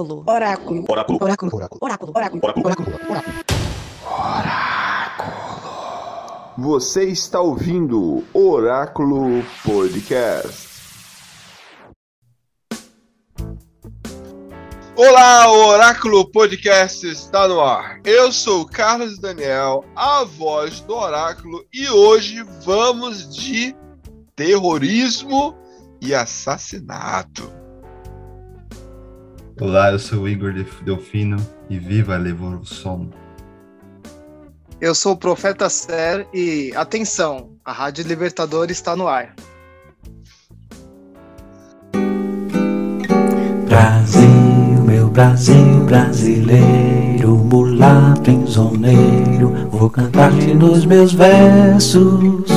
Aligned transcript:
Oráculo. 0.00 0.84
Oráculo. 0.88 1.18
Oráculo. 1.20 1.50
Oráculo. 1.54 1.78
Oráculo. 1.82 2.12
Oráculo. 2.14 2.42
Oráculo. 2.46 3.40
Você 6.56 7.04
está 7.04 7.40
ouvindo 7.40 8.24
Oráculo 8.32 9.44
Podcast. 9.62 10.70
Olá, 14.96 15.50
o 15.50 15.68
Oráculo 15.68 16.30
Podcast 16.30 17.06
está 17.06 17.46
no 17.46 17.60
ar. 17.60 18.00
Eu 18.04 18.32
sou 18.32 18.62
o 18.62 18.66
Carlos 18.66 19.18
Daniel, 19.18 19.84
a 19.94 20.24
voz 20.24 20.80
do 20.80 20.94
Oráculo, 20.94 21.64
e 21.72 21.88
hoje 21.90 22.42
vamos 22.64 23.34
de 23.34 23.74
terrorismo 24.34 25.54
e 26.00 26.14
assassinato. 26.14 27.59
Olá, 29.60 29.92
eu 29.92 29.98
sou 29.98 30.20
o 30.20 30.28
Igor 30.28 30.54
Delf- 30.54 30.82
Delfino 30.82 31.36
e 31.68 31.78
viva 31.78 32.16
a 32.16 32.28
evolução. 32.28 33.10
Eu 34.80 34.94
sou 34.94 35.12
o 35.12 35.16
Profeta 35.18 35.68
Ser 35.68 36.26
e 36.32 36.72
atenção, 36.74 37.50
a 37.62 37.70
Rádio 37.70 38.06
Libertador 38.06 38.70
está 38.70 38.96
no 38.96 39.06
ar. 39.06 39.34
Brasil, 43.66 44.82
meu 44.86 45.08
Brasil 45.10 45.84
brasileiro, 45.84 47.36
mulato 47.36 48.30
enzoneiro, 48.30 49.68
vou 49.68 49.90
cantar-te 49.90 50.54
nos 50.54 50.86
meus 50.86 51.12
versos. 51.12 52.50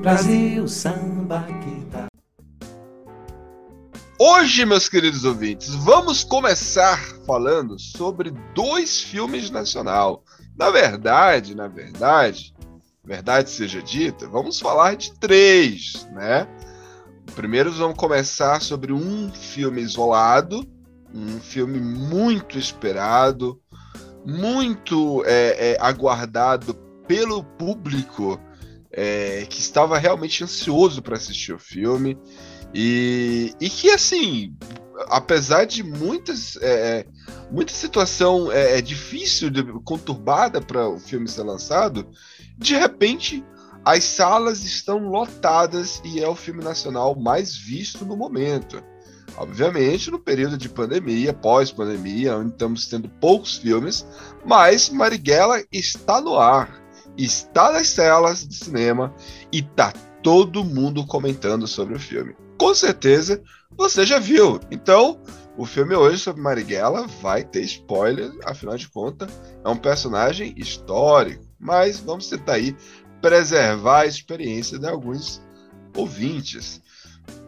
Brasil, 0.00 0.68
samba. 0.68 1.59
Hoje, 4.22 4.66
meus 4.66 4.86
queridos 4.86 5.24
ouvintes, 5.24 5.74
vamos 5.76 6.22
começar 6.22 6.98
falando 7.26 7.78
sobre 7.78 8.30
dois 8.54 9.00
filmes 9.00 9.48
nacional. 9.48 10.22
Na 10.58 10.68
verdade, 10.68 11.54
na 11.54 11.68
verdade, 11.68 12.54
verdade 13.02 13.48
seja 13.48 13.80
dita, 13.80 14.28
vamos 14.28 14.60
falar 14.60 14.94
de 14.94 15.18
três, 15.18 16.06
né? 16.12 16.46
Primeiro 17.34 17.72
vamos 17.72 17.96
começar 17.96 18.60
sobre 18.60 18.92
um 18.92 19.32
filme 19.32 19.80
isolado, 19.80 20.68
um 21.14 21.40
filme 21.40 21.80
muito 21.80 22.58
esperado, 22.58 23.58
muito 24.26 25.24
é, 25.24 25.70
é, 25.70 25.76
aguardado 25.80 26.74
pelo 27.08 27.42
público 27.42 28.38
é, 28.92 29.46
que 29.48 29.60
estava 29.60 29.96
realmente 29.96 30.44
ansioso 30.44 31.00
para 31.00 31.16
assistir 31.16 31.54
o 31.54 31.58
filme. 31.58 32.18
E, 32.72 33.52
e 33.60 33.68
que, 33.68 33.90
assim, 33.90 34.54
apesar 35.08 35.64
de 35.64 35.82
muitas, 35.82 36.56
é, 36.56 37.04
muita 37.50 37.72
situação 37.72 38.50
é, 38.50 38.78
é 38.78 38.80
difícil, 38.80 39.50
de, 39.50 39.62
conturbada 39.84 40.60
para 40.60 40.88
o 40.88 40.98
filme 40.98 41.28
ser 41.28 41.42
lançado, 41.42 42.06
de 42.56 42.74
repente 42.76 43.44
as 43.84 44.04
salas 44.04 44.62
estão 44.62 45.08
lotadas 45.08 46.02
e 46.04 46.20
é 46.20 46.28
o 46.28 46.34
filme 46.34 46.62
nacional 46.62 47.18
mais 47.18 47.56
visto 47.56 48.04
no 48.04 48.16
momento. 48.16 48.82
Obviamente, 49.36 50.10
no 50.10 50.18
período 50.18 50.58
de 50.58 50.68
pandemia, 50.68 51.32
pós-pandemia, 51.32 52.36
onde 52.36 52.50
estamos 52.50 52.86
tendo 52.86 53.08
poucos 53.08 53.56
filmes, 53.56 54.04
mas 54.44 54.90
Marighella 54.90 55.64
está 55.72 56.20
no 56.20 56.36
ar, 56.36 56.82
está 57.16 57.72
nas 57.72 57.94
telas 57.94 58.46
de 58.46 58.54
cinema 58.54 59.14
e 59.50 59.62
tá 59.62 59.92
todo 60.22 60.64
mundo 60.64 61.06
comentando 61.06 61.66
sobre 61.66 61.94
o 61.94 62.00
filme 62.00 62.34
com 62.60 62.74
certeza 62.74 63.42
você 63.70 64.04
já 64.04 64.18
viu. 64.18 64.60
Então, 64.70 65.18
o 65.56 65.64
filme 65.64 65.94
hoje 65.94 66.18
sobre 66.18 66.42
Marighella 66.42 67.06
vai 67.22 67.42
ter 67.42 67.62
spoiler, 67.62 68.30
afinal 68.44 68.76
de 68.76 68.86
contas, 68.86 69.30
é 69.64 69.68
um 69.70 69.76
personagem 69.76 70.52
histórico. 70.58 71.42
Mas 71.58 72.00
vamos 72.00 72.28
tentar 72.28 72.54
aí 72.54 72.76
preservar 73.22 74.00
a 74.00 74.06
experiência 74.06 74.78
de 74.78 74.86
alguns 74.86 75.42
ouvintes. 75.96 76.82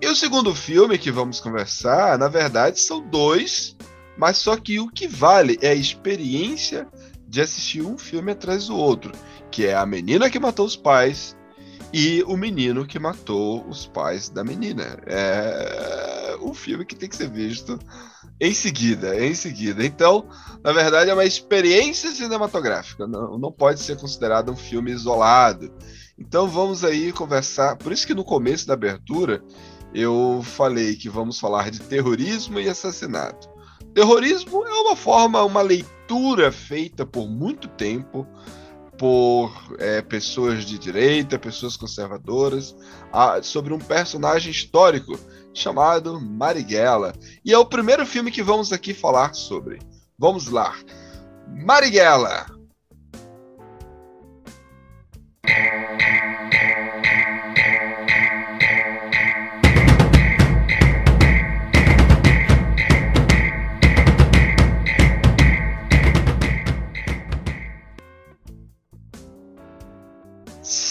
E 0.01 0.07
o 0.07 0.17
segundo 0.17 0.55
filme 0.55 0.97
que 0.97 1.11
vamos 1.11 1.41
conversar, 1.41 2.19
na 2.19 2.29
verdade, 2.29 2.81
são 2.81 3.07
dois, 3.07 3.77
mas 4.17 4.39
só 4.39 4.57
que 4.57 4.81
o 4.81 4.89
que 4.89 5.07
vale 5.07 5.59
é 5.61 5.69
a 5.69 5.75
experiência 5.75 6.89
de 7.29 7.43
assistir 7.43 7.83
um 7.83 7.99
filme 7.99 8.33
atrás 8.33 8.69
do 8.69 8.77
outro, 8.79 9.13
que 9.51 9.67
é 9.67 9.75
A 9.75 9.85
Menina 9.85 10.31
que 10.31 10.41
Matou 10.41 10.65
os 10.65 10.77
Pais 10.77 11.37
e 11.93 12.23
o 12.27 12.37
menino 12.37 12.87
que 12.87 12.99
matou 12.99 13.67
os 13.69 13.87
pais 13.87 14.29
da 14.29 14.43
menina. 14.43 14.99
É 15.07 16.37
um 16.41 16.55
filme 16.55 16.85
que 16.85 16.97
tem 16.97 17.09
que 17.09 17.17
ser 17.17 17.29
visto 17.29 17.79
em 18.41 18.55
seguida, 18.55 19.25
em 19.25 19.35
seguida. 19.35 19.85
Então, 19.85 20.27
na 20.65 20.73
verdade, 20.73 21.11
é 21.11 21.15
uma 21.15 21.25
experiência 21.25 22.11
cinematográfica, 22.11 23.07
não, 23.07 23.39
não 23.39 23.53
pode 23.53 23.81
ser 23.81 23.97
considerado 23.97 24.51
um 24.51 24.57
filme 24.57 24.91
isolado. 24.91 25.73
Então, 26.19 26.49
vamos 26.49 26.85
aí 26.85 27.13
conversar. 27.13 27.77
Por 27.77 27.93
isso 27.93 28.07
que 28.07 28.15
no 28.15 28.25
começo 28.25 28.67
da 28.67 28.75
abertura 28.75 29.43
eu 29.95 30.41
falei 30.43 30.97
que 30.97 31.09
vamos 31.09 31.39
falar 31.39 31.71
de 31.71 31.81
terrorismo 31.81 32.59
e 32.59 32.69
assassinato. 32.69 33.49
Terrorismo 33.95 34.65
é 34.65 34.73
uma 34.73 34.97
forma, 34.97 35.43
uma 35.45 35.61
leitura 35.61 36.51
feita 36.51 37.05
por 37.05 37.29
muito 37.29 37.69
tempo 37.69 38.27
por 38.99 39.53
é, 39.79 40.03
pessoas 40.03 40.65
de 40.65 40.79
direita, 40.79 41.39
pessoas 41.39 41.77
conservadoras, 41.77 42.77
a, 43.13 43.43
sobre 43.43 43.73
um 43.73 43.79
personagem 43.79 44.51
histórico 44.51 45.19
chamado 45.55 46.21
Marighella. 46.21 47.13
E 47.45 47.53
é 47.53 47.59
o 47.59 47.67
primeiro 47.67 48.07
filme 48.07 48.31
que 48.31 48.43
vamos 48.43 48.73
aqui 48.73 48.95
falar 48.95 49.35
sobre. 49.35 49.79
Vamos 50.19 50.49
lá. 50.49 50.75
Marighella. 51.49 52.47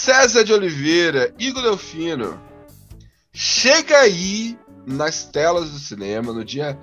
César 0.02 0.42
de 0.42 0.52
Oliveira, 0.52 1.32
Igor 1.38 1.62
Delfino, 1.62 2.36
chega 3.32 3.98
aí 3.98 4.58
nas 4.84 5.26
telas 5.26 5.70
do 5.70 5.78
cinema 5.78 6.32
no 6.32 6.44
dia 6.44 6.76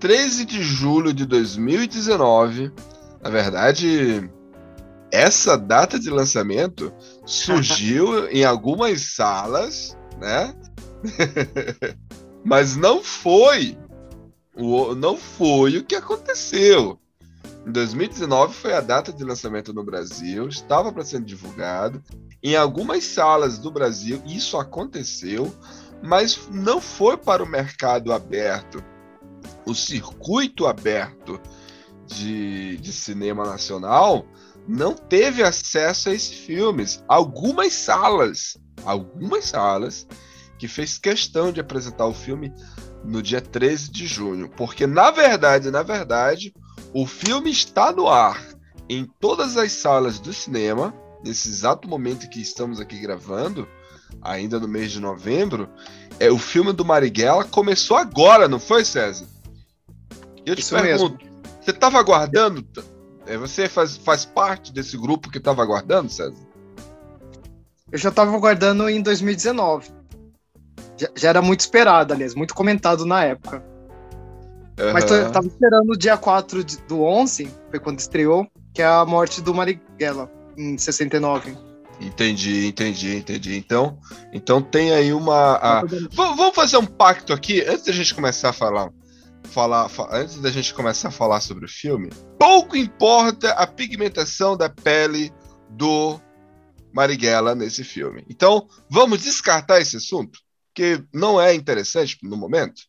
13 0.00 0.46
de 0.46 0.62
julho 0.62 1.12
de 1.12 1.26
2019. 1.26 2.72
Na 3.22 3.28
verdade, 3.28 4.30
essa 5.12 5.58
data 5.58 6.00
de 6.00 6.08
lançamento 6.08 6.90
surgiu 7.26 8.26
em 8.32 8.42
algumas 8.42 9.02
salas, 9.02 9.94
né? 10.18 10.54
Mas 12.42 12.74
não 12.74 13.04
foi 13.04 13.76
o 14.56 14.94
não 14.94 15.18
foi 15.18 15.76
o 15.76 15.84
que 15.84 15.94
aconteceu. 15.94 16.98
Em 17.66 17.72
2019 17.72 18.54
foi 18.54 18.72
a 18.72 18.80
data 18.80 19.12
de 19.12 19.22
lançamento 19.24 19.74
no 19.74 19.84
Brasil, 19.84 20.48
estava 20.48 20.90
para 20.90 21.04
ser 21.04 21.20
divulgado. 21.20 22.02
Em 22.46 22.54
algumas 22.54 23.02
salas 23.02 23.58
do 23.58 23.72
Brasil 23.72 24.22
isso 24.24 24.56
aconteceu, 24.56 25.52
mas 26.00 26.48
não 26.48 26.80
foi 26.80 27.16
para 27.16 27.42
o 27.42 27.48
mercado 27.48 28.12
aberto, 28.12 28.84
o 29.66 29.74
circuito 29.74 30.64
aberto 30.64 31.40
de, 32.06 32.76
de 32.76 32.92
cinema 32.92 33.44
nacional 33.44 34.24
não 34.68 34.94
teve 34.94 35.42
acesso 35.42 36.08
a 36.08 36.12
esses 36.12 36.38
filmes. 36.38 37.02
Algumas 37.08 37.72
salas, 37.72 38.56
algumas 38.84 39.46
salas, 39.46 40.06
que 40.56 40.68
fez 40.68 40.98
questão 40.98 41.50
de 41.50 41.58
apresentar 41.58 42.06
o 42.06 42.14
filme 42.14 42.54
no 43.04 43.20
dia 43.22 43.40
13 43.40 43.90
de 43.90 44.06
junho, 44.06 44.48
porque 44.56 44.86
na 44.86 45.10
verdade, 45.10 45.68
na 45.68 45.82
verdade, 45.82 46.54
o 46.94 47.08
filme 47.08 47.50
está 47.50 47.90
no 47.90 48.06
ar 48.06 48.40
em 48.88 49.04
todas 49.18 49.56
as 49.56 49.72
salas 49.72 50.20
do 50.20 50.32
cinema, 50.32 50.94
nesse 51.26 51.48
exato 51.48 51.88
momento 51.88 52.28
que 52.28 52.40
estamos 52.40 52.80
aqui 52.80 52.98
gravando, 52.98 53.68
ainda 54.22 54.58
no 54.60 54.68
mês 54.68 54.92
de 54.92 55.00
novembro. 55.00 55.68
É 56.18 56.30
o 56.30 56.38
filme 56.38 56.72
do 56.72 56.84
Marighella 56.84 57.44
começou 57.44 57.96
agora, 57.96 58.48
não 58.48 58.58
foi, 58.60 58.84
César? 58.84 59.26
Eu 60.44 60.54
te 60.54 60.62
Isso 60.62 60.74
pergunto, 60.74 61.18
você 61.60 61.70
estava 61.72 61.98
aguardando? 61.98 62.64
É, 63.26 63.36
Você 63.36 63.68
faz, 63.68 63.96
faz 63.96 64.24
parte 64.24 64.72
desse 64.72 64.96
grupo 64.96 65.30
que 65.30 65.38
estava 65.38 65.62
aguardando, 65.62 66.10
César? 66.10 66.36
Eu 67.90 67.98
já 67.98 68.10
tava 68.10 68.34
aguardando 68.34 68.88
em 68.88 69.00
2019. 69.02 69.90
Já, 70.96 71.08
já 71.14 71.28
era 71.28 71.42
muito 71.42 71.60
esperado, 71.60 72.12
aliás, 72.14 72.34
muito 72.34 72.54
comentado 72.54 73.04
na 73.04 73.24
época. 73.24 73.62
Mas 74.92 75.04
tô- 75.04 75.14
Aham. 75.14 75.22
eu 75.24 75.32
tava 75.32 75.46
esperando 75.46 75.90
o 75.90 75.96
dia 75.98 76.16
4 76.16 76.62
de- 76.62 76.78
do 76.82 77.02
11, 77.02 77.50
foi 77.70 77.80
quando 77.80 77.98
estreou, 77.98 78.46
que 78.74 78.82
é 78.82 78.86
a 78.86 79.04
morte 79.04 79.40
do 79.40 79.54
Marighella, 79.54 80.30
em 80.56 80.76
69. 80.78 81.56
Entendi, 82.00 82.66
entendi, 82.66 83.16
entendi. 83.16 83.56
Então, 83.56 83.98
então 84.32 84.60
tem 84.60 84.92
aí 84.92 85.12
uma. 85.12 85.56
a- 85.56 85.82
V- 85.84 86.08
Vamos 86.12 86.54
fazer 86.54 86.76
um 86.76 86.84
pacto 86.86 87.32
aqui 87.32 87.62
antes 87.62 87.84
da 87.84 87.92
gente 87.92 88.14
começar 88.14 88.50
a 88.50 88.52
falar. 88.52 88.90
Falar, 89.44 89.88
fa- 89.88 90.08
antes 90.12 90.40
da 90.40 90.50
gente 90.50 90.74
começar 90.74 91.08
a 91.08 91.12
falar 91.12 91.40
sobre 91.40 91.64
o 91.64 91.68
filme, 91.68 92.10
pouco 92.38 92.76
importa 92.76 93.52
a 93.52 93.66
pigmentação 93.66 94.56
da 94.56 94.68
pele 94.68 95.32
do 95.70 96.20
Marighella 96.92 97.54
nesse 97.54 97.84
filme. 97.84 98.24
Então, 98.28 98.66
vamos 98.90 99.22
descartar 99.22 99.80
esse 99.80 99.96
assunto, 99.96 100.38
que 100.74 101.02
não 101.14 101.40
é 101.40 101.54
interessante 101.54 102.18
no 102.22 102.36
momento. 102.36 102.82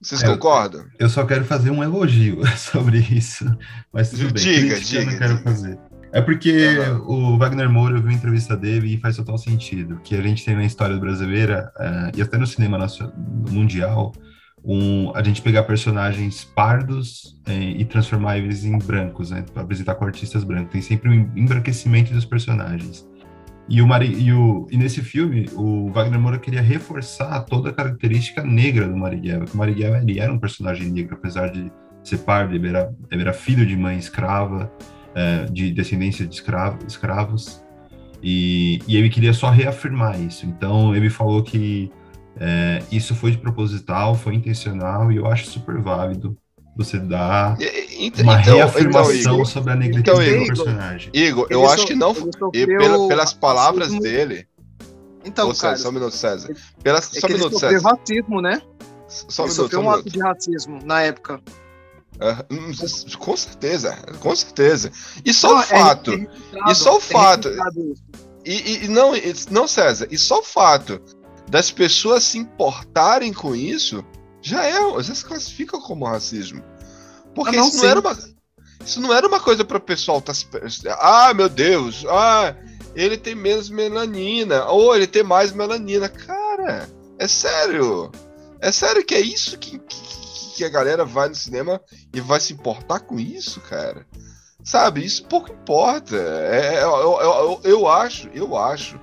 Vocês 0.00 0.22
É, 0.22 0.26
concordam? 0.26 0.86
Eu 0.98 1.08
só 1.08 1.24
quero 1.26 1.44
fazer 1.44 1.70
um 1.70 1.82
elogio 1.84 2.40
sobre 2.56 2.98
isso. 2.98 3.44
Mas 3.92 4.10
tudo 4.10 4.32
bem. 4.32 4.42
Diga, 4.42 4.74
eu 4.76 5.04
não 5.06 5.18
quero 5.18 5.36
diga. 5.36 5.42
fazer. 5.50 5.78
É 6.10 6.22
porque 6.22 6.78
o 7.06 7.36
Wagner 7.36 7.68
Moura, 7.70 7.96
eu 7.96 8.00
vi 8.00 8.08
uma 8.08 8.14
entrevista 8.14 8.56
dele 8.56 8.94
e 8.94 8.98
faz 8.98 9.16
total 9.16 9.36
sentido. 9.36 10.00
Que 10.02 10.16
a 10.16 10.22
gente 10.22 10.44
tem 10.44 10.56
na 10.56 10.64
história 10.64 10.96
brasileira, 10.96 11.70
eh, 11.78 12.12
e 12.16 12.22
até 12.22 12.38
no 12.38 12.46
cinema 12.46 12.78
nacio- 12.78 13.12
mundial, 13.50 14.12
um, 14.64 15.14
a 15.14 15.22
gente 15.22 15.42
pegar 15.42 15.64
personagens 15.64 16.44
pardos 16.44 17.38
eh, 17.46 17.74
e 17.78 17.84
transformar 17.84 18.38
eles 18.38 18.64
em 18.64 18.76
brancos, 18.78 19.30
né? 19.30 19.44
Apresentar 19.54 19.96
com 19.96 20.04
artistas 20.06 20.44
brancos. 20.44 20.72
Tem 20.72 20.80
sempre 20.80 21.10
um 21.10 21.30
embranquecimento 21.36 22.12
dos 22.12 22.24
personagens. 22.24 23.06
E, 23.68 23.82
o 23.82 23.86
Mari, 23.86 24.14
e, 24.18 24.32
o, 24.32 24.66
e 24.70 24.78
nesse 24.78 25.02
filme, 25.02 25.46
o 25.54 25.90
Wagner 25.92 26.18
Moura 26.18 26.38
queria 26.38 26.62
reforçar 26.62 27.40
toda 27.42 27.68
a 27.68 27.72
característica 27.72 28.42
negra 28.42 28.88
do 28.88 28.96
Marighella. 28.96 29.44
Que 29.44 29.54
o 29.54 29.58
Marighella 29.58 29.98
ele 29.98 30.18
era 30.18 30.32
um 30.32 30.38
personagem 30.38 30.90
negro, 30.90 31.16
apesar 31.16 31.50
de 31.50 31.70
ser 32.02 32.18
pardo, 32.18 32.54
ele 32.54 32.66
era, 32.66 32.90
ele 33.10 33.20
era 33.20 33.34
filho 33.34 33.66
de 33.66 33.76
mãe 33.76 33.98
escrava, 33.98 34.72
eh, 35.14 35.46
de 35.50 35.70
descendência 35.72 36.26
de 36.26 36.34
escravo, 36.34 36.78
escravos. 36.86 37.62
E, 38.22 38.80
e 38.88 38.96
ele 38.96 39.08
queria 39.08 39.32
só 39.32 39.48
reafirmar 39.50 40.20
isso. 40.20 40.44
Então, 40.44 40.94
ele 40.94 41.08
falou 41.08 41.42
que 41.42 41.90
eh, 42.40 42.82
isso 42.90 43.14
foi 43.14 43.30
de 43.30 43.38
proposital, 43.38 44.14
foi 44.14 44.34
intencional, 44.34 45.10
e 45.12 45.16
eu 45.16 45.26
acho 45.26 45.46
super 45.46 45.78
válido 45.78 46.36
você 46.76 46.98
dar 46.98 47.60
E- 47.60 47.64
e- 47.64 48.06
ent- 48.06 48.20
uma 48.20 48.40
então, 48.40 48.54
reafirmação 48.56 49.12
então, 49.14 49.34
Igor, 49.34 49.46
sobre 49.46 49.72
a 49.72 49.76
negritude 49.76 50.10
Então, 50.28 50.40
do 50.40 50.46
personagem. 50.46 51.10
Igor, 51.12 51.46
eu 51.50 51.60
Ele 51.62 51.68
acho 51.72 51.80
so- 51.82 51.86
que 51.88 51.94
não. 51.94 52.14
E 52.54 52.66
pela- 52.66 53.08
pelas 53.08 53.32
palavras 53.32 53.86
racismo. 53.88 54.02
dele. 54.02 54.46
Então, 55.24 55.50
Ô, 55.50 55.54
cara, 55.54 55.76
só 55.76 55.88
um 55.88 55.92
minuto, 55.92 56.14
César. 56.14 56.54
Pelas, 56.82 57.14
é 57.16 57.20
só 57.20 57.26
um 57.26 57.30
ele 57.30 57.38
minuto, 57.38 57.58
César. 57.58 57.88
racismo, 57.90 58.40
né? 58.40 58.62
Só 59.08 59.42
um 59.42 59.46
ele 59.46 59.52
minuto, 59.54 59.64
sofreu 59.64 59.80
um 59.80 59.90
ato 59.90 60.08
de 60.10 60.18
racismo 60.20 60.78
na 60.84 61.02
época. 61.02 61.40
Hum, 62.50 62.72
com 63.18 63.36
certeza, 63.36 63.96
com 64.20 64.34
certeza. 64.34 64.90
E 65.24 65.32
só 65.32 65.50
Não, 65.50 65.58
o 65.58 65.60
é- 65.62 65.66
fato, 65.66 66.12
é 66.12 66.70
e 66.70 66.74
só 66.74 66.94
o 66.94 66.98
é 66.98 67.00
fato- 67.00 67.48
e, 68.44 68.84
e- 68.84 68.88
não, 68.88 69.14
e- 69.16 69.34
não, 69.50 69.68
César, 69.68 70.08
e 70.10 70.18
só 70.18 70.40
o 70.40 70.42
fato 70.42 71.00
das 71.48 71.70
pessoas 71.70 72.24
se 72.24 72.38
importarem 72.38 73.32
com 73.32 73.54
isso 73.54 74.04
já 74.42 74.64
é, 74.64 75.02
já 75.02 75.14
se 75.14 75.24
classifica 75.24 75.78
como 75.78 76.06
racismo. 76.06 76.62
Porque 77.34 77.56
não, 77.56 77.68
isso 77.68 77.76
não 77.76 77.82
sim. 77.82 77.88
era 77.88 78.00
uma, 78.00 78.18
isso 78.84 79.00
não 79.00 79.12
era 79.14 79.26
uma 79.28 79.40
coisa 79.40 79.64
para 79.64 79.76
o 79.78 79.80
pessoal 79.80 80.20
tá 80.20 80.32
se, 80.34 80.46
ah, 80.88 81.32
meu 81.34 81.48
Deus, 81.48 82.04
ah, 82.08 82.54
ele 82.94 83.16
tem 83.16 83.34
menos 83.34 83.68
melanina, 83.70 84.64
ou 84.66 84.94
ele 84.96 85.06
tem 85.06 85.22
mais 85.22 85.52
melanina, 85.52 86.08
cara, 86.08 86.88
é 87.18 87.28
sério, 87.28 88.10
é 88.60 88.72
sério 88.72 89.04
que 89.04 89.14
é 89.14 89.20
isso 89.20 89.56
que, 89.58 89.78
que, 89.78 90.07
que 90.58 90.64
a 90.64 90.68
galera 90.68 91.04
vai 91.04 91.28
no 91.28 91.34
cinema 91.36 91.80
e 92.12 92.20
vai 92.20 92.40
se 92.40 92.52
importar 92.52 92.98
com 93.00 93.18
isso, 93.18 93.60
cara. 93.60 94.04
Sabe, 94.64 95.04
isso 95.04 95.24
pouco 95.24 95.52
importa. 95.52 96.16
É, 96.16 96.82
eu, 96.82 96.90
eu, 96.90 97.20
eu, 97.20 97.60
eu 97.62 97.88
acho, 97.88 98.28
eu 98.34 98.56
acho 98.56 99.00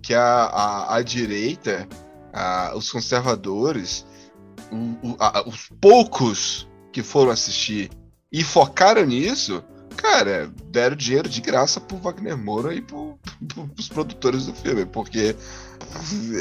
que 0.00 0.14
a, 0.14 0.22
a, 0.44 0.96
a 0.96 1.02
direita, 1.02 1.88
a- 2.32 2.72
os 2.76 2.90
conservadores, 2.90 4.06
o- 4.70 5.08
o- 5.10 5.16
a- 5.18 5.42
os 5.46 5.68
poucos 5.80 6.68
que 6.92 7.02
foram 7.02 7.32
assistir 7.32 7.90
e 8.30 8.44
focaram 8.44 9.04
nisso, 9.04 9.62
cara, 9.96 10.50
deram 10.70 10.94
dinheiro 10.96 11.28
de 11.28 11.40
graça 11.40 11.80
pro 11.80 11.96
Wagner 11.98 12.36
Moura 12.38 12.72
e 12.74 12.80
pro, 12.80 13.18
pro, 13.48 13.66
pros 13.68 13.88
produtores 13.88 14.46
do 14.46 14.54
filme, 14.54 14.86
porque 14.86 15.34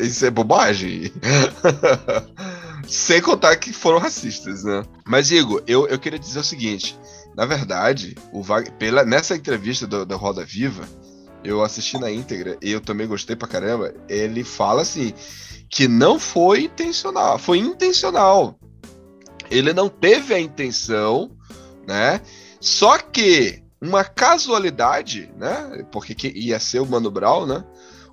isso 0.04 0.24
é 0.26 0.30
bobagem. 0.30 1.12
Sem 2.88 3.22
contar 3.22 3.56
que 3.58 3.72
foram 3.74 4.00
racistas, 4.00 4.64
né? 4.64 4.84
Mas, 5.06 5.32
Igor, 5.32 5.64
eu, 5.68 5.88
eu 5.88 6.00
queria 6.00 6.20
dizer 6.20 6.40
o 6.40 6.44
seguinte: 6.44 6.98
na 7.36 7.46
verdade, 7.46 8.16
o 8.34 8.42
Wag- 8.42 8.72
pela, 8.74 9.04
nessa 9.06 9.36
entrevista 9.36 9.88
da 10.06 10.16
Roda 10.16 10.44
Viva, 10.44 10.88
eu 11.44 11.64
assisti 11.64 11.98
na 11.98 12.12
íntegra 12.12 12.58
e 12.62 12.72
eu 12.72 12.82
também 12.82 13.08
gostei 13.08 13.36
pra 13.36 13.48
caramba. 13.48 13.94
Ele 14.10 14.44
fala 14.44 14.82
assim 14.82 15.14
que 15.70 15.88
não 15.88 16.20
foi 16.20 16.64
intencional, 16.66 17.38
foi 17.40 17.60
intencional. 17.60 18.60
Ele 19.50 19.74
não 19.74 19.90
teve 19.90 20.34
a 20.34 20.40
intenção, 20.40 21.32
né? 21.88 22.22
Só 22.60 22.98
que 22.98 23.62
uma 23.82 24.04
casualidade, 24.04 25.32
né? 25.38 25.86
Porque 25.92 26.14
que 26.14 26.28
ia 26.30 26.60
ser 26.60 26.80
o 26.80 26.86
Mano 26.86 27.10
Brown, 27.10 27.46
né? 27.46 27.64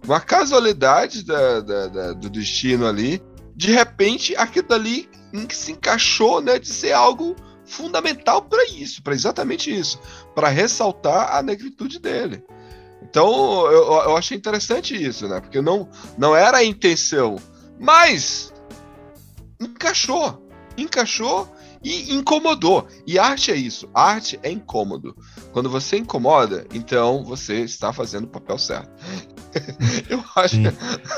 Uma 0.05 0.21
casualidade 0.21 1.25
da- 1.25 1.61
da- 1.61 1.87
da- 1.89 2.13
do 2.13 2.31
destino 2.31 2.87
ali, 2.87 3.21
de 3.59 3.73
repente 3.73 4.37
aquilo 4.37 4.73
ali 4.73 5.09
em- 5.35 5.49
se 5.51 5.73
encaixou, 5.73 6.41
né? 6.41 6.61
De 6.61 6.69
ser 6.69 6.93
algo 6.93 7.35
fundamental 7.67 8.41
para 8.41 8.65
isso, 8.67 9.03
para 9.03 9.13
exatamente 9.13 9.77
isso, 9.77 10.01
para 10.33 10.49
ressaltar 10.49 11.35
a 11.37 11.43
negritude 11.43 11.99
dele. 11.99 12.45
Então 13.03 13.67
eu, 13.67 13.83
eu 13.93 14.17
achei 14.17 14.37
interessante 14.39 14.95
isso, 14.95 15.27
né? 15.27 15.41
Porque 15.41 15.61
não, 15.61 15.89
não 16.17 16.37
era 16.37 16.59
a 16.59 16.65
intenção, 16.65 17.35
mas 17.81 18.55
encaixou, 19.61 20.49
encaixou 20.77 21.53
e 21.83 22.15
incomodou. 22.15 22.87
E 23.07 23.19
arte 23.19 23.51
é 23.51 23.57
isso, 23.57 23.91
arte 23.93 24.39
é 24.43 24.51
incômodo. 24.53 25.17
Quando 25.53 25.69
você 25.69 25.99
incomoda, 25.99 26.65
então 26.73 27.25
você 27.25 27.63
está 27.63 27.93
fazendo 27.93 28.25
o 28.25 28.29
papel 28.29 28.57
certo. 28.57 28.91
eu 30.09 30.23
acho. 30.37 30.57
Sim. 30.57 30.65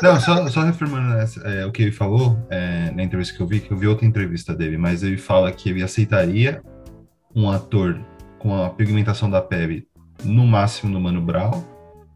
Não, 0.02 0.20
só, 0.20 0.46
só 0.49 0.62
reafirmando 0.62 1.14
essa- 1.18 1.40
é, 1.49 1.64
o 1.66 1.72
que 1.72 1.82
ele 1.82 1.92
falou 1.92 2.38
é, 2.50 2.90
na 2.92 3.02
entrevista 3.02 3.37
que 3.37 3.42
eu 3.42 3.46
vi, 3.46 3.60
que 3.60 3.70
eu 3.72 3.76
vi 3.76 3.87
outra 3.87 4.06
entrevista 4.06 4.54
dele, 4.54 4.76
mas 4.76 5.02
ele 5.02 5.16
fala 5.16 5.50
que 5.52 5.68
ele 5.70 5.82
aceitaria 5.82 6.62
um 7.34 7.50
ator 7.50 8.00
com 8.38 8.62
a 8.62 8.70
pigmentação 8.70 9.28
da 9.30 9.40
pele 9.40 9.87
no 10.25 10.46
máximo 10.46 10.90
no 10.92 11.00
Mano 11.00 11.20
Brown 11.22 11.64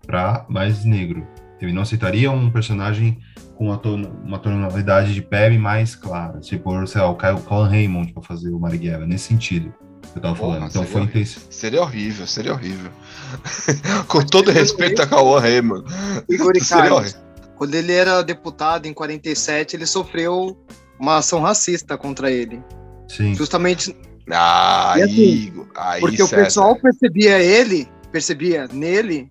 para 0.06 0.44
mais 0.48 0.84
negro. 0.84 1.26
Ele 1.60 1.72
não 1.72 1.82
aceitaria 1.82 2.30
um 2.30 2.50
personagem 2.50 3.18
com 3.56 3.66
uma, 3.66 3.78
ton 3.78 4.02
uma 4.24 4.38
tonalidade 4.38 5.14
de 5.14 5.22
pele 5.22 5.56
mais 5.56 5.94
clara, 5.94 6.40
tipo, 6.40 6.86
sei 6.86 7.00
lá, 7.00 7.08
o 7.08 7.16
Kyle- 7.16 7.40
Colin 7.44 7.70
Raymond 7.70 8.12
para 8.12 8.22
fazer 8.22 8.50
o 8.50 8.58
Marighella, 8.58 9.06
nesse 9.06 9.28
sentido 9.28 9.72
eu 10.14 10.22
tava 10.22 10.34
Porra, 10.34 10.54
falando. 10.54 10.70
Então 10.70 10.82
seria 10.82 10.86
foi 10.92 11.00
horrível. 11.02 11.20
intenso. 11.20 11.40
Seria 11.50 11.82
horrível, 11.82 12.26
seria 12.26 12.52
horrível. 12.52 12.90
Com 14.08 14.24
todo 14.24 14.50
respeito 14.50 15.02
a 15.02 15.06
Cauã 15.06 15.40
Raymond. 15.40 15.84
Igor 16.28 16.52
Seria 16.62 16.94
horrível. 16.94 17.20
quando 17.56 17.74
ele 17.74 17.92
era 17.92 18.22
deputado 18.22 18.86
em 18.86 18.92
47, 18.94 19.76
ele 19.76 19.86
sofreu 19.86 20.56
uma 20.98 21.16
ação 21.18 21.40
racista 21.40 21.96
contra 21.98 22.30
ele. 22.30 22.62
Sim. 23.08 23.34
Justamente 23.34 23.94
Ah, 24.30 24.94
assim. 24.94 25.52
Aí, 25.76 26.00
porque 26.00 26.22
o 26.22 26.28
pessoal 26.28 26.76
percebia 26.76 27.38
ele, 27.40 27.88
percebia 28.10 28.66
nele 28.72 29.30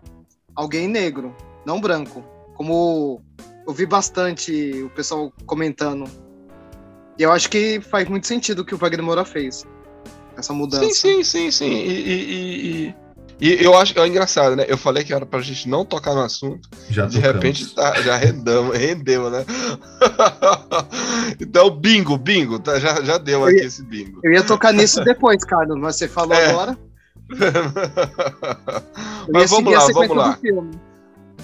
alguém 0.56 0.88
negro, 0.88 1.36
não 1.66 1.80
branco. 1.82 2.24
Como 2.56 3.22
eu 3.68 3.74
vi 3.74 3.86
bastante 3.86 4.52
o 4.84 4.90
pessoal 4.90 5.32
comentando. 5.46 6.04
E 7.18 7.24
eu 7.24 7.32
acho 7.32 7.50
que 7.50 7.80
faz 7.82 8.08
muito 8.10 8.28
sentido 8.28 8.60
o 8.60 8.66
que 8.66 8.76
o 8.76 8.78
Wagner 8.78 9.04
Moura 9.04 9.24
fez. 9.26 9.64
Essa 10.38 10.54
mudança. 10.54 10.84
Sim, 10.86 10.94
sim, 10.94 11.24
sim, 11.24 11.52
sim. 11.52 11.72
E, 11.72 11.92
e- 11.92 12.34
e- 12.34 12.88
e- 12.88 12.96
e 13.42 13.64
eu 13.64 13.76
acho 13.78 13.98
é 14.00 14.08
engraçado, 14.08 14.56
né? 14.56 14.66
Eu 14.68 14.78
falei 14.78 15.04
que 15.04 15.14
era 15.14 15.26
pra 15.26 15.42
gente 15.42 15.68
não 15.68 15.84
tocar 15.86 16.14
no 16.14 16.22
assunto. 16.22 16.70
Já 16.90 17.06
De 17.06 17.16
tocamos. 17.18 17.36
repente 17.36 17.76
tá- 17.76 18.02
já 18.02 18.16
rendamos, 18.16 18.78
rendeu, 18.78 19.30
né? 19.30 19.46
então, 21.40 21.70
bingo, 21.70 22.18
bingo. 22.18 22.60
tá, 22.60 22.80
já, 22.80 23.02
já 23.04 23.18
deu 23.18 23.42
Eu 23.42 23.46
aqui 23.48 23.58
ia- 23.58 23.66
esse 23.66 23.84
bingo. 23.84 24.20
Eu 24.24 24.32
ia 24.32 24.44
tocar 24.44 24.74
nisso 24.74 25.04
depois, 25.04 25.44
Carlos, 25.44 25.78
mas 25.80 25.96
você 25.98 26.08
falou 26.08 26.34
É. 26.36 26.50
agora. 26.50 26.78
Mas 29.32 29.50
vamos 29.50 29.74
lá, 29.74 29.88
vamos 29.94 30.18
lá. 30.18 30.38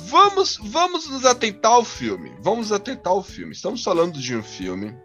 Vamos, 0.09 0.59
vamos 0.63 1.09
nos 1.09 1.25
atentar 1.25 1.71
ao 1.71 1.83
filme. 1.85 2.31
Vamos 2.41 2.71
atentar 2.71 3.13
ao 3.13 3.23
filme. 3.23 3.53
Estamos 3.53 3.83
falando 3.83 4.19
de 4.19 4.35
um 4.35 4.43
filme 4.43 4.95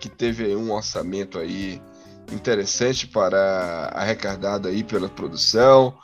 que 0.00 0.08
teve 0.08 0.54
um 0.54 0.72
orçamento 0.72 1.38
aí 1.38 1.80
interessante 2.32 3.06
para 3.06 3.90
arrecadado 3.94 4.68
aí 4.68 4.82
pela 4.82 5.08
produção. 5.08 5.94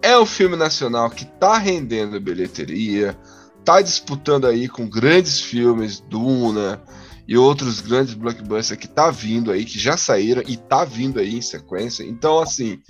É 0.00 0.18
um 0.18 0.26
filme 0.26 0.56
nacional 0.56 1.10
que 1.10 1.24
tá 1.24 1.58
rendendo 1.58 2.20
bilheteria, 2.20 3.16
tá 3.64 3.80
disputando 3.80 4.46
aí 4.46 4.68
com 4.68 4.88
grandes 4.88 5.40
filmes, 5.40 6.00
Duna 6.00 6.82
e 7.26 7.36
outros 7.36 7.80
grandes 7.80 8.14
blockbusters 8.14 8.78
que 8.78 8.88
tá 8.88 9.10
vindo 9.10 9.52
aí, 9.52 9.64
que 9.64 9.78
já 9.78 9.96
saíram 9.96 10.42
e 10.46 10.56
tá 10.56 10.84
vindo 10.84 11.20
aí 11.20 11.36
em 11.36 11.42
sequência. 11.42 12.02
Então, 12.02 12.40
assim, 12.40 12.80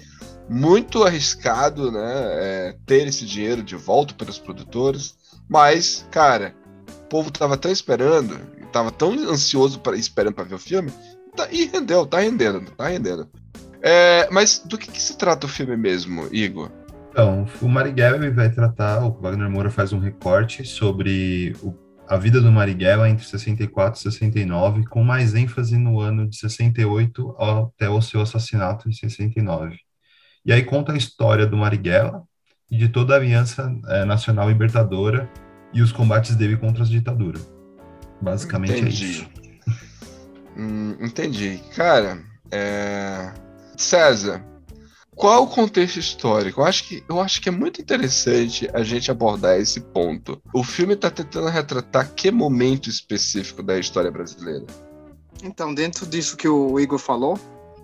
muito 0.48 1.04
arriscado, 1.04 1.90
né, 1.90 2.00
é, 2.02 2.76
ter 2.86 3.06
esse 3.06 3.24
dinheiro 3.26 3.62
de 3.62 3.76
volta 3.76 4.14
para 4.14 4.30
os 4.30 4.38
produtores, 4.38 5.14
mas, 5.48 6.06
cara, 6.10 6.54
o 6.88 7.08
povo 7.08 7.30
tava 7.30 7.56
tão 7.56 7.70
esperando, 7.70 8.38
tava 8.72 8.90
tão 8.90 9.12
ansioso 9.12 9.80
para 9.80 9.96
esperando 9.96 10.34
para 10.34 10.44
ver 10.44 10.54
o 10.54 10.58
filme, 10.58 10.92
tá, 11.36 11.48
e 11.50 11.66
rendeu, 11.66 12.06
tá 12.06 12.20
rendendo, 12.20 12.70
tá 12.72 12.88
rendendo. 12.88 13.28
É, 13.82 14.28
mas 14.30 14.60
do 14.64 14.78
que, 14.78 14.90
que 14.90 15.02
se 15.02 15.18
trata 15.18 15.46
o 15.46 15.48
filme 15.48 15.76
mesmo, 15.76 16.28
Igor? 16.32 16.70
Então, 17.10 17.46
o 17.60 17.68
Marighella 17.68 18.30
vai 18.30 18.50
tratar, 18.50 19.04
o 19.04 19.10
Wagner 19.20 19.50
Moura 19.50 19.70
faz 19.70 19.92
um 19.92 19.98
recorte 19.98 20.64
sobre 20.64 21.54
o, 21.62 21.74
a 22.08 22.16
vida 22.16 22.40
do 22.40 22.50
Marighella 22.50 23.08
entre 23.08 23.24
64 23.24 23.98
e 23.98 24.02
69, 24.02 24.86
com 24.86 25.02
mais 25.02 25.34
ênfase 25.34 25.76
no 25.76 26.00
ano 26.00 26.28
de 26.28 26.36
68 26.36 27.36
até 27.38 27.90
o 27.90 28.00
seu 28.00 28.20
assassinato 28.20 28.88
em 28.88 28.92
69. 28.92 29.76
E 30.44 30.52
aí 30.52 30.62
conta 30.62 30.92
a 30.92 30.96
história 30.96 31.46
do 31.46 31.56
Marighella 31.56 32.22
e 32.70 32.78
de 32.78 32.88
toda 32.88 33.14
a 33.14 33.16
Aliança 33.16 33.70
é, 33.88 34.04
Nacional 34.04 34.48
Libertadora 34.48 35.30
e 35.74 35.82
os 35.82 35.92
combates 35.92 36.34
dele 36.34 36.56
contra 36.56 36.82
as 36.82 36.88
ditaduras. 36.88 37.52
Basicamente 38.20 38.80
entendi. 38.80 39.04
é 39.04 39.08
isso. 39.08 39.41
Hum, 40.56 40.96
entendi. 41.00 41.60
Cara, 41.74 42.22
é... 42.50 43.32
César, 43.76 44.44
qual 45.14 45.44
o 45.44 45.46
contexto 45.46 45.98
histórico? 45.98 46.60
Eu 46.60 46.64
acho, 46.64 46.84
que, 46.84 47.04
eu 47.08 47.20
acho 47.20 47.40
que 47.40 47.48
é 47.48 47.52
muito 47.52 47.80
interessante 47.80 48.68
a 48.72 48.82
gente 48.82 49.10
abordar 49.10 49.58
esse 49.58 49.80
ponto. 49.80 50.40
O 50.54 50.64
filme 50.64 50.94
está 50.94 51.10
tentando 51.10 51.48
retratar 51.48 52.12
que 52.14 52.30
momento 52.30 52.88
específico 52.88 53.62
da 53.62 53.78
história 53.78 54.10
brasileira? 54.10 54.64
Então, 55.42 55.74
dentro 55.74 56.06
disso 56.06 56.36
que 56.36 56.48
o 56.48 56.78
Igor 56.78 56.98
falou, 56.98 57.38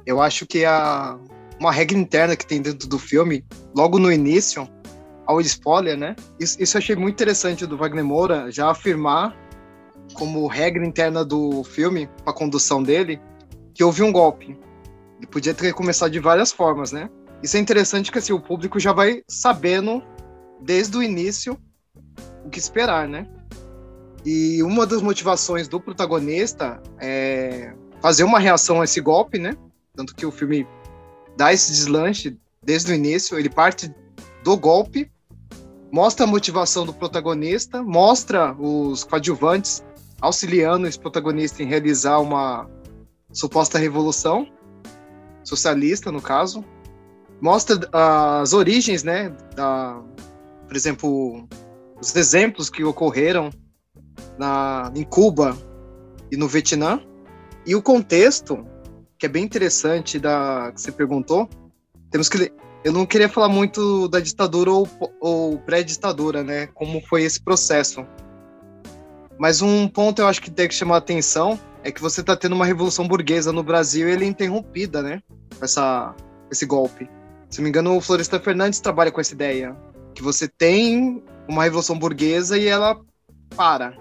eu 0.06 0.22
acho 0.22 0.46
que 0.46 0.64
a, 0.64 1.18
uma 1.60 1.72
regra 1.72 1.98
interna 1.98 2.36
que 2.36 2.46
tem 2.46 2.62
dentro 2.62 2.88
do 2.88 2.98
filme, 2.98 3.44
logo 3.74 3.98
no 3.98 4.10
início, 4.10 4.68
ao 5.26 5.40
spoiler, 5.42 5.96
né? 5.96 6.16
Isso, 6.40 6.56
isso 6.62 6.76
eu 6.76 6.78
achei 6.78 6.96
muito 6.96 7.14
interessante 7.14 7.66
do 7.66 7.76
Wagner 7.76 8.04
Moura 8.04 8.50
já 8.50 8.70
afirmar, 8.70 9.36
como 10.18 10.48
regra 10.48 10.84
interna 10.84 11.24
do 11.24 11.62
filme, 11.62 12.10
a 12.26 12.32
condução 12.32 12.82
dele, 12.82 13.20
que 13.72 13.84
houve 13.84 14.02
um 14.02 14.10
golpe. 14.10 14.58
Ele 15.16 15.26
podia 15.28 15.54
ter 15.54 15.72
começado 15.72 16.10
de 16.10 16.18
várias 16.18 16.50
formas, 16.50 16.90
né? 16.90 17.08
Isso 17.40 17.56
é 17.56 17.60
interessante 17.60 18.10
que 18.10 18.18
assim, 18.18 18.32
o 18.32 18.40
público 18.40 18.80
já 18.80 18.92
vai 18.92 19.22
sabendo 19.28 20.02
desde 20.60 20.96
o 20.96 21.02
início 21.02 21.56
o 22.44 22.50
que 22.50 22.58
esperar, 22.58 23.06
né? 23.06 23.28
E 24.24 24.60
uma 24.64 24.84
das 24.84 25.00
motivações 25.00 25.68
do 25.68 25.80
protagonista 25.80 26.82
é 27.00 27.72
fazer 28.02 28.24
uma 28.24 28.40
reação 28.40 28.80
a 28.80 28.84
esse 28.84 29.00
golpe, 29.00 29.38
né? 29.38 29.56
Tanto 29.94 30.16
que 30.16 30.26
o 30.26 30.32
filme 30.32 30.66
dá 31.36 31.52
esse 31.52 31.70
deslanche 31.70 32.36
desde 32.60 32.90
o 32.90 32.94
início, 32.94 33.38
ele 33.38 33.48
parte 33.48 33.94
do 34.42 34.56
golpe, 34.56 35.08
mostra 35.92 36.24
a 36.24 36.28
motivação 36.28 36.84
do 36.84 36.92
protagonista, 36.92 37.82
mostra 37.84 38.52
os 38.58 39.04
coadjuvantes 39.04 39.84
auxiliando 40.20 40.86
esse 40.86 40.98
protagonista 40.98 41.62
em 41.62 41.66
realizar 41.66 42.18
uma 42.18 42.68
suposta 43.32 43.78
revolução 43.78 44.48
socialista, 45.44 46.12
no 46.12 46.20
caso, 46.20 46.64
mostra 47.40 47.88
as 48.40 48.52
origens, 48.52 49.02
né, 49.02 49.30
da, 49.54 50.02
por 50.66 50.76
exemplo, 50.76 51.48
os 52.00 52.14
exemplos 52.14 52.68
que 52.68 52.84
ocorreram 52.84 53.50
na, 54.38 54.92
em 54.94 55.04
Cuba 55.04 55.56
e 56.30 56.36
no 56.36 56.48
Vietnã, 56.48 57.00
e 57.66 57.74
o 57.74 57.82
contexto, 57.82 58.66
que 59.18 59.26
é 59.26 59.28
bem 59.28 59.44
interessante 59.44 60.18
da 60.18 60.72
que 60.74 60.80
você 60.80 60.92
perguntou, 60.92 61.48
temos 62.10 62.28
que 62.28 62.52
eu 62.84 62.92
não 62.92 63.04
queria 63.04 63.28
falar 63.28 63.48
muito 63.48 64.08
da 64.08 64.20
ditadura 64.20 64.70
ou, 64.70 64.88
ou 65.20 65.58
pré-ditadura, 65.58 66.44
né, 66.44 66.66
como 66.68 67.00
foi 67.06 67.22
esse 67.22 67.40
processo. 67.40 68.06
Mas 69.38 69.62
um 69.62 69.86
ponto 69.88 70.20
eu 70.20 70.26
acho 70.26 70.42
que 70.42 70.50
tem 70.50 70.68
que 70.68 70.74
chamar 70.74 70.96
a 70.96 70.98
atenção 70.98 71.58
é 71.84 71.92
que 71.92 72.02
você 72.02 72.20
está 72.20 72.36
tendo 72.36 72.54
uma 72.54 72.66
revolução 72.66 73.06
burguesa 73.06 73.52
no 73.52 73.62
Brasil 73.62 74.08
e 74.08 74.12
ele 74.12 74.24
é 74.24 74.28
interrompida, 74.28 75.00
né, 75.00 75.22
com 75.56 75.64
essa, 75.64 76.14
esse 76.50 76.66
golpe. 76.66 77.08
Se 77.48 77.58
não 77.58 77.64
me 77.64 77.70
engano, 77.70 77.96
o 77.96 78.00
Floresta 78.00 78.38
Fernandes 78.38 78.80
trabalha 78.80 79.10
com 79.10 79.20
essa 79.20 79.32
ideia. 79.32 79.76
Que 80.14 80.22
você 80.22 80.48
tem 80.48 81.22
uma 81.48 81.64
revolução 81.64 81.98
burguesa 81.98 82.58
e 82.58 82.66
ela 82.66 83.00
para. 83.56 83.96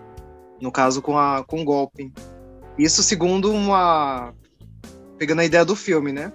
No 0.59 0.71
caso, 0.71 1.01
com, 1.01 1.17
a, 1.17 1.43
com 1.45 1.61
o 1.61 1.65
golpe. 1.65 2.11
Isso 2.77 3.03
segundo 3.03 3.51
uma. 3.51 4.33
Pegando 5.17 5.41
a 5.41 5.45
ideia 5.45 5.63
do 5.63 5.75
filme, 5.75 6.11
né? 6.11 6.33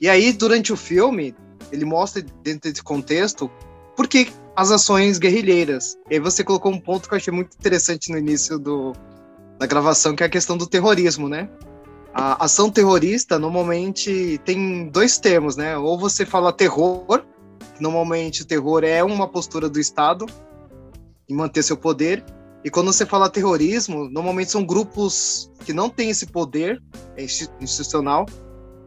E 0.00 0.08
aí, 0.08 0.32
durante 0.32 0.72
o 0.72 0.76
filme, 0.76 1.34
ele 1.70 1.84
mostra, 1.84 2.22
dentro 2.42 2.70
desse 2.70 2.82
contexto, 2.82 3.50
por 3.96 4.08
que 4.08 4.32
as 4.56 4.70
ações 4.70 5.18
guerrilheiras. 5.18 5.96
E 6.10 6.14
aí 6.14 6.20
você 6.20 6.44
colocou 6.44 6.72
um 6.72 6.80
ponto 6.80 7.08
que 7.08 7.14
eu 7.14 7.16
achei 7.16 7.32
muito 7.32 7.54
interessante 7.54 8.10
no 8.10 8.18
início 8.18 8.58
do, 8.58 8.92
da 9.58 9.66
gravação, 9.66 10.14
que 10.14 10.22
é 10.22 10.26
a 10.26 10.30
questão 10.30 10.56
do 10.56 10.66
terrorismo, 10.66 11.28
né? 11.28 11.48
A 12.12 12.44
ação 12.44 12.70
terrorista 12.70 13.38
normalmente 13.38 14.40
tem 14.44 14.88
dois 14.88 15.18
termos, 15.18 15.56
né? 15.56 15.76
Ou 15.76 15.98
você 15.98 16.24
fala 16.24 16.52
terror, 16.52 17.24
normalmente 17.80 18.42
o 18.42 18.44
terror 18.44 18.84
é 18.84 19.02
uma 19.02 19.26
postura 19.26 19.68
do 19.68 19.80
Estado 19.80 20.26
em 21.28 21.34
manter 21.34 21.62
seu 21.62 21.76
poder. 21.76 22.24
E 22.64 22.70
quando 22.70 22.92
você 22.92 23.04
fala 23.04 23.28
terrorismo, 23.28 24.08
normalmente 24.08 24.50
são 24.50 24.64
grupos 24.64 25.50
que 25.64 25.72
não 25.72 25.90
têm 25.90 26.10
esse 26.10 26.26
poder 26.26 26.80
institucional, 27.60 28.26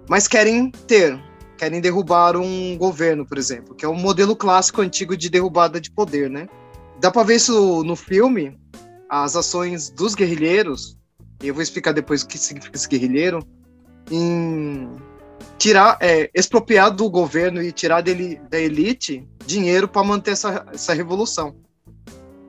mas 0.10 0.28
querem 0.28 0.72
ter, 0.88 1.22
querem 1.58 1.82
derrubar 1.82 2.38
um 2.38 2.78
governo, 2.78 3.26
por 3.26 3.38
exemplo, 3.38 3.76
que 3.76 3.84
é 3.84 3.90
um 3.90 3.96
modelo 3.96 4.36
clássico 4.36 4.82
antigo 4.82 5.18
de 5.18 5.30
derrubada 5.30 5.82
de 5.82 5.92
poder, 5.92 6.30
né? 6.30 6.48
Dá 7.00 7.12
para 7.12 7.24
ver 7.24 7.36
isso 7.36 7.84
no 7.84 7.96
filme, 7.96 8.58
as 9.10 9.36
ações 9.36 9.90
dos 9.90 10.16
guerrilheiros 10.16 10.98
e 11.42 11.48
eu 11.48 11.54
vou 11.54 11.62
explicar 11.62 11.92
depois 11.92 12.24
o 12.24 12.28
que 12.28 12.38
significa 12.38 12.76
esse 12.76 12.88
guerrilheiro, 12.88 13.46
em 14.10 14.96
tirar, 15.58 15.98
é, 16.02 16.30
expropriar 16.34 16.92
do 16.92 17.10
governo 17.10 17.62
e 17.62 17.72
tirar 17.72 18.02
dele, 18.02 18.42
da 18.50 18.60
elite 18.60 19.28
dinheiro 19.46 19.88
para 19.88 20.04
manter 20.04 20.32
essa, 20.32 20.66
essa 20.74 20.94
revolução. 20.94 21.56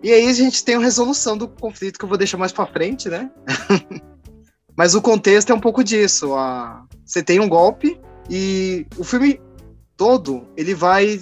E 0.02 0.12
aí 0.12 0.28
a 0.28 0.32
gente 0.32 0.64
tem 0.64 0.76
a 0.76 0.80
resolução 0.80 1.36
do 1.36 1.48
conflito 1.48 1.98
que 1.98 2.04
eu 2.04 2.08
vou 2.08 2.16
deixar 2.16 2.38
mais 2.38 2.52
para 2.52 2.66
frente, 2.66 3.08
né? 3.08 3.30
Mas 4.76 4.94
o 4.94 5.02
contexto 5.02 5.50
é 5.50 5.54
um 5.54 5.60
pouco 5.60 5.82
disso. 5.82 6.34
A... 6.34 6.84
Você 7.04 7.22
tem 7.22 7.40
um 7.40 7.48
golpe 7.48 8.00
e 8.28 8.86
o 8.96 9.04
filme 9.04 9.40
todo 9.96 10.46
ele 10.56 10.74
vai 10.74 11.20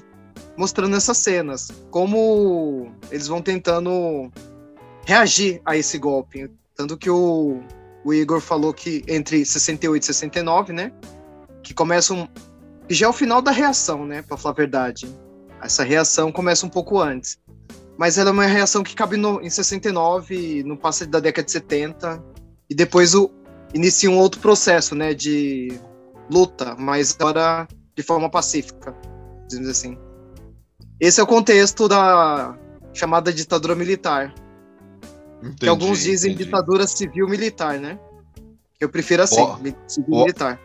mostrando 0.57 0.97
essas 0.97 1.19
cenas, 1.19 1.71
como 1.91 2.91
eles 3.11 3.27
vão 3.27 3.43
tentando 3.43 4.31
reagir 5.05 5.61
a 5.65 5.77
esse 5.77 5.99
golpe. 5.99 6.51
Tanto 6.75 6.97
que 6.97 7.09
o, 7.09 7.61
o 8.05 8.13
Igor 8.13 8.41
falou 8.41 8.73
que 8.73 9.03
entre 9.07 9.45
68 9.45 10.03
e 10.03 10.07
69, 10.07 10.73
né? 10.73 10.93
Que 11.63 11.73
começa 11.75 12.13
um. 12.13 12.27
Que 12.89 12.95
já 12.95 13.07
é 13.07 13.09
o 13.09 13.13
final 13.13 13.43
da 13.43 13.51
reação, 13.51 14.07
né? 14.07 14.23
Pra 14.23 14.37
falar 14.37 14.53
a 14.53 14.57
verdade. 14.57 15.09
Essa 15.63 15.85
reação 15.85 16.31
começa 16.31 16.67
um 16.67 16.69
pouco 16.69 17.01
antes. 17.01 17.39
Mas 17.99 18.19
ela 18.19 18.29
é 18.31 18.33
uma 18.33 18.47
reação 18.47 18.83
que 18.83 18.95
cabe 18.95 19.17
no, 19.17 19.41
em 19.41 19.49
69, 19.49 20.63
no 20.65 20.77
passo 20.77 21.07
da 21.07 21.19
década 21.19 21.47
de 21.47 21.53
70. 21.53 22.23
E 22.69 22.75
depois 22.75 23.15
o, 23.15 23.31
inicia 23.73 24.11
um 24.11 24.19
outro 24.19 24.41
processo, 24.41 24.95
né? 24.95 25.15
De 25.15 25.81
luta, 26.31 26.75
mas 26.79 27.17
agora 27.19 27.67
de 27.95 28.03
forma 28.03 28.31
pacífica, 28.31 28.95
dizemos 29.47 29.69
assim. 29.69 29.99
Esse 31.01 31.21
é 31.21 31.23
o 31.23 31.27
contexto 31.27 31.89
da 31.89 32.57
chamada 32.93 33.33
ditadura 33.33 33.75
militar, 33.75 34.35
Entendi, 35.39 35.57
que 35.57 35.69
alguns 35.69 36.01
dizem 36.01 36.33
entendi. 36.33 36.45
ditadura 36.45 36.87
civil 36.87 37.29
militar, 37.29 37.79
né? 37.79 37.99
Eu 38.81 38.89
prefiro 38.89 39.23
assim, 39.23 39.41
oh, 39.41 39.57
civil 39.89 40.15
oh, 40.15 40.21
militar. 40.21 40.61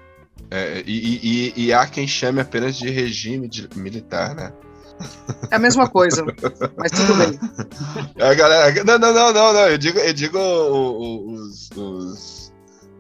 É, 0.49 0.83
e, 0.85 1.53
e, 1.55 1.65
e, 1.65 1.73
há 1.73 1.85
quem 1.87 2.07
chame 2.07 2.41
apenas 2.41 2.75
de 2.75 2.89
regime 2.89 3.47
de, 3.47 3.69
militar, 3.75 4.35
né? 4.35 4.51
É 5.49 5.55
a 5.55 5.59
mesma 5.59 5.89
coisa, 5.89 6.25
mas 6.77 6.91
tudo 6.91 7.15
bem. 7.15 7.39
A 8.19 8.33
galera, 8.33 8.83
não, 8.83 8.99
não, 8.99 9.13
não, 9.13 9.33
não, 9.33 9.53
não. 9.53 9.67
Eu 9.67 9.77
digo, 9.77 9.99
eu 9.99 10.13
digo 10.13 10.37
os, 10.37 11.69
os, 11.75 12.40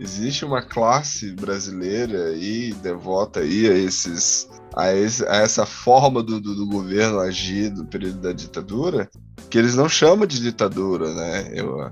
existe 0.01 0.43
uma 0.43 0.63
classe 0.63 1.31
brasileira 1.33 2.29
aí 2.29 2.73
devota 2.73 3.41
aí 3.41 3.69
a 3.69 3.73
esses 3.73 4.49
a, 4.75 4.91
esse, 4.91 5.23
a 5.27 5.35
essa 5.35 5.65
forma 5.65 6.23
do, 6.23 6.41
do, 6.41 6.55
do, 6.55 6.65
governo 6.65 7.19
agir 7.19 7.69
do 7.69 7.85
período 7.85 8.19
da 8.19 8.31
ditadura, 8.31 9.09
que 9.49 9.57
eles 9.57 9.75
não 9.75 9.87
chamam 9.87 10.25
de 10.25 10.39
ditadura, 10.39 11.13
né? 11.13 11.51
Eu, 11.53 11.91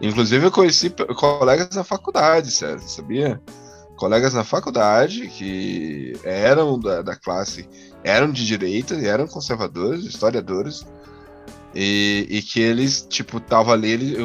inclusive, 0.00 0.46
eu 0.46 0.52
conheci 0.52 0.94
colegas 1.16 1.68
da 1.70 1.82
faculdade, 1.82 2.52
César, 2.52 2.86
sabia? 2.86 3.42
colegas 3.96 4.34
na 4.34 4.44
faculdade 4.44 5.28
que 5.28 6.14
eram 6.24 6.78
da, 6.78 7.02
da 7.02 7.16
classe, 7.16 7.68
eram 8.02 8.30
de 8.30 8.44
direita, 8.44 8.94
eram 8.94 9.26
conservadores, 9.26 10.04
historiadores, 10.04 10.86
e, 11.74 12.26
e 12.30 12.42
que 12.42 12.60
eles, 12.60 13.06
tipo, 13.08 13.40
tava 13.40 13.72
ali, 13.72 13.90
ele, 13.90 14.16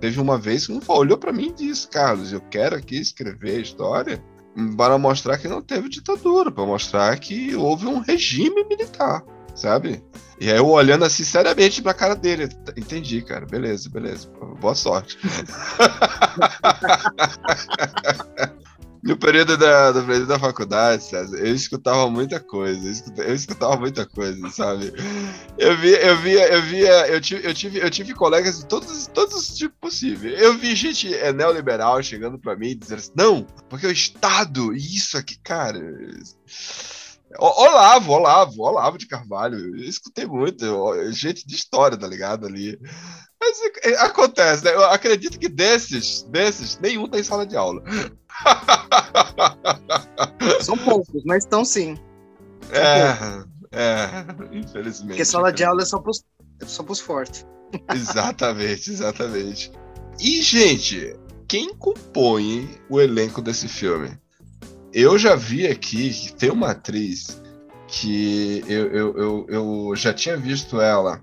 teve 0.00 0.20
uma 0.20 0.36
vez 0.36 0.66
que 0.66 0.72
um 0.72 0.80
olhou 0.88 1.16
para 1.16 1.32
mim 1.32 1.48
e 1.48 1.66
disse, 1.66 1.88
Carlos, 1.88 2.32
eu 2.32 2.40
quero 2.40 2.76
aqui 2.76 2.98
escrever 2.98 3.56
a 3.56 3.60
história 3.60 4.22
para 4.76 4.98
mostrar 4.98 5.38
que 5.38 5.48
não 5.48 5.62
teve 5.62 5.88
ditadura, 5.88 6.50
para 6.50 6.66
mostrar 6.66 7.16
que 7.18 7.54
houve 7.54 7.86
um 7.86 8.00
regime 8.00 8.64
militar, 8.64 9.22
sabe? 9.54 10.02
E 10.40 10.50
aí 10.50 10.58
eu 10.58 10.66
olhando 10.66 11.04
assim 11.04 11.24
seriamente 11.24 11.80
pra 11.80 11.94
cara 11.94 12.14
dele, 12.14 12.48
entendi, 12.76 13.22
cara, 13.22 13.46
beleza, 13.46 13.88
beleza, 13.88 14.28
boa 14.60 14.74
sorte. 14.74 15.16
No 19.02 19.16
período 19.16 19.56
da, 19.56 19.92
do 19.92 20.04
período 20.04 20.26
da 20.26 20.38
faculdade, 20.38 21.04
César, 21.04 21.36
eu 21.38 21.54
escutava 21.54 22.10
muita 22.10 22.40
coisa, 22.40 22.84
eu 22.84 22.92
escutava, 22.92 23.28
eu 23.28 23.34
escutava, 23.34 23.76
muita 23.76 24.06
coisa, 24.06 24.50
sabe? 24.50 24.92
Eu 25.56 25.76
via, 25.76 26.02
eu 26.02 26.16
via, 26.16 26.52
eu 26.52 26.62
via, 26.62 27.08
eu 27.08 27.20
tive, 27.20 27.46
eu 27.46 27.54
tive, 27.54 27.78
eu 27.78 27.90
tive 27.90 28.14
colegas 28.14 28.58
de 28.58 28.66
todos, 28.66 29.06
todos 29.06 29.36
os 29.36 29.56
tipos 29.56 29.78
possíveis. 29.80 30.40
Eu 30.40 30.58
vi 30.58 30.74
gente 30.74 31.14
é, 31.14 31.32
neoliberal 31.32 32.02
chegando 32.02 32.38
para 32.38 32.56
mim 32.56 32.68
e 32.70 32.74
dizendo 32.74 32.98
assim, 32.98 33.12
não, 33.14 33.44
porque 33.68 33.86
o 33.86 33.92
Estado, 33.92 34.74
isso 34.74 35.16
aqui, 35.16 35.38
cara. 35.38 35.80
Olavo, 37.38 38.12
Olavo, 38.12 38.62
Olavo 38.62 38.98
de 38.98 39.06
Carvalho. 39.06 39.58
Eu 39.58 39.84
escutei 39.84 40.26
muito, 40.26 40.64
gente 41.12 41.46
de 41.46 41.54
história, 41.54 41.96
tá 41.96 42.06
ligado? 42.06 42.46
Ali. 42.46 42.78
Mas 43.40 43.58
é, 43.84 43.94
acontece, 44.00 44.64
né? 44.64 44.74
Eu 44.74 44.84
acredito 44.86 45.38
que 45.38 45.48
desses, 45.48 46.24
desses, 46.24 46.78
nenhum 46.80 47.06
tem 47.08 47.22
sala 47.22 47.46
de 47.46 47.56
aula. 47.56 47.82
São 50.60 50.76
poucos, 50.76 51.22
mas 51.24 51.44
estão 51.44 51.64
sim. 51.64 51.96
São 52.66 52.76
é, 52.76 53.14
poucos. 53.14 53.46
é, 53.72 54.24
infelizmente. 54.52 55.08
Porque 55.08 55.24
sala 55.24 55.52
de 55.52 55.64
aula 55.64 55.82
é 55.82 55.86
só 55.86 55.98
pros, 55.98 56.24
é 56.60 56.66
só 56.66 56.82
pros 56.82 57.00
fortes. 57.00 57.46
exatamente, 57.94 58.90
exatamente. 58.90 59.72
E, 60.18 60.42
gente, 60.42 61.14
quem 61.46 61.74
compõe 61.74 62.68
o 62.88 63.00
elenco 63.00 63.40
desse 63.40 63.68
filme? 63.68 64.18
Eu 64.92 65.18
já 65.18 65.36
vi 65.36 65.66
aqui 65.66 66.10
que 66.10 66.34
tem 66.34 66.50
uma 66.50 66.70
atriz 66.70 67.40
que 67.86 68.64
eu, 68.66 68.88
eu, 68.88 69.16
eu, 69.16 69.46
eu 69.48 69.96
já 69.96 70.12
tinha 70.12 70.36
visto 70.36 70.80
ela 70.80 71.22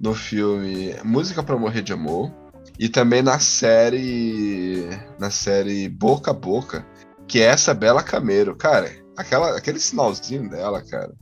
no 0.00 0.14
filme 0.14 0.96
Música 1.04 1.42
para 1.42 1.58
Morrer 1.58 1.82
de 1.82 1.92
Amor 1.92 2.32
e 2.78 2.88
também 2.88 3.22
na 3.22 3.38
série 3.38 4.88
na 5.18 5.30
série 5.30 5.88
Boca 5.88 6.30
a 6.30 6.34
Boca, 6.34 6.86
que 7.28 7.40
é 7.40 7.44
essa 7.44 7.74
Bela 7.74 8.02
Cameiro, 8.02 8.56
cara, 8.56 8.90
aquela 9.16 9.56
aquele 9.56 9.78
sinalzinho 9.78 10.48
dela, 10.48 10.82
cara. 10.82 11.12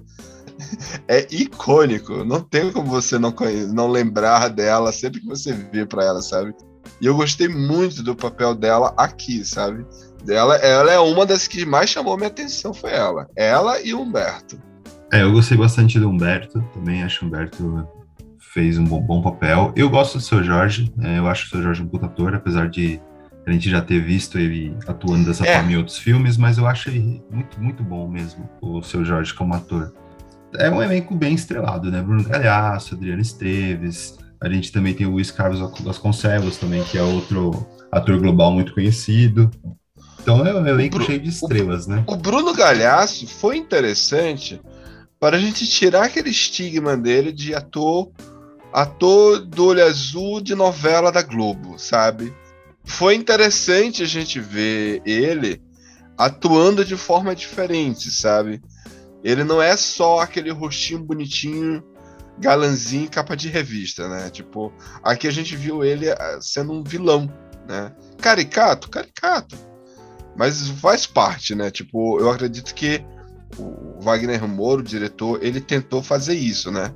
É 1.06 1.24
icônico, 1.30 2.24
não 2.24 2.40
tem 2.40 2.72
como 2.72 2.88
você 2.88 3.16
não, 3.16 3.32
não 3.72 3.86
lembrar 3.86 4.48
dela 4.48 4.90
sempre 4.90 5.20
que 5.20 5.26
você 5.26 5.52
vê 5.52 5.86
para 5.86 6.04
ela, 6.04 6.20
sabe? 6.20 6.52
E 7.00 7.06
eu 7.06 7.14
gostei 7.14 7.46
muito 7.46 8.02
do 8.02 8.16
papel 8.16 8.56
dela 8.56 8.92
aqui, 8.96 9.44
sabe? 9.44 9.86
Ela, 10.28 10.56
ela 10.56 10.92
é 10.92 10.98
uma 10.98 11.24
das 11.24 11.46
que 11.46 11.64
mais 11.64 11.90
chamou 11.90 12.16
minha 12.16 12.26
atenção, 12.26 12.74
foi 12.74 12.90
ela. 12.90 13.28
Ela 13.36 13.80
e 13.80 13.94
o 13.94 14.00
Humberto. 14.00 14.60
É, 15.12 15.22
eu 15.22 15.30
gostei 15.30 15.56
bastante 15.56 16.00
do 16.00 16.08
Humberto, 16.08 16.60
também 16.74 17.04
acho 17.04 17.24
o 17.24 17.28
Humberto 17.28 17.88
fez 18.52 18.78
um 18.78 18.84
bom, 18.84 19.00
bom 19.00 19.22
papel. 19.22 19.72
Eu 19.76 19.88
gosto 19.88 20.18
do 20.18 20.24
seu 20.24 20.42
Jorge, 20.42 20.92
é, 21.00 21.18
eu 21.18 21.26
acho 21.26 21.46
o 21.46 21.48
seu 21.50 21.62
Jorge 21.62 21.82
um 21.82 21.88
puta 21.88 22.06
ator, 22.06 22.34
apesar 22.34 22.68
de 22.68 23.00
a 23.46 23.50
gente 23.50 23.70
já 23.70 23.80
ter 23.80 24.00
visto 24.00 24.38
ele 24.38 24.76
atuando 24.86 25.26
dessa 25.26 25.46
é. 25.46 25.54
forma 25.54 25.72
em 25.72 25.76
outros 25.76 25.98
filmes, 25.98 26.36
mas 26.36 26.58
eu 26.58 26.66
acho 26.66 26.90
ele 26.90 27.22
muito, 27.30 27.60
muito 27.60 27.82
bom 27.82 28.08
mesmo, 28.08 28.48
o 28.60 28.82
seu 28.82 29.04
Jorge 29.04 29.32
como 29.32 29.54
ator. 29.54 29.92
É 30.56 30.70
um 30.70 30.82
elenco 30.82 31.14
bem 31.14 31.34
estrelado, 31.34 31.90
né? 31.90 32.02
Bruno 32.02 32.24
Galhaço, 32.24 32.94
Adriano 32.94 33.20
Esteves, 33.20 34.18
a 34.40 34.48
gente 34.48 34.70
também 34.70 34.94
tem 34.94 35.06
o 35.06 35.10
Luiz 35.10 35.30
Carlos 35.30 35.60
Vasconcelos 35.80 36.56
também, 36.56 36.82
que 36.84 36.96
é 36.96 37.02
outro 37.02 37.66
ator 37.90 38.18
global 38.18 38.52
muito 38.52 38.72
conhecido. 38.72 39.50
Então 40.20 40.46
é 40.46 40.54
um 40.54 40.66
elenco 40.66 41.02
cheio 41.02 41.20
de 41.20 41.28
estrelas, 41.28 41.86
o, 41.86 41.90
né? 41.90 42.04
O 42.06 42.16
Bruno 42.16 42.54
Galhaço 42.54 43.26
foi 43.26 43.56
interessante 43.56 44.60
para 45.18 45.36
a 45.36 45.40
gente 45.40 45.66
tirar 45.66 46.04
aquele 46.04 46.30
estigma 46.30 46.96
dele 46.96 47.32
de 47.32 47.54
ator 47.54 48.10
ator 48.72 49.40
do 49.40 49.66
olho 49.66 49.84
azul 49.84 50.40
de 50.40 50.54
novela 50.54 51.10
da 51.10 51.22
Globo, 51.22 51.78
sabe? 51.78 52.34
Foi 52.84 53.14
interessante 53.14 54.02
a 54.02 54.06
gente 54.06 54.40
ver 54.40 55.02
ele 55.04 55.62
atuando 56.16 56.84
de 56.84 56.96
forma 56.96 57.34
diferente, 57.34 58.10
sabe? 58.10 58.60
Ele 59.22 59.44
não 59.44 59.60
é 59.60 59.76
só 59.76 60.20
aquele 60.20 60.50
rostinho 60.50 61.04
bonitinho, 61.04 61.82
galanzinho, 62.38 63.10
capa 63.10 63.36
de 63.36 63.48
revista, 63.48 64.08
né? 64.08 64.30
Tipo, 64.30 64.72
aqui 65.02 65.26
a 65.26 65.30
gente 65.30 65.56
viu 65.56 65.84
ele 65.84 66.10
ah, 66.10 66.38
sendo 66.40 66.72
um 66.72 66.82
vilão, 66.82 67.32
né? 67.66 67.92
Caricato, 68.20 68.88
caricato. 68.88 69.56
Mas 70.36 70.68
faz 70.68 71.06
parte, 71.06 71.54
né? 71.54 71.70
Tipo, 71.70 72.20
eu 72.20 72.30
acredito 72.30 72.74
que 72.74 73.04
o 73.56 74.00
Wagner 74.00 74.46
Moura, 74.46 74.80
o 74.80 74.84
diretor, 74.84 75.42
ele 75.42 75.60
tentou 75.60 76.02
fazer 76.02 76.34
isso, 76.34 76.70
né? 76.70 76.94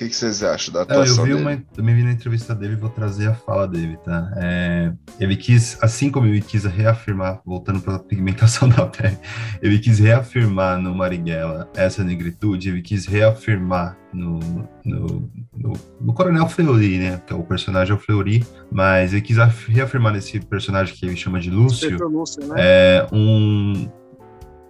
Que, 0.00 0.08
que 0.08 0.16
vocês 0.16 0.42
acham 0.42 0.72
da 0.72 0.82
atuação 0.82 1.16
eu 1.18 1.24
vi 1.24 1.34
dele? 1.34 1.42
Uma, 1.42 1.62
também 1.74 1.94
vi 1.94 2.02
na 2.02 2.12
entrevista 2.12 2.54
dele, 2.54 2.74
vou 2.74 2.88
trazer 2.88 3.28
a 3.28 3.34
fala 3.34 3.68
dele, 3.68 3.98
tá? 4.02 4.32
É, 4.36 4.92
ele 5.18 5.36
quis, 5.36 5.76
assim 5.82 6.10
como 6.10 6.26
ele 6.26 6.40
quis 6.40 6.64
reafirmar, 6.64 7.42
voltando 7.44 7.80
para 7.80 7.96
a 7.96 7.98
pigmentação 7.98 8.68
da 8.70 8.86
pele, 8.86 9.18
ele 9.60 9.78
quis 9.78 9.98
reafirmar 9.98 10.80
no 10.80 10.94
Marighella 10.94 11.68
essa 11.74 12.02
negritude, 12.02 12.70
ele 12.70 12.80
quis 12.80 13.04
reafirmar 13.04 13.98
no, 14.12 14.40
no, 14.84 15.30
no, 15.54 15.72
no 16.00 16.14
Coronel 16.14 16.48
Fleury, 16.48 16.98
né? 16.98 17.20
Que 17.26 17.34
é 17.34 17.36
o 17.36 17.42
personagem 17.42 17.92
é 17.92 17.96
o 17.96 18.00
Fleury, 18.00 18.46
mas 18.72 19.12
ele 19.12 19.20
quis 19.20 19.36
reafirmar 19.68 20.14
nesse 20.14 20.40
personagem 20.40 20.94
que 20.94 21.04
ele 21.04 21.16
chama 21.16 21.38
de 21.38 21.50
Lúcio, 21.50 22.08
Lúcio 22.08 22.46
né? 22.46 22.54
é 22.56 23.06
um, 23.12 23.86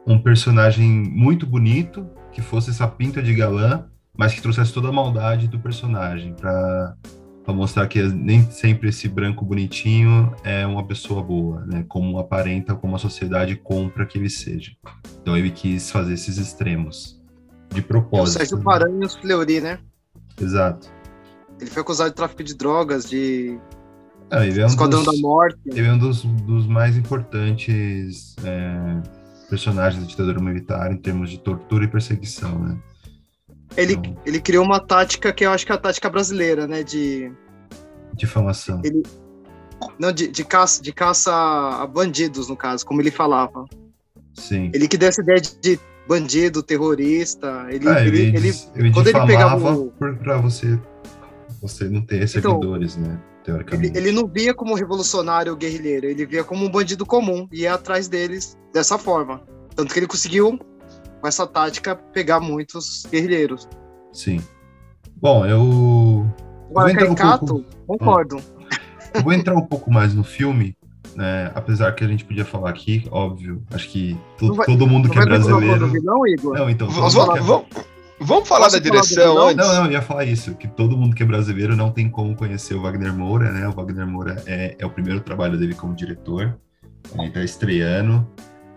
um 0.05 0.19
personagem 0.19 0.89
muito 0.89 1.47
bonito, 1.47 2.05
que 2.33 2.43
fosse 2.43 2.71
essa 2.71 2.87
pinta 2.87 3.23
de 3.23 3.35
galã, 3.35 3.85
mas 4.21 4.35
que 4.35 4.43
trouxesse 4.43 4.71
toda 4.71 4.89
a 4.89 4.93
maldade 4.93 5.49
do 5.49 5.59
personagem 5.59 6.35
para 6.35 6.95
mostrar 7.49 7.87
que 7.89 8.03
nem 8.03 8.43
sempre 8.51 8.91
esse 8.91 9.09
branco 9.09 9.47
bonitinho 9.47 10.37
é 10.45 10.67
uma 10.67 10.87
pessoa 10.87 11.23
boa, 11.23 11.65
né? 11.65 11.87
Como 11.89 12.19
aparenta, 12.19 12.75
como 12.75 12.95
a 12.95 12.99
sociedade 12.99 13.57
compra 13.57 14.05
que 14.05 14.19
ele 14.19 14.29
seja. 14.29 14.73
Então 15.23 15.35
ele 15.39 15.51
quis 15.51 15.91
fazer 15.91 16.13
esses 16.13 16.37
extremos 16.37 17.19
de 17.73 17.81
propósito. 17.81 18.41
É 18.41 18.45
o 18.45 18.47
Sérgio 18.47 18.63
Paranhos 18.63 19.15
Fleury, 19.15 19.63
né? 19.63 19.79
Exato. 20.39 20.93
Ele 21.59 21.71
foi 21.71 21.81
acusado 21.81 22.11
de 22.11 22.17
tráfico 22.17 22.45
de 22.45 22.55
drogas, 22.55 23.09
de 23.09 23.59
ah, 24.31 24.47
ele 24.47 24.61
é 24.61 24.65
um 24.65 24.69
Esquadrão 24.69 25.03
dos, 25.03 25.15
da 25.15 25.23
Morte. 25.27 25.59
Ele 25.65 25.87
é 25.87 25.93
um 25.95 25.99
dos, 25.99 26.25
dos 26.25 26.67
mais 26.67 26.95
importantes 26.95 28.37
é, 28.45 29.01
personagens 29.49 30.03
da 30.03 30.07
ditadura 30.07 30.41
militar 30.41 30.93
em 30.93 30.99
termos 30.99 31.31
de 31.31 31.39
tortura 31.39 31.87
e 31.87 31.89
perseguição, 31.89 32.59
né? 32.59 32.79
Ele, 33.77 33.95
então, 33.95 34.17
ele 34.27 34.41
criou 34.41 34.65
uma 34.65 34.81
tática 34.81 35.33
que 35.33 35.45
eu 35.45 35.51
acho 35.51 35.65
que 35.65 35.73
é 35.73 35.75
a 35.75 35.79
tática 35.79 36.11
brasileira, 36.11 36.67
né? 36.67 36.83
De. 36.83 37.33
Difamação. 38.15 38.81
Ele, 38.85 39.03
não, 39.99 40.13
de, 40.13 40.29
de, 40.29 40.45
caça, 40.45 40.83
de 40.83 40.93
caça 40.93 41.33
a 41.33 41.87
bandidos, 41.87 42.49
no 42.49 42.57
caso, 42.57 42.85
como 42.85 43.01
ele 43.01 43.11
falava. 43.11 43.65
Sim. 44.35 44.71
Ele 44.75 44.89
que 44.89 44.97
deu 44.97 45.09
essa 45.09 45.23
ideia 45.23 45.41
de, 45.41 45.57
de 45.59 45.81
bandido, 46.07 46.63
terrorista. 46.63 47.67
Ele, 47.71 47.89
ah, 47.89 48.05
ele, 48.05 48.21
ele, 48.21 48.37
ele, 48.37 48.55
ele 48.75 48.93
quando 48.93 49.09
ele 49.09 49.27
pegava 49.27 49.73
o... 49.73 49.93
para 50.23 50.39
você, 50.39 50.79
você 51.63 51.89
não 51.89 52.03
ter 52.03 52.17
então, 52.17 52.29
seguidores, 52.29 52.97
então, 52.97 53.13
né? 53.13 53.21
Teoricamente. 53.45 53.97
Ele, 53.97 54.09
ele 54.09 54.21
não 54.21 54.27
via 54.27 54.53
como 54.53 54.75
revolucionário 54.75 55.53
ou 55.53 55.59
guerrilheiro, 55.59 56.07
ele 56.07 56.27
via 56.27 56.45
como 56.45 56.65
um 56.65 56.71
bandido 56.71 57.07
comum 57.07 57.49
e 57.53 57.63
ia 57.63 57.75
atrás 57.75 58.09
deles 58.09 58.59
dessa 58.73 58.99
forma. 58.99 59.43
Tanto 59.75 59.93
que 59.93 59.99
ele 59.99 60.07
conseguiu 60.07 60.59
com 61.21 61.29
essa 61.29 61.47
tática, 61.47 61.95
pegar 61.95 62.41
muitos 62.41 63.07
guerrilheiros. 63.11 63.69
Sim. 64.13 64.41
Bom, 65.21 65.45
eu. 65.45 66.27
Agora, 66.71 66.95
caricato, 66.95 67.45
um 67.45 67.63
pouco... 67.63 67.87
concordo. 67.87 68.43
Eu 69.13 69.23
vou 69.23 69.33
entrar 69.33 69.55
um 69.55 69.67
pouco 69.67 69.93
mais 69.93 70.15
no 70.15 70.25
filme, 70.25 70.77
né? 71.15 71.51
Apesar 71.55 71.93
que 71.93 72.05
a 72.05 72.09
gente 72.09 72.25
podia 72.25 72.45
falar 72.45 72.71
aqui, 72.71 73.07
óbvio. 73.11 73.63
Acho 73.73 73.89
que 73.89 74.17
to 74.39 74.55
vai, 74.55 74.67
todo 74.67 74.87
mundo 74.87 75.11
que 75.11 75.19
é 75.19 75.25
brasileiro. 75.25 75.89
Vilão, 75.89 76.27
Igor? 76.27 76.57
Não, 76.57 76.71
então. 76.71 76.89
Vamos, 76.89 77.15
vamos, 77.15 77.37
é... 77.37 77.41
vamos, 77.41 77.67
vamos 78.21 78.49
falar 78.49 78.69
da 78.69 78.79
direção 78.79 79.35
falar 79.35 79.51
antes? 79.51 79.67
Não, 79.67 79.75
não, 79.75 79.85
eu 79.87 79.93
ia 79.93 80.03
falar 80.03 80.25
isso, 80.25 80.55
que 80.55 80.69
todo 80.69 80.97
mundo 80.97 81.15
que 81.15 81.23
é 81.23 81.27
brasileiro 81.27 81.77
não 81.77 81.91
tem 81.91 82.09
como 82.09 82.35
conhecer 82.37 82.75
o 82.75 82.83
Wagner 82.83 83.13
Moura, 83.13 83.51
né? 83.53 83.69
O 83.69 83.73
Wagner 83.73 84.07
Moura 84.07 84.43
é, 84.47 84.77
é 84.79 84.87
o 84.87 84.91
primeiro 84.91 85.21
trabalho 85.21 85.59
dele 85.59 85.75
como 85.75 85.95
diretor. 85.95 86.57
Ele 87.15 87.29
está 87.29 87.43
estreando 87.43 88.27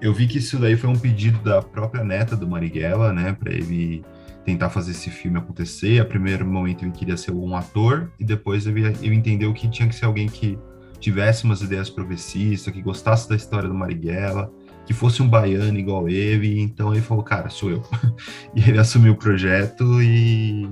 eu 0.03 0.13
vi 0.13 0.27
que 0.27 0.37
isso 0.37 0.59
daí 0.59 0.75
foi 0.75 0.89
um 0.89 0.99
pedido 0.99 1.39
da 1.39 1.61
própria 1.61 2.03
neta 2.03 2.35
do 2.35 2.45
Marighella, 2.45 3.13
né, 3.13 3.31
para 3.39 3.53
ele 3.53 4.03
tentar 4.43 4.69
fazer 4.69 4.91
esse 4.91 5.09
filme 5.09 5.37
acontecer. 5.37 6.01
A 6.01 6.05
primeiro 6.05 6.45
momento 6.45 6.83
ele 6.83 6.91
queria 6.91 7.15
ser 7.15 7.31
um 7.31 7.55
ator 7.55 8.11
e 8.19 8.25
depois 8.25 8.67
ele, 8.67 8.85
ele 9.01 9.15
entendeu 9.15 9.53
que 9.53 9.69
tinha 9.69 9.87
que 9.87 9.95
ser 9.95 10.03
alguém 10.03 10.27
que 10.27 10.59
tivesse 10.99 11.45
umas 11.45 11.61
ideias 11.61 11.89
progressistas, 11.89 12.73
que 12.73 12.81
gostasse 12.81 13.29
da 13.29 13.35
história 13.37 13.69
do 13.69 13.73
Marighella, 13.73 14.51
que 14.85 14.93
fosse 14.93 15.23
um 15.23 15.29
baiano 15.29 15.79
igual 15.79 16.09
ele, 16.09 16.59
então 16.59 16.91
ele 16.91 17.01
falou, 17.01 17.23
cara, 17.23 17.49
sou 17.49 17.71
eu. 17.71 17.81
e 18.53 18.59
ele 18.59 18.79
assumiu 18.79 19.13
o 19.13 19.17
projeto 19.17 20.01
e, 20.01 20.69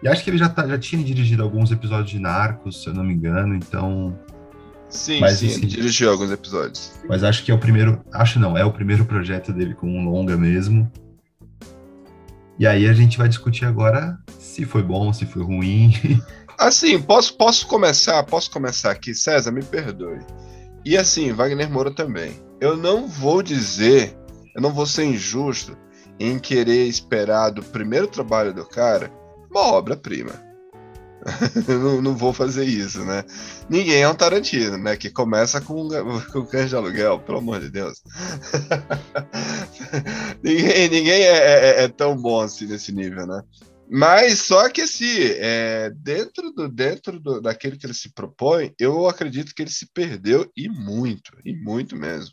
e 0.00 0.06
acho 0.06 0.22
que 0.22 0.30
ele 0.30 0.38
já, 0.38 0.48
tá, 0.48 0.64
já 0.68 0.78
tinha 0.78 1.02
dirigido 1.02 1.42
alguns 1.42 1.72
episódios 1.72 2.10
de 2.10 2.20
Narcos, 2.20 2.84
se 2.84 2.88
eu 2.88 2.94
não 2.94 3.02
me 3.02 3.14
engano, 3.14 3.52
então... 3.52 4.16
Sim, 4.90 5.20
Mas, 5.20 5.38
sim, 5.38 5.46
assim, 5.46 5.58
ele 5.58 5.66
dirigiu 5.66 6.10
alguns 6.10 6.30
episódios. 6.30 6.92
Mas 7.08 7.22
acho 7.22 7.44
que 7.44 7.50
é 7.50 7.54
o 7.54 7.58
primeiro, 7.58 8.04
acho 8.12 8.38
não, 8.38 8.58
é 8.58 8.64
o 8.64 8.72
primeiro 8.72 9.04
projeto 9.04 9.52
dele 9.52 9.74
com 9.74 9.88
um 9.88 10.04
longa 10.04 10.36
mesmo. 10.36 10.90
E 12.58 12.66
aí 12.66 12.86
a 12.88 12.92
gente 12.92 13.16
vai 13.16 13.28
discutir 13.28 13.64
agora 13.64 14.18
se 14.38 14.64
foi 14.66 14.82
bom, 14.82 15.12
se 15.12 15.24
foi 15.24 15.42
ruim. 15.42 15.92
Assim, 16.58 17.00
posso, 17.00 17.34
posso 17.34 17.66
começar, 17.66 18.22
posso 18.24 18.50
começar 18.50 18.90
aqui, 18.90 19.14
César, 19.14 19.50
me 19.50 19.62
perdoe. 19.62 20.18
E 20.84 20.94
assim, 20.94 21.32
Wagner 21.32 21.70
Moura 21.70 21.90
também. 21.90 22.34
Eu 22.60 22.76
não 22.76 23.08
vou 23.08 23.42
dizer, 23.42 24.14
eu 24.54 24.60
não 24.60 24.70
vou 24.70 24.84
ser 24.84 25.04
injusto 25.04 25.74
em 26.18 26.38
querer 26.38 26.86
esperar 26.86 27.48
do 27.48 27.62
primeiro 27.62 28.06
trabalho 28.06 28.52
do 28.52 28.66
cara 28.66 29.10
uma 29.50 29.72
obra-prima. 29.72 30.49
não, 31.68 32.00
não 32.00 32.16
vou 32.16 32.32
fazer 32.32 32.64
isso, 32.64 33.04
né? 33.04 33.24
Ninguém 33.68 34.02
é 34.02 34.08
um 34.08 34.14
Tarantino, 34.14 34.78
né? 34.78 34.96
Que 34.96 35.10
começa 35.10 35.60
com, 35.60 35.88
com 36.32 36.46
cães 36.46 36.70
de 36.70 36.76
aluguel, 36.76 37.20
pelo 37.20 37.38
amor 37.38 37.60
de 37.60 37.70
Deus. 37.70 38.02
ninguém 40.42 40.88
ninguém 40.88 41.22
é, 41.22 41.36
é- 41.36 41.82
é 41.84 41.88
tão 41.88 42.16
bom 42.16 42.40
assim 42.40 42.66
nesse 42.66 42.92
nível, 42.92 43.26
né? 43.26 43.42
Mas 43.92 44.38
só 44.40 44.68
que 44.68 44.82
assim, 44.82 45.18
é, 45.18 45.90
dentro, 45.96 46.52
do, 46.52 46.68
dentro 46.68 47.18
do, 47.18 47.40
daquilo 47.40 47.76
que 47.76 47.84
ele 47.84 47.94
se 47.94 48.12
propõe, 48.12 48.72
eu 48.78 49.08
acredito 49.08 49.52
que 49.52 49.62
ele 49.62 49.70
se 49.70 49.90
perdeu 49.92 50.48
e 50.56 50.68
muito, 50.68 51.32
e 51.44 51.52
muito 51.52 51.96
mesmo. 51.96 52.32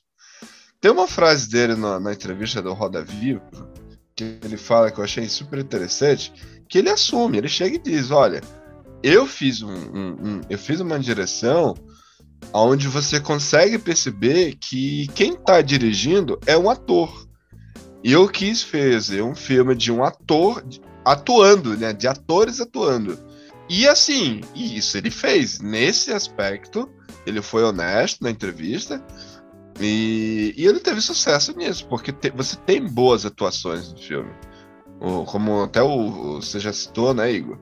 Tem 0.80 0.92
uma 0.92 1.08
frase 1.08 1.50
dele 1.50 1.76
na, 1.76 2.00
na 2.00 2.14
entrevista 2.14 2.62
do 2.62 2.74
Roda 2.74 3.04
Viva, 3.04 3.42
que 4.16 4.38
ele 4.44 4.56
fala 4.56 4.92
que 4.92 5.00
eu 5.00 5.04
achei 5.04 5.28
super 5.28 5.58
interessante, 5.58 6.32
que 6.70 6.78
ele 6.78 6.90
assume, 6.90 7.40
ele 7.40 7.48
chega 7.48 7.76
e 7.76 7.80
diz, 7.80 8.12
olha, 8.12 8.40
eu 9.04 9.26
fiz 9.26 9.62
um, 9.62 9.72
um- 9.74 10.16
um- 10.24 10.42
eu 10.50 10.58
fiz 10.58 10.80
uma 10.80 11.00
direção 11.00 11.76
onde 12.54 12.88
você 12.88 13.20
consegue 13.20 13.78
perceber 13.78 14.56
que 14.56 15.08
quem 15.16 15.34
está 15.34 15.62
dirigindo 15.62 16.40
é 16.46 16.58
um 16.58 16.70
ator. 16.70 17.28
E 18.04 18.12
eu 18.12 18.28
quis 18.30 18.62
fazer 18.62 19.22
um 19.22 19.36
filme 19.36 19.76
de 19.76 19.92
um 19.92 20.04
ator 20.04 20.64
atuando, 21.04 21.76
né? 21.76 21.94
De 21.94 22.08
atores 22.08 22.62
atuando. 22.62 23.18
E 23.70 23.88
assim, 23.88 24.42
isso 24.56 24.98
ele 24.98 25.12
fez. 25.12 25.60
Nesse 25.60 26.14
aspecto, 26.14 26.90
ele 27.26 27.42
foi 27.42 27.64
honesto 27.64 28.24
na 28.24 28.30
entrevista. 28.30 29.04
E, 29.80 30.54
e 30.58 30.66
ele 30.66 30.80
teve 30.80 31.02
sucesso 31.02 31.56
nisso, 31.56 31.86
porque 31.88 32.12
te- 32.12 32.32
você 32.32 32.56
tem 32.56 32.82
boas 32.88 33.26
atuações 33.26 33.92
no 33.92 33.98
filme. 34.00 34.32
Como 35.28 35.64
até 35.64 35.82
o, 35.82 35.88
o- 36.38 36.42
você 36.42 36.60
já 36.60 36.72
citou, 36.74 37.14
né, 37.14 37.32
Igor? 37.32 37.60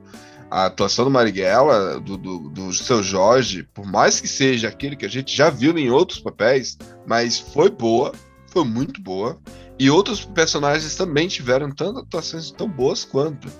A 0.49 0.65
atuação 0.65 1.05
do 1.05 1.11
Marighella, 1.11 1.99
do, 1.99 2.17
do, 2.17 2.49
do 2.49 2.73
seu 2.73 3.01
Jorge, 3.03 3.67
por 3.73 3.85
mais 3.85 4.19
que 4.19 4.27
seja 4.27 4.67
aquele 4.67 4.95
que 4.95 5.05
a 5.05 5.09
gente 5.09 5.35
já 5.35 5.49
viu 5.49 5.77
em 5.77 5.89
outros 5.89 6.19
papéis, 6.19 6.77
mas 7.05 7.39
foi 7.39 7.69
boa, 7.69 8.13
foi 8.47 8.63
muito 8.63 9.01
boa. 9.01 9.39
E 9.77 9.89
outros 9.89 10.23
personagens 10.23 10.95
também 10.95 11.27
tiveram 11.27 11.69
tantas 11.71 12.03
atuações 12.03 12.51
tão 12.51 12.69
boas 12.69 13.03
quanto. 13.03 13.51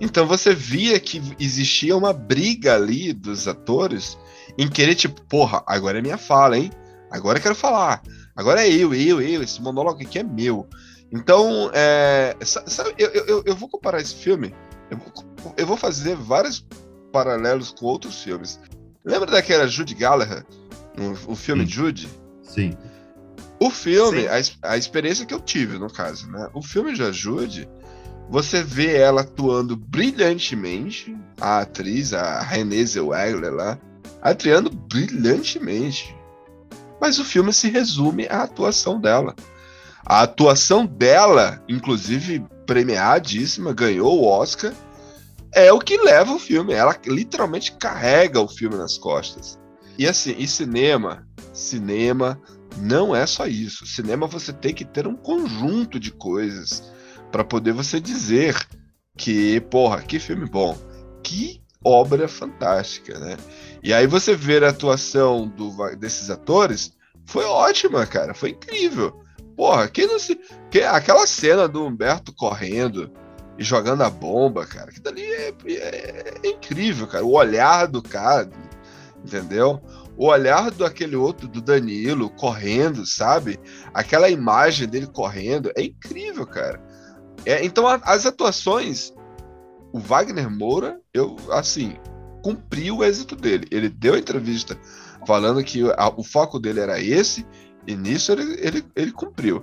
Então 0.00 0.26
você 0.26 0.54
via 0.54 1.00
que 1.00 1.20
existia 1.40 1.96
uma 1.96 2.12
briga 2.12 2.74
ali 2.74 3.12
dos 3.12 3.48
atores 3.48 4.16
em 4.58 4.68
querer, 4.68 4.94
tipo, 4.94 5.20
porra, 5.22 5.62
agora 5.66 5.98
é 5.98 6.02
minha 6.02 6.18
fala, 6.18 6.56
hein? 6.58 6.70
Agora 7.10 7.38
eu 7.38 7.42
quero 7.42 7.54
falar. 7.54 8.02
Agora 8.36 8.64
é 8.64 8.70
eu, 8.70 8.94
eu, 8.94 9.20
eu, 9.20 9.42
esse 9.42 9.60
monólogo 9.60 10.02
aqui 10.02 10.18
é 10.18 10.22
meu. 10.22 10.68
Então, 11.10 11.70
é, 11.72 12.36
sa- 12.42 12.64
sabe, 12.66 12.94
eu, 12.98 13.08
eu, 13.10 13.42
eu 13.46 13.56
vou 13.56 13.68
comparar 13.68 14.00
esse 14.00 14.14
filme, 14.14 14.54
eu 14.90 14.98
vou, 14.98 15.08
eu 15.56 15.66
vou 15.66 15.76
fazer 15.76 16.16
vários 16.16 16.64
paralelos 17.12 17.70
com 17.70 17.86
outros 17.86 18.22
filmes. 18.22 18.60
Lembra 19.04 19.30
daquela 19.30 19.66
Judy 19.66 19.94
Gallagher? 19.94 20.44
O, 20.98 21.32
o 21.32 21.36
filme 21.36 21.64
Sim. 21.64 21.70
Judy? 21.70 22.08
Sim. 22.42 22.76
O 23.58 23.70
filme, 23.70 24.22
Sim. 24.22 24.56
a, 24.62 24.72
a 24.72 24.76
experiência 24.76 25.24
que 25.24 25.32
eu 25.32 25.40
tive, 25.40 25.78
no 25.78 25.90
caso, 25.90 26.30
né? 26.30 26.48
O 26.52 26.62
filme 26.62 26.92
de 26.92 27.02
Ajude, 27.02 27.68
você 28.28 28.62
vê 28.62 28.96
ela 28.96 29.22
atuando 29.22 29.76
brilhantemente, 29.76 31.16
a 31.40 31.60
atriz, 31.60 32.12
a 32.12 32.40
Renée 32.40 32.84
Zellweger 32.84 33.52
lá, 33.52 33.78
atuando 34.20 34.70
brilhantemente. 34.70 36.14
Mas 37.00 37.18
o 37.18 37.24
filme 37.24 37.52
se 37.52 37.70
resume 37.70 38.26
à 38.28 38.42
atuação 38.42 39.00
dela. 39.00 39.34
A 40.04 40.22
atuação 40.22 40.84
dela, 40.84 41.62
inclusive 41.68 42.44
premiadíssima, 42.66 43.72
ganhou 43.72 44.20
o 44.20 44.26
Oscar, 44.26 44.72
é 45.56 45.72
o 45.72 45.78
que 45.78 45.96
leva 45.96 46.34
o 46.34 46.38
filme. 46.38 46.74
Ela 46.74 46.94
literalmente 47.06 47.72
carrega 47.72 48.38
o 48.38 48.46
filme 48.46 48.76
nas 48.76 48.98
costas. 48.98 49.58
E 49.98 50.06
assim, 50.06 50.34
e 50.38 50.46
cinema, 50.46 51.26
cinema 51.54 52.38
não 52.76 53.16
é 53.16 53.26
só 53.26 53.46
isso. 53.46 53.86
Cinema 53.86 54.26
você 54.26 54.52
tem 54.52 54.74
que 54.74 54.84
ter 54.84 55.06
um 55.06 55.16
conjunto 55.16 55.98
de 55.98 56.12
coisas 56.12 56.92
para 57.32 57.42
poder 57.42 57.72
você 57.72 57.98
dizer 57.98 58.54
que, 59.16 59.58
porra, 59.62 60.02
que 60.02 60.18
filme 60.18 60.44
bom, 60.46 60.76
que 61.22 61.62
obra 61.82 62.28
fantástica, 62.28 63.18
né? 63.18 63.38
E 63.82 63.94
aí 63.94 64.06
você 64.06 64.36
ver 64.36 64.62
a 64.62 64.68
atuação 64.68 65.48
do, 65.48 65.72
desses 65.96 66.28
atores 66.28 66.92
foi 67.24 67.46
ótima, 67.46 68.04
cara, 68.04 68.34
foi 68.34 68.50
incrível. 68.50 69.22
Porra, 69.56 69.88
quem 69.88 70.06
não 70.06 70.18
se. 70.18 70.38
Que, 70.70 70.82
aquela 70.82 71.26
cena 71.26 71.66
do 71.66 71.82
Humberto 71.82 72.30
correndo 72.34 73.10
e 73.58 73.64
jogando 73.64 74.02
a 74.02 74.10
bomba, 74.10 74.66
cara, 74.66 74.90
que 74.92 75.00
dali 75.00 75.22
é, 75.22 75.54
é- 75.66 76.34
é 76.42 76.48
incrível, 76.48 77.06
cara. 77.06 77.24
O 77.24 77.32
olhar 77.32 77.86
do 77.86 78.02
cara, 78.02 78.50
entendeu? 79.24 79.80
O 80.16 80.26
olhar 80.28 80.70
do 80.70 80.84
aquele 80.84 81.16
outro, 81.16 81.46
do 81.46 81.60
Danilo, 81.60 82.30
correndo, 82.30 83.06
sabe? 83.06 83.58
Aquela 83.92 84.30
imagem 84.30 84.88
dele 84.88 85.06
correndo 85.06 85.70
é 85.76 85.82
incrível, 85.82 86.46
cara. 86.46 86.80
É, 87.44 87.64
então, 87.64 87.86
a- 87.86 88.00
as 88.04 88.24
atuações, 88.26 89.12
o 89.92 89.98
Wagner 89.98 90.50
Moura, 90.50 90.98
eu, 91.12 91.36
assim, 91.50 91.96
cumpriu 92.42 92.98
o 92.98 93.04
êxito 93.04 93.36
dele. 93.36 93.66
Ele 93.70 93.88
deu 93.88 94.16
entrevista 94.16 94.78
falando 95.26 95.62
que 95.64 95.82
a- 95.96 96.12
o 96.16 96.22
foco 96.22 96.58
dele 96.58 96.80
era 96.80 97.00
esse, 97.00 97.46
e 97.86 97.94
nisso 97.94 98.32
ele, 98.32 98.58
ele, 98.60 98.84
ele 98.94 99.12
cumpriu. 99.12 99.62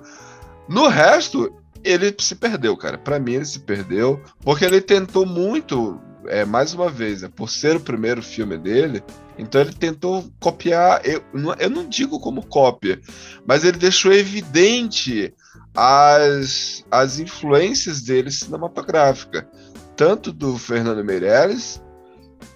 No 0.67 0.87
resto, 0.87 1.53
ele 1.83 2.15
se 2.19 2.35
perdeu, 2.35 2.75
cara. 2.77 2.97
Pra 2.97 3.19
mim, 3.19 3.33
ele 3.33 3.45
se 3.45 3.59
perdeu, 3.59 4.21
porque 4.41 4.65
ele 4.65 4.81
tentou 4.81 5.25
muito, 5.25 5.99
é, 6.27 6.45
mais 6.45 6.73
uma 6.73 6.89
vez, 6.89 7.21
né, 7.21 7.29
por 7.33 7.49
ser 7.49 7.75
o 7.75 7.79
primeiro 7.79 8.21
filme 8.21 8.57
dele, 8.57 9.03
então 9.37 9.61
ele 9.61 9.73
tentou 9.73 10.25
copiar. 10.39 11.01
Eu 11.05 11.23
não, 11.33 11.53
eu 11.55 11.69
não 11.69 11.87
digo 11.87 12.19
como 12.19 12.45
cópia, 12.45 12.99
mas 13.45 13.63
ele 13.63 13.77
deixou 13.77 14.13
evidente 14.13 15.33
as, 15.75 16.85
as 16.91 17.19
influências 17.19 18.01
dele 18.01 18.31
cinematográfica, 18.31 19.47
tanto 19.95 20.31
do 20.31 20.57
Fernando 20.57 21.03
Meirelles 21.03 21.81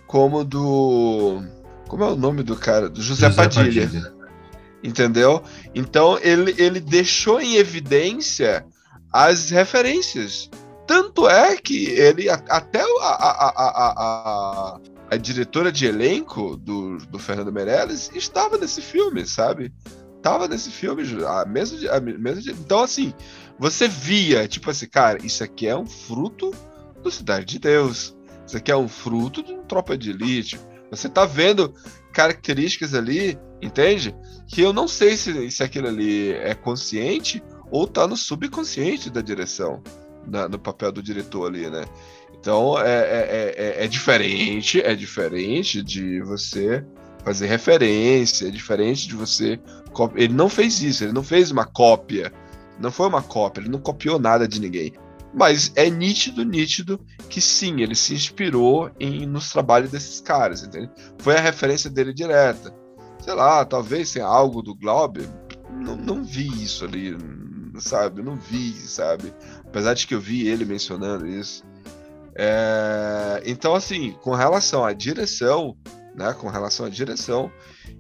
como 0.06 0.44
do. 0.44 1.44
Como 1.88 2.04
é 2.04 2.08
o 2.08 2.16
nome 2.16 2.44
do 2.44 2.56
cara? 2.56 2.90
Do 2.90 3.02
José, 3.02 3.30
Padilha 3.30 4.18
entendeu? 4.84 5.44
Então 5.74 6.18
ele, 6.22 6.56
ele 6.58 6.80
deixou 6.80 7.40
em 7.40 7.56
evidência 7.56 8.66
as 9.12 9.50
referências. 9.50 10.50
Tanto 10.86 11.28
é 11.28 11.58
que 11.58 11.86
ele, 11.86 12.30
até 12.30 12.82
a, 12.82 13.06
a, 13.06 13.54
a, 13.58 14.80
a, 15.12 15.18
diretora 15.18 15.72
de 15.72 15.86
elenco 15.86 16.56
do, 16.56 16.98
do 16.98 17.20
Fernando 17.20 17.52
Meirelles 17.52 18.10
estava 18.16 18.58
nesse 18.58 18.82
filme, 18.82 19.26
sabe? 19.26 19.74
Tava 20.22 20.48
nesse 20.48 20.72
filme, 20.72 21.04
a 21.26 21.46
mesma, 21.46 21.92
a 21.92 22.00
mesma 22.00 22.52
Então, 22.52 22.82
assim, 22.84 23.14
você 23.60 23.88
via, 23.88 24.48
tipo 24.48 24.70
assim, 24.70 24.88
cara, 24.88 25.20
isso 25.26 25.44
aqui 25.44 25.68
é 25.68 25.76
um 25.76 25.86
fruto 25.86 26.52
do 27.04 27.12
Cidade 27.12 27.46
de 27.46 27.60
Deus. 27.60 28.16
Isso 28.46 28.56
aqui 28.56 28.72
é 28.72 28.78
um 28.78 28.88
fruto 28.88 29.44
de 29.44 29.54
um 29.54 29.64
Tropa 29.64 29.98
de 29.98 30.12
Elite. 30.12 30.58
Você 30.90 31.10
tá 31.10 31.26
vendo 31.26 31.74
características 32.14 32.94
ali, 32.94 33.38
entende? 33.62 34.16
que 34.48 34.62
eu 34.62 34.72
não 34.72 34.88
sei 34.88 35.18
se, 35.18 35.52
se 35.52 35.62
aquilo 35.62 35.88
ali 35.88 36.32
é 36.32 36.56
consciente 36.56 37.44
ou 37.72 37.88
tá 37.88 38.08
no 38.08 38.16
subconsciente 38.18 39.10
da 39.10 39.22
direção, 39.22 39.82
na- 40.26 40.48
no 40.48 40.60
papel 40.60 40.92
do 40.92 41.02
diretor 41.02 41.48
ali, 41.48 41.70
né? 41.70 41.86
Então 42.40 42.80
é, 42.80 43.00
é, 43.00 43.56
é, 43.58 43.86
é 43.86 43.88
diferente, 43.88 44.82
é 44.82 44.96
diferente 44.96 45.82
de 45.82 46.22
você 46.22 46.86
fazer 47.24 47.48
referência, 47.48 48.48
é 48.48 48.52
diferente 48.52 49.08
de 49.08 49.16
você. 49.16 49.60
Ele 50.16 50.34
não 50.34 50.48
fez 50.48 50.82
isso, 50.82 51.04
ele 51.04 51.14
não 51.14 51.24
fez 51.24 51.52
uma 51.52 51.66
cópia, 51.66 52.32
não 52.80 52.92
foi 52.92 53.08
uma 53.08 53.22
cópia, 53.22 53.62
ele 53.62 53.70
não 53.70 53.80
copiou 53.80 54.20
nada 54.20 54.48
de 54.48 54.62
ninguém. 54.62 54.94
Mas 55.34 55.72
é 55.76 55.90
nítido, 55.90 56.46
nítido 56.46 57.00
que 57.30 57.42
sim, 57.42 57.82
ele 57.82 57.96
se 57.96 58.14
inspirou 58.14 58.90
em, 59.00 59.26
nos 59.26 59.52
trabalhos 59.52 59.92
desses 59.92 60.22
caras, 60.22 60.64
entende? 60.64 60.90
Foi 61.18 61.36
a 61.36 61.42
referência 61.42 61.90
dele 61.90 62.14
direta 62.14 62.74
sei 63.20 63.34
lá, 63.34 63.66
talvez 63.66 64.14
tenha 64.14 64.26
algo 64.26 64.62
do 64.62 64.74
Glauber, 64.74 65.28
não, 65.70 65.98
não 65.98 66.24
vi 66.24 66.48
isso 66.64 66.86
ali, 66.86 67.12
sabe? 67.80 68.22
Não 68.22 68.36
vi, 68.36 68.74
sabe? 68.74 69.34
Apesar 69.66 69.94
de 69.94 70.08
que 70.08 70.16
eu 70.16 70.20
vi 70.20 70.48
ele 70.48 70.66
mencionando 70.66 71.28
isso. 71.28 71.64
É, 72.36 73.42
então, 73.46 73.74
assim, 73.74 74.12
com 74.22 74.36
relação 74.36 74.86
à 74.86 74.94
direção, 74.94 75.76
né? 76.16 76.34
Com 76.34 76.50
relação 76.50 76.86
à 76.86 76.90
direção, 76.90 77.52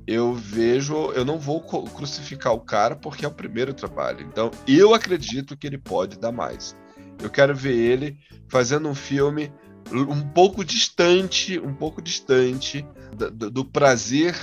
eu 0.05 0.33
vejo, 0.33 1.11
eu 1.11 1.23
não 1.23 1.37
vou 1.37 1.61
crucificar 1.61 2.53
o 2.53 2.59
cara 2.59 2.95
porque 2.95 3.25
é 3.25 3.27
o 3.27 3.33
primeiro 3.33 3.73
trabalho. 3.73 4.21
Então, 4.21 4.51
eu 4.67 4.93
acredito 4.93 5.57
que 5.57 5.67
ele 5.67 5.77
pode 5.77 6.19
dar 6.19 6.31
mais. 6.31 6.75
Eu 7.21 7.29
quero 7.29 7.55
ver 7.55 7.75
ele 7.75 8.17
fazendo 8.47 8.87
um 8.87 8.95
filme 8.95 9.51
um 9.91 10.21
pouco 10.21 10.63
distante, 10.63 11.59
um 11.59 11.73
pouco 11.73 12.01
distante 12.01 12.85
do, 13.15 13.49
do 13.49 13.65
prazer 13.65 14.35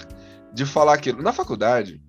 de 0.52 0.64
falar 0.64 0.94
aquilo. 0.94 1.22
Na 1.22 1.32
faculdade, 1.32 2.00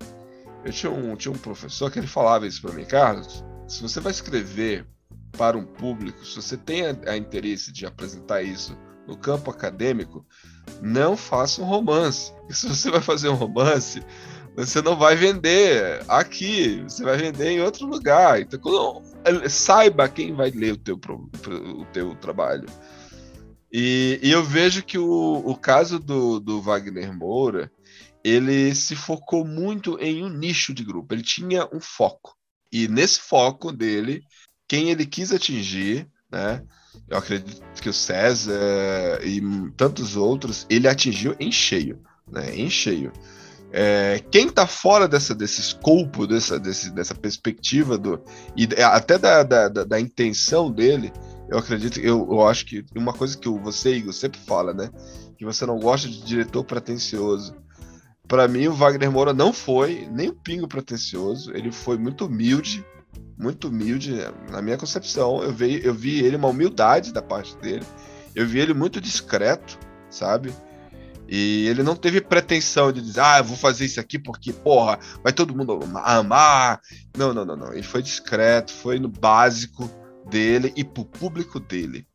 eu 0.65 0.71
tinha 0.71 0.91
um, 0.91 1.15
tinha 1.15 1.32
um 1.32 1.38
professor 1.38 1.91
que 1.91 1.99
ele 1.99 2.08
falava 2.08 2.47
isso 2.47 2.62
para 2.62 2.73
mim, 2.73 2.86
Carlos. 2.86 3.43
Se 3.67 3.84
você 3.84 3.99
vai 3.99 4.12
escrever 4.12 4.86
para 5.38 5.56
um 5.58 5.65
público, 5.65 6.25
se 6.25 6.36
você 6.36 6.58
tem 6.58 6.88
a, 6.88 7.12
a 7.12 7.17
interesse 7.17 7.71
de 7.71 7.86
apresentar 7.86 8.41
isso 8.41 8.75
no 9.08 9.15
campo 9.15 9.51
acadêmico, 9.51 10.25
não 10.82 11.15
faça 11.15 11.62
um 11.62 11.65
romance. 11.65 12.34
E 12.49 12.54
se 12.56 12.67
você 12.67 12.89
vai 12.89 13.01
fazer 13.01 13.30
um 13.30 13.36
romance, 13.36 14.01
você 14.56 14.82
não 14.82 14.97
vai 14.97 15.15
vender 15.15 16.04
aqui, 16.08 16.82
você 16.82 17.04
vai 17.04 17.17
vender 17.17 17.51
em 17.51 17.62
outro 17.62 17.86
lugar. 17.86 18.41
Então, 18.41 18.60
quando, 18.60 19.04
saiba 19.47 20.10
quem 20.10 20.34
vai 20.34 20.49
ler 20.49 20.73
o 20.73 20.78
teu, 20.78 20.95
o 20.95 21.86
teu 21.93 22.15
trabalho. 22.15 22.65
E, 23.71 24.19
e 24.23 24.32
eu 24.32 24.43
vejo 24.43 24.84
que 24.84 24.97
o, 24.97 25.43
o 25.45 25.56
caso 25.56 25.99
do, 25.99 26.39
do 26.39 26.60
Wagner 26.60 27.13
Moura, 27.13 27.71
ele 28.25 28.73
se 28.73 28.95
focou 28.95 29.45
muito 29.45 29.99
em 29.99 30.23
um 30.23 30.29
nicho 30.29 30.73
de 30.73 30.83
grupo. 30.83 31.13
Ele 31.13 31.21
tinha 31.21 31.69
um 31.71 31.79
foco. 31.79 32.35
E 32.71 32.88
nesse 32.88 33.19
foco 33.19 33.71
dele, 33.71 34.23
quem 34.67 34.89
ele 34.89 35.05
quis 35.05 35.31
atingir, 35.31 36.07
né? 36.31 36.63
Eu 37.07 37.19
acredito 37.19 37.61
que 37.79 37.88
o 37.88 37.93
César 37.93 39.19
e 39.23 39.39
tantos 39.77 40.15
outros, 40.15 40.65
ele 40.71 40.88
atingiu 40.88 41.35
em 41.39 41.51
cheio, 41.51 42.01
né? 42.27 42.55
Em 42.55 42.67
cheio. 42.67 43.13
É, 43.71 44.19
quem 44.31 44.47
está 44.47 44.65
fora 44.65 45.07
dessa, 45.07 45.35
desse 45.35 45.61
escopo, 45.61 46.25
dessa, 46.25 46.59
desse, 46.59 46.89
dessa 46.89 47.13
perspectiva 47.13 47.95
do, 47.95 48.19
e 48.57 48.67
até 48.81 49.19
da, 49.19 49.43
da, 49.43 49.69
da, 49.69 49.83
da 49.83 49.99
intenção 49.99 50.71
dele, 50.71 51.13
eu 51.47 51.59
acredito, 51.59 51.99
eu, 51.99 52.27
eu 52.31 52.47
acho 52.47 52.65
que 52.65 52.83
uma 52.95 53.13
coisa 53.13 53.38
que 53.38 53.47
você, 53.49 53.97
Igor, 53.97 54.13
sempre 54.13 54.39
fala, 54.39 54.73
né? 54.73 54.89
Que 55.38 55.45
você 55.45 55.63
não 55.63 55.77
gosta 55.79 56.09
de 56.09 56.25
diretor 56.25 56.63
pretencioso. 56.63 57.53
Para 58.27 58.47
mim, 58.47 58.67
o 58.67 58.73
Wagner 58.73 59.11
Moura 59.11 59.33
não 59.33 59.53
foi 59.53 60.07
nem 60.11 60.29
um 60.29 60.35
pingo 60.35 60.67
pretencioso, 60.67 61.51
ele 61.53 61.71
foi 61.71 61.97
muito 61.97 62.25
humilde, 62.25 62.83
muito 63.38 63.67
humilde, 63.67 64.15
na 64.51 64.61
minha 64.61 64.77
concepção. 64.77 65.43
Eu 65.43 65.53
vi, 65.53 65.81
eu 65.83 65.93
vi 65.93 66.23
ele 66.23 66.35
uma 66.35 66.47
humildade 66.47 67.13
da 67.13 67.21
parte 67.21 67.55
dele, 67.57 67.85
eu 68.33 68.45
vi 68.47 68.59
ele 68.59 68.73
muito 68.73 68.99
discreto, 68.99 69.77
sabe? 70.09 70.53
E 71.27 71.67
ele 71.67 71.81
não 71.81 71.95
teve 71.95 72.21
pretensão 72.21 72.91
de 72.91 73.01
dizer, 73.01 73.21
ah, 73.21 73.39
eu 73.39 73.43
vou 73.43 73.57
fazer 73.57 73.85
isso 73.85 73.99
aqui 73.99 74.19
porque, 74.19 74.53
porra, 74.53 74.99
vai 75.23 75.33
todo 75.33 75.55
mundo 75.55 75.79
amar. 76.03 76.79
Não, 77.17 77.33
não, 77.33 77.43
não, 77.43 77.55
não. 77.55 77.73
Ele 77.73 77.83
foi 77.83 78.01
discreto, 78.01 78.71
foi 78.71 78.99
no 78.99 79.07
básico 79.07 79.89
dele 80.29 80.71
e 80.75 80.83
pro 80.83 81.05
público 81.05 81.59
dele. 81.59 82.05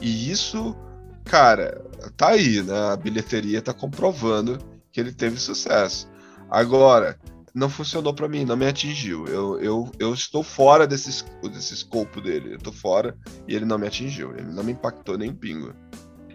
E 0.00 0.30
isso, 0.30 0.76
cara, 1.24 1.84
tá 2.16 2.28
aí, 2.28 2.62
né? 2.62 2.92
A 2.92 2.96
bilheteria 2.96 3.60
tá 3.60 3.72
comprovando 3.72 4.58
que 4.92 5.00
ele 5.00 5.12
teve 5.12 5.38
sucesso. 5.38 6.08
Agora, 6.50 7.18
não 7.54 7.68
funcionou 7.68 8.14
para 8.14 8.28
mim, 8.28 8.44
não 8.44 8.56
me 8.56 8.66
atingiu. 8.66 9.26
Eu, 9.26 9.60
eu, 9.60 9.92
eu 9.98 10.14
estou 10.14 10.42
fora 10.42 10.86
desse, 10.86 11.24
desse 11.42 11.74
escopo 11.74 12.20
dele. 12.20 12.54
Eu 12.54 12.58
tô 12.58 12.72
fora 12.72 13.16
e 13.46 13.54
ele 13.54 13.64
não 13.64 13.78
me 13.78 13.86
atingiu. 13.86 14.32
Ele 14.36 14.50
não 14.50 14.62
me 14.62 14.72
impactou 14.72 15.18
nem 15.18 15.32
pingo. 15.32 15.74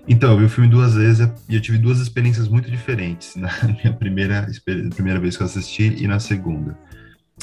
Então, 0.07 0.31
eu 0.31 0.37
vi 0.37 0.45
o 0.45 0.49
filme 0.49 0.69
duas 0.69 0.93
vezes 0.93 1.27
e 1.49 1.55
eu 1.55 1.61
tive 1.61 1.79
duas 1.79 1.99
experiências 1.99 2.47
muito 2.47 2.69
diferentes 2.69 3.35
na 3.37 3.49
minha 3.63 3.93
primeira, 3.93 4.47
primeira 4.93 5.19
vez 5.19 5.35
que 5.35 5.43
eu 5.43 5.47
assisti 5.47 5.95
e 5.97 6.07
na 6.07 6.19
segunda. 6.19 6.77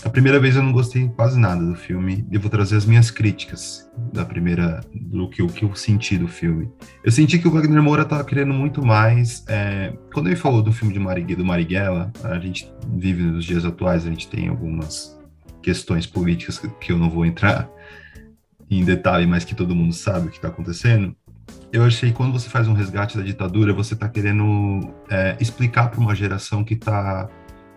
A 0.04 0.08
primeira 0.08 0.40
vez 0.40 0.56
eu 0.56 0.62
não 0.62 0.72
gostei 0.72 1.08
quase 1.10 1.38
nada 1.38 1.64
do 1.64 1.76
filme. 1.76 2.26
Eu 2.32 2.40
vou 2.40 2.50
trazer 2.50 2.76
as 2.76 2.84
minhas 2.84 3.10
críticas 3.10 3.88
da 4.12 4.24
primeira, 4.24 4.80
do 4.92 5.28
que, 5.28 5.42
o 5.42 5.46
que 5.46 5.64
eu 5.64 5.74
senti 5.76 6.16
do 6.16 6.26
filme. 6.26 6.68
Eu 7.04 7.12
senti 7.12 7.38
que 7.38 7.46
o 7.46 7.50
Wagner 7.50 7.82
Moura 7.82 8.02
estava 8.02 8.24
querendo 8.24 8.52
muito 8.52 8.84
mais. 8.84 9.44
É, 9.46 9.92
quando 10.12 10.28
ele 10.28 10.36
falou 10.36 10.62
do 10.62 10.72
filme 10.72 10.92
de 10.92 10.98
Marighella, 10.98 11.36
do 11.36 11.44
Marighella, 11.44 12.12
a 12.24 12.38
gente 12.38 12.68
vive 12.88 13.22
nos 13.22 13.44
dias 13.44 13.64
atuais, 13.64 14.04
a 14.04 14.08
gente 14.08 14.28
tem 14.28 14.48
algumas 14.48 15.16
questões 15.62 16.06
políticas 16.06 16.58
que 16.58 16.90
eu 16.90 16.98
não 16.98 17.08
vou 17.08 17.24
entrar 17.24 17.70
em 18.68 18.84
detalhe, 18.84 19.26
mas 19.26 19.44
que 19.44 19.54
todo 19.54 19.74
mundo 19.74 19.92
sabe 19.92 20.26
o 20.26 20.30
que 20.30 20.36
está 20.36 20.48
acontecendo. 20.48 21.14
Eu 21.72 21.84
achei 21.84 22.10
que 22.10 22.16
quando 22.16 22.32
você 22.32 22.48
faz 22.48 22.66
um 22.66 22.72
resgate 22.72 23.16
da 23.16 23.22
ditadura, 23.22 23.72
você 23.72 23.94
está 23.94 24.08
querendo 24.08 24.92
é, 25.08 25.36
explicar 25.38 25.90
para 25.90 26.00
uma 26.00 26.14
geração 26.14 26.64
que 26.64 26.74
está 26.74 27.28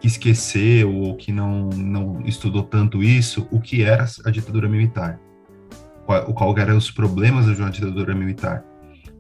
que 0.06 0.08
esqueceu 0.08 0.94
ou 0.94 1.16
que 1.16 1.32
não, 1.32 1.70
não 1.70 2.22
estudou 2.26 2.62
tanto 2.62 3.02
isso, 3.02 3.48
o 3.52 3.60
que 3.60 3.82
era 3.82 4.06
a 4.24 4.30
ditadura 4.30 4.70
militar, 4.70 5.20
qual, 6.06 6.34
qual 6.34 6.58
eram 6.60 6.78
os 6.78 6.92
problemas 6.92 7.48
da 7.48 7.70
ditadura 7.70 8.14
militar. 8.14 8.64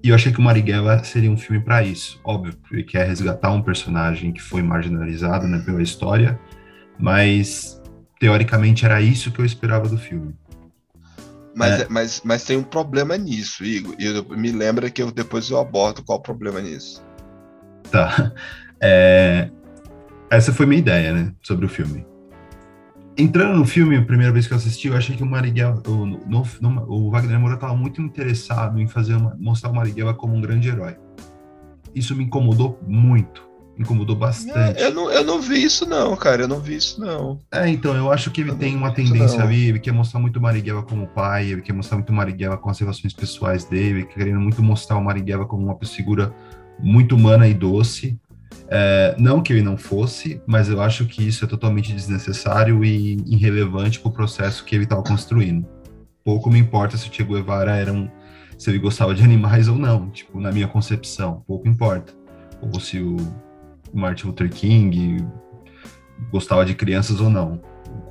E 0.03 0.09
eu 0.09 0.15
achei 0.15 0.31
que 0.31 0.37
o 0.37 0.43
Marighella 0.43 1.03
seria 1.03 1.31
um 1.31 1.37
filme 1.37 1.63
para 1.63 1.81
isso. 1.81 2.19
Óbvio, 2.23 2.53
ele 2.71 2.83
quer 2.83 3.07
resgatar 3.07 3.51
um 3.51 3.63
personagem 3.63 4.31
que 4.31 4.41
foi 4.41 4.61
marginalizado 4.61 5.47
né, 5.47 5.59
pela 5.65 5.81
história, 5.81 6.39
mas 6.99 7.81
teoricamente 8.19 8.85
era 8.85 9.01
isso 9.01 9.31
que 9.31 9.39
eu 9.39 9.45
esperava 9.45 9.89
do 9.89 9.97
filme. 9.97 10.35
Mas, 11.55 11.81
é. 11.81 11.87
mas, 11.89 12.21
mas 12.23 12.43
tem 12.43 12.57
um 12.57 12.63
problema 12.63 13.17
nisso, 13.17 13.63
Igor. 13.63 13.95
E 13.97 14.37
me 14.37 14.51
lembra 14.51 14.91
que 14.91 15.01
eu, 15.01 15.11
depois 15.11 15.49
eu 15.49 15.57
abordo 15.57 16.03
qual 16.03 16.19
o 16.19 16.21
problema 16.21 16.61
nisso. 16.61 17.03
Tá. 17.89 18.31
É, 18.81 19.49
essa 20.29 20.53
foi 20.53 20.65
minha 20.65 20.79
ideia, 20.79 21.13
né, 21.13 21.33
sobre 21.41 21.65
o 21.65 21.69
filme. 21.69 22.05
Entrando 23.17 23.57
no 23.57 23.65
filme, 23.65 23.95
a 23.95 24.03
primeira 24.03 24.33
vez 24.33 24.45
que 24.45 24.53
eu 24.53 24.57
assisti, 24.57 24.89
eu 24.89 24.97
achei 24.97 25.15
que 25.15 25.23
o 25.23 25.25
Marighella, 25.25 25.81
o, 25.87 26.05
no, 26.05 26.19
no, 26.27 26.85
o 26.89 27.09
Wagner 27.09 27.39
Moura 27.39 27.55
estava 27.55 27.73
muito 27.73 28.01
interessado 28.01 28.79
em 28.79 28.87
fazer 28.87 29.15
uma, 29.15 29.35
mostrar 29.39 29.69
o 29.69 29.73
Marighella 29.73 30.13
como 30.13 30.35
um 30.35 30.41
grande 30.41 30.67
herói. 30.67 30.97
Isso 31.93 32.13
me 32.13 32.25
incomodou 32.25 32.77
muito, 32.85 33.47
me 33.77 33.85
incomodou 33.85 34.17
bastante. 34.17 34.81
Eu 34.81 34.93
não, 34.93 35.09
eu 35.09 35.23
não 35.23 35.39
vi 35.39 35.63
isso 35.63 35.85
não, 35.85 36.13
cara, 36.17 36.41
eu 36.41 36.47
não 36.49 36.59
vi 36.59 36.75
isso 36.75 36.99
não. 36.99 37.39
É, 37.53 37.69
então, 37.69 37.95
eu 37.95 38.11
acho 38.11 38.29
que 38.31 38.41
ele 38.41 38.49
eu 38.49 38.55
tem 38.57 38.75
uma 38.75 38.91
tendência 38.91 39.41
ali, 39.41 39.69
ele 39.69 39.79
quer 39.79 39.93
mostrar 39.93 40.19
muito 40.19 40.37
o 40.37 40.41
Marighella 40.41 40.83
como 40.83 41.07
pai, 41.07 41.51
ele 41.51 41.61
quer 41.61 41.71
mostrar 41.71 41.95
muito 41.95 42.09
o 42.09 42.13
Marighella 42.13 42.57
com 42.57 42.69
as 42.69 42.77
relações 42.77 43.13
pessoais 43.13 43.63
dele, 43.63 44.03
querendo 44.03 44.41
muito 44.41 44.61
mostrar 44.61 44.97
o 44.97 45.01
Marighella 45.01 45.45
como 45.45 45.63
uma 45.63 45.77
figura 45.85 46.35
muito 46.77 47.15
humana 47.15 47.47
e 47.47 47.53
doce, 47.53 48.19
é, 48.67 49.15
não 49.17 49.41
que 49.41 49.53
ele 49.53 49.61
não 49.61 49.77
fosse, 49.77 50.41
mas 50.45 50.69
eu 50.69 50.81
acho 50.81 51.05
que 51.05 51.25
isso 51.27 51.45
é 51.45 51.47
totalmente 51.47 51.93
desnecessário 51.93 52.83
e 52.83 53.17
irrelevante 53.25 53.99
para 53.99 54.09
o 54.09 54.11
processo 54.11 54.63
que 54.65 54.75
ele 54.75 54.85
estava 54.85 55.03
construindo. 55.03 55.65
Pouco 56.23 56.49
me 56.49 56.57
importa 56.59 56.97
se 56.97 57.07
o 57.07 57.13
Che 57.13 57.23
Guevara 57.23 57.75
era 57.75 57.93
um, 57.93 58.09
se 58.57 58.69
ele 58.69 58.79
gostava 58.79 59.13
de 59.13 59.21
animais 59.23 59.67
ou 59.67 59.77
não, 59.77 60.09
tipo, 60.09 60.39
na 60.39 60.51
minha 60.51 60.67
concepção, 60.67 61.43
pouco 61.47 61.67
importa. 61.67 62.13
Ou 62.61 62.79
se 62.79 62.99
o 62.99 63.17
Martin 63.93 64.27
Luther 64.27 64.49
King 64.49 65.25
gostava 66.31 66.65
de 66.65 66.73
crianças 66.73 67.19
ou 67.19 67.29
não. 67.29 67.61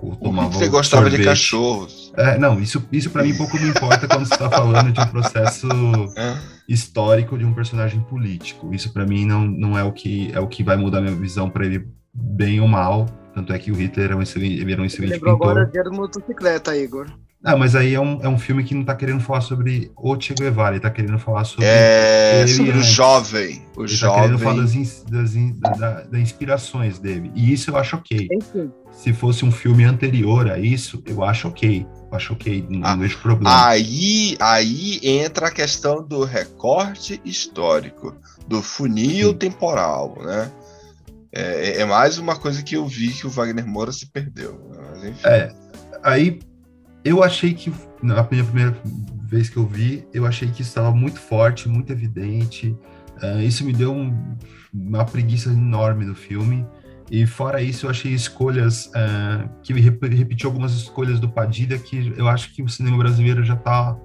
Ou 0.01 0.15
tomava 0.17 0.53
você 0.53 0.69
gostava 0.69 1.03
sorvete. 1.03 1.21
de 1.21 1.27
cachorros. 1.27 2.13
É, 2.17 2.39
não, 2.39 2.61
isso, 2.61 2.87
isso 2.93 3.11
para 3.11 3.25
mim 3.25 3.35
pouco 3.35 3.59
me 3.59 3.69
importa 3.69 4.07
quando 4.07 4.25
você 4.25 4.35
está 4.35 4.49
falando 4.49 4.93
de 4.93 5.01
um 5.01 5.07
processo 5.07 5.67
é 6.17 6.54
histórico 6.69 7.37
de 7.39 7.45
um 7.45 7.53
personagem 7.53 8.01
político. 8.01 8.73
Isso 8.75 8.93
para 8.93 9.07
mim 9.07 9.27
não, 9.27 9.45
não 9.47 9.79
é 9.79 9.83
o 9.83 9.93
que 9.93 10.31
é 10.33 10.41
o 10.41 10.47
que 10.47 10.63
vai 10.63 10.77
mudar 10.77 11.01
minha 11.01 11.15
visão 11.15 11.51
para 11.51 11.67
ele 11.67 11.87
bem 12.13 12.61
ou 12.61 12.69
mal. 12.69 13.07
Tanto 13.35 13.53
é 13.53 13.59
que 13.59 13.71
o 13.71 13.75
Hitler 13.75 14.07
era 14.07 14.17
um 14.17 14.23
excelente, 14.23 14.61
ele 14.61 14.73
era 14.73 14.81
um 14.81 14.85
excelente 14.85 15.13
Lembrou 15.13 15.37
pintor. 15.37 15.51
agora 15.51 15.71
dia 15.71 15.85
motocicleta, 15.91 16.77
Igor. 16.77 17.07
Ah, 17.47 17.57
mas 17.57 17.77
aí 17.77 17.93
é 17.93 18.01
um, 18.01 18.21
é 18.23 18.29
um 18.29 18.39
filme 18.39 18.65
que 18.65 18.75
não 18.75 18.83
tá 18.83 18.95
querendo 18.95 19.21
falar 19.21 19.43
sobre 19.43 19.93
o 19.95 20.19
Che 20.19 20.33
Guevara, 20.33 20.77
ele 20.77 20.81
tá 20.81 20.89
querendo 20.89 21.19
falar 21.19 21.45
sobre. 21.45 21.67
É, 21.67 22.47
sobre 22.47 22.71
o 22.79 22.83
jovem. 22.83 23.63
O 23.77 23.83
ele 23.83 23.89
jovem. 23.89 24.17
tá 24.17 24.23
querendo 24.23 24.39
falar 24.39 24.63
das, 24.63 25.05
das, 25.05 25.35
das, 25.35 26.09
das 26.09 26.21
inspirações 26.21 26.99
dele. 26.99 27.31
E 27.35 27.53
isso 27.53 27.71
eu 27.71 27.77
acho 27.77 27.97
ok. 27.97 28.29
Se 28.91 29.13
fosse 29.13 29.45
um 29.45 29.53
filme 29.53 29.85
anterior 29.85 30.51
a 30.51 30.59
isso, 30.59 31.03
eu 31.05 31.23
acho 31.23 31.49
ok. 31.49 31.87
Acho 32.15 32.37
não 32.69 32.87
ah, 32.89 32.95
vejo 32.95 33.19
problema. 33.19 33.67
Aí, 33.67 34.37
aí 34.39 35.01
entra 35.03 35.49
a 35.49 35.51
questão 35.51 36.01
do 36.07 36.25
recorte 36.25 37.21
histórico, 37.25 38.15
do 38.47 38.63
funil 38.63 39.31
Sim. 39.31 39.39
temporal, 39.39 40.17
né? 40.23 40.53
É, 41.33 41.43
é, 41.43 41.81
é, 41.81 41.85
mais 41.85 42.17
uma 42.17 42.37
coisa 42.37 42.63
que 42.63 42.77
eu 42.77 42.87
vi 42.87 43.13
que 43.13 43.27
o 43.27 43.31
Wagner 43.31 43.67
Moura 43.67 43.91
se 43.91 44.07
perdeu. 44.07 44.61
Mas, 44.71 45.05
enfim. 45.05 45.27
É, 45.27 45.53
aí 46.05 46.39
eu 47.05 47.25
achei 47.25 47.53
que, 47.53 47.73
na 48.01 48.27
minha 48.31 48.45
primeira 48.45 48.77
vez 49.25 49.51
que 49.51 49.57
eu 49.57 49.67
vi, 49.67 50.07
eu 50.15 50.25
achei 50.25 50.49
que 50.49 50.63
estava 50.63 50.93
muito 50.93 51.19
forte, 51.19 51.69
muito 51.69 51.93
evidente. 51.93 52.77
Uh, 53.21 53.41
isso 53.41 53.65
me 53.65 53.73
deu 53.73 53.93
um, 53.93 54.17
uma 54.73 55.05
preguiça 55.05 55.51
enorme 55.51 56.05
do 56.05 56.15
filme. 56.15 56.65
E 57.11 57.27
fora 57.27 57.61
isso, 57.61 57.87
eu 57.87 57.91
achei 57.91 58.13
escolhas 58.13 58.91
é, 58.95 59.49
que 59.63 59.73
rep 59.75 60.03
repetiu 60.09 60.49
algumas 60.49 60.73
escolhas 60.73 61.21
do 61.21 61.29
Padilha 61.29 61.79
que 61.79 62.15
eu 62.17 62.29
acho 62.29 62.53
que 62.55 62.63
o 62.63 62.69
cinema 62.69 62.97
brasileiro 62.97 63.45
já 63.45 63.55
está 63.55 63.97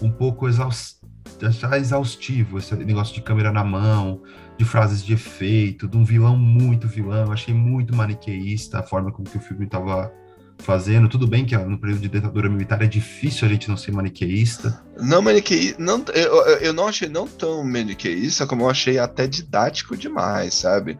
um 0.00 0.10
pouco 0.10 0.50
já 0.50 1.78
exaustivo, 1.78 2.58
esse 2.58 2.74
negócio 2.76 3.14
de 3.14 3.20
câmera 3.20 3.52
na 3.52 3.64
mão, 3.64 4.22
de 4.56 4.64
frases 4.64 5.04
de 5.04 5.12
efeito, 5.12 5.86
de 5.86 5.96
um 5.96 6.04
vilão 6.04 6.36
muito 6.36 6.88
vilão. 6.88 7.26
Eu 7.26 7.32
achei 7.32 7.52
muito 7.52 7.94
maniqueísta 7.94 8.78
a 8.78 8.82
forma 8.82 9.12
como 9.12 9.28
que 9.28 9.36
o 9.36 9.40
filme 9.40 9.66
estava 9.66 10.12
fazendo. 10.58 11.08
Tudo 11.08 11.26
bem 11.26 11.44
que 11.44 11.56
no 11.56 11.78
período 11.78 12.00
de 12.00 12.08
ditadura 12.08 12.48
militar 12.48 12.82
é 12.82 12.86
difícil 12.86 13.46
a 13.46 13.50
gente 13.50 13.68
não 13.68 13.76
ser 13.76 13.92
maniqueísta. 13.92 14.82
Não 14.98 15.20
maniqueísta, 15.20 15.82
não, 15.82 16.02
eu, 16.14 16.34
eu 16.58 16.72
não 16.72 16.88
achei 16.88 17.08
não 17.08 17.26
tão 17.26 17.62
maniqueísta 17.64 18.46
como 18.46 18.62
eu 18.62 18.70
achei 18.70 18.98
até 18.98 19.26
didático 19.26 19.96
demais, 19.96 20.54
sabe? 20.54 20.98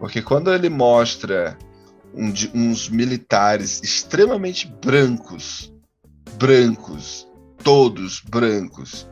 Porque 0.00 0.22
quando 0.22 0.52
ele 0.52 0.70
mostra 0.70 1.56
um, 2.14 2.32
uns 2.54 2.88
militares 2.88 3.80
extremamente 3.84 4.66
brancos, 4.82 5.72
brancos, 6.38 7.28
todos 7.62 8.20
brancos, 8.20 9.06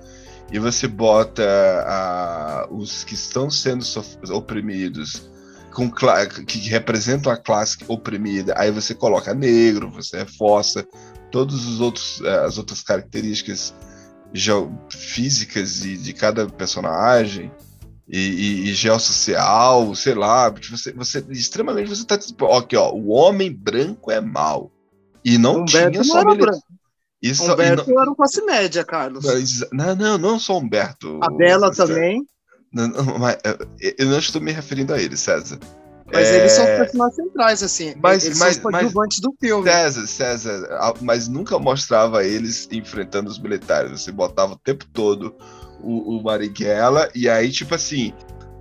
e 0.51 0.59
você 0.59 0.89
bota 0.89 1.45
a, 1.87 2.67
os 2.71 3.05
que 3.05 3.13
estão 3.13 3.51
sendo 3.51 3.85
oprimidos 4.31 5.31
com 5.75 5.91
que 6.47 6.59
representam 6.71 7.31
a 7.31 7.37
classe 7.37 7.79
oprimida, 7.87 8.55
aí 8.57 8.71
você 8.71 8.95
coloca 8.95 9.35
negro, 9.35 9.91
você 9.91 10.19
reforça 10.19 10.85
outros 11.35 12.23
eh, 12.25 12.45
as 12.47 12.57
outras 12.57 12.83
características 12.83 13.75
físicas 14.91 15.81
de, 15.81 15.99
de 15.99 16.13
cada 16.15 16.47
personagem 16.47 17.53
e, 18.09 18.19
e, 18.19 18.71
e 18.71 18.75
geossocial, 18.75 19.95
sei 19.95 20.15
lá, 20.15 20.49
você, 20.51 20.93
você 20.93 21.25
extremamente 21.31 21.89
você 21.89 22.03
está 22.03 22.17
tipo, 22.17 22.47
aqui 22.47 22.77
ó, 22.77 22.91
o 22.93 23.09
homem 23.11 23.53
branco 23.53 24.11
é 24.11 24.21
mal 24.21 24.71
e 25.25 25.37
não 25.39 25.61
Humberto 25.63 25.91
tinha 25.91 26.03
não 26.03 26.05
só 26.05 26.19
era 26.21 26.31
mili- 26.31 26.41
branco. 26.41 26.63
Isso, 27.21 27.53
Humberto 27.53 27.91
não, 27.91 28.01
era 28.01 28.11
um 28.11 28.15
classe 28.15 28.41
média, 28.43 28.85
Carlos. 28.85 29.25
não, 29.73 29.95
não, 29.97 30.19
não 30.19 30.39
só 30.39 30.57
Humberto. 30.57 31.19
A 31.23 31.29
Bela 31.31 31.73
César. 31.73 31.89
também. 31.95 32.25
Não, 32.73 32.87
não, 32.89 33.19
mas, 33.19 33.37
eh, 33.45 33.95
eu 33.99 34.07
não 34.07 34.19
estou 34.19 34.41
me 34.41 34.53
referindo 34.53 34.95
a 34.95 35.01
ele, 35.03 35.17
César. 35.17 35.59
Mas 36.13 36.29
É, 36.29 36.37
eles 36.39 36.53
são 36.53 36.65
os 36.65 36.71
personagens 36.71 37.17
centrais, 37.17 37.63
assim. 37.63 37.95
Mas- 38.01 38.25
eles 38.25 38.39
mas- 38.39 38.55
são 38.57 38.65
os 38.65 38.71
coadjuvantes 38.71 39.21
do 39.21 39.35
filme. 39.41 39.69
César, 39.69 40.07
César, 40.07 40.95
mas 41.03 41.29
nunca 41.29 41.59
mostrava 41.59 42.25
eles 42.25 42.69
enfrentando 42.73 43.29
os 43.29 43.39
militares. 43.39 43.91
Você 44.01 44.13
botava 44.13 44.53
o 44.55 44.59
tempo 44.59 44.87
todo 44.93 45.35
o, 45.83 46.17
o 46.17 46.23
Marighella, 46.23 47.09
e 47.15 47.29
aí, 47.29 47.51
tipo 47.51 47.75
assim, 47.75 48.13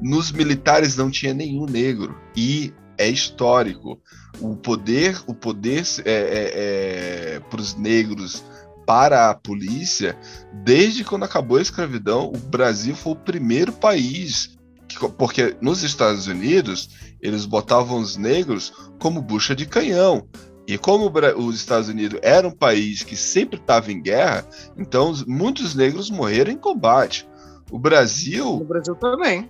nos 0.01 0.31
militares 0.31 0.95
não 0.95 1.09
tinha 1.09 1.33
nenhum 1.33 1.65
negro. 1.65 2.17
E 2.35 2.73
é 2.97 3.07
histórico. 3.09 3.99
O 4.39 4.55
poder, 4.55 5.19
o 5.27 5.33
poder 5.33 5.83
é, 6.05 7.39
para 7.49 7.61
os 7.61 7.75
negros 7.75 8.43
para 8.85 9.29
a 9.29 9.35
polícia, 9.35 10.17
desde 10.63 11.03
quando 11.03 11.23
acabou 11.23 11.57
a 11.57 11.61
escravidão, 11.61 12.31
o 12.33 12.37
Brasil 12.37 12.95
foi 12.95 13.13
o 13.13 13.17
primeiro 13.17 13.71
país. 13.73 14.55
que- 14.87 15.09
porque 15.09 15.53
nos 15.59 15.83
Estados 15.83 16.27
Unidos, 16.27 16.89
eles 17.21 17.45
botavam 17.45 17.99
os 17.99 18.15
negros 18.15 18.71
como 18.99 19.21
bucha 19.21 19.53
de 19.53 19.65
canhão. 19.65 20.25
E 20.67 20.77
como 20.77 21.05
o 21.05 21.45
os 21.47 21.55
Estados 21.55 21.87
Unidos 21.87 22.19
era 22.21 22.45
um 22.47 22.51
país 22.51 23.01
que 23.01 23.15
sempre 23.15 23.57
estava 23.57 23.91
em 23.91 24.01
guerra, 24.01 24.45
então 24.77 25.09
os- 25.09 25.23
muitos 25.23 25.73
negros 25.73 26.09
morreram 26.11 26.51
em 26.51 26.57
combate. 26.57 27.27
O 27.71 27.79
Brasil 27.79 28.45
No 28.59 28.65
Brasil 28.65 28.95
também. 28.95 29.49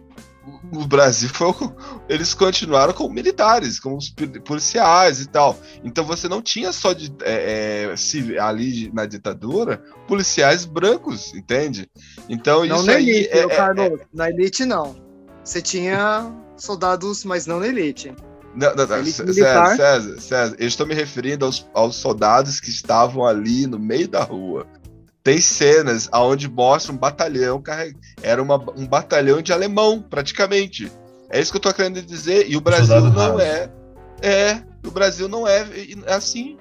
o 0.72 0.86
Brasil 0.86 1.30
foi. 1.30 1.48
o- 1.50 1.74
Eles 2.08 2.34
continuaram 2.34 2.94
como 2.94 3.14
militares, 3.14 3.80
como 3.80 3.98
policiais 4.46 5.20
e 5.20 5.28
tal. 5.28 5.60
Então 5.84 6.06
você 6.06 6.30
não 6.30 6.42
tinha 6.42 6.72
só 6.72 6.94
de, 6.94 7.12
é, 7.24 7.92
é, 7.94 8.40
ali 8.40 8.92
na 8.94 9.06
ditadura 9.06 9.84
policiais 10.08 10.66
brancos, 10.66 11.34
entende? 11.34 11.90
Então 12.30 12.66
Não 12.66 12.78
isso 12.78 12.86
na 12.86 12.94
aí 12.94 13.10
elite, 13.10 13.30
é, 13.38 13.46
ô, 13.46 13.50
é- 13.50 13.56
Carlos. 13.56 14.00
Na 14.14 14.30
elite, 14.30 14.66
não. 14.66 14.96
Você 15.44 15.62
tinha 15.62 16.32
soldados, 16.58 17.24
mas 17.24 17.46
não 17.46 17.60
na 17.60 17.68
elite. 17.68 18.14
Não, 18.56 18.74
não, 18.76 18.88
não, 18.88 18.98
Elite 18.98 19.12
César. 19.34 19.76
César, 19.76 20.22
César, 20.22 20.56
eu 20.60 20.68
estou 20.68 20.88
me 20.88 20.96
referindo 20.96 21.46
aos, 21.46 21.68
aos 21.74 21.96
soldados 21.96 22.60
que 22.60 22.70
estavam 22.70 23.26
ali 23.26 23.68
no 23.68 23.78
meio 23.78 24.08
da 24.08 24.24
rua. 24.24 24.66
Tem 25.24 25.40
cenas 25.42 26.10
onde 26.14 26.50
mostra 26.50 26.92
um 26.94 26.98
batalhão. 26.98 27.62
Era 28.22 28.42
uma- 28.42 28.64
um 28.76 28.88
batalhão 28.88 29.42
de 29.42 29.52
alemão, 29.54 30.02
praticamente. 30.02 30.92
É 31.30 31.40
isso 31.40 31.52
que 31.52 31.58
eu 31.58 31.62
tô 31.62 31.74
querendo 31.74 32.02
dizer. 32.02 32.50
E 32.50 32.56
o 32.56 32.62
Brasil 32.62 32.88
soldado 32.88 33.14
não 33.14 33.38
raso. 33.38 33.40
é. 33.42 33.70
É, 34.22 34.64
o 34.86 34.90
Brasil 34.92 35.28
não 35.28 35.48
é 35.48 35.68
é 36.06 36.14
assim. 36.14 36.58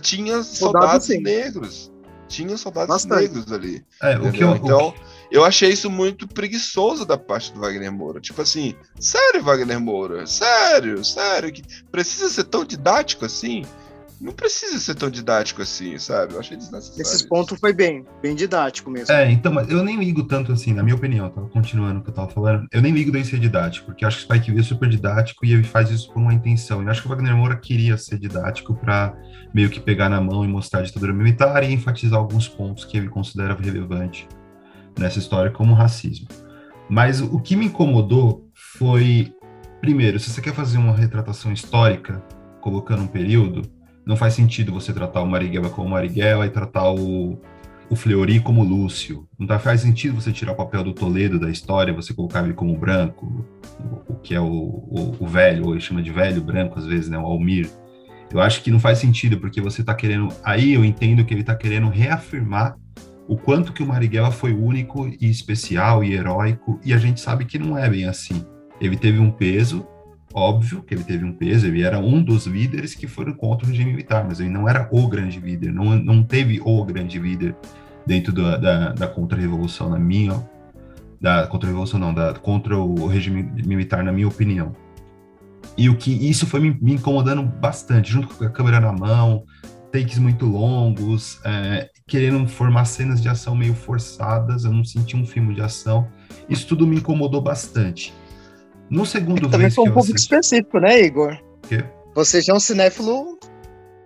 Tinha 0.00 0.42
Soldado, 0.42 0.84
soldados 1.04 1.08
negros. 1.08 1.92
Tinha 2.28 2.56
soldados 2.56 2.88
Bastante. 2.88 3.22
negros 3.34 3.52
ali. 3.52 3.84
É, 4.02 4.16
o 4.18 4.32
que 4.32 4.42
eu, 4.42 4.52
o 4.52 4.56
então, 4.56 4.94
eu 5.30 5.44
achei 5.44 5.70
isso 5.70 5.90
muito 5.90 6.26
preguiçoso 6.28 7.04
da 7.04 7.18
parte 7.18 7.52
do 7.52 7.60
Wagner 7.60 7.92
Moura. 7.92 8.20
Tipo 8.20 8.42
assim, 8.42 8.74
sério, 8.98 9.42
Wagner 9.42 9.80
Moura? 9.80 10.26
Sério, 10.26 11.04
sério? 11.04 11.52
Que 11.52 11.62
precisa 11.90 12.28
ser 12.28 12.44
tão 12.44 12.64
didático 12.64 13.24
assim? 13.24 13.64
Não 14.20 14.32
precisa 14.32 14.78
ser 14.78 14.94
tão 14.94 15.10
didático 15.10 15.60
assim, 15.60 15.98
sabe? 15.98 16.32
Eu 16.32 16.40
achei 16.40 16.56
desnecessário. 16.56 16.98
Nesses 16.98 17.22
pontos 17.22 17.60
foi 17.60 17.74
bem, 17.74 18.06
bem 18.22 18.34
didático 18.34 18.90
mesmo. 18.90 19.14
É, 19.14 19.30
então, 19.30 19.52
mas 19.52 19.68
eu 19.68 19.82
nem 19.82 19.98
ligo 19.98 20.24
tanto 20.24 20.52
assim, 20.52 20.72
na 20.72 20.82
minha 20.82 20.96
opinião, 20.96 21.28
tá? 21.28 21.42
Continuando 21.42 22.00
o 22.00 22.02
que 22.02 22.08
eu 22.08 22.14
tava 22.14 22.30
falando, 22.30 22.66
eu 22.72 22.80
nem 22.80 22.92
ligo 22.92 23.12
dele 23.12 23.26
ser 23.26 23.38
didático, 23.38 23.86
porque 23.86 24.04
eu 24.04 24.08
acho 24.08 24.18
que 24.18 24.32
o 24.32 24.34
Spike 24.34 24.50
Lee 24.50 24.60
é 24.60 24.62
super 24.62 24.88
didático 24.88 25.44
e 25.44 25.52
ele 25.52 25.64
faz 25.64 25.90
isso 25.90 26.10
por 26.10 26.20
uma 26.20 26.32
intenção. 26.32 26.80
E 26.82 26.86
eu 26.86 26.90
acho 26.90 27.02
que 27.02 27.08
o 27.08 27.10
Wagner 27.10 27.36
Moura 27.36 27.56
queria 27.56 27.98
ser 27.98 28.18
didático 28.18 28.74
para 28.74 29.14
meio 29.52 29.68
que 29.68 29.80
pegar 29.80 30.08
na 30.08 30.20
mão 30.20 30.44
e 30.44 30.48
mostrar 30.48 30.80
a 30.80 30.82
ditadura 30.82 31.12
militar 31.12 31.62
e 31.62 31.72
enfatizar 31.72 32.18
alguns 32.18 32.48
pontos 32.48 32.86
que 32.86 32.96
ele 32.96 33.08
considera 33.08 33.54
relevante 33.54 34.26
nessa 34.98 35.18
história, 35.18 35.50
como 35.50 35.74
racismo. 35.74 36.26
Mas 36.88 37.20
o 37.20 37.40
que 37.40 37.56
me 37.56 37.66
incomodou 37.66 38.48
foi, 38.54 39.32
primeiro, 39.80 40.18
se 40.18 40.30
você 40.30 40.40
quer 40.40 40.54
fazer 40.54 40.78
uma 40.78 40.94
retratação 40.94 41.52
histórica, 41.52 42.22
colocando 42.60 43.02
um 43.02 43.08
período, 43.08 43.62
não 44.04 44.16
faz 44.16 44.34
sentido 44.34 44.72
você 44.72 44.92
tratar 44.92 45.20
o 45.20 45.26
Marighella 45.26 45.68
como 45.68 45.88
Marighella 45.88 46.46
e 46.46 46.50
tratar 46.50 46.90
o, 46.90 47.40
o 47.90 47.96
Fleury 47.96 48.40
como 48.40 48.62
Lúcio. 48.62 49.28
Não 49.38 49.46
tá- 49.46 49.58
faz 49.58 49.80
sentido 49.80 50.14
você 50.14 50.32
tirar 50.32 50.52
o 50.52 50.56
papel 50.56 50.84
do 50.84 50.92
Toledo 50.92 51.40
da 51.40 51.50
história, 51.50 51.92
você 51.92 52.14
colocar 52.14 52.44
ele 52.44 52.54
como 52.54 52.76
branco, 52.78 53.44
o, 54.08 54.14
que 54.14 54.34
é 54.34 54.40
o, 54.40 54.46
o, 54.46 55.16
o 55.18 55.26
velho, 55.26 55.66
ou 55.66 55.72
ele 55.72 55.80
chama 55.80 56.02
de 56.02 56.12
velho 56.12 56.40
branco 56.40 56.78
às 56.78 56.86
vezes, 56.86 57.08
né, 57.10 57.18
o 57.18 57.22
Almir. 57.26 57.68
Eu 58.32 58.40
acho 58.40 58.62
que 58.62 58.70
não 58.70 58.80
faz 58.80 58.98
sentido, 58.98 59.38
porque 59.38 59.60
você 59.60 59.84
tá 59.84 59.94
querendo. 59.94 60.28
Aí 60.44 60.72
eu 60.72 60.84
entendo 60.84 61.24
que 61.24 61.32
ele 61.32 61.44
tá 61.44 61.54
querendo 61.54 61.88
reafirmar 61.88 62.76
o 63.28 63.36
quanto 63.36 63.72
que 63.72 63.82
o 63.82 63.86
Marighella 63.86 64.30
foi 64.30 64.52
único 64.52 65.08
e 65.20 65.28
especial 65.28 66.04
e 66.04 66.14
heróico, 66.14 66.78
e 66.84 66.92
a 66.92 66.98
gente 66.98 67.20
sabe 67.20 67.44
que 67.44 67.58
não 67.58 67.76
é 67.76 67.88
bem 67.88 68.04
assim. 68.04 68.44
Ele 68.80 68.96
teve 68.96 69.18
um 69.18 69.30
peso, 69.30 69.86
óbvio 70.32 70.82
que 70.82 70.94
ele 70.94 71.02
teve 71.02 71.24
um 71.24 71.32
peso, 71.32 71.66
ele 71.66 71.82
era 71.82 71.98
um 71.98 72.22
dos 72.22 72.46
líderes 72.46 72.94
que 72.94 73.06
foram 73.06 73.32
contra 73.32 73.66
o 73.66 73.70
regime 73.70 73.90
militar, 73.90 74.24
mas 74.26 74.38
ele 74.38 74.50
não 74.50 74.68
era 74.68 74.88
o 74.92 75.08
grande 75.08 75.40
líder, 75.40 75.72
não, 75.72 75.98
não 75.98 76.22
teve 76.22 76.60
o 76.64 76.84
grande 76.84 77.18
líder 77.18 77.56
dentro 78.06 78.32
da, 78.32 78.56
da, 78.56 78.92
da 78.92 79.08
contra-revolução, 79.08 79.90
na 79.90 79.98
minha. 79.98 80.48
Da 81.20 81.46
contra-revolução, 81.46 81.98
não, 81.98 82.14
da, 82.14 82.34
contra 82.34 82.78
o 82.78 83.06
regime 83.06 83.42
militar, 83.64 84.04
na 84.04 84.12
minha 84.12 84.28
opinião. 84.28 84.76
E 85.76 85.88
o 85.88 85.96
que 85.96 86.10
isso 86.10 86.46
foi 86.46 86.60
me, 86.60 86.78
me 86.80 86.92
incomodando 86.94 87.42
bastante, 87.42 88.12
junto 88.12 88.28
com 88.28 88.44
a 88.44 88.50
câmera 88.50 88.80
na 88.80 88.92
mão, 88.92 89.44
takes 89.90 90.18
muito 90.18 90.46
longos, 90.46 91.40
é, 91.44 91.90
querendo 92.08 92.46
formar 92.46 92.84
cenas 92.84 93.20
de 93.20 93.28
ação 93.28 93.56
meio 93.56 93.74
forçadas, 93.74 94.64
eu 94.64 94.72
não 94.72 94.84
senti 94.84 95.16
um 95.16 95.26
filme 95.26 95.54
de 95.54 95.60
ação. 95.60 96.06
Isso 96.48 96.66
tudo 96.66 96.86
me 96.86 96.96
incomodou 96.96 97.40
bastante. 97.40 98.14
No 98.88 99.04
segundo 99.04 99.42
Também 99.42 99.62
vez 99.62 99.74
foi 99.74 99.84
um 99.84 99.92
público 99.92 100.14
assisti... 100.14 100.32
específico, 100.34 100.78
né, 100.78 101.00
Igor? 101.02 101.36
Quê? 101.68 101.84
Você 102.14 102.40
já 102.40 102.52
é 102.52 102.56
um 102.56 102.60
cinéfilo 102.60 103.38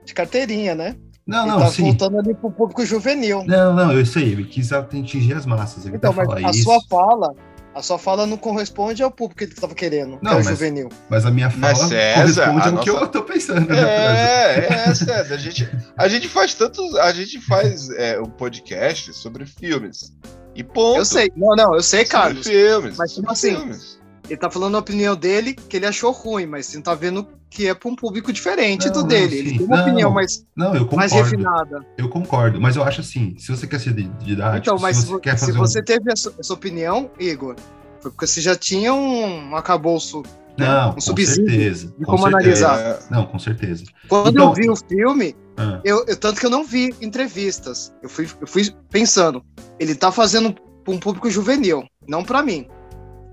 de 0.04 0.14
carteirinha, 0.14 0.74
né? 0.74 0.96
Não, 1.26 1.46
não, 1.46 1.58
tá 1.58 1.66
sim. 1.68 1.82
voltando 1.82 2.18
ali 2.18 2.34
pro 2.34 2.50
público 2.50 2.84
juvenil. 2.84 3.44
Não, 3.46 3.74
não, 3.74 3.92
eu 3.92 4.04
sei, 4.06 4.32
ele 4.32 4.44
quis 4.44 4.72
atingir 4.72 5.34
as 5.34 5.44
massas, 5.44 5.84
ele 5.84 5.96
Então, 5.96 6.12
mas 6.14 6.26
fala 6.26 6.48
a 6.48 6.50
isso, 6.50 6.64
sua 6.64 6.80
fala, 6.88 7.34
a 7.74 7.82
sua 7.82 7.98
fala 7.98 8.26
não 8.26 8.36
corresponde 8.36 9.02
ao 9.02 9.10
público 9.10 9.38
que 9.38 9.44
ele 9.44 9.52
estava 9.52 9.74
querendo, 9.74 10.18
que 10.18 10.24
Não, 10.24 10.32
é 10.32 10.34
o 10.34 10.38
mas- 10.38 10.48
juvenil. 10.48 10.88
mas 11.08 11.24
a 11.24 11.30
minha 11.30 11.48
fala 11.50 11.60
Mas, 11.60 11.78
César, 11.88 12.44
corresponde 12.46 12.68
a 12.68 12.78
ao 12.78 12.84
que 12.84 12.90
nossa- 12.90 13.04
eu 13.04 13.08
tô 13.08 13.22
pensando. 13.22 13.68
né? 13.68 13.78
É, 13.80 14.68
é, 14.88 14.94
César. 14.94 15.34
A 15.34 15.36
gente, 15.36 15.70
a 15.96 16.08
gente 16.08 16.28
faz 16.28 16.54
tantos. 16.54 16.94
A 16.96 17.12
gente 17.12 17.40
faz 17.40 17.88
é, 17.90 18.20
um 18.20 18.26
podcast 18.26 19.14
sobre 19.14 19.44
filmes. 19.46 20.12
E 20.54 20.64
ponto. 20.64 20.98
Eu 20.98 21.04
sei, 21.04 21.30
não, 21.36 21.54
não, 21.54 21.74
eu 21.76 21.82
sei, 21.82 22.00
Sobre 22.04 22.10
Carlos. 22.10 22.46
filmes. 22.46 22.96
Mas, 22.96 23.12
tipo 23.14 23.26
sobre 23.28 23.32
assim, 23.32 23.56
filmes. 23.56 23.99
Ele 24.30 24.38
tá 24.38 24.48
falando 24.48 24.76
a 24.76 24.78
opinião 24.78 25.16
dele, 25.16 25.54
que 25.54 25.76
ele 25.76 25.86
achou 25.86 26.12
ruim, 26.12 26.46
mas 26.46 26.66
você 26.66 26.76
não 26.76 26.82
tá 26.84 26.94
vendo 26.94 27.26
que 27.50 27.66
é 27.66 27.74
pra 27.74 27.88
um 27.90 27.96
público 27.96 28.32
diferente 28.32 28.86
Não, 28.86 28.92
do 28.92 29.00
não, 29.00 29.08
dele. 29.08 29.30
sim. 29.32 29.38
Ele 29.40 29.58
tem 29.58 29.66
uma 29.66 29.76
Não, 29.76 29.82
opinião 29.82 30.10
mais, 30.12 30.46
Não, 30.56 30.74
eu 30.74 30.88
mais 30.92 31.10
concordo. 31.12 31.30
refinada. 31.30 31.86
Eu 31.98 32.08
concordo, 32.08 32.60
mas 32.60 32.76
eu 32.76 32.84
acho 32.84 33.00
assim, 33.00 33.34
se 33.36 33.50
você 33.50 33.66
quer 33.66 33.80
ser 33.80 33.92
didático, 33.92 34.58
Então, 34.58 34.78
mas 34.78 34.96
se 34.96 35.02
se, 35.02 35.08
você 35.08 35.12
vo- 35.14 35.20
quer 35.20 35.36
se 35.36 35.46
fazer 35.46 35.58
você 35.58 35.80
um... 35.80 35.84
teve 35.84 36.12
essa, 36.12 36.32
essa 36.38 36.54
opinião, 36.54 37.10
Igor, 37.18 37.56
foi 38.00 38.10
porque 38.12 38.24
você 38.26 38.40
já 38.40 38.54
tinha 38.54 38.94
um 38.94 39.54
arcabouço 39.56 40.22
Não, 40.56 40.90
Um 40.90 40.94
com 40.94 41.00
subsídio 41.00 41.46
certeza. 41.48 41.86
de 41.98 42.04
com 42.04 42.12
como 42.12 42.30
certeza. 42.30 42.68
analisar. 42.68 42.98
Não, 43.10 43.26
com 43.26 43.38
certeza. 43.40 43.84
Quando 44.08 44.30
Então- 44.30 44.48
eu 44.50 44.54
vi 44.54 44.70
o 44.70 44.76
filme, 44.76 45.34
Ah, 45.56 45.80
eu, 45.84 46.04
eu- 46.06 46.16
tanto 46.16 46.38
que 46.38 46.46
eu 46.46 46.50
não 46.50 46.64
vi 46.64 46.94
entrevistas. 47.02 47.92
Eu 48.02 48.08
fui, 48.08 48.28
eu 48.40 48.46
fui 48.46 48.62
pensando, 48.90 49.42
ele 49.78 49.94
tá 49.94 50.12
fazendo 50.12 50.54
pra 50.84 50.94
um 50.94 50.98
público 50.98 51.28
juvenil, 51.30 51.84
não 52.06 52.22
pra 52.24 52.42
mim. 52.42 52.66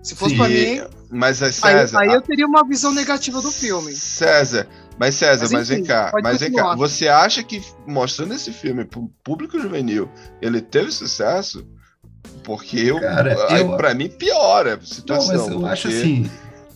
Se 0.04 0.16
fosse 0.16 0.32
Sim, 0.36 0.38
pra 0.38 0.48
mim, 0.50 0.82
mas 1.10 1.41
é 1.41 1.45
aí, 1.48 1.52
César. 1.54 2.00
aí 2.00 2.10
eu 2.14 2.22
teria 2.22 2.45
uma 2.48 2.66
visão 2.66 2.93
negativa 2.93 3.41
do 3.41 3.52
filme. 3.52 3.93
César, 3.93 4.68
mas 4.98 5.16
César, 5.16 5.41
Mas, 5.43 5.52
mas, 5.52 5.68
vem 5.70 5.84
cá, 5.84 6.12
mas 6.24 6.39
vem 6.39 6.52
cá. 6.54 6.76
Você 6.76 7.08
acha 7.10 7.43
que 7.43 7.62
mostrando 7.86 8.34
esse 8.34 8.52
filme 8.54 8.86
pro 8.86 9.12
público 9.24 9.60
juvenil, 9.60 10.10
ele 10.41 10.62
teve 10.62 10.91
sucesso? 10.91 11.68
Porque 12.43 12.78
eu, 12.80 13.00
Cara, 13.02 13.36
aí, 13.50 13.62
eu- 13.62 13.76
pra 13.76 13.93
mim 13.93 14.08
piora 14.10 14.74
a 14.74 14.78
não, 14.78 14.84
situação. 14.86 15.36
mas 15.36 15.48
eu 15.50 15.66
acho 15.66 15.88
assim. 15.89 16.30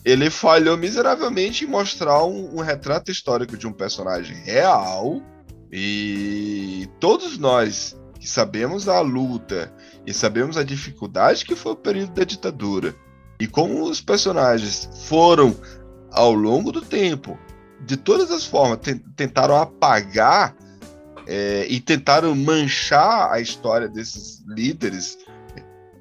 Ele 0.03 0.30
falhou 0.30 0.76
miseravelmente 0.78 1.63
em 1.63 1.67
mostrar 1.67 2.26
um, 2.26 2.57
um 2.57 2.61
retrato 2.61 3.11
histórico 3.11 3.55
de 3.55 3.67
um 3.67 3.72
personagem 3.72 4.36
real 4.43 5.22
e 5.72 6.89
todos 6.99 7.38
nós 7.38 7.95
que 8.19 8.28
sabemos 8.28 8.89
a 8.89 8.99
luta 8.99 9.72
e 10.05 10.13
sabemos 10.13 10.57
a 10.57 10.63
dificuldade 10.63 11.45
que 11.45 11.55
foi 11.55 11.72
o 11.74 11.76
período 11.76 12.13
da 12.13 12.24
ditadura 12.24 12.95
e 13.41 13.47
como 13.47 13.83
os 13.89 13.99
personagens 13.99 14.87
foram 15.07 15.55
ao 16.11 16.31
longo 16.31 16.71
do 16.71 16.79
tempo, 16.79 17.39
de 17.83 17.97
todas 17.97 18.29
as 18.29 18.45
formas, 18.45 18.77
ten- 18.79 18.99
tentaram 19.15 19.55
apagar 19.55 20.55
é, 21.25 21.65
e 21.67 21.79
tentaram 21.79 22.35
manchar 22.35 23.31
a 23.31 23.39
história 23.39 23.87
desses 23.87 24.43
líderes, 24.47 25.17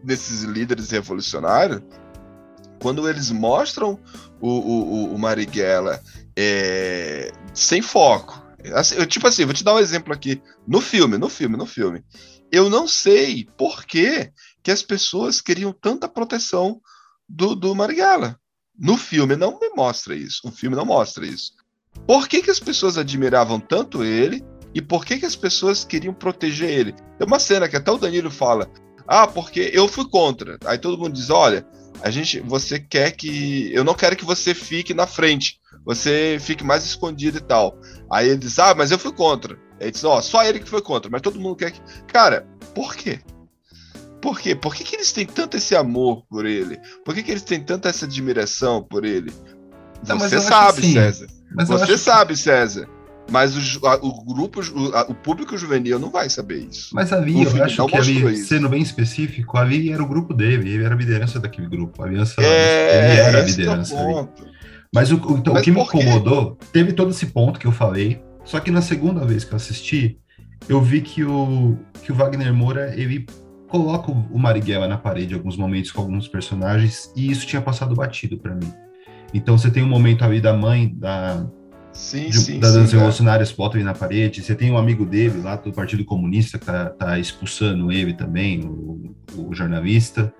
desses 0.05 0.43
líderes 0.43 0.91
revolucionários, 0.91 1.80
quando 2.82 3.09
eles 3.09 3.30
mostram 3.30 3.99
o, 4.38 4.49
o- 4.49 5.14
o 5.14 5.18
Marighella 5.18 5.99
é, 6.36 7.32
sem 7.55 7.80
foco. 7.80 8.45
Assim, 8.74 8.97
eu, 8.97 9.07
tipo 9.07 9.26
assim, 9.26 9.47
vou 9.47 9.55
te 9.55 9.64
dar 9.64 9.74
um 9.74 9.78
exemplo 9.78 10.12
aqui. 10.12 10.43
No 10.66 10.82
filme, 10.82 11.16
no 11.16 11.30
filme, 11.30 11.57
no 11.57 11.64
filme. 11.64 12.05
Eu 12.53 12.68
não 12.68 12.86
sei 12.86 13.49
por 13.57 13.86
que, 13.86 14.30
que 14.62 14.70
as 14.70 14.82
pessoas 14.82 15.41
queriam 15.41 15.72
tanta 15.72 16.07
proteção 16.07 16.80
do, 17.31 17.55
do 17.55 17.74
Marighella. 17.74 18.39
No 18.76 18.97
filme 18.97 19.37
não 19.37 19.59
me 19.59 19.70
mostra 19.70 20.14
isso. 20.14 20.41
O 20.45 20.51
filme 20.51 20.74
não 20.74 20.85
mostra 20.85 21.24
isso. 21.24 21.53
Por 22.07 22.28
que, 22.28 22.43
que 22.43 22.51
as 22.51 22.61
pessoas 22.61 22.99
admiravam 22.99 23.61
tanto 23.61 24.05
ele 24.05 24.45
e 24.74 24.81
por 24.81 25.05
que, 25.05 25.18
que 25.18 25.26
as 25.26 25.37
pessoas 25.37 25.85
queriam 25.85 26.14
proteger 26.14 26.70
ele? 26.70 26.93
Tem 26.93 27.26
uma 27.26 27.39
cena 27.39 27.68
que 27.68 27.76
até 27.76 27.91
o 27.91 27.99
Danilo 27.99 28.31
fala: 28.31 28.70
Ah, 29.07 29.26
porque 29.26 29.70
eu 29.72 29.89
fui 29.89 30.09
contra. 30.09 30.59
Aí 30.64 30.78
todo 30.78 30.99
mundo 30.99 31.12
diz: 31.12 31.31
Olha, 31.31 31.66
a 32.03 32.11
gente, 32.11 32.41
você 32.41 32.78
quer 32.78 33.12
que. 33.12 33.70
Eu 33.72 33.85
não 33.85 33.95
quero 33.95 34.16
que 34.16 34.24
você 34.24 34.55
fique 34.55 34.95
na 34.95 35.07
frente. 35.07 35.61
Você 35.85 36.39
fique 36.41 36.64
mais 36.64 36.85
escondido 36.85 37.39
e 37.39 37.43
tal. 37.43 37.78
Aí 38.11 38.28
ele 38.28 38.39
diz: 38.39 38.59
Ah, 38.59 38.74
mas 38.74 38.91
eu 38.91 38.99
fui 38.99 39.12
contra. 39.12 39.55
Aí 39.78 39.87
ele 39.87 39.91
diz: 39.91 40.05
Ó, 40.05 40.20
só 40.20 40.45
ele 40.45 40.61
que 40.61 40.68
foi 40.68 40.81
contra, 40.81 41.11
mas 41.11 41.22
todo 41.22 41.41
mundo 41.41 41.57
quer 41.57 41.72
que. 41.72 41.81
Cara, 42.07 42.47
por 42.74 42.95
quê? 42.95 43.20
Por 44.21 44.39
quê? 44.41 44.55
Por 44.55 44.75
que, 44.75 44.85
que 44.85 44.97
eles 44.97 45.12
têm 45.12 45.25
tanto 45.27 45.57
esse 45.57 45.75
amor 45.75 46.25
por 46.29 46.45
ele? 46.45 46.79
Por 47.05 47.14
que, 47.14 47.23
que 47.23 47.31
eles 47.31 47.43
têm 47.43 47.61
tanta 47.61 47.89
essa 47.89 48.05
admiração 48.05 48.83
por 48.83 49.05
ele? 49.05 49.33
Não, 50.07 50.18
Você 50.18 50.41
sabe, 50.41 50.83
César. 50.93 51.27
Você 51.57 51.73
acho 51.75 51.87
que- 51.87 51.99
sabe, 51.99 52.37
César. 52.37 52.89
Mas 53.31 53.77
o, 53.77 53.87
a- 53.87 53.97
o 54.03 54.25
grupo, 54.25 54.61
o, 54.61 54.95
a- 54.95 55.03
o 55.09 55.14
público 55.14 55.57
juvenil 55.57 55.99
não 56.01 56.11
vai 56.11 56.29
saber 56.29 56.66
isso. 56.68 56.91
Mas 56.93 57.12
ali, 57.12 57.37
O 57.47 57.57
eu 57.57 57.64
acho 57.64 57.87
que 57.87 57.99
isso. 58.33 58.49
sendo 58.49 58.68
bem 58.68 58.83
específico, 58.83 59.57
ali 59.57 59.93
era 59.93 60.03
o 60.03 60.07
grupo 60.09 60.35
dele, 60.35 60.68
ele 60.73 60.85
era 60.85 60.95
a 60.95 60.99
liderança 60.99 61.39
daquele 61.39 61.68
grupo. 61.68 62.03
A 62.03 62.07
aliança, 62.07 62.41
É, 62.43 63.05
ele 63.12 63.21
era 63.21 63.39
a 63.39 63.41
é 63.41 63.45
o 63.45 63.47
liderança 63.47 63.95
ponto. 63.95 64.45
Mas 64.93 65.12
o, 65.12 65.14
o- 65.16 65.39
então, 65.39 65.53
o 65.53 65.55
Mas 65.55 65.64
que 65.64 65.71
me 65.71 65.81
incomodou, 65.81 66.59
teve 66.73 66.93
todo 66.93 67.11
esse 67.11 67.27
ponto 67.27 67.61
que 67.61 67.66
eu 67.66 67.73
falei, 67.73 68.21
só 68.45 68.59
que 68.59 68.71
na 68.71 68.83
segunda 68.83 69.25
vez 69.25 69.45
que 69.45 69.53
eu 69.53 69.57
assisti, 69.57 70.18
eu 70.68 70.81
vi 70.83 71.01
que 71.01 71.23
o, 71.23 71.79
que 72.03 72.11
o 72.11 72.14
Wagner 72.16 72.53
Moura, 72.53 72.93
ele 72.97 73.27
coloca 73.71 74.11
o, 74.11 74.39
Marighella 74.39 74.89
na 74.89 74.99
parede 74.99 75.33
em 75.33 75.37
alguns 75.37 75.57
momentos 75.57 75.93
com 75.93 76.03
alguns 76.03 76.29
personagens, 76.29 77.11
e 77.16 77.31
isso 77.31 77.47
tinha 77.47 77.62
passado 77.62 77.95
batido 77.95 78.37
pra 78.37 78.55
mim. 78.55 78.73
Então 79.33 79.57
você 79.57 79.71
tem 79.71 79.83
um 79.83 79.89
momento 79.89 80.25
ali 80.25 80.41
da 80.41 80.53
mãe, 80.53 80.93
da, 80.95 81.47
Sim, 81.93 82.31
de, 82.31 82.39
sim, 82.39 82.61
das 82.61 82.73
sim. 82.73 82.97
revolucionárias 82.97 83.53
botam 83.53 83.79
ele 83.79 83.85
na 83.85 83.95
parede. 83.95 84.43
Você 84.43 84.55
tem 84.55 84.71
um 84.71 84.79
amigo 84.79 85.05
dele 85.05 85.41
lá 85.43 85.57
do 85.57 85.73
Partido 85.73 86.05
Comunista 86.05 86.59
que 86.59 86.66
tá, 86.66 86.87
tá 86.91 87.18
expulsando 87.18 87.91
ele 87.91 88.14
também, 88.14 88.61
o, 88.64 89.14
o 89.37 89.55
jornalista, 89.55 90.33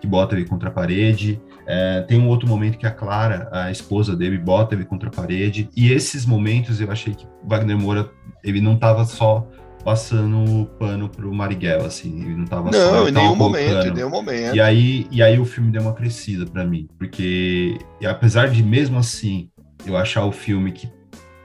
que 0.00 0.06
bota 0.06 0.34
ele 0.34 0.44
contra 0.44 0.68
a 0.68 0.72
parede. 0.72 1.40
É, 1.66 2.02
tem 2.02 2.18
um 2.18 2.28
outro 2.28 2.48
momento 2.48 2.78
que 2.78 2.86
a 2.86 2.90
Clara, 2.90 3.48
a 3.52 3.70
esposa 3.70 4.14
dele, 4.14 4.38
bota 4.38 4.74
ele 4.74 4.84
contra 4.84 5.08
a 5.08 5.12
parede. 5.12 5.68
E 5.76 5.92
esses 5.92 6.24
momentos 6.26 6.80
eu 6.80 6.90
achei 6.90 7.14
que 7.14 7.26
Wagner 7.44 7.78
Moura, 7.78 8.10
ele 8.44 8.60
não 8.60 8.76
tava 8.76 9.04
só 9.04 9.46
passando 9.84 10.66
pano 10.78 11.08
pro 11.08 11.32
Marighella, 11.32 11.86
assim, 11.86 12.22
ele 12.22 12.36
não 12.36 12.44
tava 12.44 12.72
só... 12.72 12.92
Não, 12.92 13.08
ele 13.08 13.10
em 13.10 13.22
nenhum 13.22 13.36
momento, 13.36 13.86
em 13.86 13.94
nenhum 13.94 14.10
momento. 14.10 14.54
e 14.54 14.60
aí, 14.60 15.06
e 15.10 15.22
aí 15.22 15.38
o 15.38 15.44
filme 15.44 15.70
deu 15.70 15.82
uma 15.82 15.94
crescida 15.94 16.44
pra 16.46 16.64
mim, 16.64 16.88
porque 16.98 17.78
apesar 18.04 18.48
de 18.48 18.62
mesmo 18.62 18.98
assim 18.98 19.50
eu 19.86 19.96
achar 19.96 20.24
o 20.24 20.32
filme 20.32 20.72
que 20.72 20.90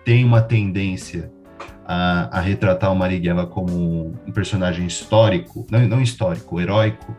tem 0.04 0.26
uma 0.26 0.42
tendência 0.42 1.32
a, 1.86 2.38
a 2.38 2.42
retratar 2.42 2.92
o 2.92 2.96
Marighella 2.96 3.46
como 3.46 4.14
um 4.26 4.32
personagem 4.32 4.86
histórico, 4.86 5.66
não, 5.70 5.88
não 5.88 6.02
histórico, 6.02 6.60
heróico, 6.60 7.16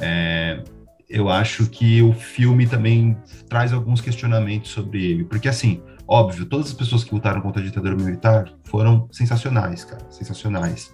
é, 0.00 0.62
eu 1.08 1.28
acho 1.28 1.66
que 1.66 2.02
o 2.02 2.12
filme 2.12 2.66
também 2.66 3.16
traz 3.48 3.72
alguns 3.72 4.00
questionamentos 4.00 4.70
sobre 4.70 5.04
ele, 5.04 5.24
porque 5.24 5.48
assim, 5.48 5.82
óbvio, 6.06 6.46
todas 6.46 6.66
as 6.66 6.72
pessoas 6.72 7.04
que 7.04 7.14
lutaram 7.14 7.40
contra 7.40 7.62
a 7.62 7.64
ditadura 7.64 7.94
militar 7.96 8.52
foram 8.64 9.08
sensacionais, 9.12 9.84
cara, 9.84 10.04
sensacionais. 10.10 10.92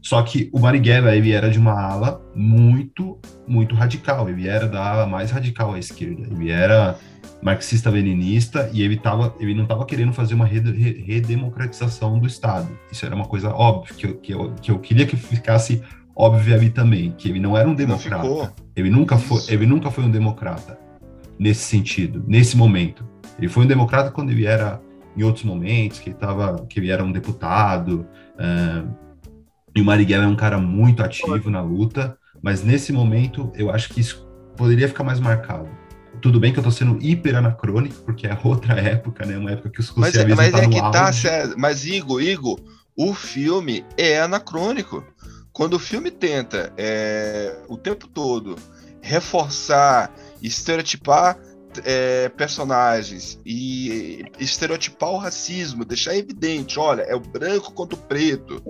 Só 0.00 0.20
que 0.22 0.50
o 0.52 0.58
Marighella, 0.58 1.14
ele 1.14 1.30
era 1.30 1.48
de 1.48 1.58
uma 1.60 1.80
ala 1.80 2.20
muito, 2.34 3.20
muito 3.46 3.74
radical. 3.74 4.28
Ele 4.28 4.48
era 4.48 4.66
da 4.66 4.84
ala 4.84 5.06
mais 5.06 5.30
radical 5.30 5.74
à 5.74 5.78
esquerda. 5.78 6.26
Ele 6.28 6.50
era 6.50 6.98
marxista-leninista 7.40 8.68
e 8.72 8.82
ele, 8.82 8.96
tava, 8.96 9.34
ele 9.38 9.54
não 9.54 9.62
estava 9.62 9.84
querendo 9.86 10.12
fazer 10.12 10.34
uma 10.34 10.44
rede- 10.44 10.72
re- 10.72 11.02
redemocratização 11.06 12.18
do 12.18 12.26
Estado. 12.26 12.68
Isso 12.90 13.06
era 13.06 13.14
uma 13.14 13.26
coisa 13.26 13.50
óbvia, 13.50 13.94
que 13.94 14.06
eu, 14.06 14.14
que 14.16 14.32
eu, 14.34 14.52
que 14.54 14.70
eu 14.70 14.78
queria 14.80 15.06
que 15.06 15.16
ficasse 15.16 15.82
óbvio 16.16 16.54
ali 16.54 16.68
também, 16.70 17.12
que 17.16 17.28
ele 17.28 17.38
não 17.40 17.56
era 17.56 17.68
um 17.68 17.74
democrata. 17.74 18.26
Ele 18.74 18.90
nunca 18.90 19.16
foi, 19.16 19.40
ele 19.48 19.66
nunca 19.66 19.90
foi 19.90 20.04
um 20.04 20.10
democrata 20.10 20.78
nesse 21.38 21.62
sentido, 21.62 22.24
nesse 22.26 22.56
momento. 22.56 23.04
Ele 23.38 23.48
foi 23.48 23.64
um 23.64 23.66
democrata 23.68 24.10
quando 24.10 24.30
ele 24.30 24.46
era 24.46 24.80
em 25.16 25.22
outros 25.22 25.44
momentos, 25.44 25.98
que 25.98 26.10
ele 26.10 26.16
tava, 26.16 26.64
que 26.66 26.80
ele 26.80 26.90
era 26.90 27.04
um 27.04 27.12
deputado. 27.12 28.06
ah, 28.38 28.84
e 29.74 29.80
o 29.80 29.84
Marighella 29.84 30.24
é 30.24 30.28
um 30.28 30.36
cara 30.36 30.58
muito 30.58 31.02
ativo 31.02 31.48
na 31.50 31.62
luta, 31.62 32.16
mas 32.42 32.62
nesse 32.62 32.92
momento 32.92 33.50
eu 33.54 33.70
acho 33.70 33.88
que 33.88 34.00
isso 34.00 34.26
poderia 34.56 34.86
ficar 34.86 35.02
mais 35.02 35.18
marcado. 35.18 35.68
Tudo 36.20 36.38
bem 36.38 36.52
que 36.52 36.58
eu 36.58 36.62
tô 36.62 36.70
sendo 36.70 37.02
hiper 37.02 37.36
anacrônico, 37.36 38.02
porque 38.04 38.26
é 38.26 38.38
outra 38.44 38.74
época, 38.78 39.24
né? 39.24 39.36
Uma 39.38 39.52
época 39.52 39.70
que 39.70 39.80
o 39.80 39.84
Mas, 39.96 40.14
é- 40.14 40.26
mas 40.26 40.52
tá 40.52 40.58
é 40.58 40.68
que 40.68 40.78
tá, 40.78 41.06
auge. 41.06 41.22
César. 41.22 41.54
Mas, 41.56 41.86
Igor, 41.86 42.22
Igor, 42.22 42.60
o 42.94 43.14
filme 43.14 43.84
é 43.96 44.20
anacrônico. 44.20 45.02
Quando 45.52 45.74
o 45.74 45.78
filme 45.78 46.10
tenta 46.10 46.72
é, 46.76 47.56
o 47.68 47.76
tempo 47.76 48.06
todo 48.06 48.56
reforçar, 49.00 50.12
estereotipar 50.40 51.36
é, 51.84 52.28
personagens 52.30 53.38
e 53.44 54.24
estereotipar 54.38 55.10
o 55.10 55.18
racismo, 55.18 55.84
deixar 55.84 56.16
evidente, 56.16 56.78
olha, 56.78 57.02
é 57.02 57.14
o 57.14 57.20
branco 57.20 57.72
contra 57.72 57.96
o 57.96 58.02
preto. 58.02 58.62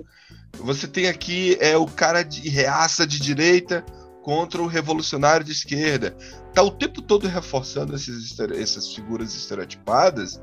Você 0.59 0.87
tem 0.87 1.09
aqui 1.09 1.57
é 1.61 1.77
o 1.77 1.87
cara 1.87 2.23
de 2.23 2.49
reaça 2.49 3.07
de 3.07 3.19
direita 3.21 3.85
contra 4.23 4.63
o 4.63 4.67
revolucionário 4.67 5.45
de 5.45 5.53
esquerda. 5.53 6.17
Tá 6.55 6.63
o 6.63 6.71
tempo 6.71 7.01
todo 7.03 7.27
reforçando 7.27 7.97
esses, 7.97 8.39
essas 8.39 8.95
figuras 8.95 9.35
estereotipadas. 9.35 10.41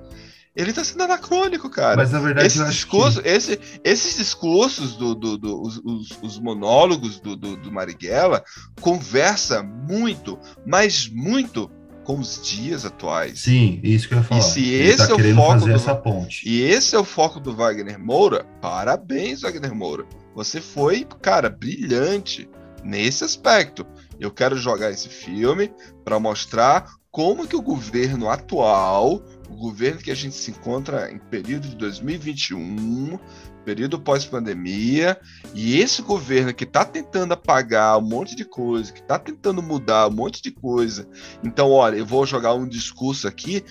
Ele 0.55 0.73
tá 0.73 0.83
sendo 0.83 1.03
anacrônico, 1.03 1.69
cara. 1.69 1.95
Mas 1.95 2.11
na 2.11 2.19
verdade 2.19 2.47
Esse 2.47 2.57
eu 2.57 2.63
acho 2.63 2.73
discurso, 2.73 3.21
que... 3.21 3.29
esse- 3.29 3.59
esses 3.83 4.17
discursos, 4.17 4.97
do, 4.97 5.13
do- 5.15 5.37
do- 5.37 5.61
os, 5.61 5.77
os- 5.85 6.19
os 6.21 6.39
monólogos 6.39 7.19
do, 7.19 7.35
do, 7.35 7.55
do 7.55 7.71
Marighella, 7.71 8.43
conversa 8.81 9.61
muito, 9.63 10.37
mas 10.65 11.07
muito 11.07 11.71
com 12.09 12.17
os 12.19 12.41
dias 12.41 12.85
atuais. 12.85 13.39
Sim, 13.41 13.79
isso 13.83 14.07
que 14.07 14.15
eu 14.15 14.17
ia 14.17 14.23
falar. 14.23 14.41
se 14.41 14.67
Ele 14.67 14.97
tá 14.97 15.03
esse 15.03 15.11
é 15.11 15.15
o 15.15 15.35
foco 15.35 15.59
do- 15.59 15.71
essa 15.71 15.93
ponte. 15.95 16.49
E 16.49 16.61
esse 16.63 16.95
é 16.95 16.99
o 16.99 17.03
foco 17.03 17.39
do 17.39 17.55
Wagner 17.55 17.99
Moura. 17.99 18.47
Parabéns, 18.59 19.41
Wagner 19.41 19.75
Moura. 19.75 20.05
Você 20.33 20.59
foi, 20.59 21.05
cara, 21.21 21.51
brilhante 21.51 22.49
nesse 22.83 23.23
aspecto. 23.23 23.85
Eu 24.19 24.31
quero 24.31 24.57
jogar 24.57 24.89
esse 24.89 25.07
filme 25.07 25.71
para 26.03 26.19
mostrar 26.19 26.87
como 27.11 27.47
que 27.47 27.55
o 27.55 27.61
governo 27.61 28.27
atual 28.27 29.21
o 29.49 29.55
governo 29.55 30.01
que 30.01 30.11
a 30.11 30.15
gente 30.15 30.35
se 30.35 30.51
encontra 30.51 31.11
em 31.11 31.17
período 31.17 31.67
de 31.67 31.75
2021, 31.75 33.19
período 33.65 33.99
pós-pandemia, 33.99 35.19
e 35.53 35.79
esse 35.79 36.01
governo 36.01 36.53
que 36.53 36.63
está 36.63 36.85
tentando 36.85 37.33
apagar 37.33 37.97
um 37.97 38.01
monte 38.01 38.35
de 38.35 38.45
coisa, 38.45 38.91
que 38.91 39.01
está 39.01 39.17
tentando 39.19 39.61
mudar 39.61 40.07
um 40.07 40.11
monte 40.11 40.41
de 40.41 40.51
coisa. 40.51 41.07
Então, 41.43 41.71
olha, 41.71 41.97
eu 41.97 42.05
vou 42.05 42.25
jogar 42.25 42.53
um 42.53 42.67
discurso 42.67 43.27
aqui 43.27 43.63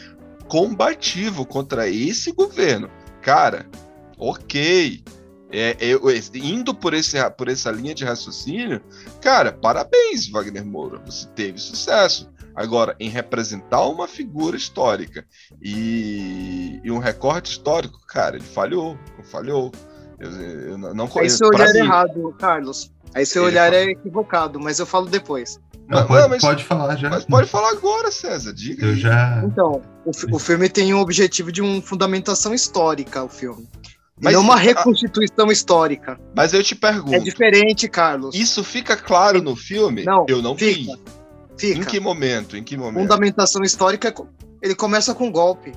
combativo 0.48 1.46
contra 1.46 1.88
esse 1.88 2.32
governo. 2.32 2.90
Cara, 3.22 3.68
ok. 4.18 5.02
É, 5.50 5.76
eu, 5.80 6.02
indo 6.34 6.74
por, 6.74 6.92
esse, 6.92 7.18
por 7.30 7.48
essa 7.48 7.70
linha 7.70 7.94
de 7.94 8.04
raciocínio, 8.04 8.82
cara, 9.20 9.50
parabéns, 9.50 10.28
Wagner 10.28 10.64
Moura. 10.64 10.98
Você 11.06 11.26
teve 11.28 11.58
sucesso. 11.58 12.30
Agora, 12.60 12.96
em 12.98 13.08
representar 13.08 13.86
uma 13.86 14.08
figura 14.08 14.56
histórica 14.56 15.24
e, 15.62 16.80
e 16.82 16.90
um 16.90 16.98
recorte 16.98 17.52
histórico, 17.52 17.98
cara, 18.06 18.36
ele 18.36 18.44
falhou, 18.44 18.98
falhou. 19.30 19.70
Eu, 20.18 20.30
eu 20.32 20.78
não 20.78 21.04
Aí 21.04 21.10
conheço. 21.10 21.38
seu 21.38 21.48
olhar 21.48 21.68
é 21.74 21.78
errado, 21.78 22.34
Carlos. 22.38 22.90
Aí 23.14 23.24
seu 23.24 23.42
Ele 23.44 23.52
olhar 23.52 23.70
fala- 23.70 23.76
é 23.76 23.84
equivocado, 23.90 24.58
mas 24.60 24.78
eu 24.80 24.86
falo 24.86 25.06
depois. 25.06 25.60
Não, 25.88 26.00
Não, 26.00 26.06
pode, 26.08 26.20
não, 26.22 26.28
mas- 26.30 26.40
pode 26.42 26.64
falar 26.64 26.96
já. 26.96 27.08
Mas 27.08 27.24
pode 27.24 27.48
falar 27.48 27.70
agora, 27.70 28.10
César. 28.10 28.52
Diga. 28.52 28.84
Eu 28.84 28.90
aí. 28.90 28.96
já. 28.98 29.42
Então, 29.46 29.80
o, 30.04 30.36
o 30.36 30.38
filme 30.40 30.68
tem 30.68 30.92
um 30.92 30.98
objetivo 30.98 31.52
de 31.52 31.62
uma 31.62 31.80
fundamentação 31.80 32.52
histórica, 32.52 33.22
o 33.22 33.28
filme. 33.28 33.68
E 34.20 34.24
Mas- 34.24 34.34
não 34.34 34.40
uma 34.42 34.56
reconstituição 34.56 35.50
histórica. 35.52 36.18
Mas 36.36 36.52
eu 36.52 36.62
te 36.64 36.74
pergunto, 36.74 37.14
É 37.14 37.20
diferente, 37.20 37.88
Carlos. 37.88 38.34
isso 38.34 38.64
fica 38.64 38.96
claro 38.96 39.40
no 39.40 39.54
filme? 39.54 40.04
Não, 40.04 40.26
eu 40.28 40.42
não 40.42 40.56
fica. 40.56 40.92
vi. 40.96 41.17
Fica. 41.58 41.78
Em 41.80 41.84
que 41.84 41.98
momento? 42.00 42.56
Em 42.56 42.62
que 42.62 42.76
momento? 42.76 43.02
Fundamentação 43.02 43.62
histórica, 43.62 44.14
ele 44.62 44.74
começa 44.74 45.14
com 45.14 45.30
golpe. 45.30 45.72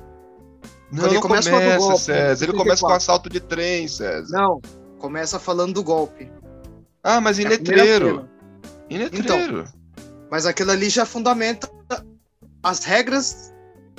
Não, 0.90 1.06
Ele 1.06 1.14
não 1.14 1.22
começa 1.22 1.50
começa, 1.50 1.78
golpe, 1.78 2.00
César. 2.02 2.44
Ele 2.44 2.52
começa 2.52 2.80
com 2.82 2.88
34. 2.88 2.96
assalto 2.96 3.28
de 3.30 3.40
trem, 3.40 3.88
César. 3.88 4.36
Não, 4.38 4.60
começa 4.98 5.38
falando 5.38 5.72
do 5.74 5.82
golpe. 5.82 6.30
Ah, 7.02 7.20
mas 7.20 7.38
em 7.38 7.46
É 7.46 7.48
letreiro. 7.48 8.28
Em 8.90 8.98
letreiro. 8.98 9.64
Mas 10.30 10.44
aquilo 10.46 10.70
ali 10.70 10.88
já 10.90 11.04
fundamenta 11.06 11.68
as 12.62 12.84
regras 12.84 13.52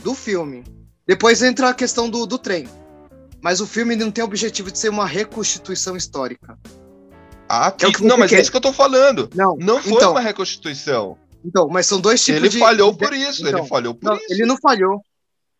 do 0.04 0.14
filme. 0.14 0.64
Depois 1.06 1.42
entra 1.42 1.70
a 1.70 1.74
questão 1.74 2.10
do, 2.10 2.26
do 2.26 2.38
trem. 2.38 2.68
Mas 3.42 3.60
o 3.60 3.68
filme 3.68 3.96
não 3.96 4.10
tem 4.10 4.24
o 4.24 4.28
objetivo 4.28 4.72
de 4.72 4.78
ser 4.80 4.90
uma 4.90 5.06
reconstituição 5.06 5.98
histórica. 5.98 6.58
Ah, 7.50 7.72
Que 7.72 7.86
é 7.86 7.88
o 7.88 7.92
que- 7.92 7.98
que 8.00 8.06
não, 8.06 8.18
mas 8.18 8.30
quer. 8.30 8.38
é 8.38 8.42
isso 8.42 8.52
que 8.52 8.56
eu 8.58 8.62
tô 8.62 8.72
falando. 8.72 9.30
Não, 9.36 9.58
Não 9.58 9.82
foi 9.82 9.94
então, 9.94 10.12
uma 10.12 10.22
reconstituição. 10.22 11.18
Então, 11.44 11.68
mas 11.68 11.86
são 11.86 12.00
dois 12.00 12.24
tipos 12.24 12.40
ele 12.42 12.50
de. 12.50 12.60
falhou 12.60 12.96
por 12.96 13.14
isso. 13.14 13.46
então, 13.48 13.60
ele 13.60 13.68
falhou 13.68 13.94
por 13.96 14.06
Não, 14.10 14.16
isso. 14.16 14.26
ele 14.34 14.46
não 14.46 14.58
falhou. 14.58 15.02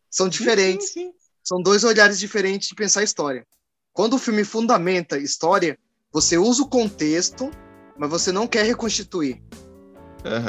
São 0.10 0.26
Sim, 0.28 0.32
diferentes. 0.32 0.90
sim, 0.90 1.08
sim. 1.08 1.14
São 1.44 1.62
dois 1.62 1.84
olhares 1.84 2.20
diferentes 2.20 2.70
de 2.70 2.76
pensar 2.76 3.02
a 3.02 3.04
história. 3.04 3.46
Quando 3.92 4.14
o 4.14 4.18
filme 4.20 4.44
fundamenta 4.44 5.18
história, 5.18 5.78
você 6.12 6.38
usa 6.38 6.64
o 6.64 6.68
contexto, 6.70 7.52
mas 7.98 8.10
você 8.10 8.32
não 8.32 8.48
quer 8.48 8.66
reconstituir. 8.66 9.42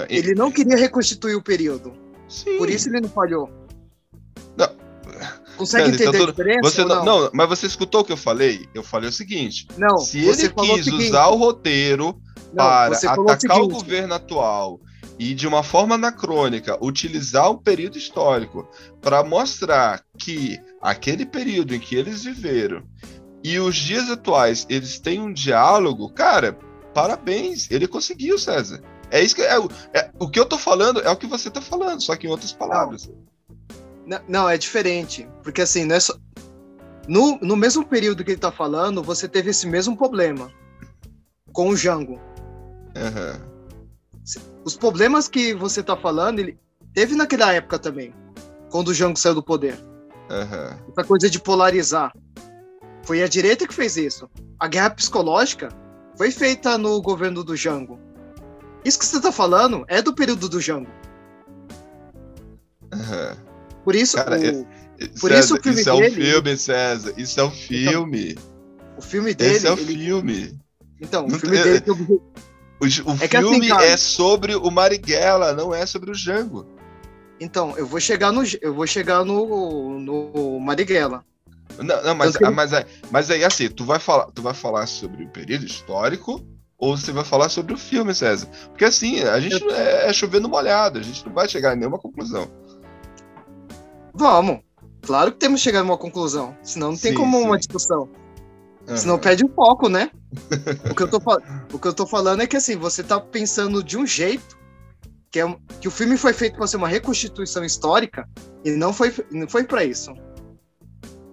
E- 0.08 0.16
Ele 0.18 0.34
não 0.34 0.52
queria 0.52 0.76
reconstituir 0.76 1.34
o 1.34 1.42
período. 1.42 1.92
Sim. 2.28 2.56
Por 2.58 2.70
isso 2.70 2.88
ele 2.88 3.00
não 3.00 3.08
falhou. 3.08 3.50
Não. 4.56 4.68
Consegue 5.56 5.90
então 5.90 6.06
entender 6.08 6.18
tudo- 6.18 6.28
a 6.28 6.32
diferença? 6.32 6.60
Você 6.62 6.84
não, 6.84 7.04
não, 7.04 7.20
não, 7.22 7.30
mas 7.32 7.48
você 7.48 7.66
escutou 7.66 8.00
o 8.00 8.04
que 8.04 8.12
eu 8.12 8.16
falei? 8.16 8.66
Eu 8.74 8.82
falei 8.82 9.08
o 9.08 9.12
seguinte: 9.12 9.66
Não, 9.76 9.98
se 9.98 10.18
ele 10.18 10.30
o 10.30 10.54
quis 10.54 10.84
seguinte, 10.84 11.08
usar 11.08 11.26
o 11.28 11.36
roteiro 11.36 12.20
para 12.54 12.90
o 12.92 12.94
atacar 13.30 13.58
o 13.58 13.62
seguinte, 13.64 13.72
governo 13.72 14.14
atual 14.14 14.80
e 15.18 15.34
de 15.34 15.46
uma 15.46 15.62
forma 15.62 15.94
anacrônica 15.94 16.76
utilizar 16.84 17.50
um 17.50 17.56
período 17.56 17.96
histórico 17.98 18.68
para 19.00 19.22
mostrar 19.22 20.02
que 20.18 20.58
aquele 20.80 21.24
período 21.24 21.74
em 21.74 21.80
que 21.80 21.94
eles 21.96 22.24
viveram 22.24 22.82
e 23.42 23.58
os 23.58 23.76
dias 23.76 24.10
atuais 24.10 24.66
eles 24.68 24.98
têm 24.98 25.20
um 25.20 25.32
diálogo, 25.32 26.08
cara, 26.10 26.58
parabéns, 26.92 27.70
ele 27.70 27.86
conseguiu, 27.86 28.38
César. 28.38 28.82
É 29.10 29.22
isso 29.22 29.36
que 29.36 29.42
é, 29.42 29.58
o- 29.58 29.68
é- 29.92 30.10
o 30.18 30.28
que 30.28 30.40
eu 30.40 30.46
tô 30.46 30.58
falando 30.58 31.00
é 31.00 31.10
o 31.10 31.16
que 31.16 31.26
você 31.26 31.50
tá 31.50 31.60
falando, 31.60 32.02
só 32.02 32.16
que 32.16 32.26
em 32.26 32.30
outras 32.30 32.52
palavras. 32.52 33.08
Não, 34.06 34.20
não, 34.28 34.48
é 34.48 34.58
diferente. 34.58 35.28
Porque 35.42 35.62
assim, 35.62 35.84
não 35.84 35.94
é 35.96 36.00
só. 36.00 36.14
No, 37.06 37.38
no 37.40 37.54
mesmo 37.54 37.84
período 37.86 38.24
que 38.24 38.30
ele 38.32 38.40
tá 38.40 38.50
falando, 38.50 39.02
você 39.02 39.28
teve 39.28 39.50
esse 39.50 39.66
mesmo 39.66 39.96
problema 39.96 40.50
com 41.52 41.68
o 41.68 41.76
Jango. 41.76 42.18
Aham. 42.96 43.53
Os 44.64 44.76
problemas 44.76 45.28
que 45.28 45.52
você 45.54 45.82
tá 45.82 45.96
falando, 45.96 46.38
ele 46.38 46.58
teve 46.94 47.14
naquela 47.14 47.52
época 47.52 47.78
também, 47.78 48.14
quando 48.70 48.88
o 48.88 48.94
Jango 48.94 49.18
saiu 49.18 49.34
do 49.34 49.42
poder. 49.42 49.78
Aham. 50.30 50.78
Essa 50.90 51.06
coisa 51.06 51.28
de 51.28 51.38
polarizar. 51.38 52.12
Foi 53.02 53.22
a 53.22 53.28
direita 53.28 53.66
que 53.68 53.74
fez 53.74 53.96
isso. 53.98 54.28
A 54.58 54.66
guerra 54.66 54.90
psicológica 54.90 55.68
foi 56.16 56.30
feita 56.30 56.78
no 56.78 57.00
governo 57.02 57.44
do 57.44 57.54
Jango. 57.54 57.98
Isso 58.84 58.98
que 58.98 59.04
você 59.04 59.20
tá 59.20 59.30
falando 59.30 59.84
é 59.88 60.00
do 60.00 60.14
período 60.14 60.48
do 60.48 60.60
Jango. 60.60 60.90
aham. 62.92 63.36
Por 63.84 63.94
isso, 63.94 64.16
Cara, 64.16 64.38
o, 64.38 64.66
Por 65.20 65.30
César, 65.30 65.40
isso 65.40 65.54
o 65.56 65.62
filme 65.62 65.80
isso 65.80 65.90
é 65.90 65.94
um 65.94 66.10
filme, 66.10 66.56
César. 66.56 67.14
Isso 67.18 67.40
é 67.40 67.44
um 67.44 67.50
filme. 67.50 68.34
o 68.96 69.02
filme 69.02 69.34
dele. 69.34 69.56
Esse 69.56 69.66
é 69.66 69.70
o 69.70 69.74
ele- 69.78 69.84
filme. 69.94 70.58
então, 71.00 71.26
o 71.26 71.30
filme 71.38 71.62
dele 71.62 71.82
o 72.80 72.84
O, 72.84 72.86
É 72.86 73.14
assim, 73.14 73.28
filme 73.28 73.68
cara- 73.68 73.84
é 73.84 73.96
sobre 73.96 74.54
o 74.54 74.70
Marighella, 74.70 75.52
não 75.52 75.74
é 75.74 75.86
sobre 75.86 76.10
o 76.10 76.14
Django. 76.14 76.66
Então, 77.40 77.76
eu 77.76 77.86
vou 77.86 77.98
chegar 78.00 78.30
no, 78.32 78.42
eu 78.60 78.72
vou 78.74 78.86
chegar 78.86 79.24
no, 79.24 79.98
no 80.00 80.60
Marighella. 80.60 81.24
Não, 81.78 82.02
não, 82.02 82.14
mas, 82.14 82.36
que 82.36 82.44
ele- 82.44 82.54
mas, 82.54 82.72
é- 82.72 82.86
mas 83.10 83.30
aí, 83.30 83.44
assim, 83.44 83.68
tu 83.68 83.84
vai, 83.84 83.98
falar, 83.98 84.26
tu 84.32 84.42
vai 84.42 84.54
falar 84.54 84.86
sobre 84.86 85.24
o 85.24 85.28
período 85.28 85.64
histórico 85.66 86.40
ou 86.78 86.96
você 86.96 87.10
vai 87.10 87.24
falar 87.24 87.48
sobre 87.48 87.74
o 87.74 87.78
filme, 87.78 88.14
César? 88.14 88.46
Porque 88.68 88.84
assim, 88.84 89.20
a 89.22 89.40
gente 89.40 89.64
não 89.64 89.74
é, 89.74 90.08
é 90.08 90.12
chovendo 90.12 90.48
molhado, 90.48 90.98
a 90.98 91.02
gente 91.02 91.24
não 91.26 91.32
vai 91.32 91.48
chegar 91.48 91.74
em 91.74 91.78
nenhuma 91.78 91.98
conclusão. 91.98 92.48
Vamos. 94.12 94.60
Claro 95.02 95.32
que 95.32 95.38
temos 95.38 95.60
que 95.60 95.64
chegar 95.64 95.80
a 95.80 95.82
uma 95.82 95.98
conclusão. 95.98 96.56
Senão 96.62 96.92
não 96.92 96.96
tem 96.98 97.12
Sim, 97.12 97.18
como 97.18 97.38
sim. 97.38 97.44
uma 97.44 97.58
discussão. 97.58 98.08
Aham. 98.86 98.96
Senão 98.96 99.18
perde 99.18 99.44
o 99.44 99.48
foco, 99.48 99.88
né? 99.88 100.10
o, 100.90 100.94
que 100.94 101.02
eu 101.02 101.08
tô, 101.08 101.18
o 101.72 101.78
que 101.78 101.88
eu 101.88 101.94
tô 101.94 102.06
falando 102.06 102.42
é 102.42 102.46
que 102.46 102.56
assim, 102.56 102.76
você 102.76 103.02
tá 103.02 103.18
pensando 103.20 103.82
de 103.82 103.96
um 103.96 104.06
jeito 104.06 104.58
que, 105.30 105.40
é, 105.40 105.56
que 105.80 105.88
o 105.88 105.90
filme 105.90 106.16
foi 106.16 106.32
feito 106.32 106.56
para 106.56 106.66
ser 106.66 106.76
uma 106.76 106.88
reconstituição 106.88 107.64
histórica 107.64 108.28
e 108.64 108.70
não 108.72 108.92
foi, 108.92 109.12
não 109.30 109.48
foi 109.48 109.64
para 109.64 109.84
isso. 109.84 110.12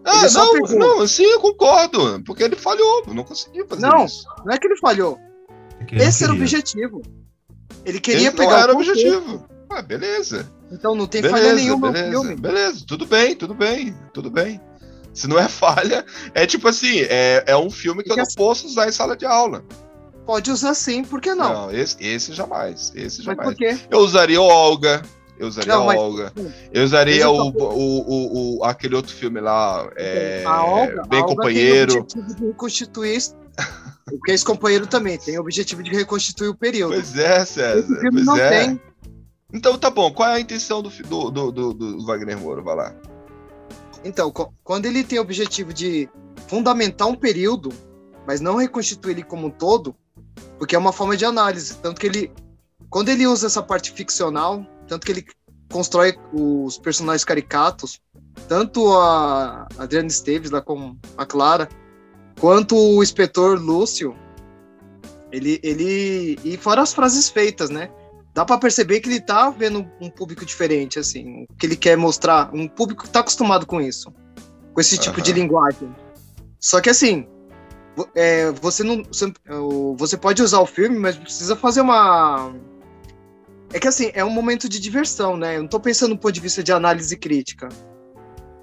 Ah, 0.04 0.26
ele 0.26 0.34
não, 0.34 0.52
pegou. 0.54 0.80
não, 0.80 1.08
sim, 1.08 1.24
eu 1.26 1.40
concordo. 1.40 2.24
Porque 2.24 2.44
ele 2.44 2.56
falhou, 2.56 3.04
não 3.08 3.24
conseguiu 3.24 3.68
fazer 3.68 3.82
Não. 3.86 4.06
isso. 4.06 4.26
Não 4.46 4.54
é 4.54 4.58
que 4.58 4.68
ele 4.68 4.78
falhou. 4.78 5.20
É 5.80 5.84
que 5.86 5.96
ele 5.96 6.02
não 6.04 6.10
Esse 6.10 6.24
era 6.24 6.34
o 6.34 6.36
queria. 6.36 6.46
objetivo. 6.58 7.02
Ele 7.86 8.00
queria 8.00 8.28
Esse 8.30 8.38
pegar 8.38 8.52
não 8.52 8.60
era 8.60 8.74
o 8.74 8.76
objetivo. 8.78 9.46
Ah, 9.70 9.82
beleza. 9.82 10.52
Então 10.72 10.96
não 10.96 11.06
tem 11.08 11.22
falha 11.22 11.36
Beleza, 11.36 11.56
nenhuma 11.56 11.92
no 11.92 11.98
filme. 11.98 12.36
beleza. 12.36 12.84
Tudo 12.88 13.06
bem, 13.06 13.36
tudo 13.36 13.54
bem, 13.54 13.96
tudo 14.14 14.30
bem. 14.32 14.60
Se 15.14 15.28
não 15.28 15.38
é 15.38 15.48
falha, 15.50 16.06
é 16.34 16.46
tipo 16.46 16.68
assim, 16.68 17.00
é, 17.02 17.44
é 17.48 17.58
um 17.58 17.70
filme 17.70 18.04
que 18.04 18.10
eu 18.12 18.16
Porque 18.16 18.22
não 18.22 18.28
assim- 18.28 18.36
posso 18.38 18.68
usar 18.68 18.88
em 18.88 18.92
sala 18.92 19.16
de 19.18 19.26
aula. 19.26 19.64
Pode 20.26 20.52
usar 20.52 20.74
sim, 20.74 21.04
por 21.04 21.20
que 21.20 21.34
não? 21.34 21.70
esse, 21.72 21.98
esse 22.00 22.34
jamais. 22.34 22.92
Esse 22.96 23.18
Mas 23.18 23.26
jamais. 23.26 23.48
por 23.50 23.56
quê? 23.56 23.78
Eu 23.90 24.00
usaria 24.00 24.42
Olga. 24.42 25.02
Eu 25.38 25.48
usaria 25.48 25.74
Não, 25.74 25.86
mas- 25.88 25.98
Olga. 26.00 26.32
Eu 26.72 26.84
usaria 26.84 27.28
Mas 27.28 27.34
o, 27.34 27.36
eu 27.38 27.64
o, 27.66 27.74
o, 27.74 28.60
o- 28.60 28.64
aquele 28.64 28.96
outro 28.96 29.12
filme 29.14 29.40
lá, 29.42 29.90
é, 29.96 30.44
a 30.46 30.64
Olga, 30.64 31.04
Bem 31.08 31.20
a 31.20 31.24
Olga 31.24 31.36
Companheiro. 31.36 31.92
tem 31.92 31.98
o 31.98 32.04
objetivo 32.04 32.36
de 32.36 32.46
reconstituir. 32.48 33.22
Porque 34.06 34.32
esse 34.32 34.46
companheiro 34.46 34.86
também 34.88 35.18
tem 35.18 35.38
o 35.38 35.42
objetivo 35.42 35.82
de 35.84 35.90
reconstituir 35.92 36.50
o 36.50 36.56
período. 36.56 36.94
Pois 36.94 37.18
é, 37.18 37.44
César. 37.44 38.00
pois 38.12 38.26
não 38.26 38.38
é. 38.38 38.50
tem. 38.50 38.82
Então 39.54 39.78
tá 39.78 39.90
bom. 39.90 40.12
Qual 40.12 40.30
é 40.30 40.34
a 40.36 40.40
intenção 40.40 40.82
do, 40.82 40.90
do, 40.90 41.52
do, 41.52 41.74
do, 41.74 42.06
Wagner 42.06 42.38
Moura? 42.38 42.62
Vai 42.62 42.76
lá. 42.76 42.96
Então, 44.04 44.32
quando 44.64 44.86
ele 44.86 45.04
tem 45.04 45.20
o 45.20 45.22
objetivo 45.22 45.74
de 45.74 46.10
fundamentar 46.48 47.08
um 47.08 47.16
período, 47.16 47.72
mas 48.26 48.42
não 48.42 48.56
reconstituir 48.56 49.12
ele 49.12 49.24
como 49.24 49.48
um 49.48 49.52
todo, 49.52 49.96
porque 50.58 50.76
é 50.76 50.80
uma 50.80 50.94
forma 50.94 51.16
de 51.16 51.26
análise. 51.26 51.76
Tanto 51.78 52.00
que 52.00 52.08
ele, 52.08 52.32
quando 52.90 53.10
ele 53.10 53.28
usa 53.28 53.48
essa 53.48 53.62
parte 53.62 53.92
ficcional, 53.92 54.66
tanto 54.88 55.06
que 55.06 55.12
ele 55.12 55.26
constrói 55.72 56.18
os 56.34 56.78
personagens 56.78 57.24
caricatos, 57.24 58.02
tanto 58.48 58.92
a 58.98 59.68
Adriana 59.78 60.08
Esteves 60.08 60.52
lá 60.52 60.62
com 60.62 60.98
a 61.18 61.26
Clara, 61.26 61.70
quanto 62.40 62.76
o 62.76 63.02
inspetor 63.02 63.60
Lúcio, 63.60 64.16
ele, 65.32 65.60
ele 65.64 66.38
e 66.44 66.58
fora 66.58 66.82
as 66.82 66.94
frases 66.94 67.30
feitas, 67.30 67.70
né? 67.70 67.90
Dá 68.34 68.46
pra 68.46 68.58
perceber 68.58 69.00
que 69.02 69.10
ele 69.10 69.20
tá 69.20 69.50
vendo 69.50 69.86
um 70.00 70.10
público 70.10 70.46
diferente, 70.46 70.98
assim, 70.98 71.46
que 71.58 71.66
ele 71.66 71.76
quer 71.76 71.98
mostrar, 71.98 72.50
um 72.54 72.68
público 72.68 73.04
que 73.04 73.10
tá 73.10 73.20
acostumado 73.20 73.66
com 73.66 73.82
isso, 73.82 74.14
com 74.74 74.80
esse 74.80 74.98
tipo 74.98 75.16
Aham. 75.18 75.24
de 75.24 75.34
linguagem. 75.34 75.96
Só 76.60 76.80
que 76.80 76.90
assim, 76.90 77.28
é, 78.16 78.50
você 78.52 78.84
não, 78.84 79.04
você- 79.04 79.34
o- 79.50 79.96
você 79.98 80.16
pode 80.16 80.42
usar 80.42 80.60
o 80.62 80.66
filme, 80.66 80.98
mas 80.98 81.18
precisa 81.18 81.56
fazer 81.56 81.82
uma 81.82 82.54
é 83.74 83.80
que 83.80 83.88
assim, 83.88 84.12
é 84.14 84.24
um 84.24 84.30
momento 84.30 84.68
de 84.68 84.80
diversão, 84.82 85.38
né? 85.38 85.56
Eu 85.58 85.62
não 85.62 85.70
tô 85.70 85.80
pensando 85.80 86.14
do 86.14 86.20
ponto 86.20 86.34
de 86.34 86.42
vista 86.42 86.62
de 86.62 86.72
análise 86.74 87.16
crítica. 87.18 87.70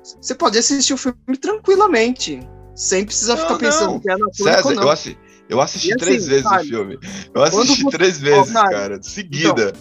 Você 0.02 0.34
pode 0.34 0.58
assistir 0.58 0.92
o 0.94 0.98
filme 0.98 1.16
tranquilamente, 1.40 2.40
sem 2.74 3.04
precisar 3.04 3.34
Não, 3.36 3.42
ficar 3.42 3.56
pensando 3.58 3.92
não. 3.92 4.00
que 4.00 4.08
é 4.10 4.12
anacrônico 4.14 4.42
César, 4.44 4.68
ou 4.68 4.74
não. 4.74 4.82
eu, 4.84 4.90
assi 4.90 5.18
eu 5.48 5.60
assisti 5.60 5.88
assim, 5.92 5.98
três 5.98 6.26
vezes 6.26 6.44
sabe, 6.44 6.64
o 6.64 6.68
filme. 6.68 6.98
Eu 7.34 7.42
assisti 7.42 7.82
você- 7.82 7.96
três 7.96 8.18
vezes, 8.18 8.52
cara, 8.52 8.70
cara, 8.70 8.98
de 8.98 9.06
seguida. 9.08 9.72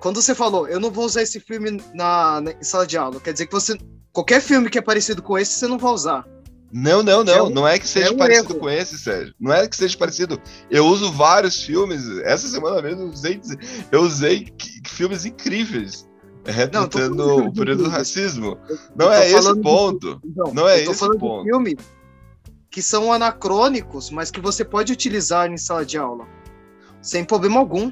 Quando 0.00 0.20
você 0.22 0.34
falou, 0.34 0.68
eu 0.68 0.78
não 0.78 0.90
vou 0.90 1.04
usar 1.04 1.22
esse 1.22 1.40
filme 1.40 1.80
na, 1.94 2.40
na- 2.40 2.52
sala 2.62 2.86
de 2.86 2.96
aula, 2.96 3.20
quer 3.20 3.32
dizer 3.32 3.46
que 3.46 3.52
você. 3.52 3.76
Qualquer 4.12 4.40
filme 4.40 4.70
que 4.70 4.78
é 4.78 4.82
parecido 4.82 5.22
com 5.22 5.36
esse, 5.36 5.52
você 5.58 5.66
não 5.66 5.78
vai 5.78 5.92
usar. 5.92 6.24
Não, 6.72 7.02
não, 7.02 7.20
É 7.22 7.24
não. 7.24 7.46
um- 7.46 7.50
não 7.50 7.68
é 7.68 7.78
que 7.78 7.86
seja 7.86 8.08
é 8.08 8.10
um 8.12 8.16
parecido 8.16 8.52
erro. 8.52 8.60
com 8.60 8.68
esse, 8.70 8.98
Sérgio. 8.98 9.34
Não 9.40 9.52
é 9.52 9.66
que 9.68 9.76
seja 9.76 9.96
parecido. 9.96 10.40
Eu 10.70 10.86
uso 10.86 11.12
vários 11.12 11.62
filmes. 11.62 12.02
Essa 12.24 12.48
semana 12.48 12.80
mesmo 12.82 13.02
eu 13.02 13.08
usei, 13.08 13.40
eu 13.92 14.00
usei 14.02 14.52
filmes 14.86 15.24
incríveis. 15.24 16.06
Não, 16.44 16.44
tô 16.44 16.52
Retratando 16.52 17.16
falando 17.24 17.46
o 17.48 17.52
período 17.52 17.84
do 17.84 17.88
racismo. 17.90 18.58
Eu- 18.68 18.78
Não 18.96 19.06
eu 19.06 19.12
é 19.12 19.16
tô 19.18 19.24
esse 19.24 19.32
falando 19.34 19.50
o 19.52 19.56
de- 19.56 19.62
ponto. 19.62 20.20
Não, 20.36 20.54
Não 20.54 20.68
é 20.68 20.80
eu 20.80 20.84
tô 20.86 20.90
esse 20.92 20.98
o 21.02 21.04
falando 21.06 21.18
ponto. 21.18 21.44
de 21.44 21.50
filme 21.50 21.76
que 22.76 22.82
são 22.82 23.10
anacrônicos, 23.10 24.10
mas 24.10 24.30
que 24.30 24.38
você 24.38 24.62
pode 24.62 24.92
utilizar 24.92 25.50
em 25.50 25.56
sala 25.56 25.82
de 25.82 25.96
aula. 25.96 26.26
Sem 27.00 27.24
problema 27.24 27.58
algum. 27.58 27.90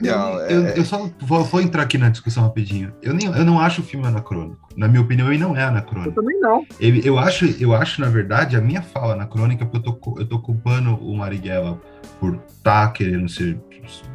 Não, 0.00 0.40
eu, 0.40 0.66
é- 0.66 0.76
eu 0.76 0.84
só 0.84 1.08
vou, 1.20 1.44
vou 1.44 1.60
entrar 1.60 1.82
aqui 1.84 1.96
na 1.96 2.08
discussão 2.08 2.42
rapidinho. 2.42 2.92
Eu, 3.00 3.14
nem, 3.14 3.26
eu 3.28 3.44
não 3.44 3.60
acho 3.60 3.80
o 3.80 3.84
filme 3.84 4.04
anacrônico. 4.08 4.68
Na 4.76 4.88
minha 4.88 5.02
opinião, 5.02 5.28
ele 5.32 5.40
não 5.40 5.56
é 5.56 5.62
Eu 5.62 5.68
anacrônico. 5.68 6.16
também 6.16 6.40
não. 6.40 6.66
Ele- 6.80 7.00
eu, 7.08 7.16
acho, 7.16 7.44
eu 7.62 7.72
acho, 7.72 8.00
na 8.00 8.08
verdade, 8.08 8.56
a 8.56 8.60
minha 8.60 8.82
fala 8.82 9.12
anacrônica, 9.12 9.64
porque 9.64 9.88
eu 9.88 9.92
tô, 9.94 10.14
eu 10.18 10.26
tô 10.26 10.40
culpando 10.40 10.96
o 10.96 11.16
Marighella 11.16 11.80
por 12.18 12.40
estar 12.48 12.92
querendo 12.92 13.28
ser 13.28 13.56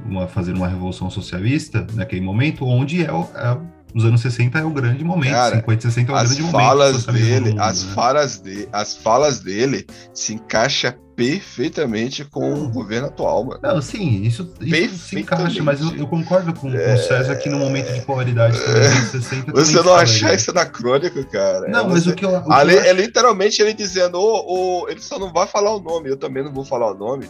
uma, 0.06 0.28
fazer 0.28 0.52
uma 0.54 0.68
revolução 0.68 1.10
socialista 1.10 1.88
naquele 1.94 2.20
momento, 2.22 2.66
onde 2.66 3.06
é, 3.06 3.14
o- 3.14 3.30
é 3.36 3.58
o- 3.94 3.98
os 3.98 4.06
anos 4.06 4.22
60 4.22 4.60
é 4.60 4.64
o 4.64 4.70
grande 4.70 5.04
momento, 5.04 5.32
Cara, 5.34 5.56
50 5.58 5.80
e 5.88 5.92
60 5.92 6.12
é 6.12 6.14
o 6.14 6.18
As 6.18 6.24
grande 6.28 6.42
momento. 6.44 6.56
falas 6.66 7.06
no 7.06 7.14
dele, 7.14 7.50
mundo, 7.50 7.62
as 7.62 7.84
né? 7.84 7.92
falas 7.94 8.40
de, 8.42 8.68
as 8.72 8.96
falas 8.98 9.40
dele 9.40 9.86
se 10.14 10.34
encaixa 10.34 10.96
perfeitamente 11.16 12.24
com 12.24 12.54
o 12.54 12.70
governo 12.70 13.08
atual, 13.08 13.44
mano. 13.44 13.60
Não, 13.62 13.82
sim, 13.82 14.22
isso, 14.24 14.54
isso 14.62 14.98
se 15.00 15.20
encaixa, 15.20 15.62
mas 15.62 15.82
eu, 15.82 15.94
eu 15.98 16.08
concordo 16.08 16.54
com, 16.54 16.72
com 16.72 16.78
É. 16.78 16.94
o 16.94 16.98
César 16.98 17.36
que 17.36 17.50
no 17.50 17.58
momento 17.60 17.92
de 17.94 18.00
polaridade 18.02 18.58
também, 18.58 18.90
nos 18.90 19.10
60 19.10 19.46
também 19.48 19.66
Você 19.66 19.76
não 19.78 19.84
fala 19.84 20.02
achar 20.04 20.28
isso. 20.34 20.44
isso 20.44 20.52
anacrônico, 20.52 21.26
cara. 21.26 21.68
Não, 21.68 21.82
é 21.82 21.88
mas 21.90 22.04
você- 22.06 22.12
o 22.12 22.16
que 22.16 22.24
eu, 22.26 22.30
o 22.38 22.44
que 22.46 22.54
Ali, 22.54 22.74
eu 22.74 22.82
é 22.84 22.94
literalmente 22.94 23.62
ele 23.62 23.74
dizendo, 23.74 24.16
ô, 24.18 24.84
ô, 24.84 24.90
ele 24.90 25.02
só 25.02 25.20
não 25.20 25.34
vai 25.34 25.46
falar 25.46 25.76
o 25.76 25.80
nome, 25.82 26.10
eu 26.10 26.16
também 26.16 26.42
não 26.44 26.54
vou 26.54 26.64
falar 26.64 26.92
o 26.94 26.98
nome, 26.98 27.28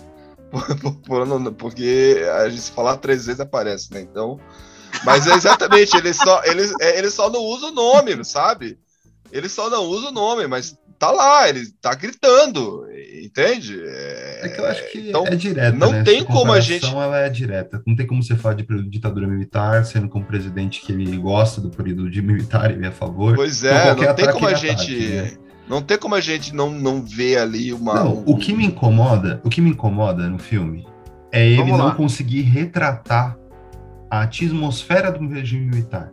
porque 1.58 2.24
a 2.38 2.48
gente 2.50 2.62
se 2.62 2.72
falar 2.72 2.98
três 2.98 3.26
vezes 3.26 3.40
aparece, 3.40 3.92
né? 3.94 4.02
Então. 4.02 4.40
Mas 5.04 5.28
é 5.28 5.34
exatamente, 5.34 5.96
ele 5.96 6.14
só, 6.14 6.42
ele, 6.44 6.64
é, 6.82 6.98
ele 6.98 7.10
só 7.10 7.30
não 7.30 7.40
usa 7.42 7.68
o 7.68 7.72
nome, 7.72 8.24
sabe? 8.26 8.78
Ele 9.32 9.48
só 9.48 9.70
não 9.70 9.84
usa 9.84 10.08
o 10.10 10.12
nome, 10.12 10.48
mas 10.48 10.78
tá 10.98 11.12
lá, 11.12 11.48
ele 11.48 11.66
tá 11.82 11.94
gritando, 11.94 12.86
entende? 13.24 13.80
É, 13.82 14.40
É 14.44 14.50
que 14.50 14.60
eu 14.60 14.66
acho 14.66 14.92
que 14.92 15.10
então, 15.10 15.26
é 15.28 15.36
direta, 15.36 15.78
não 15.78 15.92
né? 15.92 16.04
tem 16.04 16.24
como 16.26 16.52
a 16.52 16.60
gente- 16.60 16.86
ela 16.86 17.18
é 17.20 17.30
direta. 17.30 17.82
Não 17.88 17.96
tem 17.96 18.06
como 18.08 18.22
você 18.24 18.36
falar 18.36 18.56
de 18.56 18.66
ditadura 18.90 19.28
militar, 19.28 19.86
sendo 19.86 20.10
como 20.10 20.26
presidente 20.26 20.82
que 20.82 20.92
ele 20.92 21.16
gosta 21.18 21.62
do 21.62 21.70
período 21.70 22.10
de 22.10 22.22
militar 22.22 22.70
e 22.72 22.74
ele 22.74 22.86
é 22.86 22.90
a 22.90 22.92
favor. 22.92 23.36
Pois 23.36 23.64
Então, 23.64 23.78
é, 23.78 23.96
não 24.08 24.14
tem 24.16 24.32
como 24.32 24.48
a 24.48 24.54
gente. 24.54 24.72
ataque, 24.74 25.08
né? 25.10 25.32
Não 25.70 25.82
tem 25.84 25.98
como 26.00 26.16
a 26.16 26.20
gente 26.22 26.54
não, 26.56 26.72
não 26.72 27.02
ver 27.04 27.38
ali 27.38 27.72
uma. 27.72 27.94
Não, 27.94 28.16
um- 28.18 28.24
o 28.26 28.38
que 28.38 28.52
me 28.52 28.66
incomoda, 28.66 29.40
o 29.44 29.50
que 29.50 29.62
me 29.62 29.70
incomoda 29.70 30.28
no 30.28 30.40
filme 30.40 30.86
é 31.32 31.46
ele 31.46 31.58
Vamos 31.58 31.78
não 31.78 31.86
lá. 31.86 31.96
conseguir 31.96 32.42
retratar 32.42 33.38
a 34.10 34.22
atmosfera 34.22 35.12
do 35.12 35.28
regime 35.28 35.66
militar. 35.66 36.12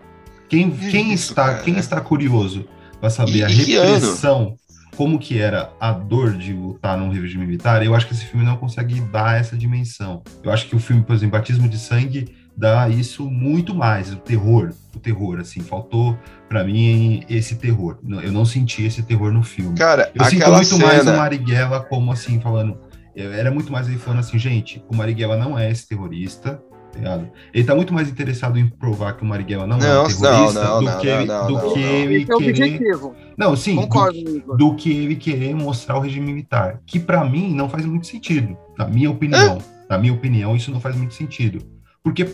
Quem, 0.49 0.71
Que 0.71 0.91
quem 0.91 1.13
isso, 1.13 1.33
está, 1.33 1.47
cara? 1.53 1.63
quem 1.63 1.77
está 1.77 2.01
curioso 2.01 2.67
para 3.01 3.11
saber 3.11 3.39
E- 3.39 3.43
a 3.43 3.49
repressão, 3.49 4.57
como 4.97 5.19
que 5.19 5.39
era 5.39 5.71
a 5.81 5.93
dor 5.93 6.33
de 6.35 6.53
lutar 6.53 6.97
num 6.97 7.11
regime 7.11 7.45
militar, 7.47 7.85
eu 7.85 7.95
acho 7.95 8.07
que 8.07 8.15
esse 8.15 8.25
filme 8.25 8.45
não 8.47 8.57
consegue 8.57 9.01
dar 9.01 9.39
essa 9.41 9.57
dimensão. 9.57 10.23
Eu 10.43 10.51
acho 10.53 10.67
que 10.67 10.77
o 10.77 10.79
filme, 10.79 11.03
por 11.03 11.15
exemplo, 11.15 11.39
Batismo 11.39 11.69
de 11.69 11.79
Sangue 11.79 12.35
dá 12.57 12.89
isso 12.89 13.29
muito 13.31 13.75
mais, 13.75 14.11
o 14.13 14.17
terror, 14.17 14.73
o 14.95 14.99
terror, 14.99 15.39
assim, 15.41 15.61
faltou 15.61 16.17
para 16.49 16.65
mim 16.65 17.23
esse 17.29 17.57
terror. 17.57 17.99
Eu 18.23 18.33
não 18.33 18.47
senti 18.47 18.85
esse 18.85 19.03
terror 19.03 19.31
no 19.33 19.43
filme. 19.43 19.77
Cara, 19.77 20.11
Eu 20.15 20.25
sinto 20.25 20.51
muito 20.51 20.79
mais 20.79 21.01
o 21.01 21.05
cena. 21.05 21.17
Marighella 21.17 21.81
como 21.81 22.13
assim, 22.13 22.41
falando. 22.41 22.79
Era 23.15 23.51
muito 23.51 23.73
mais 23.73 23.89
ele 23.89 23.97
falando 23.99 24.21
assim, 24.21 24.39
gente, 24.39 24.83
o 24.91 24.95
Marighella 24.97 25.37
não 25.39 25.59
é 25.59 25.71
esse 25.71 25.87
terrorista, 25.89 26.61
tá 26.97 27.17
ligado? 27.17 27.31
Ele 27.53 27.65
tá 27.65 27.75
muito 27.75 27.93
mais 27.93 28.09
interessado 28.09 28.59
em 28.59 28.67
provar 28.69 29.17
que 29.17 29.23
o 29.23 29.27
Marighella 29.27 29.67
não, 29.67 29.77
é 29.77 29.81
Não, 29.81 30.05
um 30.05 30.07
terrorista 30.07 30.65
não, 30.65 30.79
do 30.79 30.85
não, 30.85 30.99
que 30.99 31.07
não, 31.07 31.21
ele, 31.21 31.27
não, 31.27 31.47
do 31.47 31.53
não, 31.53 31.73
que 31.73 31.81
não. 31.81 31.87
ele 31.87 32.23
é 32.23 32.79
querer. 32.79 32.99
Não, 33.37 33.57
sim, 33.57 33.75
do, 33.75 33.83
Concordo, 33.83 34.19
Igor. 34.19 34.57
do 34.57 34.75
que 34.75 34.91
ele 34.91 35.17
querer 35.17 35.55
mostrar 35.55 35.97
o 35.97 36.01
regime 36.01 36.27
militar, 36.27 36.81
que 36.87 36.99
pra 36.99 37.25
mim 37.25 37.55
não 37.55 37.69
faz 37.69 37.85
muito 37.85 38.07
sentido, 38.07 38.57
na 38.79 38.87
minha 38.87 39.11
opinião. 39.11 39.59
Na 39.89 39.99
minha 39.99 40.13
opinião, 40.13 40.57
isso 40.57 40.71
não 40.73 40.81
faz 40.81 40.97
muito 40.97 41.15
sentido. 41.15 41.65
Porque 42.03 42.29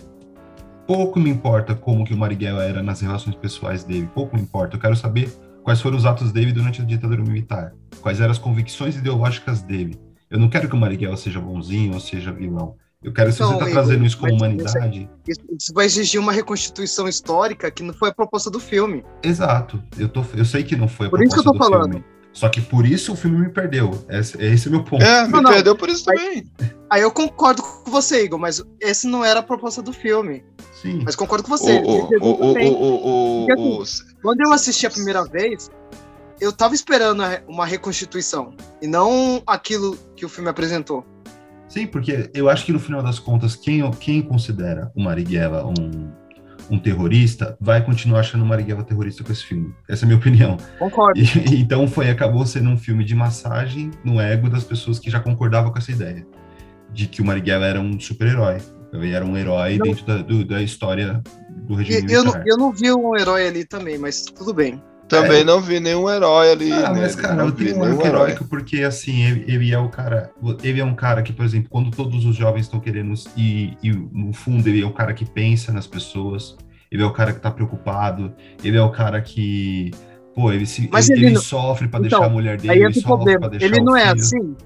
pouco 0.87 1.21
me 1.21 1.29
importa 1.29 1.75
como 1.75 2.05
que 2.05 2.15
o 2.15 2.17
Marighella 2.17 2.65
era 2.65 2.83
nas 2.83 3.01
relações 3.01 3.37
pessoais 3.37 3.85
dele, 3.85 4.09
pouco 4.15 4.37
me 4.37 4.43
importa. 4.43 4.77
Eu 4.77 4.81
quero 4.81 4.97
saber 4.97 5.31
quais 5.63 5.81
foram 5.81 5.97
os 5.97 6.07
atos 6.07 6.33
dele 6.33 6.53
durante 6.53 6.81
a 6.81 6.85
ditadura 6.85 7.23
militar, 7.23 7.73
quais 8.01 8.21
eram 8.21 8.31
as 8.31 8.39
convicções 8.39 8.97
ideológicas 8.97 9.63
dele. 9.63 9.99
Eu 10.31 10.39
não 10.39 10.49
quero 10.49 10.67
que 10.67 10.75
o 10.75 10.79
Marighella 10.79 11.17
seja 11.17 11.39
bonzinho 11.39 11.93
ou 11.93 12.01
seja 12.01 12.33
vilão. 12.33 12.75
Eu 13.03 13.13
quero, 13.13 13.33
se 13.33 13.37
Então, 13.43 13.49
você 13.59 13.65
está 13.65 13.71
trazendo 13.73 14.05
isso 14.07 14.17
como 14.19 14.33
humanidade, 14.35 15.11
Isso, 15.27 15.41
isso 15.59 15.73
vai 15.75 15.87
exigir 15.87 16.21
uma 16.21 16.31
reconstituição 16.33 17.09
histórica 17.09 17.71
que 17.71 17.83
não 17.83 17.93
foi 17.93 18.11
a 18.11 18.15
proposta 18.15 18.49
do 18.51 18.61
filme. 18.61 19.05
exato. 19.23 19.83
Eu, 19.99 20.09
tô, 20.09 20.25
eu 20.37 20.45
sei 20.45 20.63
que 20.63 20.77
não 20.77 20.87
foi 20.89 21.09
a 21.09 21.11
Por 21.11 21.21
isso 21.23 21.35
proposta 21.35 21.43
que 21.43 21.49
eu 21.49 21.53
tô 21.53 21.59
do 21.59 21.73
falando. 21.77 21.93
filme. 21.95 22.05
Só 22.33 22.49
que 22.49 22.61
por 22.63 22.87
isso 22.87 23.13
o 23.13 23.17
filme 23.17 23.39
me 23.39 23.51
perdeu. 23.51 23.91
Esse, 24.09 24.41
esse 24.43 24.67
é 24.67 24.71
o 24.71 24.73
meu 24.73 24.85
ponto. 24.85 25.03
É, 25.05 25.27
me 25.27 25.33
Não, 25.33 25.43
não. 25.43 25.51
perdeu 25.53 25.77
por 25.77 25.89
isso 25.91 26.05
também. 26.07 26.45
Aí 26.89 27.03
eu 27.03 27.11
concordo 27.11 27.63
com 27.63 27.91
você, 27.91 28.25
Igor, 28.25 28.39
mas 28.39 28.63
esse 28.81 29.07
não 29.07 29.23
era 29.25 29.41
a 29.41 29.43
proposta 29.43 29.83
do 29.83 29.93
filme. 29.93 30.43
Sim. 30.81 31.03
Mas 31.05 31.15
concordo 31.15 31.45
com 31.45 31.51
você. 31.51 31.79
o, 31.81 31.87
o, 31.87 32.05
o, 32.51 32.55
também. 32.55 32.71
o, 32.73 33.47
Porque, 33.47 33.61
o- 33.61 33.83
Quando 34.23 34.41
eu 34.41 34.53
assisti 34.53 34.87
a 34.87 34.91
primeira 34.91 35.25
vez, 35.25 35.71
eu 36.41 36.53
tava 36.53 36.75
esperando 36.75 37.23
uma 37.47 37.67
reconstituição. 37.67 38.55
E 38.81 38.87
não 38.87 39.43
aquilo 39.47 39.99
que 40.17 40.25
o 40.25 40.29
filme 40.29 40.49
apresentou. 40.49 41.05
Sim, 41.73 41.87
porque 41.87 42.29
eu 42.35 42.51
acho 42.51 42.67
que 42.67 42.73
no 42.73 42.79
final 42.79 43.03
das 43.03 43.19
contas, 43.19 43.57
quem, 43.57 43.91
quem 43.93 44.21
considera 44.21 44.93
o 44.95 45.03
Marighella 45.03 45.65
um, 45.67 46.11
um 46.71 46.79
terrorista 46.79 47.57
vai 47.59 47.83
continuar 47.83 48.21
achando 48.21 48.43
o 48.45 48.47
Marighella 48.47 48.83
terrorista 48.85 49.25
com 49.25 49.33
esse 49.33 49.43
filme. 49.45 49.75
Essa 49.89 50.05
é 50.05 50.05
a 50.05 50.09
minha 50.09 50.19
opinião. 50.19 50.59
Concordo. 50.79 51.19
E, 51.19 51.25
então 51.59 51.89
foi, 51.89 52.11
acabou 52.11 52.45
sendo 52.45 52.69
um 52.69 52.77
filme 52.77 53.05
de 53.05 53.15
massagem 53.15 53.91
no 54.05 54.21
ego 54.21 54.51
das 54.51 54.65
pessoas 54.65 54.99
que 54.99 55.09
já 55.11 55.19
concordavam 55.19 55.73
com 55.73 55.79
essa 55.79 55.91
ideia. 55.91 56.27
De 56.93 57.07
que 57.07 57.23
o 57.23 57.25
Marighella 57.25 57.65
era 57.65 57.81
um 57.81 57.99
super-herói. 57.99 58.59
Ele 58.93 59.11
era 59.13 59.25
um 59.25 59.35
herói 59.35 59.79
Não. 59.79 59.87
dentro 59.87 60.05
da, 60.05 60.19
do- 60.19 60.45
da 60.45 60.61
história 60.61 61.23
do 61.67 61.75
regime 61.75 62.07
E 62.07 62.13
eu, 62.15 62.23
não, 62.23 62.33
militar. 62.33 62.45
eu 62.47 62.57
não 62.59 62.71
vi 62.71 62.93
um 62.93 63.17
herói 63.17 63.49
ali 63.49 63.65
também, 63.65 63.97
mas 63.97 64.27
tudo 64.27 64.53
bem. 64.53 64.79
Também 65.09 65.41
É. 65.41 65.45
não 65.45 65.61
vi 65.61 65.79
nenhum 65.81 66.09
herói 66.09 66.53
ali. 66.53 66.73
Ah, 66.73 66.93
né? 66.93 67.01
mas 67.03 67.15
cara, 67.15 67.35
não 67.35 67.47
eu 67.47 67.53
tenho 67.53 67.77
um 67.77 67.85
arco 67.85 68.01
herói. 68.07 68.21
heróico 68.31 68.45
porque 68.47 68.83
assim, 68.83 69.23
ele, 69.25 69.45
ele 69.47 69.73
é 69.73 69.79
o 69.79 69.89
cara, 69.89 70.31
ele 70.63 70.81
é 70.81 70.85
um 70.85 70.95
cara 70.95 71.23
que, 71.23 71.33
por 71.33 71.45
exemplo, 71.45 71.69
quando 71.71 71.91
todos 71.91 72.25
os 72.25 72.35
jovens 72.37 72.63
estão 72.63 72.81
querendo 72.81 73.13
e, 73.37 73.77
e 73.83 73.91
no 73.91 74.33
fundo 74.33 74.67
ele 74.69 74.83
é 74.83 74.87
o 74.87 74.93
cara 74.93 75.13
que 75.13 75.25
pensa 75.25 75.71
nas 75.73 75.87
pessoas, 75.87 76.57
ele 76.91 77.03
é 77.03 77.07
o 77.07 77.13
cara 77.13 77.33
que 77.33 77.41
tá 77.41 77.51
preocupado, 77.51 78.33
ele 78.65 78.77
é 78.77 78.83
o 78.83 78.91
cara 78.91 79.21
que, 79.21 79.91
pô, 80.35 80.51
ele 80.53 80.67
se 80.67 80.89
Mas 80.91 81.09
ele, 81.11 81.21
ele 81.21 81.27
ele 81.27 81.35
não- 81.35 81.43
sofre 81.43 81.89
pra 81.89 81.99
Então, 82.01 82.21
deixar 82.21 82.27
a 82.27 82.29
mulher 82.33 82.57
dele, 82.57 82.73
Aí 82.73 82.79
ele 82.79 82.89
o 82.89 82.95
sofre 82.95 83.03
pra 83.03 83.17
problema. 83.17 83.49
deixar 83.51 83.67
Ele 83.67 83.81
o 83.81 83.85
não 83.85 83.97
é 83.97 84.09
assim. 84.09 84.57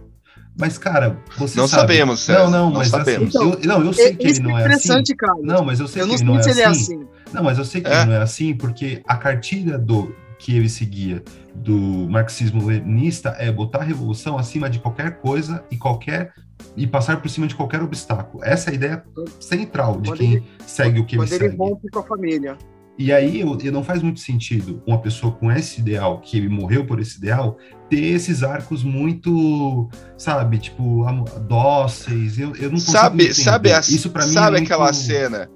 Mas 0.59 0.79
cara, 0.79 1.19
você 1.37 1.59
Não 1.59 1.69
sabe. 1.69 1.83
sabemos, 1.83 2.21
César, 2.21 2.45
Não, 2.45 2.51
não, 2.51 2.71
não 2.71 2.79
mas 2.79 2.89
sabemos. 2.89 3.37
assim, 3.37 3.45
eu, 3.45 3.61
não, 3.67 3.85
eu 3.85 3.93
sei 3.93 4.15
que 4.17 4.27
Isso 4.27 4.41
ele 4.41 4.49
não 4.49 4.59
é 4.59 4.63
é 4.63 4.73
assim. 4.75 5.05
cara. 5.15 5.35
Não, 5.43 5.63
mas 5.63 5.81
eu 5.81 5.87
sei 5.87 6.01
eu 6.03 6.07
que 6.07 6.13
não 6.13 6.17
ele 6.17 6.25
não 6.25 6.43
sei 6.43 6.51
é 6.53 6.55
se 6.55 6.61
ele 6.61 6.61
é 6.67 6.71
assim. 6.71 6.95
assim. 6.97 7.07
Não, 7.35 7.43
mas 7.45 7.59
eu 7.59 7.65
sei 7.67 7.81
que 7.83 7.89
É. 7.91 8.05
não 8.07 8.13
é 8.15 8.23
assim 8.23 8.55
porque 8.55 9.03
a 9.07 9.17
cartilha 9.19 9.77
do 9.77 10.15
que 10.39 10.57
ele 10.57 10.69
seguia 10.69 11.23
do 11.55 12.07
marxismo-leninista 12.11 13.31
é 13.39 13.51
botar 13.51 13.81
a 13.81 13.85
revolução 13.85 14.37
acima 14.39 14.69
de 14.69 14.79
qualquer 14.79 15.19
coisa 15.21 15.65
e 15.71 15.77
qualquer 15.77 16.33
e 16.77 16.87
passar 16.87 17.21
por 17.21 17.29
cima 17.29 17.47
de 17.47 17.55
qualquer 17.55 17.83
obstáculo. 17.83 18.43
Essa 18.45 18.71
é 18.71 18.73
a 18.73 18.75
ideia 18.75 19.05
central 19.41 20.01
de 20.01 20.11
Quando 20.11 20.19
quem 20.19 20.33
ele- 20.35 20.45
segue 20.67 21.01
o 21.01 21.05
que 21.07 21.15
ele 21.17 21.23
Quando 21.23 21.33
ele 21.33 21.45
segue. 21.45 21.57
rompe 21.57 21.91
com 21.91 21.99
a 21.99 22.03
família. 22.03 22.57
E 22.99 23.13
aí 23.13 23.41
eu, 23.43 23.59
eu 23.63 23.71
não 23.73 23.85
faz 23.85 24.03
muito 24.03 24.21
sentido 24.21 24.83
uma 24.87 24.99
pessoa 24.99 25.31
com 25.31 25.53
esse 25.53 25.81
ideal, 25.81 26.19
que 26.21 26.39
ele 26.39 26.49
morreu 26.49 26.87
por 26.87 26.99
esse 26.99 27.19
ideal, 27.19 27.59
ter 27.91 28.01
esses 28.03 28.43
arcos 28.43 28.83
muito, 28.83 29.87
sabe, 30.17 30.57
tipo, 30.59 31.05
dóceis. 31.47 32.39
Eu, 32.39 32.55
eu 32.57 32.65
não 32.65 32.71
consigo 32.71 32.93
Sabe, 32.93 33.25
entender. 33.25 33.35
sabe, 33.43 33.73
a, 33.73 33.81
Isso 33.81 34.09
para 34.11 34.25
mim 34.25 34.33
sabe 34.33 34.57
é 34.57 34.61
muito- 34.61 34.73
aquela 34.73 34.93
cena? 34.95 35.51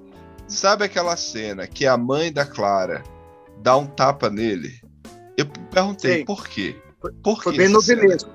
Sabe 0.47 0.83
aquela 0.85 1.15
cena 1.17 1.65
que 1.65 1.85
a 1.87 1.97
mãe 1.97 2.31
da 2.31 2.45
Clara 2.45 3.01
dá 3.61 3.77
um 3.77 3.85
tapa 3.85 4.29
nele? 4.29 4.79
Eu 5.37 5.45
perguntei 5.71 6.15
Sei. 6.15 6.25
por 6.25 6.47
quê? 6.47 6.75
Por 7.23 7.41
Foi 7.41 7.53
que 7.53 7.57
bem 7.57 7.67
essa 7.67 7.81
cena? 7.81 8.01
novelesco. 8.01 8.29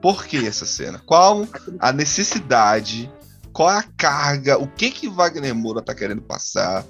Por 0.00 0.24
que 0.26 0.46
essa 0.46 0.66
cena? 0.66 1.00
Qual 1.04 1.46
a 1.80 1.92
necessidade? 1.92 3.10
Qual 3.52 3.70
é 3.70 3.78
a 3.78 3.84
carga? 3.96 4.58
O 4.58 4.68
que 4.68 4.90
que 4.90 5.08
Wagner 5.08 5.54
Moura 5.54 5.82
tá 5.82 5.94
querendo 5.94 6.22
passar? 6.22 6.84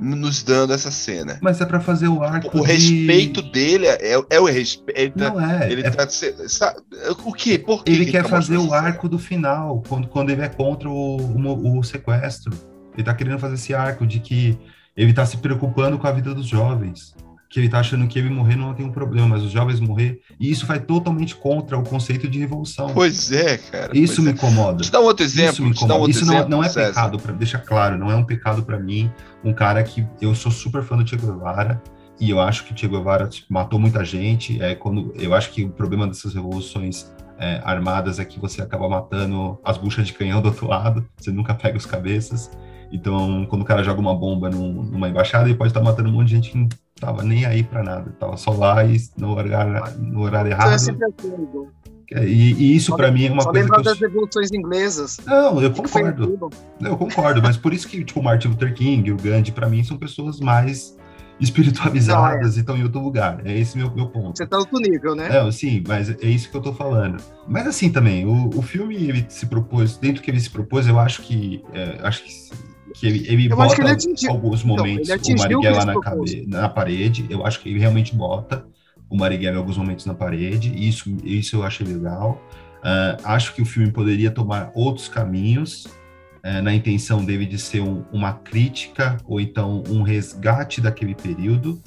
nos 0.00 0.44
dando 0.44 0.72
essa 0.72 0.92
cena. 0.92 1.40
Mas 1.42 1.60
é 1.60 1.66
pra 1.66 1.80
fazer 1.80 2.06
o 2.06 2.22
arco. 2.22 2.56
O 2.56 2.60
de- 2.64 2.68
respeito 2.68 3.42
dele 3.42 3.84
é, 3.88 4.12
é 4.30 4.38
o 4.40 4.44
respeito. 4.44 4.96
Ele 4.96 5.10
tá, 5.10 5.30
Não 5.30 5.40
é. 5.40 5.72
ele 5.72 5.82
é- 5.84 5.90
tá 5.90 6.06
sabe, 6.08 6.80
o 7.24 7.32
quê? 7.32 7.58
Por 7.58 7.82
que 7.82 7.90
Ele 7.90 8.04
que 8.04 8.12
quer 8.12 8.22
tá 8.22 8.28
fazer 8.28 8.58
o 8.58 8.72
arco 8.72 9.08
do 9.08 9.18
final, 9.18 9.82
quando, 9.88 10.06
quando 10.06 10.30
ele 10.30 10.40
é 10.42 10.48
contra 10.48 10.88
o, 10.88 11.16
o, 11.16 11.78
o 11.80 11.82
sequestro. 11.82 12.52
Ele 12.94 13.02
tá 13.02 13.12
querendo 13.12 13.40
fazer 13.40 13.54
esse 13.54 13.74
arco 13.74 14.06
de 14.06 14.20
que 14.20 14.56
ele 14.98 15.12
tá 15.12 15.24
se 15.24 15.36
preocupando 15.36 15.96
com 15.96 16.08
a 16.08 16.12
vida 16.12 16.34
dos 16.34 16.46
jovens. 16.46 17.14
Que 17.48 17.60
ele 17.60 17.68
tá 17.68 17.78
achando 17.78 18.06
que 18.06 18.18
ele 18.18 18.28
morrer 18.28 18.56
não 18.56 18.74
tem 18.74 18.84
um 18.84 18.90
problema, 18.90 19.28
mas 19.28 19.42
os 19.42 19.50
jovens 19.50 19.80
morrer. 19.80 20.20
E 20.38 20.50
isso 20.50 20.66
vai 20.66 20.80
totalmente 20.80 21.34
contra 21.34 21.78
o 21.78 21.82
conceito 21.82 22.28
de 22.28 22.38
revolução. 22.38 22.90
Pois 22.92 23.32
é, 23.32 23.56
cara. 23.56 23.96
Isso 23.96 24.20
me 24.20 24.28
é. 24.28 24.32
incomoda. 24.32 24.82
Te 24.82 24.90
dar 24.90 25.00
um 25.00 25.04
outro 25.04 25.24
Isso 25.24 25.40
exemplo. 25.40 25.64
me 25.64 25.70
dar 25.70 25.70
um 25.70 25.70
incomoda. 25.70 25.94
outro 26.00 26.10
Isso 26.10 26.26
não, 26.26 26.34
exemplo, 26.34 26.50
não 26.50 26.64
é 26.64 26.68
César. 26.68 26.88
pecado, 26.88 27.18
pra, 27.18 27.32
deixa 27.32 27.58
claro, 27.58 27.96
não 27.96 28.10
é 28.10 28.16
um 28.16 28.24
pecado 28.24 28.62
pra 28.64 28.78
mim, 28.78 29.10
um 29.42 29.54
cara 29.54 29.82
que 29.82 30.04
eu 30.20 30.34
sou 30.34 30.52
super 30.52 30.82
fã 30.82 30.96
do 30.96 31.08
Che 31.08 31.16
Guevara, 31.16 31.80
e 32.20 32.28
eu 32.28 32.40
acho 32.40 32.64
que 32.64 32.74
o 32.74 32.76
Che 32.76 32.88
Guevara 32.88 33.28
tipo, 33.28 33.46
matou 33.50 33.78
muita 33.78 34.04
gente, 34.04 34.60
é 34.60 34.74
quando 34.74 35.14
eu 35.16 35.32
acho 35.32 35.50
que 35.50 35.64
o 35.64 35.70
problema 35.70 36.06
dessas 36.06 36.34
revoluções 36.34 37.10
é, 37.38 37.62
armadas 37.64 38.18
é 38.18 38.24
que 38.24 38.38
você 38.38 38.60
acaba 38.60 38.88
matando 38.88 39.58
as 39.64 39.78
buchas 39.78 40.06
de 40.06 40.12
canhão 40.12 40.42
do 40.42 40.48
outro 40.48 40.66
lado, 40.66 41.06
você 41.16 41.30
nunca 41.30 41.54
pega 41.54 41.78
os 41.78 41.86
cabeças, 41.86 42.50
então 42.92 43.46
quando 43.48 43.62
o 43.62 43.64
cara 43.64 43.82
joga 43.82 44.00
uma 44.00 44.14
bomba 44.14 44.48
num- 44.50 44.82
numa 44.84 45.08
embaixada, 45.08 45.48
ele 45.48 45.56
pode 45.58 45.70
estar 45.70 45.80
matando 45.82 46.08
um 46.08 46.12
monte 46.12 46.28
de 46.28 46.34
gente 46.36 46.50
que 46.50 46.58
não 46.58 46.68
tava 47.00 47.22
nem 47.22 47.44
aí 47.44 47.62
pra 47.62 47.82
nada, 47.82 48.10
tava 48.18 48.36
só 48.36 48.50
lá 48.52 48.84
e 48.84 48.96
no 49.16 49.36
horário, 49.36 49.98
no 50.00 50.20
horário 50.22 50.50
Então 50.52 50.62
é 50.62 50.66
errado, 50.68 50.78
sempre 50.78 51.04
assim, 51.06 51.28
Igor. 51.42 51.68
e, 52.12 52.52
e 52.54 52.76
isso 52.76 52.96
pra 52.96 53.10
mim 53.10 53.26
é 53.26 53.30
uma 53.30 53.42
Só 53.42 53.50
coisa 53.50 53.64
lembrar 53.64 53.78
eu... 53.78 53.84
das 53.84 54.00
revoluções 54.00 54.50
inglesas. 54.52 55.18
Não, 55.26 55.60
eu 55.62 55.70
concordo. 55.70 56.50
Eu 56.80 56.96
concordo, 56.96 57.40
mas 57.42 57.56
por 57.56 57.72
isso 57.72 57.86
que, 57.86 58.02
tipo, 58.04 58.18
o 58.20 58.22
Martin 58.24 58.48
Luther 58.48 58.74
King 58.74 59.08
e 59.08 59.12
o 59.12 59.16
Gandhi, 59.16 59.52
pra 59.52 59.68
mim, 59.68 59.84
são 59.84 59.96
pessoas 59.96 60.40
mais 60.40 60.96
espiritualizadas 61.40 62.56
e 62.56 62.60
estão 62.60 62.76
em 62.76 62.82
outro 62.82 63.00
lugar. 63.00 63.40
É 63.44 63.56
esse 63.56 63.76
meu, 63.76 63.94
meu 63.94 64.08
ponto. 64.08 64.36
Você 64.36 64.46
tá 64.46 64.56
no 64.56 64.62
outro 64.62 64.78
nível, 64.80 65.14
né? 65.14 65.28
Não, 65.28 65.52
sim, 65.52 65.82
mas 65.86 66.10
é 66.10 66.26
isso 66.26 66.50
que 66.50 66.56
eu 66.56 66.60
tô 66.60 66.72
falando. 66.72 67.22
Mas 67.46 67.66
assim 67.66 67.90
também, 67.90 68.26
o, 68.26 68.48
o 68.56 68.62
filme, 68.62 68.96
ele 68.96 69.24
se 69.28 69.46
propôs, 69.46 69.96
dentro 69.96 70.22
que 70.22 70.30
ele 70.30 70.40
se 70.40 70.50
propôs, 70.50 70.86
eu 70.88 70.98
acho 70.98 71.22
que, 71.22 71.62
é, 71.72 71.98
acho 72.02 72.24
que, 72.24 72.30
que 72.98 73.06
ele, 73.06 73.26
ele 73.28 73.46
Eu 73.50 73.56
bota 73.56 73.74
que 73.76 73.82
ele 73.82 73.90
atingiu. 73.90 74.30
alguns 74.30 74.64
Então, 74.64 74.86
momentos 74.86 75.08
ele 75.08 75.34
o 75.34 75.38
Marighella 75.38 75.84
na, 75.84 76.00
cabe, 76.00 76.46
na 76.46 76.68
parede, 76.68 77.26
eu 77.30 77.46
acho 77.46 77.60
que 77.60 77.68
ele 77.68 77.78
realmente 77.78 78.14
bota 78.14 78.66
o 79.08 79.16
Marighella 79.16 79.56
em 79.56 79.58
alguns 79.58 79.76
momentos 79.78 80.04
na 80.04 80.14
parede, 80.14 80.70
e 80.70 80.88
isso, 80.88 81.16
isso 81.24 81.56
eu 81.56 81.62
achei 81.62 81.86
legal. 81.86 82.40
Ah, 82.82 83.16
acho 83.24 83.54
que 83.54 83.62
o 83.62 83.64
filme 83.66 83.90
poderia 83.90 84.30
tomar 84.30 84.70
outros 84.74 85.08
caminhos, 85.08 85.86
eh, 86.42 86.60
na 86.60 86.74
intenção 86.74 87.24
dele 87.24 87.46
de 87.46 87.58
ser 87.58 87.80
um- 87.80 88.04
uma 88.12 88.32
crítica 88.34 89.16
ou 89.24 89.40
então 89.40 89.82
um 89.88 90.02
resgate 90.02 90.80
daquele 90.80 91.14
período, 91.14 91.80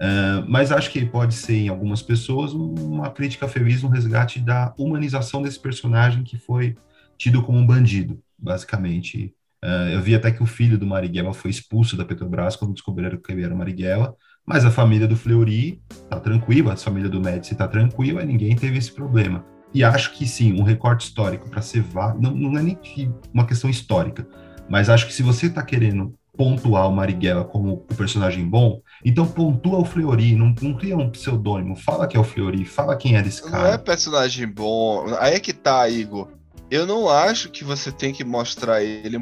ah, 0.00 0.44
mas 0.48 0.72
acho 0.72 0.90
que 0.90 0.98
ele 0.98 1.08
pode 1.08 1.34
ser, 1.34 1.56
em 1.56 1.68
algumas 1.68 2.02
pessoas, 2.02 2.54
um- 2.54 2.74
uma 2.74 3.10
crítica 3.10 3.48
feliz, 3.48 3.84
um 3.84 3.88
resgate 3.88 4.40
da 4.40 4.74
humanização 4.78 5.42
desse 5.42 5.60
personagem 5.60 6.24
que 6.24 6.38
foi 6.38 6.74
tido 7.18 7.42
como 7.42 7.58
um 7.58 7.66
bandido, 7.66 8.18
basicamente. 8.38 9.35
Ah, 9.62 9.88
eu 9.90 10.00
vi 10.00 10.14
até 10.14 10.30
que 10.30 10.42
o 10.42 10.46
filho 10.46 10.78
do 10.78 10.86
Marighella 10.86 11.32
foi 11.32 11.50
expulso 11.50 11.96
da 11.96 12.04
Petrobras 12.04 12.56
quando 12.56 12.74
descobriram 12.74 13.18
que 13.18 13.32
ele 13.32 13.42
era 13.44 13.54
o 13.54 13.58
Marighella, 13.58 14.14
mas 14.46 14.64
a 14.64 14.70
família 14.70 15.08
do 15.08 15.16
Fleury 15.16 15.80
tá 16.08 16.20
tranquila, 16.20 16.74
a 16.74 16.76
família 16.76 17.08
do 17.08 17.20
Médici 17.20 17.54
tá 17.54 17.66
tranquila, 17.66 18.22
e 18.22 18.26
ninguém 18.26 18.54
teve 18.54 18.78
esse 18.78 18.92
problema. 18.92 19.44
E 19.74 19.82
acho 19.82 20.12
que 20.12 20.26
sim, 20.26 20.52
um 20.58 20.62
recorte 20.62 21.06
histórico 21.06 21.50
para 21.50 21.60
ser 21.60 21.82
válido, 21.82 22.22
não, 22.22 22.34
não 22.34 22.58
é 22.58 22.62
nem 22.62 22.74
que 22.76 23.10
uma 23.34 23.46
questão 23.46 23.68
histórica, 23.68 24.26
mas 24.68 24.88
acho 24.88 25.06
que 25.06 25.12
se 25.12 25.22
você 25.22 25.46
está 25.46 25.62
querendo 25.62 26.14
pontuar 26.36 26.88
o 26.88 26.92
Marighella 26.94 27.44
como 27.44 27.72
o 27.72 27.94
personagem 27.96 28.46
bom, 28.46 28.80
então 29.04 29.26
pontua 29.26 29.78
o 29.78 29.84
Fleury, 29.84 30.36
não, 30.36 30.54
não 30.60 30.74
cria 30.74 30.96
um 30.96 31.10
pseudônimo, 31.10 31.74
fala 31.76 32.06
que 32.06 32.16
é 32.16 32.20
o 32.20 32.24
Fleury, 32.24 32.64
fala 32.64 32.96
quem 32.96 33.16
era 33.16 33.26
esse 33.26 33.42
Não 33.42 33.48
é 33.48 33.52
cara. 33.52 33.78
personagem 33.78 34.46
bom. 34.46 35.06
Aí 35.18 35.34
é 35.34 35.40
que 35.40 35.52
tá, 35.52 35.88
Igor. 35.88 36.28
Eu 36.70 36.86
não 36.86 37.08
acho 37.08 37.50
que 37.50 37.62
você 37.64 37.92
tem 37.92 38.12
que 38.12 38.24
mostrar 38.24 38.82
ele 38.82 39.20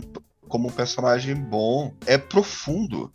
como 0.48 0.68
um 0.68 0.72
personagem 0.72 1.34
bom. 1.34 1.92
É 2.06 2.16
profundo. 2.16 3.12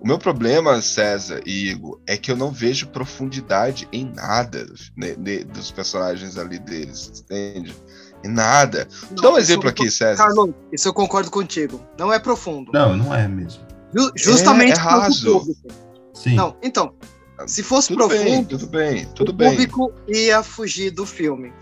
O 0.00 0.06
meu 0.06 0.18
problema, 0.18 0.80
César 0.80 1.40
e 1.44 1.70
Igor, 1.70 2.00
é 2.06 2.16
que 2.16 2.30
eu 2.30 2.36
não 2.36 2.52
vejo 2.52 2.86
profundidade 2.88 3.88
em 3.92 4.04
nada 4.14 4.64
dos, 4.64 4.92
ne- 4.96 5.16
ne- 5.16 5.44
dos 5.44 5.70
personagens 5.72 6.38
ali 6.38 6.58
deles, 6.58 7.22
entende? 7.24 7.74
Em 8.24 8.28
nada. 8.28 8.84
Te 8.86 9.14
dar 9.14 9.28
um 9.28 9.32
Não, 9.32 9.38
exemplo 9.38 9.68
aqui, 9.68 9.90
César. 9.90 10.22
Carlos, 10.24 10.54
isso 10.72 10.88
eu 10.88 10.92
concordo 10.94 11.30
contigo. 11.30 11.84
Não 11.98 12.12
é 12.12 12.18
profundo. 12.18 12.70
Não, 12.72 12.96
não 12.96 13.12
é 13.14 13.26
mesmo. 13.26 13.60
Ju- 13.96 14.12
justamente 14.16 14.72
é 14.78 14.82
do 14.82 14.88
raso. 14.88 15.32
público. 15.40 15.68
Sim, 16.14 16.34
Não, 16.34 16.56
então, 16.62 16.94
se 17.46 17.62
fosse 17.62 17.88
Tudo 17.88 18.08
bem, 18.08 18.18
profundo, 18.24 18.48
tudo 18.48 18.66
bem, 18.68 19.06
tudo 19.14 19.28
o 19.30 19.32
bem. 19.32 19.50
público 19.50 19.92
ia 20.08 20.42
fugir 20.42 20.90
do 20.90 21.04
filme. 21.06 21.52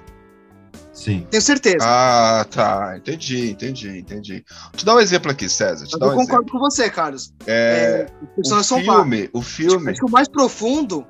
Sim. 0.97 1.27
Tenho 1.31 1.43
certeza. 1.43 1.79
Ah, 1.83 2.45
tá. 2.51 2.95
Entendi, 2.97 3.51
entendi, 3.51 3.99
entendi. 3.99 4.45
Vou 4.65 4.73
te 4.73 4.85
dar 4.85 4.95
um 4.97 5.01
exemplo 5.01 5.31
aqui, 5.31 5.49
César. 5.49 5.85
Eu 5.93 5.97
um 5.97 6.01
concordo 6.15 6.23
exemplo. 6.23 6.51
com 6.51 6.59
você, 6.59 6.91
Carlos. 6.91 7.33
É, 7.47 7.53
É, 7.53 8.07
os 8.23 8.29
o 8.29 8.35
personagens 8.35 8.67
são 8.67 8.79
pagos. 8.85 8.95
filme, 9.03 9.31
o 9.33 9.43
filme. 9.43 9.91
Acho 9.91 10.01
que 10.01 10.07
o 10.07 10.11
mais 10.11 10.29
profundo, 10.29 11.07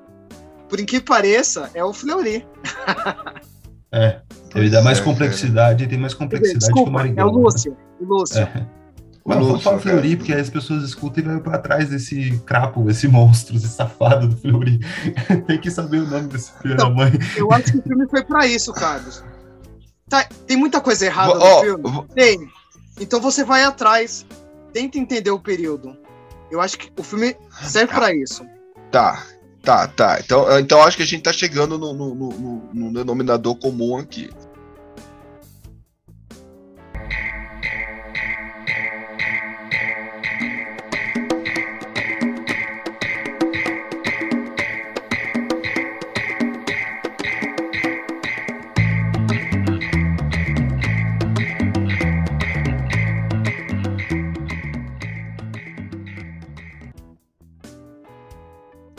por 0.68 0.78
incrível 0.80 1.00
que 1.02 1.06
pareça, 1.06 1.70
é 1.74 1.82
o 1.84 1.92
Fleury. 1.92 2.44
É, 3.92 4.20
ele 4.54 4.68
dá 4.68 4.82
mais 4.82 4.98
é, 4.98 5.02
complexidade, 5.02 5.86
tem 5.86 5.98
mais 5.98 6.12
complexidade 6.12 6.66
que 6.66 6.72
o 6.72 6.84
Desculpa, 6.84 7.06
é 7.20 7.24
o 7.24 7.28
Lúcio. 7.30 7.76
O 8.00 8.04
Lúcio. 8.04 8.40
É. 8.42 8.66
Mas 9.24 9.38
não 9.38 9.44
Lúcio, 9.46 9.60
fala. 9.62 9.78
Fleury, 9.80 10.16
porque 10.16 10.32
aí 10.32 10.40
as 10.40 10.50
pessoas 10.50 10.84
escutam 10.84 11.24
e 11.24 11.26
vai 11.26 11.40
pra 11.40 11.58
trás 11.58 11.88
desse 11.88 12.38
crapo, 12.46 12.88
esse 12.90 13.08
monstro, 13.08 13.56
esse 13.56 13.68
safado 13.68 14.28
do 14.28 14.36
Fleury. 14.36 14.78
Tem 15.46 15.58
que 15.60 15.70
saber 15.70 15.98
o 15.98 16.06
nome 16.06 16.28
desse 16.28 16.52
filho 16.60 16.76
da 16.76 16.84
Então, 16.84 16.94
mãe. 16.94 17.12
Eu 17.36 17.50
acho 17.52 17.72
que 17.72 17.78
o 17.78 17.82
filme 17.82 18.06
foi 18.08 18.22
pra 18.24 18.46
isso, 18.46 18.72
Carlos. 18.72 19.24
Tá, 20.08 20.24
tem 20.46 20.56
muita 20.56 20.80
coisa 20.80 21.04
errada 21.06 21.32
Ó, 21.32 21.56
no 21.56 21.60
filme? 21.62 21.82
ó, 21.86 22.02
Tem. 22.14 22.48
Então 23.00 23.20
você 23.20 23.44
vai 23.44 23.64
atrás, 23.64 24.24
tenta 24.72 24.98
entender 24.98 25.30
o 25.30 25.38
período. 25.40 25.96
Eu 26.50 26.60
acho 26.60 26.78
que 26.78 26.90
o 26.98 27.02
filme 27.02 27.36
serve 27.62 27.92
pra 27.92 28.14
isso. 28.14 28.46
Tá, 28.90 29.26
tá, 29.62 29.88
tá. 29.88 30.18
Então, 30.20 30.58
então 30.60 30.80
acho 30.82 30.96
que 30.96 31.02
a 31.02 31.06
gente 31.06 31.22
tá 31.22 31.32
chegando 31.32 31.76
no, 31.76 31.92
no- 31.92 32.14
no- 32.14 32.70
no 32.72 32.92
denominador 32.92 33.56
comum 33.56 33.96
aqui. 33.98 34.30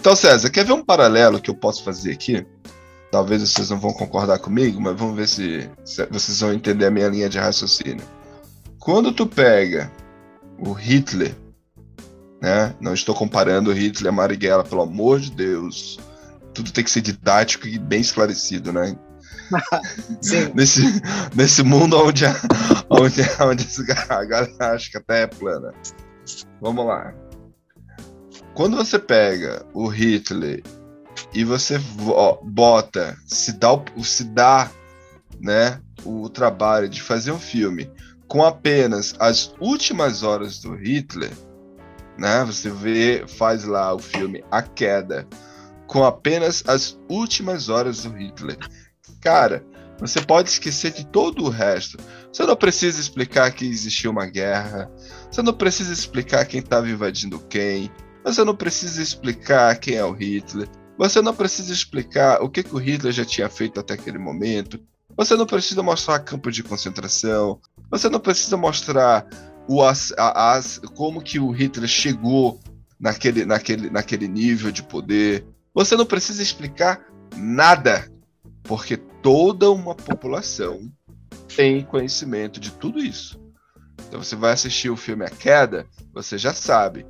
Então, 0.08 0.16
César, 0.16 0.50
quer 0.50 0.64
ver 0.64 0.72
um 0.72 0.86
paralelo 0.86 1.38
que 1.38 1.50
eu 1.50 1.54
posso 1.54 1.84
fazer 1.84 2.14
aqui? 2.14 2.48
Talvez 3.12 3.42
vocês 3.42 3.70
não 3.70 3.78
vão 3.78 3.92
concordar 3.92 4.40
comigo, 4.40 4.80
mas 4.80 4.98
vamos 4.98 5.18
ver 5.18 5.28
se, 5.28 5.70
se 5.84 6.06
vocês 6.06 6.40
vão 6.40 6.54
entender 6.54 6.86
a 6.86 6.90
minha 6.90 7.10
linha 7.10 7.28
de 7.28 7.38
raciocínio. 7.38 8.06
Quando 8.80 9.12
tu 9.12 9.28
pega 9.28 9.92
o 10.58 10.72
Hitler, 10.72 11.36
né? 12.42 12.74
Não 12.80 12.94
estou 12.94 13.14
comparando 13.14 13.70
o 13.70 13.74
Hitler 13.74 14.08
a 14.08 14.16
Marighella, 14.16 14.64
pelo 14.64 14.84
amor 14.84 15.20
de 15.20 15.30
Deus. 15.30 16.00
Tudo 16.54 16.72
tem 16.72 16.86
que 16.86 16.90
ser 16.92 17.02
didático 17.02 17.68
e 17.68 17.78
bem 17.78 18.00
esclarecido, 18.00 18.72
né? 18.72 18.96
Nesse, 20.56 20.84
nesse 21.36 21.64
mundo 21.64 21.98
onde, 21.98 22.26
a- 22.26 22.34
onde, 22.90 23.22
onde 23.42 23.68
a 24.08 24.24
galera 24.24 24.56
acha 24.74 24.90
que 24.90 24.98
a 24.98 25.02
Terra 25.02 25.20
é 25.20 25.28
plana. 25.28 25.74
Vamos 26.62 26.86
lá. 26.86 27.14
Quando 28.58 28.76
você 28.76 28.98
pega 28.98 29.64
o 29.72 29.88
Hitler 29.88 30.64
e 31.32 31.44
você 31.44 31.78
vo- 31.78 32.40
bota, 32.42 33.16
se 33.28 33.54
dá, 33.54 33.72
o, 33.72 34.04
se 34.04 34.24
dá 34.24 34.72
né, 35.40 35.80
o 36.04 36.28
trabalho 36.28 36.90
de 36.90 37.00
fazer 37.00 37.32
um 37.32 37.38
filme 37.38 37.88
com 38.28 38.44
apenas 38.44 39.14
as 39.20 39.54
últimas 39.60 40.24
horas 40.24 40.58
do 40.58 40.74
Hitler, 40.74 41.30
né? 42.18 42.44
Você 42.46 42.72
vê, 42.72 43.26
faz 43.28 43.64
lá 43.64 43.94
o 43.94 44.00
filme 44.00 44.44
A 44.50 44.64
Queda 44.64 45.28
com 45.86 46.04
apenas 46.04 46.64
as 46.66 46.98
últimas 47.08 47.70
horas 47.70 48.02
do 48.02 48.10
Hitler. 48.10 48.58
Cara, 49.22 49.64
você 50.00 50.20
pode 50.20 50.50
esquecer 50.50 50.94
de 50.94 51.06
todo 51.06 51.44
o 51.44 51.50
resto. 51.50 52.00
Você 52.34 52.44
não 52.44 52.56
precisa 52.56 53.00
explicar 53.00 53.52
que 53.52 53.68
existiu 53.68 54.10
uma 54.10 54.26
guerra. 54.26 54.90
Você 55.30 55.44
não 55.44 55.54
precisa 55.54 55.94
explicar 55.94 56.44
quem 56.46 56.60
estava 56.60 56.90
invadindo 56.90 57.38
quem. 57.38 57.92
Você 58.28 58.44
não 58.44 58.56
precisa 58.56 59.02
explicar 59.02 59.76
quem 59.80 59.96
é 59.96 60.04
o 60.04 60.12
Hitler. 60.12 60.68
Você 60.98 61.22
não 61.22 61.34
precisa 61.34 61.72
explicar 61.72 62.42
o 62.42 62.50
que, 62.50 62.62
que 62.64 62.76
o 62.76 62.78
Hitler 62.78 63.14
já 63.14 63.24
tinha 63.24 63.48
feito 63.48 63.80
até 63.80 63.94
aquele 63.94 64.18
momento. 64.18 64.80
Você 65.16 65.36
não 65.36 65.46
precisa 65.46 65.82
mostrar 65.82 66.20
campo 66.20 66.52
de 66.52 66.62
concentração. 66.64 67.60
Você 67.90 68.10
não 68.10 68.20
precisa 68.20 68.58
mostrar 68.58 69.26
o 69.68 69.82
as, 69.82 70.12
a- 70.18 70.54
as- 70.56 70.80
como 70.96 71.22
que 71.22 71.40
o 71.40 71.52
Hitler 71.52 71.88
chegou 71.88 72.60
naquele, 73.00 73.46
naquele, 73.46 73.90
naquele 73.90 74.28
nível 74.28 74.72
de 74.72 74.84
poder. 74.84 75.46
Você 75.74 75.96
não 75.96 76.06
precisa 76.06 76.44
explicar 76.44 77.00
nada, 77.36 78.12
porque 78.64 78.98
toda 78.98 79.72
uma 79.72 79.96
população 79.96 80.92
tem 81.56 81.84
conhecimento 81.84 82.60
de 82.60 82.72
tudo 82.72 83.00
isso. 83.00 83.40
Então 84.08 84.22
você 84.22 84.36
vai 84.36 84.52
assistir 84.54 84.90
o 84.90 84.98
filme 84.98 85.24
A 85.26 85.30
Queda, 85.30 85.86
você 86.14 86.38
já 86.38 86.54
sabe, 86.54 87.06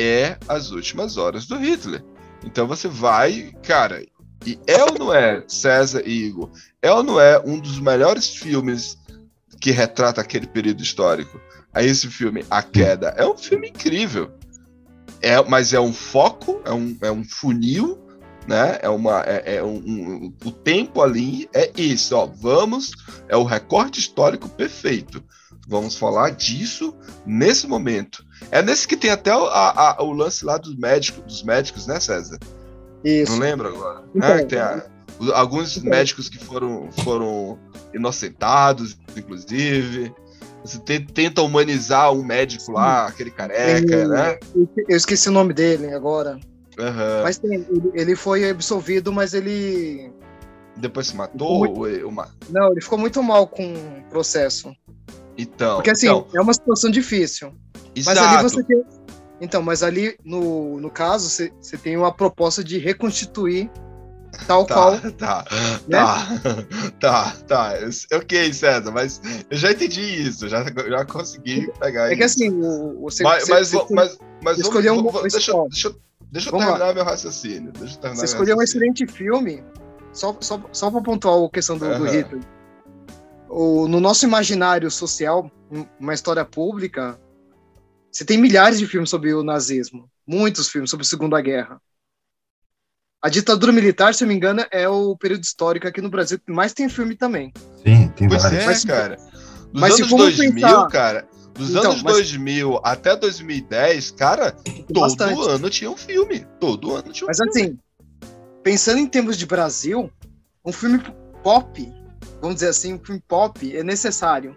é 0.00 0.38
as 0.48 0.70
últimas 0.70 1.16
horas 1.16 1.46
do 1.46 1.56
Hitler. 1.56 2.04
Então 2.44 2.66
você 2.66 2.88
vai, 2.88 3.52
cara, 3.62 4.02
e 4.46 4.58
é 4.66 4.82
ou 4.82 4.98
não 4.98 5.14
é, 5.14 5.44
César 5.46 6.02
e 6.04 6.26
Igor, 6.26 6.50
é 6.80 6.90
ou 6.90 7.02
não 7.02 7.20
é 7.20 7.38
um 7.38 7.58
dos 7.58 7.78
melhores 7.78 8.28
filmes 8.28 8.98
que 9.60 9.70
retrata 9.70 10.20
aquele 10.20 10.46
período 10.46 10.82
histórico? 10.82 11.40
Aí 11.72 11.86
esse 11.86 12.08
filme, 12.08 12.44
A 12.50 12.62
Queda, 12.62 13.14
é 13.16 13.26
um 13.26 13.36
filme 13.36 13.68
incrível. 13.68 14.30
É, 15.22 15.42
mas 15.42 15.74
é 15.74 15.80
um 15.80 15.92
foco, 15.92 16.62
é 16.64 16.72
um, 16.72 16.96
é 17.02 17.10
um 17.10 17.22
funil, 17.22 17.98
né? 18.48 18.78
É 18.80 18.88
uma, 18.88 19.22
é, 19.26 19.56
é 19.56 19.62
um, 19.62 19.76
um, 19.76 20.34
o 20.44 20.50
tempo 20.50 21.02
ali 21.02 21.48
é 21.52 21.70
isso, 21.76 22.16
ó. 22.16 22.26
Vamos, 22.26 22.92
é 23.28 23.36
o 23.36 23.44
recorte 23.44 24.00
histórico 24.00 24.48
perfeito. 24.48 25.22
Vamos 25.70 25.94
falar 25.96 26.30
disso 26.30 26.92
nesse 27.24 27.68
momento. 27.68 28.24
É 28.50 28.60
nesse 28.60 28.88
que 28.88 28.96
tem 28.96 29.08
até 29.10 29.32
o, 29.32 29.44
a, 29.46 29.92
a, 29.98 30.02
o 30.02 30.10
lance 30.10 30.44
lá 30.44 30.58
dos 30.58 30.76
médicos, 30.76 31.22
dos 31.22 31.42
médicos, 31.44 31.86
né, 31.86 32.00
César? 32.00 32.38
Isso. 33.04 33.30
Não 33.30 33.38
lembro 33.38 33.68
agora. 33.68 34.02
Então, 34.12 34.34
né? 34.34 34.42
Tem 34.42 34.58
a- 34.58 34.84
alguns 35.32 35.78
médicos 35.78 36.28
que 36.28 36.38
foram, 36.38 36.90
foram 37.04 37.56
inocentados, 37.94 38.98
inclusive. 39.16 40.12
Você 40.64 40.80
te- 40.80 41.06
tenta 41.06 41.40
humanizar 41.40 42.12
um 42.12 42.24
médico 42.24 42.72
lá, 42.72 43.06
aquele 43.06 43.30
careca, 43.30 43.94
Eu- 43.94 44.08
né? 44.08 44.38
Eu 44.88 44.96
esqueci 44.96 45.28
o 45.28 45.32
nome 45.32 45.54
dele 45.54 45.94
agora. 45.94 46.40
Aham. 46.80 47.22
Mas 47.22 47.38
tem, 47.38 47.64
ele, 47.94 48.16
foi 48.16 48.50
absolvido, 48.50 49.12
mas 49.12 49.34
ele. 49.34 50.10
Depois 50.76 51.06
se 51.06 51.16
matou? 51.16 51.68
ou- 51.68 52.06
ou 52.06 52.12
Não, 52.48 52.72
ele 52.72 52.80
ficou 52.80 52.98
muito 52.98 53.22
mal 53.22 53.46
com 53.46 53.72
o 53.72 54.02
processo. 54.10 54.74
Então, 55.36 55.76
Porque 55.76 55.90
assim, 55.90 56.06
então, 56.06 56.26
é 56.34 56.40
uma 56.40 56.52
situação 56.52 56.90
difícil. 56.90 57.52
Mas 57.96 58.08
exato. 58.18 58.34
ali 58.34 58.42
você 58.42 58.62
tem. 58.64 58.82
Então, 59.40 59.62
mas 59.62 59.82
ali, 59.82 60.16
no, 60.24 60.78
no 60.78 60.90
caso, 60.90 61.30
você, 61.30 61.50
você 61.60 61.78
tem 61.78 61.96
uma 61.96 62.12
proposta 62.12 62.62
de 62.62 62.76
reconstituir 62.78 63.70
tal 64.46 64.66
qual. 64.66 64.98
Tá, 65.00 65.10
tá, 65.16 65.44
né? 65.88 65.98
tá, 65.98 66.26
tá, 67.00 67.36
tá. 67.46 67.74
Ok, 68.12 68.52
César, 68.52 68.90
mas 68.90 69.20
eu 69.50 69.56
já 69.56 69.72
entendi 69.72 70.02
isso, 70.02 70.48
já, 70.48 70.62
já 70.64 71.04
consegui 71.06 71.70
pegar 71.80 72.12
É 72.12 72.16
que 72.16 72.24
isso. 72.24 72.34
assim, 72.44 72.50
o, 72.60 73.00
você, 73.00 73.22
mas, 73.22 73.44
você, 73.44 73.50
mas, 73.50 73.68
você- 73.70 73.94
mas, 73.94 74.18
mas 74.44 74.58
escolheu 74.58 74.94
um 74.94 75.02
deixa, 75.22 75.52
deixa, 75.70 75.94
deixa 76.30 76.48
eu 76.48 76.52
vamos 76.52 76.66
terminar 76.66 76.94
meu 76.94 77.04
raciocínio. 77.04 77.72
Deixa 77.72 77.94
eu 77.94 78.00
terminar 78.00 78.20
você 78.20 78.26
escolheu 78.26 78.56
um 78.58 78.62
excelente 78.62 79.06
filme, 79.06 79.64
só, 80.12 80.36
só, 80.40 80.60
só 80.70 80.90
para 80.90 81.00
pontuar 81.00 81.42
a 81.42 81.50
questão 81.50 81.78
do, 81.78 81.86
do 81.86 82.04
Aham. 82.04 82.06
Hitler. 82.12 82.42
O, 83.52 83.88
no 83.88 83.98
nosso 84.00 84.24
imaginário 84.24 84.88
social, 84.90 85.50
um- 85.70 85.84
uma 85.98 86.14
história 86.14 86.44
pública, 86.44 87.18
você 88.10 88.24
tem 88.24 88.38
milhares 88.38 88.78
de 88.78 88.86
filmes 88.86 89.10
sobre 89.10 89.34
o 89.34 89.42
nazismo, 89.42 90.08
muitos 90.26 90.68
filmes 90.68 90.88
sobre 90.90 91.04
a 91.04 91.08
Segunda 91.08 91.40
Guerra. 91.40 91.80
A 93.22 93.28
ditadura 93.28 93.72
militar, 93.72 94.14
se 94.14 94.22
eu 94.24 94.26
não 94.26 94.32
me 94.32 94.36
engano, 94.36 94.64
é 94.70 94.88
o 94.88 95.16
período 95.16 95.42
histórico 95.44 95.86
aqui 95.86 96.00
no 96.00 96.08
Brasil 96.08 96.38
que 96.38 96.52
mais 96.52 96.72
tem 96.72 96.88
filme 96.88 97.16
também. 97.16 97.52
Sim, 97.84 98.08
tem 98.16 98.28
Pois 98.28 98.42
vários. 98.42 98.62
é, 98.62 98.66
Mas 98.66 98.78
se- 98.80 98.86
cara. 98.86 99.16
Dos 99.16 99.80
mas 99.80 99.94
se 99.94 100.00
anos 100.02 100.10
formos 100.10 100.36
2000, 100.36 100.54
pensar- 100.54 100.88
cara, 100.88 101.28
dos 101.54 101.70
Então, 101.70 101.90
anos 101.90 102.02
mas- 102.02 102.14
2000 102.14 102.80
até 102.84 103.14
2010, 103.16 104.10
cara, 104.12 104.52
todo 104.52 105.00
Bastante. 105.00 105.48
ano 105.48 105.68
tinha 105.70 105.90
um 105.90 105.96
filme. 105.96 106.46
Todo 106.58 106.94
ano 106.96 107.12
tinha 107.12 107.26
um 107.26 107.28
Mas 107.28 107.36
filme. 107.36 107.50
assim, 107.50 107.78
pensando 108.62 108.98
em 108.98 109.06
termos 109.06 109.36
de 109.36 109.44
Brasil, 109.44 110.10
um 110.64 110.72
filme 110.72 111.00
pop, 111.42 111.92
vamos 112.40 112.56
dizer 112.56 112.68
assim, 112.68 112.94
um 112.94 112.98
filme 112.98 113.22
pop 113.26 113.76
é 113.76 113.82
necessário. 113.82 114.56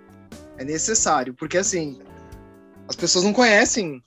É 0.57 0.63
necessário, 0.63 1.33
porque 1.33 1.57
assim, 1.57 1.99
as 2.87 2.95
pessoas 2.95 3.25
não 3.25 3.33
conhecem 3.33 4.01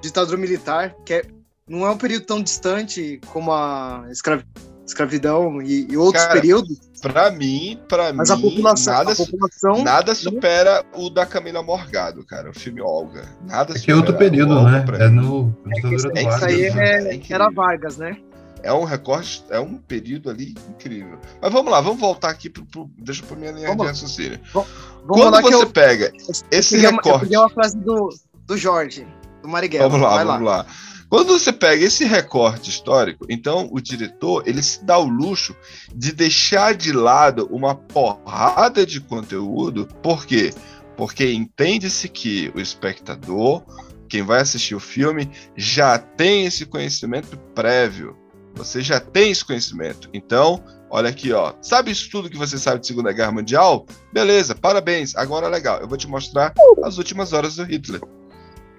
ditadura 0.00 0.36
militar, 0.36 0.94
que 1.04 1.14
é- 1.14 1.24
não 1.68 1.86
é 1.86 1.90
um 1.90 1.96
período 1.98 2.26
tão 2.26 2.42
distante 2.42 3.20
como 3.32 3.52
a 3.52 4.04
escravi- 4.10 4.44
escravidão 4.86 5.62
e, 5.62 5.86
e 5.90 5.96
outros 5.96 6.24
Cara, 6.24 6.40
períodos, 6.40 6.78
Pra 7.00 7.30
mim, 7.30 7.78
pra 7.86 8.12
mas 8.14 8.30
mim, 8.30 8.36
a 8.36 8.40
população, 8.40 8.94
nada, 8.94 9.12
a 9.12 9.16
população 9.16 9.84
nada 9.84 10.14
supera 10.14 10.82
o 10.94 11.10
da 11.10 11.26
Camila 11.26 11.62
Morgado, 11.62 12.24
cara, 12.24 12.48
o 12.50 12.54
filme 12.54 12.80
Olga. 12.80 13.28
Nada 13.46 13.74
É 13.74 13.78
que 13.78 13.90
é 13.90 13.94
outro 13.94 14.12
supera 14.12 14.30
período, 14.30 14.62
né? 14.62 14.80
pra 14.80 15.04
É 15.04 15.08
mim. 15.10 15.16
no 15.16 15.54
ditadura 15.66 16.10
do 16.10 16.18
é 16.18 16.22
isso 16.22 16.44
aí 16.46 16.70
né? 16.74 17.12
é, 17.12 17.14
É 17.14 17.18
era 17.34 17.50
Vargas, 17.50 17.98
né? 17.98 18.16
É 18.64 18.72
um 18.72 18.84
recorte, 18.84 19.44
é 19.50 19.60
um 19.60 19.76
período 19.76 20.30
ali 20.30 20.54
incrível. 20.70 21.18
Mas 21.40 21.52
vamos 21.52 21.70
lá, 21.70 21.80
vamos 21.80 22.00
voltar 22.00 22.30
aqui 22.30 22.48
pro, 22.48 22.64
pro 22.64 22.90
deixa 22.98 23.22
eu 23.22 23.26
pôr 23.26 23.36
minha 23.36 23.52
linha 23.52 23.68
Vamos 23.68 23.82
de 23.82 23.84
lá. 23.84 23.90
raciocínio. 23.90 24.40
Vamos 24.52 24.68
Quando 25.06 25.34
lá 25.34 25.42
que 25.42 25.50
você 25.50 25.64
eu, 25.64 25.70
pega 25.70 26.06
eu 26.06 26.32
esse 26.50 26.82
eu 26.82 26.90
recorte, 26.90 27.20
peguei 27.20 27.38
uma 27.38 27.50
frase 27.50 27.76
do, 27.76 28.08
do 28.46 28.56
Jorge, 28.56 29.06
do 29.42 29.48
Marighella. 29.48 29.88
Vamos 29.88 30.00
lá, 30.02 30.24
vamos 30.24 30.46
lá. 30.46 30.66
Quando 31.10 31.38
você 31.38 31.52
pega 31.52 31.84
esse 31.84 32.04
recorte 32.04 32.70
histórico, 32.70 33.26
então 33.28 33.68
o 33.70 33.80
diretor 33.80 34.42
ele 34.46 34.62
se 34.62 34.82
dá 34.82 34.98
o 34.98 35.06
luxo 35.06 35.54
de 35.94 36.10
deixar 36.10 36.74
de 36.74 36.92
lado 36.92 37.46
uma 37.52 37.74
porrada 37.74 38.84
de 38.86 39.00
conteúdo. 39.00 39.86
Por 40.02 40.26
quê? 40.26 40.52
Porque 40.96 41.32
entende-se 41.32 42.08
que 42.08 42.50
o 42.54 42.60
espectador, 42.60 43.62
quem 44.08 44.22
vai 44.22 44.40
assistir 44.40 44.74
o 44.74 44.80
filme, 44.80 45.30
já 45.56 45.98
tem 45.98 46.46
esse 46.46 46.66
conhecimento 46.66 47.36
prévio. 47.54 48.16
Você 48.54 48.80
já 48.80 49.00
tem 49.00 49.30
esse 49.30 49.44
conhecimento. 49.44 50.08
Então, 50.12 50.62
olha 50.88 51.08
aqui, 51.08 51.32
ó. 51.32 51.54
Sabe 51.60 51.90
isso 51.90 52.08
tudo 52.10 52.30
que 52.30 52.36
você 52.36 52.58
sabe 52.58 52.80
de 52.80 52.86
Segunda 52.86 53.12
Guerra 53.12 53.32
Mundial? 53.32 53.84
Beleza, 54.12 54.54
parabéns. 54.54 55.16
Agora 55.16 55.48
legal. 55.48 55.80
Eu 55.80 55.88
vou 55.88 55.98
te 55.98 56.08
mostrar 56.08 56.54
as 56.84 56.98
últimas 56.98 57.32
horas 57.32 57.56
do 57.56 57.64
Hitler. 57.64 58.00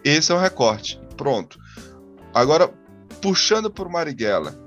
Esse 0.03 0.31
é 0.31 0.35
o 0.35 0.39
recorte. 0.39 0.99
Pronto. 1.17 1.59
Agora, 2.33 2.71
puxando 3.21 3.69
por 3.69 3.89
Marighella. 3.89 4.57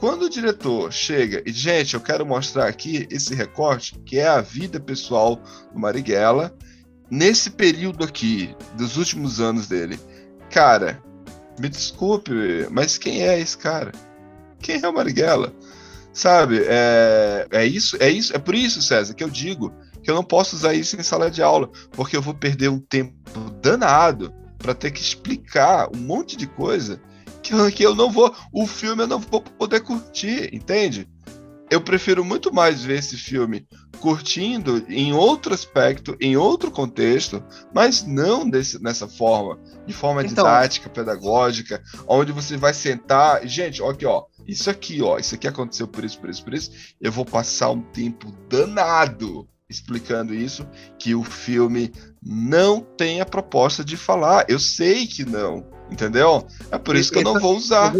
Quando 0.00 0.22
o 0.22 0.30
diretor 0.30 0.92
chega 0.92 1.42
e, 1.44 1.52
gente, 1.52 1.94
eu 1.94 2.00
quero 2.00 2.24
mostrar 2.24 2.68
aqui 2.68 3.06
esse 3.10 3.34
recorte, 3.34 3.98
que 4.06 4.18
é 4.18 4.28
a 4.28 4.40
vida 4.40 4.78
pessoal 4.78 5.40
do 5.72 5.78
Marighella, 5.78 6.54
nesse 7.10 7.50
período 7.50 8.04
aqui, 8.04 8.54
dos 8.74 8.96
últimos 8.96 9.40
anos 9.40 9.66
dele. 9.66 9.98
Cara, 10.50 11.02
me 11.58 11.68
desculpe, 11.68 12.32
mas 12.70 12.96
quem 12.96 13.22
é 13.22 13.40
esse 13.40 13.58
cara? 13.58 13.90
Quem 14.60 14.80
é 14.82 14.88
o 14.88 14.92
Marighella? 14.92 15.52
Sabe, 16.12 16.62
é, 16.66 17.46
é 17.50 17.64
isso, 17.66 17.96
é 18.00 18.10
isso, 18.10 18.34
é 18.34 18.38
por 18.38 18.54
isso, 18.54 18.82
César, 18.82 19.14
que 19.14 19.22
eu 19.22 19.30
digo 19.30 19.72
que 20.02 20.10
eu 20.10 20.14
não 20.14 20.24
posso 20.24 20.56
usar 20.56 20.74
isso 20.74 20.96
em 20.96 21.02
sala 21.02 21.30
de 21.30 21.42
aula, 21.42 21.70
porque 21.92 22.16
eu 22.16 22.22
vou 22.22 22.34
perder 22.34 22.68
um 22.70 22.80
tempo 22.80 23.14
danado 23.62 24.32
para 24.58 24.74
ter 24.74 24.90
que 24.90 25.00
explicar 25.00 25.88
um 25.94 25.98
monte 25.98 26.36
de 26.36 26.46
coisa 26.46 27.00
que 27.42 27.54
eu, 27.54 27.70
que 27.70 27.82
eu 27.84 27.94
não 27.94 28.10
vou, 28.10 28.34
o 28.52 28.66
filme 28.66 29.04
eu 29.04 29.06
não 29.06 29.20
vou 29.20 29.40
poder 29.40 29.80
curtir, 29.80 30.50
entende? 30.52 31.08
Eu 31.70 31.80
prefiro 31.82 32.24
muito 32.24 32.52
mais 32.52 32.82
ver 32.82 32.98
esse 32.98 33.16
filme 33.16 33.66
curtindo 34.00 34.84
em 34.88 35.12
outro 35.12 35.52
aspecto, 35.52 36.16
em 36.20 36.36
outro 36.36 36.70
contexto, 36.70 37.44
mas 37.74 38.04
não 38.04 38.48
desse, 38.48 38.82
nessa 38.82 39.06
forma, 39.06 39.58
de 39.86 39.92
forma 39.92 40.22
Então. 40.22 40.44
didática, 40.44 40.88
pedagógica, 40.88 41.82
onde 42.06 42.32
você 42.32 42.56
vai 42.56 42.72
sentar, 42.72 43.44
e, 43.44 43.48
gente, 43.48 43.82
aqui, 43.82 44.06
ó, 44.06 44.24
isso 44.48 44.70
aqui, 44.70 45.02
ó, 45.02 45.18
isso 45.18 45.34
aqui 45.34 45.46
aconteceu 45.46 45.86
por 45.86 46.04
isso, 46.04 46.18
por 46.18 46.30
isso, 46.30 46.42
por 46.42 46.54
isso, 46.54 46.70
eu 47.00 47.12
vou 47.12 47.24
passar 47.24 47.70
um 47.70 47.82
tempo 47.82 48.32
danado 48.48 49.46
explicando 49.68 50.34
isso, 50.34 50.66
que 50.98 51.14
o 51.14 51.22
filme 51.22 51.92
não 52.22 52.80
tem 52.80 53.20
a 53.20 53.26
proposta 53.26 53.84
de 53.84 53.96
falar. 53.98 54.46
Eu 54.48 54.58
sei 54.58 55.06
que 55.06 55.24
não, 55.26 55.66
entendeu? 55.90 56.46
É 56.70 56.78
por 56.78 56.96
isso 56.96 57.12
que 57.12 57.18
eu 57.18 57.22
não 57.22 57.38
vou 57.38 57.54
usar. 57.54 57.94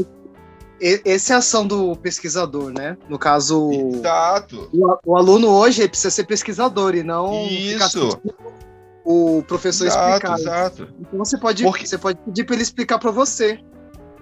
Essa 0.80 1.32
é 1.32 1.36
a 1.36 1.38
ação 1.40 1.66
do 1.66 1.94
pesquisador, 1.96 2.72
né? 2.72 2.96
No 3.08 3.18
caso, 3.18 3.70
Exato. 3.70 4.70
o, 5.04 5.16
aluno 5.16 5.48
hoje 5.48 5.86
precisa 5.88 6.10
ser 6.10 6.24
pesquisador 6.24 6.94
e 6.94 7.02
não 7.02 7.46
Isso. 7.46 8.18
o 9.04 9.42
professor 9.42 9.86
Exato, 9.86 10.08
explicar. 10.08 10.38
exato. 10.38 10.88
Então 11.00 11.18
você 11.18 11.36
pode, 11.36 11.64
Porque- 11.64 11.86
você 11.86 11.98
pode 11.98 12.18
pedir 12.20 12.44
para 12.44 12.54
ele 12.54 12.62
explicar 12.62 12.98
para 12.98 13.10
você, 13.10 13.60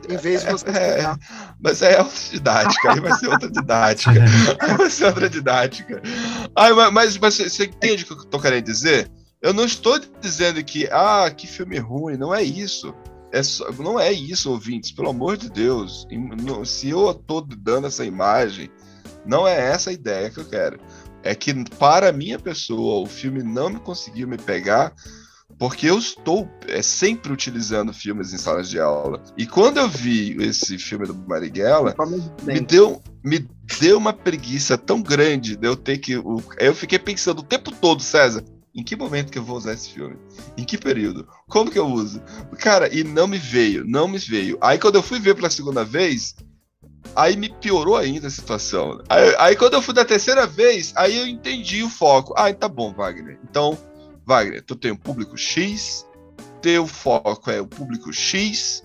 em 0.08 0.16
vez 0.16 0.42
de 0.44 0.50
você 0.52 0.68
É. 0.68 1.14
Mas 1.60 1.82
aí 1.82 1.94
é 1.94 1.98
outra 2.02 2.18
didática, 2.30 2.92
aí 2.92 3.00
vai 3.00 3.12
ser 3.12 3.28
outra 3.28 3.50
didática. 3.50 4.10
Aí 4.60 4.76
vai 4.76 4.90
ser 4.90 5.04
outra 5.06 5.28
didática. 5.28 6.02
Ai, 6.54 6.72
ma- 6.72 6.90
mas, 6.90 7.16
mas 7.18 7.34
você- 7.34 7.64
entende 7.64 8.04
o 8.04 8.06
que 8.06 8.12
eu 8.12 8.24
tô 8.24 8.38
querendo 8.38 8.64
dizer? 8.64 9.10
Eu 9.42 9.52
não 9.54 9.64
estou 9.64 9.98
dizendo 10.20 10.62
que, 10.64 10.86
ah, 10.90 11.30
que 11.34 11.46
filme 11.46 11.78
ruim, 11.78 12.16
não 12.16 12.34
é 12.34 12.42
isso. 12.42 12.94
É 13.32 13.42
só- 13.42 13.70
não 13.72 13.98
é 13.98 14.12
isso, 14.12 14.50
ouvintes, 14.50 14.92
pelo 14.92 15.10
amor 15.10 15.36
de 15.36 15.50
Deus. 15.50 16.06
Se 16.64 16.90
eu 16.90 17.12
tô 17.14 17.40
dando 17.40 17.86
essa 17.86 18.04
imagem, 18.04 18.70
não 19.24 19.46
é 19.46 19.58
essa 19.72 19.90
a 19.90 19.92
ideia 19.92 20.30
que 20.30 20.38
eu 20.38 20.44
quero. 20.48 20.78
É 21.22 21.34
que, 21.34 21.52
para 21.76 22.10
a 22.10 22.12
minha 22.12 22.38
pessoa, 22.38 23.02
o 23.02 23.06
filme 23.06 23.42
não 23.42 23.68
me 23.70 23.80
conseguiu 23.80 24.28
me 24.28 24.38
pegar 24.38 24.92
Porque 25.58 25.88
eu 25.88 25.98
estou 25.98 26.48
é, 26.68 26.82
sempre 26.82 27.32
utilizando 27.32 27.92
filmes 27.92 28.32
em 28.32 28.38
salas 28.38 28.68
de 28.68 28.78
aula. 28.78 29.22
E 29.38 29.46
quando 29.46 29.78
eu 29.78 29.88
vi 29.88 30.36
esse 30.42 30.78
filme 30.78 31.06
do 31.06 31.14
Marighella, 31.14 31.94
me 32.42 32.60
deu, 32.60 33.02
me 33.24 33.46
deu 33.80 33.96
uma 33.96 34.12
preguiça 34.12 34.76
tão 34.76 35.00
grande 35.00 35.56
de 35.56 35.66
eu 35.66 35.74
ter 35.74 35.98
que. 35.98 36.12
Eu 36.58 36.74
fiquei 36.74 36.98
pensando 36.98 37.38
o 37.38 37.44
tempo 37.44 37.70
todo, 37.70 38.02
César, 38.02 38.44
em 38.74 38.82
que 38.82 38.94
momento 38.94 39.32
que 39.32 39.38
eu 39.38 39.44
vou 39.44 39.56
usar 39.56 39.72
esse 39.72 39.88
filme? 39.88 40.16
Em 40.58 40.64
que 40.64 40.76
período? 40.76 41.26
Como 41.48 41.70
que 41.70 41.78
eu 41.78 41.86
uso? 41.86 42.22
Cara, 42.58 42.94
e 42.94 43.02
não 43.02 43.26
me 43.26 43.38
veio, 43.38 43.82
não 43.86 44.06
me 44.06 44.18
veio. 44.18 44.58
Aí 44.60 44.78
quando 44.78 44.96
eu 44.96 45.02
fui 45.02 45.18
ver 45.18 45.34
pela 45.34 45.48
segunda 45.48 45.82
vez, 45.82 46.34
aí 47.14 47.34
me 47.34 47.48
piorou 47.48 47.96
ainda 47.96 48.26
a 48.26 48.30
situação. 48.30 49.02
Aí, 49.08 49.34
aí 49.38 49.56
quando 49.56 49.72
eu 49.72 49.82
fui 49.82 49.94
da 49.94 50.04
terceira 50.04 50.46
vez, 50.46 50.92
aí 50.94 51.16
eu 51.16 51.26
entendi 51.26 51.82
o 51.82 51.88
foco. 51.88 52.34
Ah, 52.36 52.52
tá 52.52 52.68
bom, 52.68 52.92
Wagner. 52.92 53.38
Então, 53.48 53.78
Wagner, 54.26 54.62
tu 54.62 54.74
tem 54.74 54.90
um 54.92 54.96
público 54.96 55.36
X, 55.36 56.06
teu 56.60 56.86
foco 56.86 57.50
é 57.50 57.60
o 57.60 57.66
público 57.66 58.12
X, 58.12 58.84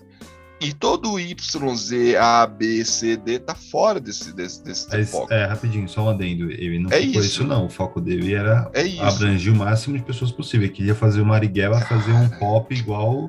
e 0.60 0.72
todo 0.72 1.12
o 1.14 1.18
Y, 1.18 1.74
Z, 1.76 2.16
A, 2.16 2.46
B, 2.46 2.84
C, 2.84 3.16
D 3.16 3.40
tá 3.40 3.52
fora 3.52 3.98
desse, 3.98 4.32
desse, 4.32 4.62
desse 4.62 4.86
Mas, 4.88 5.10
foco. 5.10 5.32
É, 5.32 5.44
rapidinho, 5.44 5.88
só 5.88 6.04
um 6.04 6.10
adendo. 6.10 6.48
Ele 6.52 6.78
não 6.78 6.88
É 6.92 7.00
ficou 7.00 7.20
isso. 7.20 7.30
isso, 7.40 7.44
não. 7.44 7.66
O 7.66 7.68
foco 7.68 8.00
dele 8.00 8.32
era 8.32 8.70
É 8.72 8.82
abranger 9.00 9.52
o 9.52 9.56
máximo 9.56 9.98
de 9.98 10.04
pessoas 10.04 10.30
possível. 10.30 10.66
Ele 10.66 10.72
queria 10.72 10.94
fazer 10.94 11.20
o 11.20 11.26
Marighella 11.26 11.80
fazer 11.80 12.12
um 12.12 12.28
pop 12.38 12.72
igual 12.72 13.28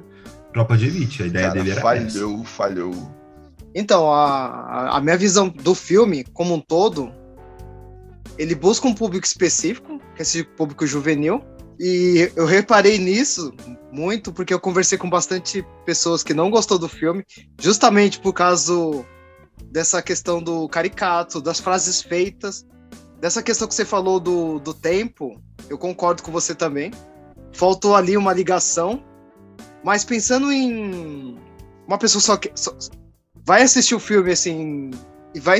Tropa 0.53 0.77
de 0.77 0.85
Elite. 0.85 1.23
A 1.23 1.25
ideia 1.25 1.47
Cara, 1.47 1.57
dele 1.63 1.71
era 1.71 1.79
essa. 1.79 2.11
falhou, 2.11 2.43
falhou. 2.43 3.11
Então, 3.73 4.13
a, 4.13 4.45
a- 4.91 4.97
a 4.97 5.01
minha 5.01 5.17
visão 5.17 5.49
do 5.49 5.73
filme, 5.73 6.23
como 6.33 6.53
um 6.53 6.59
todo, 6.59 7.11
ele 8.37 8.53
busca 8.53 8.87
um 8.87 8.93
público 8.93 9.25
específico, 9.25 9.97
que 10.15 10.19
é 10.19 10.21
esse 10.21 10.43
público 10.43 10.85
juvenil. 10.85 11.43
E 11.79 12.31
eu 12.35 12.45
reparei 12.45 12.97
nisso 12.97 13.53
muito 13.91 14.33
porque 14.33 14.53
eu 14.53 14.59
conversei 14.59 14.97
com 14.97 15.09
bastante 15.09 15.65
pessoas 15.85 16.23
que 16.23 16.33
não 16.33 16.49
gostou 16.49 16.79
do 16.79 16.89
filme, 16.89 17.23
justamente 17.59 18.19
por 18.19 18.33
causa 18.33 18.73
dessa 19.71 20.01
questão 20.01 20.41
do 20.41 20.67
caricato, 20.67 21.41
das 21.41 21.59
frases 21.59 22.01
feitas, 22.01 22.65
dessa 23.19 23.41
questão 23.41 23.67
que 23.67 23.75
você 23.75 23.85
falou 23.85 24.19
do, 24.19 24.59
do 24.59 24.73
tempo. 24.73 25.39
Eu 25.69 25.77
concordo 25.77 26.23
com 26.23 26.31
você 26.31 26.53
também. 26.53 26.91
Faltou 27.53 27.95
ali 27.95 28.17
uma 28.17 28.33
ligação. 28.33 29.03
Mas 29.83 30.03
pensando 30.03 30.51
em 30.51 31.37
uma 31.87 31.97
pessoa 31.97 32.21
só 32.21 32.37
que 32.37 32.51
só- 32.55 32.75
vai 33.45 33.61
assistir 33.61 33.95
o 33.95 33.99
filme 33.99 34.31
assim 34.31 34.91
e 35.35 35.39
vai 35.39 35.59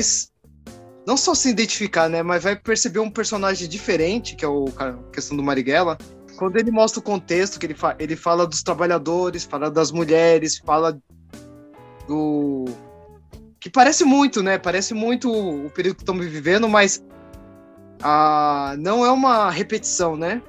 não 1.06 1.16
só 1.16 1.34
se 1.34 1.48
identificar, 1.48 2.08
né, 2.08 2.22
mas 2.22 2.44
vai 2.44 2.56
perceber 2.56 3.00
um 3.00 3.10
personagem 3.10 3.68
diferente, 3.68 4.34
que 4.36 4.44
é 4.44 4.48
o 4.48 4.66
a 4.76 4.92
questão 5.12 5.36
do 5.36 5.42
Marighella, 5.42 5.98
quando 6.36 6.56
ele 6.56 6.70
mostra 6.70 7.00
o 7.00 7.02
contexto 7.02 7.58
que 7.58 7.66
ele, 7.66 7.74
fa 7.74 7.94
ele 7.98 8.16
fala 8.16 8.46
dos 8.46 8.62
trabalhadores, 8.62 9.44
fala 9.44 9.70
das 9.70 9.92
mulheres, 9.92 10.58
fala 10.58 10.98
do 12.08 12.64
que 13.60 13.70
parece 13.70 14.04
muito, 14.04 14.42
né? 14.42 14.58
Parece 14.58 14.92
muito 14.92 15.32
o 15.32 15.70
período 15.70 15.96
que 15.96 16.02
estamos 16.02 16.26
vivendo, 16.26 16.68
mas 16.68 17.02
ah, 18.02 18.74
não 18.78 19.06
é 19.06 19.10
uma 19.10 19.50
repetição, 19.50 20.16
né? 20.16 20.42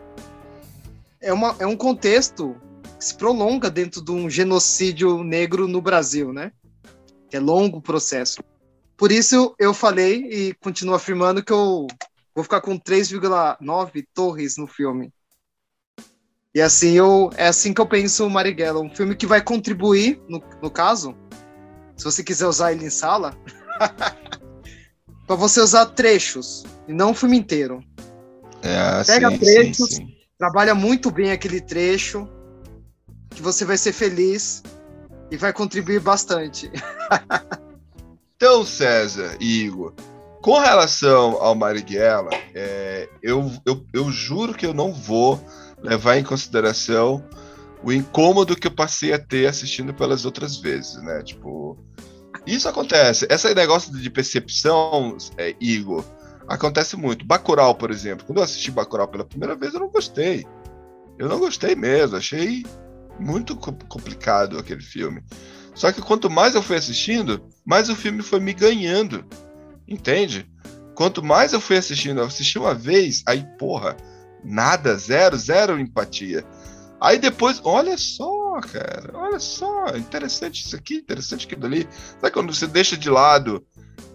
É, 1.21 1.31
uma, 1.31 1.55
é 1.59 1.65
um 1.65 1.77
contexto 1.77 2.55
que 2.99 3.05
se 3.05 3.15
prolonga 3.15 3.69
dentro 3.69 4.03
de 4.03 4.11
um 4.11 4.29
genocídio 4.29 5.23
negro 5.23 5.65
no 5.67 5.81
Brasil, 5.81 6.33
né? 6.33 6.51
É 7.31 7.39
longo 7.39 7.81
processo. 7.81 8.43
Por 8.97 9.11
isso 9.11 9.53
eu 9.59 9.73
falei 9.73 10.27
e 10.29 10.53
continuo 10.55 10.95
afirmando 10.95 11.43
que 11.43 11.51
eu 11.51 11.87
vou 12.33 12.43
ficar 12.43 12.61
com 12.61 12.79
3,9 12.79 14.05
torres 14.13 14.57
no 14.57 14.67
filme. 14.67 15.11
E 16.53 16.61
assim 16.61 16.93
eu 16.93 17.29
é 17.35 17.47
assim 17.47 17.73
que 17.73 17.81
eu 17.81 17.85
penso 17.85 18.25
o 18.25 18.29
Marighella, 18.29 18.79
um 18.79 18.89
filme 18.89 19.15
que 19.15 19.27
vai 19.27 19.41
contribuir, 19.41 20.21
no, 20.29 20.41
no 20.61 20.71
caso, 20.71 21.13
se 21.97 22.05
você 22.05 22.23
quiser 22.23 22.47
usar 22.47 22.71
ele 22.71 22.85
em 22.85 22.89
sala, 22.89 23.37
para 25.27 25.35
você 25.35 25.59
usar 25.59 25.87
trechos 25.87 26.63
e 26.87 26.93
não 26.93 27.11
o 27.11 27.13
filme 27.13 27.37
inteiro. 27.37 27.83
É, 28.61 29.03
Pega 29.03 29.31
sim, 29.31 29.37
trechos. 29.37 29.89
sim, 29.89 29.95
sim. 29.95 30.15
Trabalha 30.37 30.73
muito 30.73 31.11
bem 31.11 31.31
aquele 31.31 31.59
trecho, 31.59 32.27
que 33.29 33.41
você 33.41 33.65
vai 33.65 33.77
ser 33.77 33.91
feliz 33.91 34.63
e 35.29 35.35
vai 35.35 35.51
contribuir 35.51 35.99
bastante. 35.99 36.71
Então, 38.35 38.65
César 38.65 39.37
e 39.39 39.61
Igor, 39.63 39.93
com 40.41 40.59
relação 40.59 41.41
ao 41.41 41.55
Marighella, 41.55 42.29
é, 42.53 43.09
eu, 43.23 43.49
eu, 43.65 43.85
eu 43.93 44.11
juro 44.11 44.53
que 44.53 44.65
eu 44.65 44.73
não 44.73 44.93
vou 44.93 45.43
levar 45.81 46.17
em 46.17 46.23
consideração 46.23 47.23
o 47.83 47.93
incômodo 47.93 48.55
que 48.55 48.67
eu 48.67 48.71
passei 48.75 49.13
a 49.13 49.19
ter 49.19 49.47
assistindo 49.47 49.93
pelas 49.93 50.25
outras 50.25 50.57
vezes, 50.57 51.01
né? 51.01 51.23
Tipo, 51.23 51.77
isso 52.45 52.67
acontece. 52.67 53.25
Esse 53.29 53.53
negócio 53.53 53.91
de 53.95 54.09
percepção, 54.09 55.17
é, 55.37 55.55
Igor, 55.61 56.03
acontece 56.47 56.97
muito. 56.97 57.25
Bacurau, 57.25 57.73
por 57.75 57.89
exemplo. 57.89 58.25
Quando 58.25 58.39
eu 58.39 58.43
assisti 58.43 58.69
Bacurau 58.69 59.07
pela 59.07 59.23
primeira 59.23 59.55
vez, 59.55 59.73
eu 59.73 59.79
não 59.79 59.89
gostei. 59.89 60.45
Eu 61.17 61.29
não 61.29 61.39
gostei 61.39 61.73
mesmo. 61.75 62.17
Achei 62.17 62.65
muito 63.19 63.55
co- 63.55 63.77
complicado 63.87 64.57
aquele 64.57 64.81
filme. 64.81 65.23
Só 65.73 65.91
que 65.91 66.01
quanto 66.01 66.29
mais 66.29 66.55
eu 66.55 66.61
fui 66.63 66.75
assistindo, 66.75 67.41
mais 67.65 67.89
o 67.89 67.95
filme 67.95 68.21
foi 68.21 68.39
me 68.39 68.53
ganhando. 68.53 69.25
Entende? 69.87 70.49
Quanto 70.93 71.23
mais 71.23 71.51
eu 71.51 71.59
fui 71.59 71.77
assistindo, 71.77 72.19
eu 72.19 72.25
assisti 72.25 72.57
uma 72.57 72.73
vez, 72.73 73.21
aí, 73.27 73.45
porra, 73.57 73.97
nada, 74.43 74.95
zero, 74.95 75.37
zero 75.37 75.79
empatia. 75.79 76.45
Aí 77.01 77.19
depois, 77.19 77.59
olha 77.63 77.97
só, 77.97 78.59
cara, 78.61 79.11
olha 79.13 79.39
só, 79.39 79.87
interessante 79.97 80.65
isso 80.65 80.75
aqui, 80.75 80.95
interessante 80.95 81.45
aquilo 81.45 81.65
ali. 81.65 81.87
Sabe 82.21 82.31
quando 82.31 82.53
você 82.53 82.65
deixa 82.65 82.95
de 82.95 83.09
lado 83.09 83.65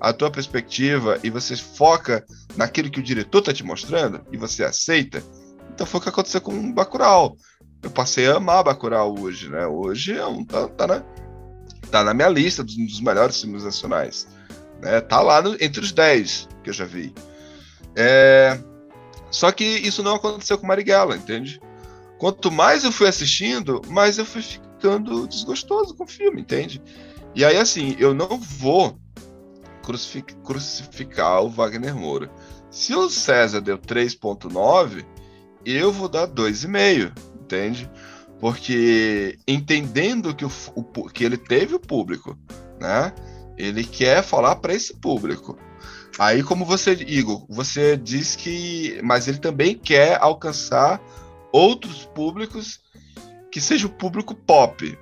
a 0.01 0.12
tua 0.12 0.30
perspectiva 0.30 1.18
e 1.22 1.28
você 1.28 1.55
foca 1.55 2.24
naquilo 2.57 2.90
que 2.90 3.01
o 3.01 3.03
diretor 3.03 3.42
tá 3.42 3.53
te 3.53 3.62
mostrando 3.62 4.24
e 4.32 4.36
você 4.36 4.64
aceita? 4.64 5.22
Então 5.74 5.86
foi 5.86 6.01
o 6.01 6.03
que 6.03 6.09
aconteceu 6.09 6.40
com 6.40 6.53
o 6.53 6.72
Bacurau. 6.72 7.36
Eu 7.82 7.90
passei 7.90 8.26
a 8.26 8.36
amar 8.36 8.64
Bacurau 8.64 9.18
hoje, 9.18 9.48
né? 9.48 9.66
Hoje 9.66 10.16
é 10.16 10.26
um, 10.26 10.44
tá, 10.44 10.68
tá 10.68 10.86
na, 10.86 11.05
tá 11.91 12.03
na 12.05 12.12
minha 12.14 12.28
lista 12.28 12.62
dos, 12.64 12.76
dos 12.76 13.01
melhores 13.01 13.41
filmes 13.41 13.64
nacionais. 13.64 14.26
Né? 14.81 15.01
Tá 15.01 15.20
lá 15.20 15.41
no- 15.43 15.57
entre 15.61 15.81
os 15.81 15.93
10 15.93 16.49
que 16.62 16.70
eu 16.70 16.74
já 16.74 16.85
vi. 16.85 17.12
É, 17.97 18.59
Só 19.31 19.53
que 19.53 19.64
isso 19.64 20.03
não 20.03 20.16
aconteceu 20.16 20.59
com 20.59 20.66
Marighella, 20.66 21.16
entende? 21.16 21.61
Quanto 22.18 22.51
mais 22.51 22.83
eu 22.85 22.91
fui 22.93 23.07
assistindo, 23.09 23.81
mais 23.89 24.18
eu 24.18 24.24
fui 24.24 24.43
ficando 24.43 25.26
desgostoso 25.28 25.95
com 25.95 26.05
o 26.05 26.09
filme, 26.09 26.41
entende? 26.41 26.83
E 27.35 27.45
aí, 27.45 27.57
assim, 27.57 27.95
eu 27.99 28.12
não 28.12 28.39
vou 28.39 28.99
crucifi- 29.85 30.24
crucificar 30.45 31.43
o 31.45 31.49
Wagner 31.49 31.95
Moura. 31.95 32.28
Se 32.70 32.93
o 32.95 33.09
César 33.09 33.61
deu 33.61 33.78
3.9, 33.78 35.05
eu 35.64 35.93
vou 35.93 36.09
dar 36.09 36.26
2,5, 36.26 37.12
entende? 37.41 37.89
Porque 38.41 39.38
entendendo 39.47 40.34
que, 40.34 40.45
o, 40.45 40.51
o 40.74 41.09
que 41.09 41.22
ele 41.22 41.36
teve 41.36 41.74
o 41.74 41.80
público, 41.80 42.38
né? 42.80 43.12
Ele 43.59 43.84
quer 43.84 44.22
falar 44.22 44.57
para 44.57 44.72
esse 44.72 44.97
público. 44.97 45.59
Aí, 46.18 46.43
como 46.43 46.64
você, 46.64 46.93
Igor, 46.93 47.45
você 47.49 47.97
diz 47.97 48.34
que. 48.34 48.99
Mas 49.05 49.28
ele 49.28 49.38
também 49.38 49.74
quer 49.76 50.18
alcançar 50.20 51.01
outros 51.53 52.07
públicos 52.07 52.80
que 53.53 53.61
seja 53.61 53.86
o 53.86 53.91
público 53.91 54.34
pop. 54.34 54.99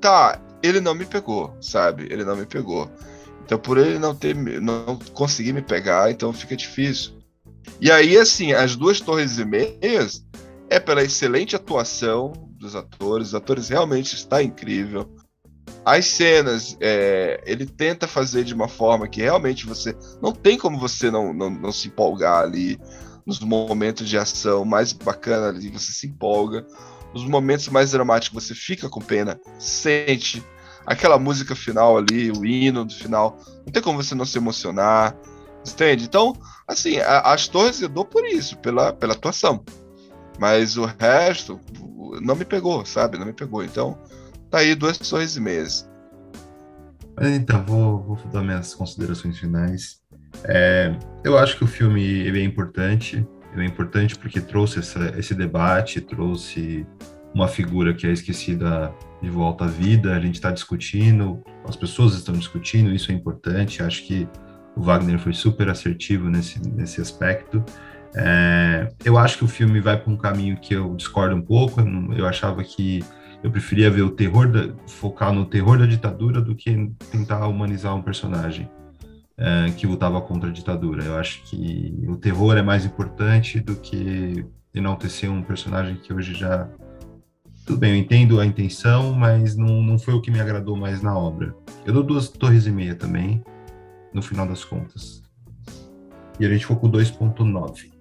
Tá, 0.00 0.40
ele 0.62 0.80
não 0.80 0.94
me 0.94 1.04
pegou, 1.04 1.54
sabe? 1.60 2.04
Ele 2.10 2.24
não 2.24 2.36
me 2.36 2.46
pegou. 2.46 2.90
Então, 3.44 3.58
por 3.58 3.76
ele 3.76 3.98
não 3.98 4.14
ter, 4.14 4.34
não 4.34 4.98
conseguir 5.12 5.52
me 5.52 5.60
pegar, 5.60 6.10
então 6.10 6.32
fica 6.32 6.56
difícil. 6.56 7.12
E 7.80 7.90
aí, 7.90 8.16
assim, 8.16 8.52
as 8.52 8.74
duas 8.76 9.00
torres 9.00 9.38
e 9.38 9.44
meias 9.44 10.24
é 10.74 10.80
pela 10.80 11.02
excelente 11.02 11.54
atuação 11.54 12.32
dos 12.58 12.74
atores. 12.74 13.28
Os 13.28 13.34
atores 13.34 13.68
realmente 13.68 14.14
está 14.14 14.42
incrível. 14.42 15.08
As 15.84 16.06
cenas, 16.06 16.76
é, 16.80 17.42
ele 17.46 17.66
tenta 17.66 18.08
fazer 18.08 18.42
de 18.44 18.54
uma 18.54 18.68
forma 18.68 19.06
que 19.06 19.22
realmente 19.22 19.66
você. 19.66 19.96
Não 20.20 20.32
tem 20.32 20.58
como 20.58 20.78
você 20.78 21.10
não, 21.10 21.32
não, 21.32 21.50
não 21.50 21.72
se 21.72 21.88
empolgar 21.88 22.42
ali. 22.42 22.78
Nos 23.24 23.40
momentos 23.40 24.08
de 24.08 24.18
ação 24.18 24.64
mais 24.64 24.92
bacana 24.92 25.48
ali, 25.48 25.70
você 25.70 25.92
se 25.92 26.06
empolga. 26.06 26.66
Nos 27.14 27.24
momentos 27.24 27.68
mais 27.68 27.92
dramáticos, 27.92 28.44
você 28.44 28.54
fica 28.54 28.88
com 28.88 29.00
pena, 29.00 29.40
sente. 29.58 30.44
Aquela 30.84 31.18
música 31.18 31.54
final 31.54 31.96
ali, 31.96 32.30
o 32.30 32.44
hino 32.44 32.84
do 32.84 32.92
final. 32.92 33.38
Não 33.64 33.72
tem 33.72 33.82
como 33.82 34.02
você 34.02 34.14
não 34.14 34.26
se 34.26 34.36
emocionar. 34.36 35.16
Entende? 35.66 36.04
Então, 36.04 36.34
assim, 36.68 36.98
a- 36.98 37.20
as 37.32 37.48
torres 37.48 37.80
eu 37.80 37.88
dou 37.88 38.04
por 38.04 38.26
isso, 38.26 38.58
pela, 38.58 38.92
pela 38.92 39.14
atuação. 39.14 39.64
Mas 40.38 40.76
o 40.76 40.84
resto 40.84 41.60
não 42.20 42.34
me 42.34 42.44
pegou, 42.44 42.84
sabe? 42.84 43.18
Não 43.18 43.26
me 43.26 43.32
pegou. 43.32 43.64
Então, 43.64 43.98
tá 44.50 44.58
aí 44.58 44.74
duas 44.74 44.98
torres 44.98 45.36
e 45.36 45.40
meias. 45.40 45.88
Mas 47.16 47.28
então, 47.28 47.62
vou, 47.64 48.02
vou 48.02 48.16
dar 48.32 48.42
minhas 48.42 48.74
considerações 48.74 49.38
finais. 49.38 50.00
É, 50.44 50.94
eu 51.22 51.38
acho 51.38 51.56
que 51.56 51.64
o 51.64 51.66
filme 51.66 52.02
ele 52.02 52.40
é 52.40 52.44
importante. 52.44 53.26
Ele 53.52 53.62
é 53.62 53.66
importante 53.66 54.18
porque 54.18 54.40
trouxe 54.40 54.80
essa, 54.80 55.14
esse 55.16 55.34
debate, 55.34 56.00
trouxe 56.00 56.84
uma 57.32 57.46
figura 57.46 57.94
que 57.94 58.06
é 58.06 58.10
esquecida 58.10 58.92
de 59.22 59.30
volta 59.30 59.64
à 59.64 59.68
vida. 59.68 60.14
A 60.14 60.20
gente 60.20 60.34
está 60.34 60.50
discutindo, 60.50 61.42
as 61.66 61.76
pessoas 61.76 62.14
estão 62.14 62.34
discutindo, 62.34 62.92
isso 62.92 63.12
é 63.12 63.14
importante. 63.14 63.82
Acho 63.82 64.04
que 64.04 64.28
o 64.76 64.82
Wagner 64.82 65.18
foi 65.18 65.32
super 65.32 65.68
assertivo 65.68 66.28
nesse, 66.28 66.60
nesse 66.68 67.00
aspecto. 67.00 67.64
É, 68.14 68.92
eu 69.04 69.18
acho 69.18 69.38
que 69.38 69.44
o 69.44 69.48
filme 69.48 69.80
vai 69.80 69.96
para 69.96 70.12
um 70.12 70.16
caminho 70.16 70.56
que 70.56 70.74
eu 70.74 70.94
discordo 70.94 71.34
um 71.34 71.42
pouco. 71.42 71.80
Eu, 72.16 72.26
achava 72.26 72.62
que 72.62 73.04
eu 73.42 73.50
preferia 73.50 73.90
ver 73.90 74.02
o 74.02 74.10
terror, 74.10 74.48
da, 74.48 74.72
focar 74.86 75.32
no 75.32 75.44
terror 75.44 75.78
da 75.78 75.86
ditadura 75.86 76.40
do 76.40 76.54
que 76.54 76.90
tentar 77.10 77.46
humanizar 77.46 77.94
um 77.94 78.02
personagem 78.02 78.70
é, 79.36 79.70
que 79.76 79.86
lutava 79.86 80.20
contra 80.20 80.48
a 80.48 80.52
ditadura. 80.52 81.04
Eu 81.04 81.16
acho 81.16 81.42
que 81.42 82.04
o 82.08 82.16
terror 82.16 82.56
é 82.56 82.62
mais 82.62 82.84
importante 82.84 83.58
do 83.58 83.74
que 83.74 84.46
enaltecer 84.72 85.30
um 85.30 85.42
personagem 85.42 85.96
que 85.96 86.12
hoje 86.12 86.34
já. 86.34 86.68
Tudo 87.66 87.78
bem, 87.78 87.92
eu 87.92 87.96
entendo 87.96 88.38
a 88.38 88.46
intenção, 88.46 89.12
mas 89.12 89.56
não, 89.56 89.82
não 89.82 89.98
foi 89.98 90.14
o 90.14 90.20
que 90.20 90.30
me 90.30 90.38
agradou 90.38 90.76
mais 90.76 91.02
na 91.02 91.16
obra. 91.16 91.54
Eu 91.84 91.94
dou 91.94 92.02
duas 92.02 92.28
torres 92.28 92.66
e 92.66 92.70
meia 92.70 92.94
também, 92.94 93.42
no 94.12 94.20
final 94.20 94.46
das 94.46 94.62
contas. 94.64 95.22
E 96.38 96.44
a 96.44 96.48
gente 96.48 96.60
ficou 96.60 96.76
com 96.76 96.90
2.9. 96.90 97.93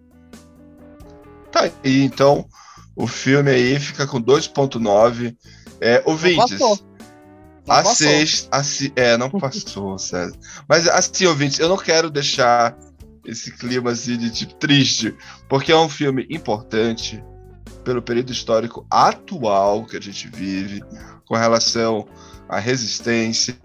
Tá 1.54 1.70
aí, 1.84 2.02
então 2.04 2.46
o 2.96 3.08
filme 3.08 3.50
aí 3.52 3.80
fica 3.80 4.06
com 4.08 4.20
2.9. 4.22 5.36
É, 5.80 6.02
ouvintes, 6.06 6.60
Não 6.60 6.74
a 7.68 7.84
passou. 7.84 7.96
sexta, 7.96 8.58
assi- 8.58 8.92
é, 8.96 9.16
não 9.18 9.30
passou, 9.40 9.98
César. 9.98 10.36
Mas 10.68 10.88
assim, 10.88 11.26
ouvintes, 11.28 11.60
eu 11.60 11.70
não 11.70 11.78
quero 11.78 12.10
deixar 12.10 12.76
esse 13.26 13.52
clima 13.52 13.92
assim 13.92 14.18
de 14.18 14.30
tipo 14.32 14.54
triste, 14.56 15.16
porque 15.48 15.72
é 15.72 15.78
um 15.78 15.88
filme 15.88 16.26
importante 16.30 17.24
pelo 17.86 18.02
período 18.02 18.32
histórico 18.32 18.86
atual 18.90 19.86
que 19.86 19.96
a 19.96 20.02
gente 20.02 20.28
vive, 20.28 20.82
com 21.26 21.36
relação 21.36 22.06
à 22.50 22.60
resistência. 22.60 23.56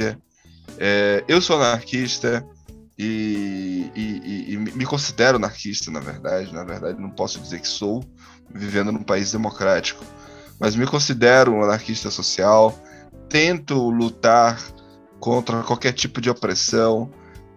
É, 0.79 1.25
eu 1.27 1.41
sou 1.41 1.57
anarquista 1.57 2.47
e, 2.99 3.91
e- 3.95 4.53
e- 4.55 4.57
me 4.57 4.85
considero 4.85 5.37
anarquista, 5.37 5.91
na 5.91 6.01
verdade. 6.01 6.53
Na 6.53 6.65
verdade, 6.65 7.01
não 7.01 7.11
posso 7.11 7.39
dizer 7.41 7.61
que 7.61 7.69
sou, 7.69 8.03
vivendo 8.53 8.91
num 8.91 9.03
país 9.05 9.31
democrático, 9.31 10.05
mas 10.59 10.75
me 10.75 10.87
considero 10.87 11.53
um 11.53 11.63
anarquista 11.63 12.11
social 12.11 12.77
tento 13.29 13.91
lutar 13.91 14.59
contra 15.21 15.63
qualquer 15.63 15.93
tipo 15.93 16.21
de 16.21 16.31
opressão. 16.31 17.11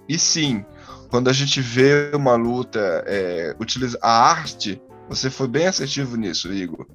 E 0.08 0.20
sim, 0.20 0.66
quando 1.10 1.30
a 1.30 1.34
gente 1.34 1.62
vê 1.62 2.12
uma 2.14 2.36
luta, 2.36 3.04
é, 3.08 3.56
utiliza 3.60 3.98
a 4.02 4.30
arte, 4.30 4.82
você 5.10 5.30
foi 5.30 5.48
bem 5.48 5.68
assertivo 5.68 6.18
nisso, 6.18 6.52
Igor. 6.52 6.86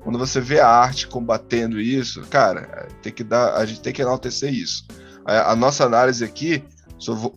Quando 0.00 0.18
você 0.18 0.40
vê 0.40 0.60
a 0.60 0.68
arte 0.68 1.06
combatendo 1.08 1.80
isso, 1.80 2.22
cara, 2.22 2.88
tem 3.02 3.12
que 3.12 3.24
dar, 3.24 3.54
a 3.56 3.66
gente 3.66 3.80
tem 3.80 3.92
que 3.92 4.02
enaltecer 4.02 4.52
isso. 4.52 4.86
A, 5.24 5.52
a 5.52 5.56
nossa 5.56 5.84
análise 5.84 6.24
aqui 6.24 6.64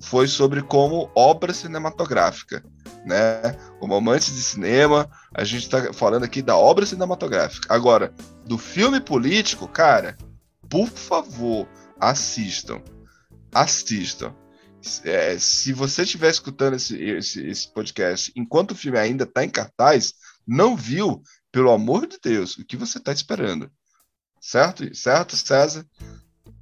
foi 0.01 0.27
sobre 0.27 0.61
como 0.61 1.11
obra 1.15 1.53
cinematográfica, 1.53 2.63
né? 3.05 3.41
Como 3.79 3.93
amantes 3.93 4.33
de 4.33 4.41
cinema, 4.41 5.09
a 5.33 5.43
gente 5.43 5.63
está 5.63 5.91
falando 5.93 6.23
aqui 6.23 6.41
da 6.41 6.55
obra 6.55 6.85
cinematográfica. 6.85 7.73
Agora, 7.73 8.13
do 8.45 8.57
filme 8.57 8.99
político, 8.99 9.67
cara, 9.67 10.17
por 10.69 10.87
favor, 10.87 11.67
assistam. 11.99 12.81
Assistam. 13.53 14.33
É, 15.03 15.37
se 15.37 15.73
você 15.73 16.03
estiver 16.03 16.29
escutando 16.29 16.75
esse, 16.75 16.95
esse, 17.03 17.45
esse 17.45 17.73
podcast 17.73 18.31
enquanto 18.33 18.71
o 18.71 18.75
filme 18.75 18.97
ainda 18.97 19.25
está 19.25 19.43
em 19.43 19.49
cartaz, 19.49 20.13
não 20.47 20.75
viu, 20.75 21.21
pelo 21.51 21.71
amor 21.71 22.07
de 22.07 22.17
Deus, 22.23 22.57
o 22.57 22.65
que 22.65 22.77
você 22.77 22.97
está 22.97 23.11
esperando? 23.11 23.69
Certo? 24.39 24.95
Certo, 24.95 25.35
César? 25.35 25.85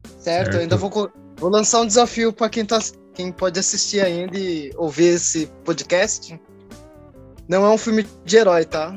Certo, 0.04 0.24
Certo. 0.24 0.54
eu 0.56 0.62
ainda 0.62 0.78
vou, 0.78 0.90
vou 1.38 1.50
lançar 1.50 1.82
um 1.82 1.88
desafio 1.88 2.34
para 2.34 2.50
quem, 2.50 2.66
tá, 2.66 2.80
quem 3.14 3.32
pode 3.32 3.60
assistir 3.60 4.02
ainda 4.04 4.38
e 4.38 4.72
ouvir 4.76 5.16
esse 5.16 5.48
podcast. 5.64 6.40
Não 7.48 7.66
é 7.66 7.70
um 7.70 7.78
filme 7.78 8.06
de 8.26 8.38
herói, 8.38 8.66
tá? 8.66 8.94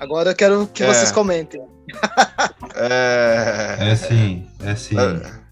Agora 0.00 0.30
eu 0.30 0.34
quero 0.36 0.66
que 0.72 0.82
É. 0.82 0.86
vocês 0.86 1.10
comentem. 1.12 1.62
É... 2.78 3.76
É 3.92 3.96
sim, 3.96 4.46
é 4.62 4.74
sim. 4.76 4.96
É, 4.98 5.46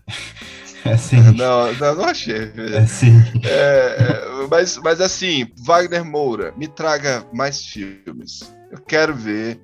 É 0.93 0.97
sim. 0.99 1.17
Não, 1.35 1.73
não, 1.75 1.95
não 1.95 2.05
achei. 2.05 2.53
É 2.75 2.87
sim. 2.87 3.15
É, 3.43 3.49
é, 3.49 4.47
mas, 4.51 4.77
mas 4.77 5.01
assim, 5.01 5.51
Wagner 5.65 6.05
Moura, 6.05 6.53
me 6.59 6.69
traga 6.69 7.25
mais 7.33 7.65
filmes. 7.65 8.53
Eu 8.71 8.79
quero 8.83 9.15
ver 9.15 9.59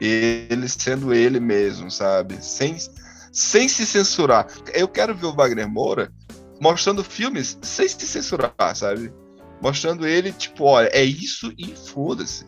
ele 0.00 0.66
sendo 0.68 1.12
ele 1.12 1.38
mesmo, 1.38 1.90
sabe? 1.90 2.42
Sem, 2.42 2.78
sem 3.32 3.68
se 3.68 3.86
censurar. 3.86 4.46
Eu 4.74 4.86
quero 4.86 5.14
ver 5.14 5.26
o 5.26 5.34
Wagner 5.34 5.68
Moura 5.68 6.12
mostrando 6.60 7.02
filmes 7.02 7.58
sem 7.62 7.88
se 7.88 8.06
censurar, 8.06 8.54
sabe? 8.76 9.12
Mostrando 9.60 10.06
ele, 10.06 10.32
tipo, 10.32 10.64
olha, 10.64 10.88
é 10.92 11.02
isso 11.02 11.52
e 11.56 11.74
foda-se. 11.74 12.44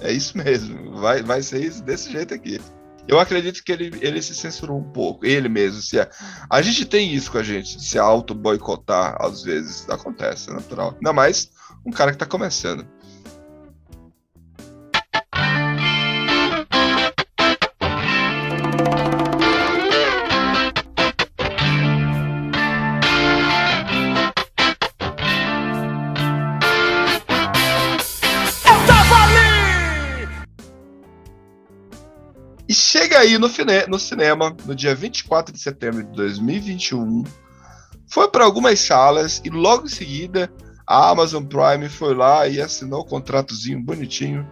É 0.00 0.12
isso 0.12 0.36
mesmo. 0.36 0.96
Vai, 0.96 1.22
vai 1.22 1.42
ser 1.42 1.64
isso 1.64 1.82
desse 1.82 2.12
jeito 2.12 2.34
aqui. 2.34 2.60
Eu 3.08 3.18
acredito 3.18 3.64
que 3.64 3.72
ele, 3.72 3.90
ele 4.02 4.20
se 4.20 4.34
censurou 4.34 4.78
um 4.78 4.92
pouco, 4.92 5.24
ele 5.24 5.48
mesmo. 5.48 5.80
Se 5.80 5.98
a, 5.98 6.08
a 6.50 6.60
gente 6.60 6.84
tem 6.84 7.14
isso 7.14 7.32
com 7.32 7.38
a 7.38 7.42
gente, 7.42 7.82
se 7.82 7.98
auto-boicotar 7.98 9.16
às 9.20 9.42
vezes. 9.42 9.88
Acontece, 9.88 10.50
é 10.50 10.52
natural. 10.52 10.92
Ainda 10.94 11.12
mais 11.12 11.50
um 11.86 11.90
cara 11.90 12.12
que 12.12 12.18
tá 12.18 12.26
começando. 12.26 12.86
Aí 33.18 33.38
no, 33.38 33.48
no 33.88 33.98
cinema, 33.98 34.56
no 34.64 34.74
dia 34.74 34.94
24 34.94 35.52
de 35.52 35.60
setembro 35.60 36.04
de 36.04 36.12
2021. 36.12 37.24
Foi 38.06 38.28
para 38.28 38.44
algumas 38.44 38.78
salas 38.80 39.40
e 39.44 39.50
logo 39.50 39.86
em 39.86 39.90
seguida 39.90 40.50
a 40.86 41.10
Amazon 41.10 41.44
Prime 41.44 41.88
foi 41.88 42.14
lá 42.14 42.48
e 42.48 42.60
assinou 42.60 43.00
o 43.00 43.04
contratozinho 43.04 43.82
bonitinho. 43.82 44.48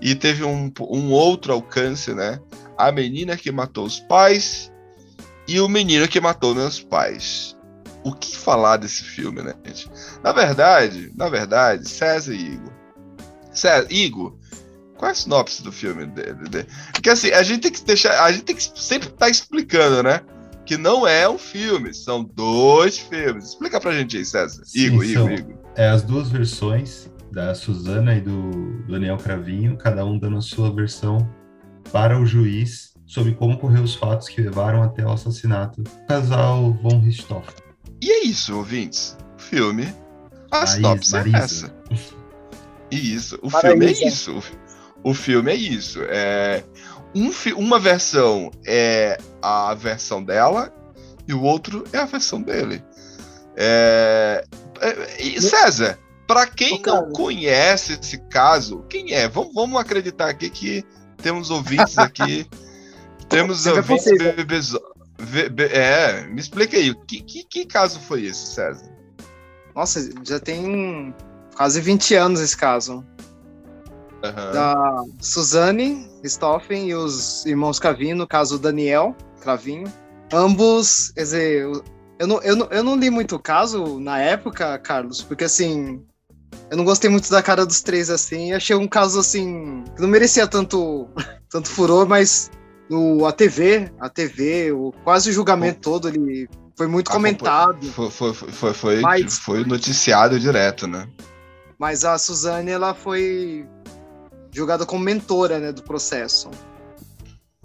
E 0.00 0.14
teve 0.14 0.44
um, 0.44 0.70
um 0.80 1.10
outro 1.10 1.52
alcance, 1.52 2.12
né? 2.12 2.38
A 2.76 2.92
menina 2.92 3.36
que 3.36 3.50
matou 3.50 3.86
os 3.86 3.98
pais 3.98 4.70
e 5.48 5.58
o 5.58 5.68
menino 5.68 6.06
que 6.06 6.20
matou 6.20 6.54
meus 6.54 6.78
pais. 6.78 7.56
O 8.04 8.12
que 8.12 8.36
falar 8.36 8.76
desse 8.76 9.02
filme, 9.02 9.42
né, 9.42 9.54
gente? 9.64 9.90
Na 10.22 10.32
verdade, 10.32 11.10
na 11.16 11.28
verdade, 11.28 11.88
César 11.88 12.34
e 12.34 12.52
Igor. 12.52 12.72
César, 13.50 13.86
Igor, 13.90 14.37
qual 14.98 15.08
é 15.08 15.12
a 15.12 15.14
sinopse 15.14 15.62
do 15.62 15.70
filme? 15.72 16.10
Porque 16.92 17.08
assim, 17.08 17.30
a 17.30 17.42
gente 17.42 17.60
tem 17.62 17.72
que 17.72 17.82
deixar. 17.84 18.24
A 18.24 18.32
gente 18.32 18.44
tem 18.44 18.56
que 18.56 18.62
sempre 18.74 19.08
estar 19.08 19.28
explicando, 19.28 20.02
né? 20.02 20.20
Que 20.66 20.76
não 20.76 21.06
é 21.06 21.26
um 21.28 21.38
filme, 21.38 21.94
são 21.94 22.22
dois 22.22 22.98
filmes. 22.98 23.50
Explica 23.50 23.80
pra 23.80 23.92
gente 23.92 24.18
aí, 24.18 24.24
César. 24.24 24.62
Sim, 24.66 24.80
Igor, 24.86 25.04
são- 25.06 25.30
Igor, 25.32 25.38
Igor. 25.38 25.56
É 25.76 25.88
as 25.88 26.02
duas 26.02 26.28
versões 26.28 27.08
da 27.32 27.54
Suzana 27.54 28.14
e 28.16 28.20
do 28.20 28.82
Daniel 28.88 29.16
Cravinho, 29.16 29.76
cada 29.78 30.04
um 30.04 30.18
dando 30.18 30.36
a 30.38 30.42
sua 30.42 30.70
versão 30.74 31.26
para 31.92 32.18
o 32.20 32.26
juiz 32.26 32.92
sobre 33.06 33.32
como 33.34 33.54
ocorreu 33.54 33.82
os 33.82 33.94
fatos 33.94 34.28
que 34.28 34.42
levaram 34.42 34.82
até 34.82 35.04
o 35.04 35.10
assassinato 35.12 35.80
do 35.82 35.90
casal 36.06 36.72
von 36.82 36.98
Richthofen. 37.00 37.54
E 38.02 38.10
é 38.10 38.24
isso, 38.26 38.54
ouvintes. 38.56 39.16
O 39.38 39.40
filme. 39.40 39.94
A 40.50 40.66
sinopse 40.66 41.16
é 41.16 41.36
essa. 41.36 41.74
Isso, 42.90 43.38
o 43.42 43.50
filme 43.50 43.86
é 43.86 43.92
isso. 44.08 44.42
O 45.08 45.14
filme 45.14 45.50
é 45.52 45.54
isso. 45.54 46.00
É 46.02 46.62
um 47.14 47.32
fi- 47.32 47.54
uma 47.54 47.78
versão 47.78 48.50
é 48.66 49.18
a 49.40 49.72
versão 49.72 50.22
dela 50.22 50.70
e 51.26 51.32
o 51.32 51.42
outro 51.42 51.84
é 51.92 51.98
a 51.98 52.04
versão 52.04 52.42
dele. 52.42 52.82
É, 53.56 54.44
é, 54.80 55.22
e 55.22 55.40
César, 55.40 55.98
para 56.26 56.46
quem 56.46 56.82
não 56.84 57.10
conhece 57.10 57.98
esse 58.00 58.18
caso, 58.28 58.84
quem 58.88 59.14
é? 59.14 59.26
Vamos, 59.28 59.54
vamos 59.54 59.80
acreditar 59.80 60.28
aqui 60.28 60.50
que 60.50 60.84
temos 61.22 61.50
ouvintes 61.50 61.96
aqui. 61.96 62.46
temos 63.30 63.66
ouvintes 63.66 64.04
possível. 64.04 64.34
bebês. 64.34 64.74
É, 65.72 66.26
me 66.26 66.38
explica 66.40 66.76
aí, 66.76 66.94
que, 67.06 67.22
que, 67.22 67.44
que 67.44 67.64
caso 67.64 67.98
foi 67.98 68.26
esse, 68.26 68.46
César? 68.46 68.88
Nossa, 69.74 70.08
já 70.22 70.38
tem 70.38 71.14
quase 71.56 71.80
20 71.80 72.14
anos 72.14 72.40
esse 72.40 72.56
caso. 72.56 73.04
Aham. 74.22 74.52
Da 74.52 75.02
Suzane 75.20 76.08
Stoffen 76.24 76.88
e 76.88 76.94
os 76.94 77.46
irmãos 77.46 77.78
Cravinho, 77.78 78.16
no 78.16 78.26
caso 78.26 78.58
Daniel 78.58 79.14
Cravinho. 79.40 79.84
Ambos, 80.32 81.10
quer 81.12 81.22
dizer, 81.22 81.62
eu 82.18 82.26
não, 82.26 82.42
eu, 82.42 82.56
não, 82.56 82.66
eu 82.70 82.82
não 82.84 82.96
li 82.96 83.10
muito 83.10 83.36
o 83.36 83.38
caso 83.38 83.98
na 84.00 84.18
época, 84.18 84.76
Carlos, 84.78 85.22
porque 85.22 85.44
assim, 85.44 86.02
Eu 86.70 86.76
não 86.76 86.84
gostei 86.84 87.08
muito 87.08 87.30
da 87.30 87.42
cara 87.42 87.64
dos 87.64 87.80
três, 87.80 88.10
assim. 88.10 88.52
Achei 88.52 88.74
um 88.76 88.88
caso, 88.88 89.18
assim, 89.20 89.84
que 89.94 90.02
não 90.02 90.08
merecia 90.08 90.46
tanto, 90.46 91.08
tanto 91.48 91.68
furor, 91.68 92.06
mas 92.06 92.50
no, 92.90 93.24
a 93.24 93.32
TV, 93.32 93.90
a 94.00 94.08
TV, 94.08 94.72
o, 94.72 94.92
quase 95.04 95.30
o 95.30 95.32
julgamento 95.32 95.80
todo, 95.80 96.08
ele 96.08 96.48
foi 96.76 96.86
muito 96.86 97.10
comentado. 97.10 97.86
Foi, 97.92 98.10
foi, 98.10 98.32
foi, 98.34 98.74
foi, 98.74 99.00
Mas- 99.00 99.38
foi 99.38 99.64
noticiado 99.64 100.38
direto, 100.40 100.86
né? 100.86 101.08
Mas 101.78 102.04
a 102.04 102.18
Suzane, 102.18 102.70
ela 102.72 102.92
foi 102.92 103.64
julgada 104.52 104.84
como 104.86 105.04
mentora, 105.04 105.58
né, 105.58 105.72
do 105.72 105.82
processo. 105.82 106.50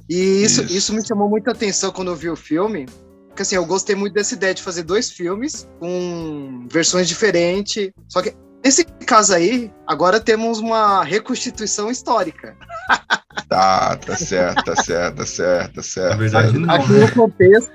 E 0.09 0.43
isso, 0.43 0.61
Isso. 0.63 0.73
isso. 0.73 0.93
me 0.93 1.05
chamou 1.05 1.29
muita 1.29 1.51
atenção 1.51 1.91
quando 1.91 2.09
eu 2.11 2.15
vi 2.15 2.29
o 2.29 2.35
filme. 2.35 2.85
Porque 3.29 3.41
assim, 3.41 3.55
eu 3.55 3.65
gostei 3.65 3.95
muito 3.95 4.13
dessa 4.13 4.35
ideia 4.35 4.53
de 4.53 4.61
fazer 4.61 4.83
dois 4.83 5.09
filmes 5.09 5.67
com 5.79 6.67
versões 6.69 7.07
diferentes. 7.07 7.89
Só 8.07 8.21
que 8.21 8.35
nesse 8.63 8.83
caso 8.85 9.33
aí, 9.33 9.71
agora 9.87 10.19
temos 10.19 10.59
uma 10.59 11.03
reconstituição 11.03 11.89
histórica. 11.89 12.55
Tá, 13.49 13.95
tá 13.97 14.15
certo, 14.15 14.63
tá 14.63 14.75
certo, 14.75 15.15
tá 15.17 15.25
certo, 15.25 15.73
tá 15.73 15.77
Na 15.77 15.83
certo. 15.83 16.17
verdade, 16.17 16.59
não. 16.59 16.73
Aqui 16.73 16.91
né? 16.91 16.99
no 17.05 17.11
contexto. 17.11 17.71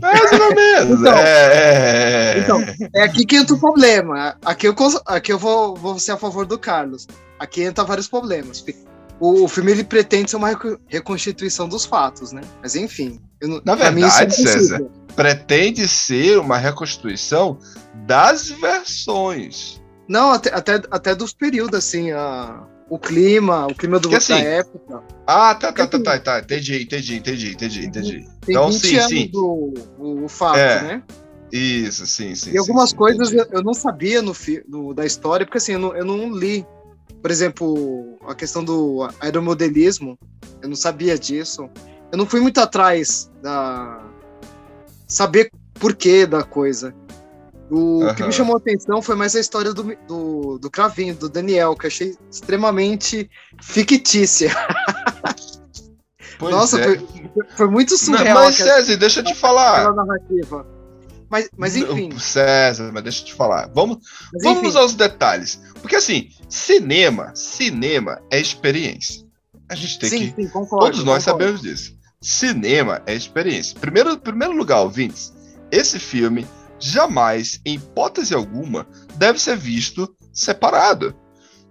Mais 0.00 0.32
ou 0.32 0.54
menos. 0.54 1.00
Então, 1.00 1.18
é, 1.18 1.22
é, 1.22 2.34
é. 2.36 2.38
Então, 2.38 2.60
é 2.94 3.02
aqui 3.02 3.24
que 3.24 3.36
entra 3.36 3.54
o 3.54 3.60
problema. 3.60 4.36
Aqui 4.44 4.66
eu, 4.66 4.74
aqui 5.06 5.32
eu 5.32 5.38
vou, 5.38 5.74
vou 5.76 5.98
ser 5.98 6.12
a 6.12 6.16
favor 6.16 6.46
do 6.46 6.58
Carlos. 6.58 7.06
Aqui 7.38 7.62
entra 7.62 7.84
vários 7.84 8.08
problemas. 8.08 8.64
O, 9.20 9.44
o 9.44 9.48
filme 9.48 9.72
ele 9.72 9.84
pretende 9.84 10.30
ser 10.30 10.36
uma 10.36 10.48
reco- 10.48 10.78
reconstituição 10.86 11.68
dos 11.68 11.84
fatos, 11.84 12.32
né? 12.32 12.42
Mas 12.62 12.76
enfim. 12.76 13.20
eu 13.40 13.60
Na 13.64 13.72
é 13.72 13.76
verdade, 13.76 14.24
impossível. 14.24 14.52
César, 14.52 14.86
pretende 15.14 15.88
ser 15.88 16.38
uma 16.38 16.56
reconstituição 16.56 17.58
das 18.06 18.48
versões. 18.50 19.80
Não, 20.08 20.30
até, 20.30 20.54
até, 20.54 20.80
até 20.90 21.14
dos 21.14 21.32
períodos, 21.32 21.78
assim, 21.78 22.12
a, 22.12 22.62
o 22.88 22.98
clima, 22.98 23.66
o 23.66 23.74
clima 23.74 23.98
do, 23.98 24.14
assim, 24.14 24.32
da 24.34 24.38
época. 24.40 25.02
Ah, 25.26 25.54
tá, 25.54 25.72
tá, 25.72 25.86
tá, 25.86 25.98
tá, 26.00 26.18
tá. 26.18 26.38
Entendi, 26.40 26.82
entendi, 26.82 27.16
entendi, 27.16 27.52
entendi, 27.52 27.86
entendi. 27.86 28.28
Tem 28.46 28.54
Então, 28.54 28.70
20 28.70 28.80
sim, 28.80 28.96
anos 28.96 29.08
sim. 29.08 29.28
do 29.30 29.74
o, 29.98 30.28
fato, 30.28 30.58
É, 30.58 30.82
né? 30.82 31.02
Isso, 31.52 32.06
sim, 32.06 32.34
sim. 32.34 32.52
E 32.52 32.58
algumas 32.58 32.90
sim, 32.90 32.96
coisas 32.96 33.32
entendi. 33.32 33.48
eu, 33.52 33.62
não 33.62 33.74
sabia 33.74 34.22
no, 34.22 34.34
no- 34.66 34.94
da 34.94 35.04
história, 35.04 35.44
porque 35.44 35.58
assim, 35.58 35.72
eu 35.72 35.78
não, 35.78 35.94
eu 35.96 36.04
não 36.04 36.30
li. 36.34 36.66
Por 37.20 37.30
exemplo, 37.30 38.18
a 38.26 38.34
questão 38.34 38.64
do 38.64 39.08
aeromodelismo, 39.20 40.18
eu 40.62 40.68
não 40.68 40.76
sabia 40.76 41.18
disso. 41.18 41.68
Eu 42.12 42.16
não 42.18 42.26
fui 42.26 42.40
muito 42.40 42.58
atrás 42.60 43.30
da. 43.42 44.02
saber 45.06 45.50
porquê 45.74 46.26
da 46.26 46.42
coisa. 46.42 46.94
O 47.70 48.14
que 48.14 48.22
Aham. 48.22 48.26
me 48.28 48.32
chamou 48.32 48.54
a 48.54 48.58
atenção 48.58 49.02
foi 49.02 49.14
mais 49.14 49.36
a 49.36 49.40
história 49.40 49.74
do, 49.74 49.94
do, 50.06 50.58
do 50.58 50.70
Cravinho, 50.70 51.14
do 51.14 51.28
Daniel, 51.28 51.76
que 51.76 51.84
eu 51.84 51.88
achei 51.88 52.16
extremamente 52.30 53.30
fictícia. 53.60 54.50
Pois 56.38 56.54
Nossa, 56.54 56.80
é. 56.80 56.84
foi, 56.84 57.06
foi 57.56 57.68
muito 57.68 57.90
Não, 57.90 57.98
surreal 57.98 58.44
mas, 58.44 58.54
aquela, 58.54 58.76
César, 58.76 58.96
deixa 58.96 59.20
eu 59.20 59.24
te 59.24 59.34
falar. 59.34 59.92
narrativa. 59.92 60.64
Mas, 61.28 61.50
mas 61.56 61.76
enfim, 61.76 62.16
César, 62.16 62.90
mas 62.92 63.02
deixa 63.02 63.22
eu 63.22 63.26
te 63.26 63.34
falar. 63.34 63.68
Vamos, 63.74 63.98
mas, 64.32 64.42
vamos 64.44 64.68
enfim 64.68 64.78
aos 64.78 64.94
detalhes. 64.94 65.60
Porque 65.82 65.96
assim, 65.96 66.30
cinema, 66.48 67.34
cinema 67.34 68.22
é 68.30 68.40
experiência. 68.40 69.26
A 69.68 69.74
gente 69.74 69.98
tem 69.98 70.08
sim, 70.08 70.32
que. 70.32 70.42
sim, 70.42 70.48
concordo. 70.48 70.86
Todos 70.86 71.04
nós 71.04 71.24
concordo. 71.24 71.44
sabemos 71.44 71.60
disso. 71.60 71.98
Cinema 72.20 73.02
é 73.04 73.14
experiência. 73.14 73.76
Primeiro, 73.78 74.16
primeiro 74.16 74.56
lugar, 74.56 74.80
ouvintes, 74.80 75.32
esse 75.70 75.98
filme 75.98 76.46
jamais, 76.78 77.60
em 77.64 77.74
hipótese 77.74 78.34
alguma, 78.34 78.86
deve 79.16 79.38
ser 79.38 79.56
visto 79.56 80.14
separado. 80.32 81.14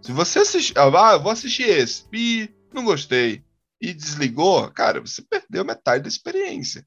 Se 0.02 0.12
você 0.12 0.40
assistir. 0.40 0.74
Ah, 0.78 1.14
eu 1.14 1.22
vou 1.22 1.32
assistir 1.32 1.64
esse. 1.64 2.04
E 2.14 2.50
não 2.74 2.84
gostei. 2.86 3.44
E 3.82 3.94
desligou, 3.94 4.70
cara, 4.72 5.02
você 5.02 5.22
perdeu 5.22 5.64
metade 5.66 6.04
da 6.04 6.10
experiência. 6.10 6.86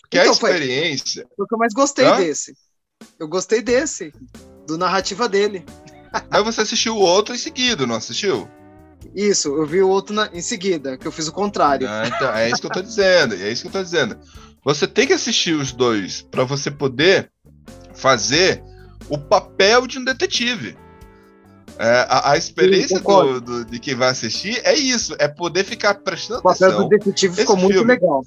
Porque 0.00 0.18
Então, 0.18 0.30
a 0.30 0.32
experiência. 0.34 1.26
Foi 1.36 1.44
o 1.44 1.48
que 1.48 1.54
eu 1.54 1.58
mais 1.58 1.72
gostei 1.74 2.06
Hã? 2.06 2.16
desse. 2.16 2.54
Eu 3.18 3.28
gostei 3.28 3.60
desse, 3.60 4.12
do 4.66 4.78
narrativa 4.78 5.28
dele. 5.28 5.64
Aí 6.30 6.42
você 6.42 6.62
assistiu 6.62 6.96
o 6.96 7.00
outro 7.00 7.34
em 7.34 7.38
seguida, 7.38 7.86
não 7.86 7.96
assistiu? 7.96 8.48
Isso, 9.14 9.48
eu 9.48 9.66
vi 9.66 9.82
o 9.82 9.88
outro 9.88 10.14
na- 10.14 10.30
em 10.32 10.40
seguida, 10.40 10.96
que 10.96 11.06
eu 11.06 11.12
fiz 11.12 11.28
o 11.28 11.32
contrário. 11.32 11.86
Ah, 11.88 12.04
então, 12.06 12.34
é 12.34 12.50
isso 12.50 12.60
que 12.60 12.66
eu 12.66 12.72
tô 12.72 12.82
dizendo, 12.82 13.34
é 13.34 13.50
isso 13.52 13.62
que 13.62 13.68
eu 13.68 13.72
tô 13.72 13.82
dizendo. 13.82 14.18
Você 14.64 14.86
tem 14.86 15.06
que 15.06 15.12
assistir 15.12 15.52
os 15.54 15.72
dois 15.72 16.22
para 16.22 16.44
você 16.44 16.70
poder 16.70 17.30
fazer 17.96 18.62
o 19.08 19.18
papel 19.18 19.86
de 19.86 19.98
um 19.98 20.04
detetive. 20.04 20.76
É, 21.78 22.06
a, 22.08 22.30
a 22.32 22.36
experiência 22.38 22.98
Sim, 22.98 23.04
do, 23.04 23.40
do- 23.40 23.64
de 23.66 23.78
quem 23.78 23.94
vai 23.94 24.08
assistir 24.08 24.60
é 24.64 24.74
isso, 24.74 25.14
é 25.18 25.28
poder 25.28 25.62
ficar 25.64 25.94
prestando 25.96 26.40
O 26.40 26.42
papel 26.44 26.68
atenção. 26.68 26.84
do 26.84 26.88
detetive 26.88 27.32
esse 27.34 27.40
ficou 27.42 27.56
muito 27.56 27.74
filme. 27.74 27.92
legal. 27.92 28.24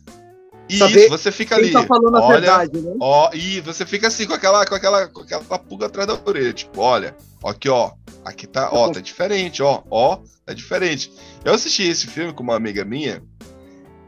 E 0.68 0.78
saber 0.78 1.00
isso, 1.00 1.10
você 1.10 1.32
fica 1.32 1.56
ali. 1.56 1.72
tá 1.72 1.84
falando 1.84 2.16
a 2.16 2.22
olha, 2.22 2.40
verdade, 2.41 2.80
né? 2.80 2.94
Ó, 3.00 3.32
e 3.34 3.60
você 3.62 3.88
fica 3.88 4.08
assim 4.08 4.28
com 4.28 4.34
aquela, 4.36 4.64
com 4.68 4.76
aquela, 4.76 5.08
com 5.08 5.22
aquela 5.22 5.44
pulga 5.58 5.88
atrás 5.88 6.08
da 6.08 6.20
orelha, 6.24 6.54
tipo, 6.54 6.80
olha, 6.80 7.16
aqui 7.44 7.68
ó, 7.70 7.91
aqui 8.24 8.46
tá, 8.46 8.70
ó, 8.72 8.88
tá 8.91 9.00
diferente, 9.00 9.64
ó, 9.64 9.82
ó, 9.90 10.20
tá 10.46 10.54
diferente. 10.54 11.12
Eu 11.44 11.56
assisti 11.56 11.82
esse 11.90 12.06
filme 12.06 12.34
com 12.34 12.44
uma 12.44 12.56
amiga 12.56 12.86
minha 12.86 13.24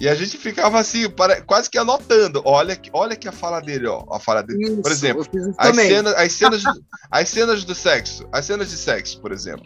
e 0.01 0.09
a 0.09 0.15
gente 0.15 0.37
ficava 0.37 0.79
assim, 0.79 1.09
pare- 1.09 1.41
quase 1.43 1.69
que 1.69 1.77
anotando, 1.77 2.41
olha, 2.45 2.79
olha 2.93 3.15
que 3.15 3.27
a 3.27 3.31
fala 3.31 3.59
dele, 3.61 3.87
ó, 3.87 4.03
a 4.11 4.19
fala 4.19 4.41
dele. 4.41 4.63
Isso, 4.65 4.81
Por 4.81 4.91
exemplo, 4.91 5.25
As 5.57 5.75
cenas, 5.75 6.13
as 6.15 6.31
cenas, 6.33 6.63
do, 6.63 6.71
as 7.11 7.29
cenas 7.29 7.63
do 7.63 7.75
sexo, 7.75 8.27
as 8.31 8.45
cenas 8.45 8.69
de 8.69 8.77
sexo, 8.77 9.21
por 9.21 9.31
exemplo. 9.31 9.65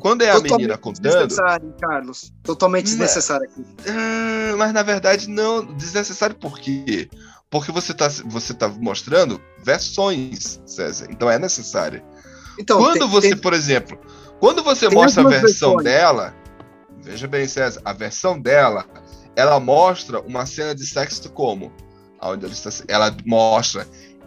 Quando 0.00 0.22
é 0.22 0.30
a 0.30 0.34
Totalmente 0.34 0.56
menina 0.56 0.78
contando, 0.78 1.02
desnecessário, 1.02 1.74
Carlos. 1.80 2.32
Totalmente 2.42 2.84
é. 2.86 2.88
desnecessário 2.88 3.46
aqui. 3.50 3.64
ah, 3.88 4.54
mas 4.56 4.72
na 4.72 4.82
verdade 4.82 5.28
não, 5.28 5.64
desnecessário 5.74 6.34
por 6.36 6.58
quê? 6.58 7.08
Porque 7.50 7.70
você 7.72 7.92
tá, 7.92 8.08
você 8.26 8.54
tá 8.54 8.68
mostrando 8.68 9.40
versões, 9.62 10.60
César. 10.64 11.06
Então 11.10 11.30
é 11.30 11.38
necessário. 11.38 12.02
Então, 12.58 12.78
quando 12.78 13.00
tem- 13.00 13.08
você, 13.08 13.28
tem- 13.30 13.38
por 13.38 13.52
exemplo, 13.52 13.98
quando 14.38 14.62
você 14.62 14.88
tem 14.88 14.96
mostra 14.96 15.22
a 15.22 15.28
versão 15.28 15.76
versões. 15.76 15.84
dela, 15.84 16.34
veja 17.02 17.26
bem, 17.26 17.46
César, 17.46 17.80
a 17.84 17.92
versão 17.92 18.40
dela, 18.40 18.86
ela 19.36 19.58
mostra 19.60 20.20
uma 20.20 20.44
cena 20.46 20.74
de 20.74 20.86
sexo 20.86 21.30
como? 21.30 21.72
Ela, 22.88 23.16
mostra 23.24 23.86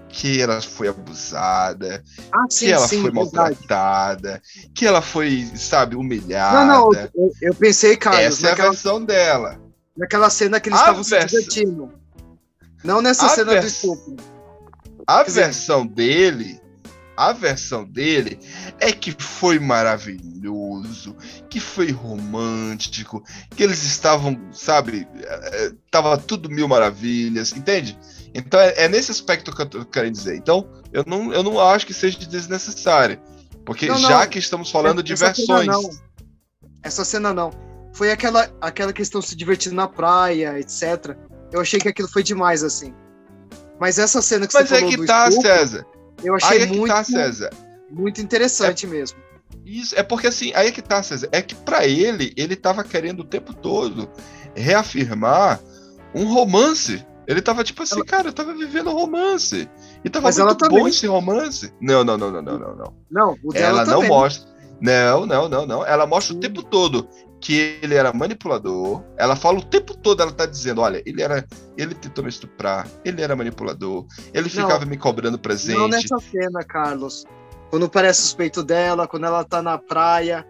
que 0.10 0.42
ela 0.42 0.62
foi 0.62 0.88
abusada, 0.88 2.04
ah, 2.32 2.46
que 2.48 2.54
sim, 2.54 2.68
ela 2.72 2.88
sim, 2.88 3.02
foi 3.02 3.12
verdade. 3.12 3.36
maltratada, 3.36 4.42
que 4.76 4.86
ela 4.86 5.02
foi, 5.02 5.50
sabe, 5.56 5.96
humilhada. 5.96 6.66
Não, 6.66 6.90
não, 6.92 7.10
eu, 7.16 7.32
eu 7.42 7.56
pensei, 7.56 7.96
Carlos, 7.98 8.22
Essa 8.22 8.46
é 8.46 8.48
a 8.48 8.52
naquela, 8.52 8.70
versão 8.72 9.04
dela. 9.04 9.60
naquela 9.98 10.30
cena 10.30 10.60
que 10.60 10.70
eles 10.70 10.80
A 10.80 10.84
estavam 10.84 11.04
se 11.04 11.18
divertindo. 11.26 11.94
Não 12.84 13.02
nessa 13.02 13.26
A 13.26 13.30
cena 13.30 13.46
do 13.46 13.52
vers- 13.62 13.74
estupro. 13.74 14.16
A 15.08 15.18
Quer 15.20 15.26
dizer- 15.26 15.44
versão 15.46 15.86
dele, 15.86 16.62
a 17.16 17.32
versão 17.32 17.86
dele 17.86 18.40
é 18.80 18.92
que 18.92 19.12
foi 19.12 19.60
maravilhoso, 19.60 21.16
que 21.50 21.60
foi 21.60 21.92
romântico, 21.92 23.24
que 23.56 23.64
eles 23.64 23.84
estavam, 23.84 24.40
sabe, 24.52 25.08
eh, 25.16 25.50
eh, 25.54 25.72
tava 25.92 26.18
tudo 26.18 26.50
mil 26.50 26.68
maravilhas, 26.68 27.52
entende? 27.52 27.98
Então 28.34 28.60
é, 28.60 28.86
é 28.86 28.88
nesse 28.88 29.12
aspecto 29.12 29.56
que 29.56 29.62
eu 29.62 29.66
tô 29.66 29.86
querendo 29.86 30.14
dizer. 30.14 30.36
Então 30.36 30.68
eu 30.92 31.04
não, 31.06 31.32
eu 31.34 31.44
não 31.44 31.60
acho 31.60 31.86
que 31.86 31.94
seja 31.94 32.18
desnecessário, 32.18 33.20
porque 33.66 33.88
Não, 33.88 34.00
não. 34.00 34.10
já 34.10 34.28
que 34.28 34.40
estamos 34.40 34.72
falando 34.72 35.04
de 35.04 35.14
Essa 35.14 35.34
cena 35.34 35.60
versões, 35.60 35.68
não. 35.68 35.90
Essa 36.82 37.06
cena 37.06 37.34
não. 37.34 37.52
Foi 37.94 38.12
aquela, 38.12 38.50
aquela 38.60 38.92
questão 38.92 39.22
se 39.22 39.36
divertindo 39.36 39.76
na 39.76 39.88
praia, 39.88 40.60
etc. 40.60 41.16
Eu 41.52 41.62
achei 41.62 41.80
que 41.80 41.88
aquilo 41.88 42.08
foi 42.08 42.24
demais, 42.24 42.64
assim. 42.64 42.94
Mas 43.80 44.00
essa 44.00 44.22
cena 44.22 44.48
que 44.48 44.54
mas 44.54 44.68
você 44.68 44.76
é 44.76 44.78
falou 44.80 44.92
que 44.92 44.98
do 44.98 45.06
tá, 45.06 45.30
estupro, 45.30 45.48
César. 45.48 45.86
Eu 46.24 46.34
Aí 46.36 46.40
achei 46.44 46.62
é 46.64 46.68
que 46.68 46.78
muito, 46.78 46.94
tá, 46.94 47.04
César. 47.04 47.50
muito 47.90 48.22
interessante 48.22 48.86
mesmo. 48.88 49.18
Isso, 49.66 49.98
é 49.98 50.04
porque 50.04 50.28
assim, 50.28 50.52
aí 50.56 50.68
é 50.68 50.72
que 50.72 50.82
tá, 50.82 51.02
César. 51.02 51.30
É 51.32 51.42
que 51.42 51.56
pra 51.56 51.88
ele, 51.88 52.34
ele 52.36 52.56
tava 52.56 52.84
querendo 52.84 53.22
o 53.22 53.26
tempo 53.26 53.54
todo 53.54 54.10
reafirmar 54.56 55.60
um 56.14 56.26
romance. 56.26 57.06
Ele 57.26 57.42
tava 57.42 57.64
tipo 57.64 57.84
assim, 57.84 58.04
cara, 58.04 58.28
eu 58.28 58.34
tava 58.34 58.54
vivendo 58.54 58.90
um 58.90 58.94
romance. 58.94 59.70
E 60.04 60.10
tava 60.10 60.26
Mas 60.28 60.38
ela 60.38 60.50
muito 60.50 60.70
bom 60.70 60.88
esse 60.88 61.08
romance. 61.08 61.74
Não, 61.80 62.04
não, 62.04 62.18
não, 62.18 62.32
não, 62.32 62.42
não, 62.42 62.60
não, 62.60 62.76
não. 62.76 62.94
Não, 63.10 63.38
o 63.44 63.54
dela 63.54 63.82
Ela 63.82 63.86
não 63.86 64.04
mostra. 64.04 64.52
Não, 64.82 65.26
não, 65.26 65.48
não, 65.48 65.66
não. 65.66 65.86
Ela 65.86 66.06
mostra 66.06 66.36
o 66.36 66.40
tempo 66.40 66.62
todo 66.62 67.08
que 67.44 67.78
ele 67.82 67.94
era 67.94 68.14
manipulador. 68.14 69.04
Ela 69.18 69.36
fala 69.36 69.60
o 69.60 69.66
tempo 69.66 69.96
todo, 69.98 70.22
ela 70.24 70.32
tá 70.32 70.46
dizendo, 70.46 70.80
olha, 70.80 71.04
ele 71.06 71.22
era. 71.22 71.46
Ele 71.78 71.94
tentou 71.94 72.24
me 72.24 72.30
estuprar, 72.30 72.88
ele 73.04 73.22
era 73.22 73.36
manipulador, 73.36 74.06
ele 74.34 74.44
Não. 74.44 74.50
ficava 74.50 74.86
me 74.86 74.98
cobrando 74.98 75.38
presente. 75.38 75.78
Não 75.78 75.90
nessa 75.90 76.18
cena, 76.32 76.64
Carlos. 76.64 77.26
Quando 77.70 77.90
parece 77.90 78.22
os 78.22 78.34
peitos 78.34 78.64
dela, 78.64 79.08
quando 79.08 79.26
ela 79.26 79.44
tá 79.44 79.62
na 79.62 79.78
praia. 79.78 80.48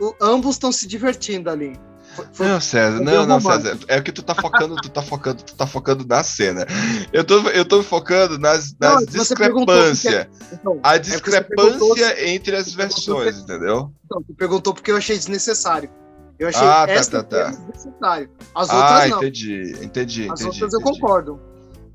O- 0.00 0.14
ambos 0.20 0.54
estão 0.56 0.70
se 0.72 0.86
divertindo 0.86 1.50
ali. 1.50 1.78
Foi- 2.14 2.26
foi- 2.32 2.46
Não, 2.46 2.60
César, 2.60 3.00
não, 3.00 3.26
não. 3.26 3.40
César. 3.40 3.78
É 3.88 4.00
que 4.00 4.12
tu 4.12 4.22
tá 4.22 4.34
focando, 4.34 4.76
tu 4.76 4.88
tá 4.90 5.02
focando, 5.02 5.42
tu 5.42 5.54
tá 5.54 5.66
focando 5.66 6.06
na 6.06 6.22
cena. 6.22 6.66
Eu 7.12 7.24
tô, 7.24 7.40
eu 7.50 7.64
tô 7.64 7.82
focando 7.82 8.38
nas, 8.38 8.74
Não, 8.80 8.94
nas 8.94 9.06
você 9.06 9.34
perguntou 9.34 9.74
discrepâncias. 9.90 10.26
Então, 10.52 10.78
A 10.82 10.90
perguntou 10.92 11.00
discrepância 11.00 12.28
entre 12.30 12.56
as 12.56 12.72
versões, 12.72 13.38
entendeu? 13.38 13.92
então, 14.04 14.22
tu 14.22 14.34
perguntou 14.34 14.72
porque 14.74 14.90
eu 14.90 14.96
achei 14.96 15.16
desnecessário. 15.16 15.90
Eu 16.42 16.48
achei 16.48 16.66
Ah, 16.66 16.86
tá, 16.86 16.92
essa 16.92 17.10
tá, 17.10 17.22
tá. 17.22 17.52
cena 17.52 17.66
desnecessário. 17.72 18.30
As 18.54 18.70
Ah, 18.70 18.76
outras 18.76 19.10
não. 19.10 19.18
entendi, 19.18 19.72
entendi, 19.82 20.28
As 20.30 20.40
entendi. 20.40 20.44
outras 20.62 20.72
eu 20.72 20.80
entendi. 20.80 21.00
concordo. 21.00 21.40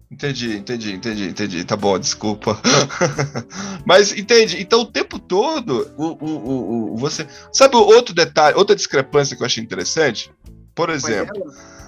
Entendi, 0.10 0.56
entendi, 0.58 0.94
entendi, 0.94 1.28
entendi. 1.28 1.66
Tá 1.66 1.76
bom, 1.76 2.00
desculpa. 2.00 2.58
Mas 3.86 4.12
entende? 4.14 4.62
Então 4.62 4.82
o 4.82 4.86
tempo 4.86 5.20
todo, 5.20 5.92
o, 5.98 6.06
o, 6.06 6.30
o, 6.30 6.94
o- 6.94 6.98
você. 6.98 7.28
Sabe 7.52 7.76
o 7.76 7.80
outro 7.82 8.16
detalhe, 8.16 8.56
outra 8.58 8.74
discrepância 8.76 9.36
que 9.36 9.42
eu 9.44 9.46
achei 9.46 9.62
interessante? 9.62 10.32
Por 10.74 10.88
Mas 10.88 11.04
exemplo, 11.04 11.44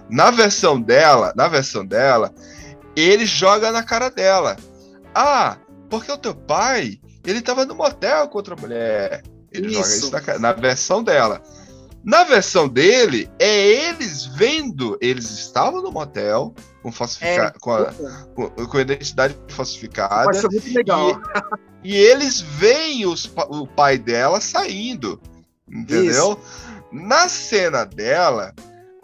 na 0.09 0.31
versão 0.31 0.81
dela, 0.81 1.31
na 1.35 1.47
versão 1.47 1.85
dela, 1.85 2.33
ele 2.95 3.25
joga 3.25 3.71
na 3.71 3.83
cara 3.83 4.09
dela. 4.09 4.57
Ah, 5.15 5.57
porque 5.89 6.11
o 6.11 6.17
teu 6.17 6.35
pai, 6.35 6.99
ele 7.25 7.39
tava 7.41 7.63
no 7.65 7.75
motel 7.75 8.27
com 8.27 8.37
outra 8.37 8.55
mulher. 8.55 9.23
Ele 9.51 9.69
joga 9.69 9.87
Isso. 9.87 9.97
isso 9.97 10.11
na, 10.11 10.19
cara- 10.21 10.39
na 10.39 10.51
versão 10.51 11.01
dela. 11.01 11.41
Na 12.03 12.23
versão 12.23 12.67
dele, 12.67 13.29
é 13.37 13.89
eles 13.89 14.25
vendo, 14.25 14.97
eles 15.01 15.29
estavam 15.29 15.81
no 15.81 15.91
motel 15.91 16.53
com, 16.81 16.91
falsifica, 16.91 17.53
com, 17.59 17.71
a, 17.73 17.93
com, 18.35 18.49
com 18.49 18.77
a 18.77 18.81
identidade 18.81 19.35
falsificada 19.49 20.25
Mas 20.25 20.43
muito 20.43 20.73
legal. 20.73 21.21
e 21.83 21.95
eles 21.95 22.39
veem 22.39 23.05
os 23.05 23.29
o 23.49 23.67
pai 23.67 23.97
dela 23.97 24.39
saindo. 24.39 25.19
Entendeu? 25.69 26.39
Na 26.91 27.27
cena 27.27 27.85
dela, 27.85 28.53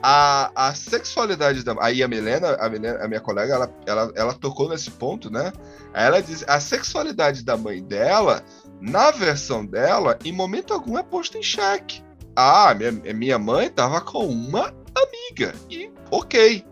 a, 0.02 0.52
a 0.56 0.74
sexualidade 0.74 1.64
da. 1.64 1.76
Aí 1.80 2.02
a 2.02 2.08
Milena, 2.08 2.56
a, 2.60 2.70
Milena, 2.70 3.04
a 3.04 3.08
minha 3.08 3.20
colega, 3.20 3.54
ela, 3.54 3.74
ela, 3.86 4.12
ela 4.16 4.34
tocou 4.34 4.70
nesse 4.70 4.92
ponto, 4.92 5.30
né? 5.30 5.52
Ela 5.94 6.22
diz: 6.22 6.44
a 6.48 6.60
sexualidade 6.60 7.44
da 7.44 7.56
mãe 7.56 7.84
dela, 7.84 8.44
na 8.82 9.12
versão 9.12 9.66
dela, 9.66 10.18
em 10.24 10.32
momento 10.32 10.74
algum 10.74 10.98
é 10.98 11.04
posta 11.04 11.38
em 11.38 11.44
xeque. 11.44 12.04
Ah, 12.36 12.74
minha, 12.76 13.14
minha 13.14 13.40
mãe 13.40 13.70
tava 13.70 14.02
com 14.02 14.26
uma 14.26 14.74
amiga. 14.96 15.54
E 15.70 15.90
ok. 16.12 16.66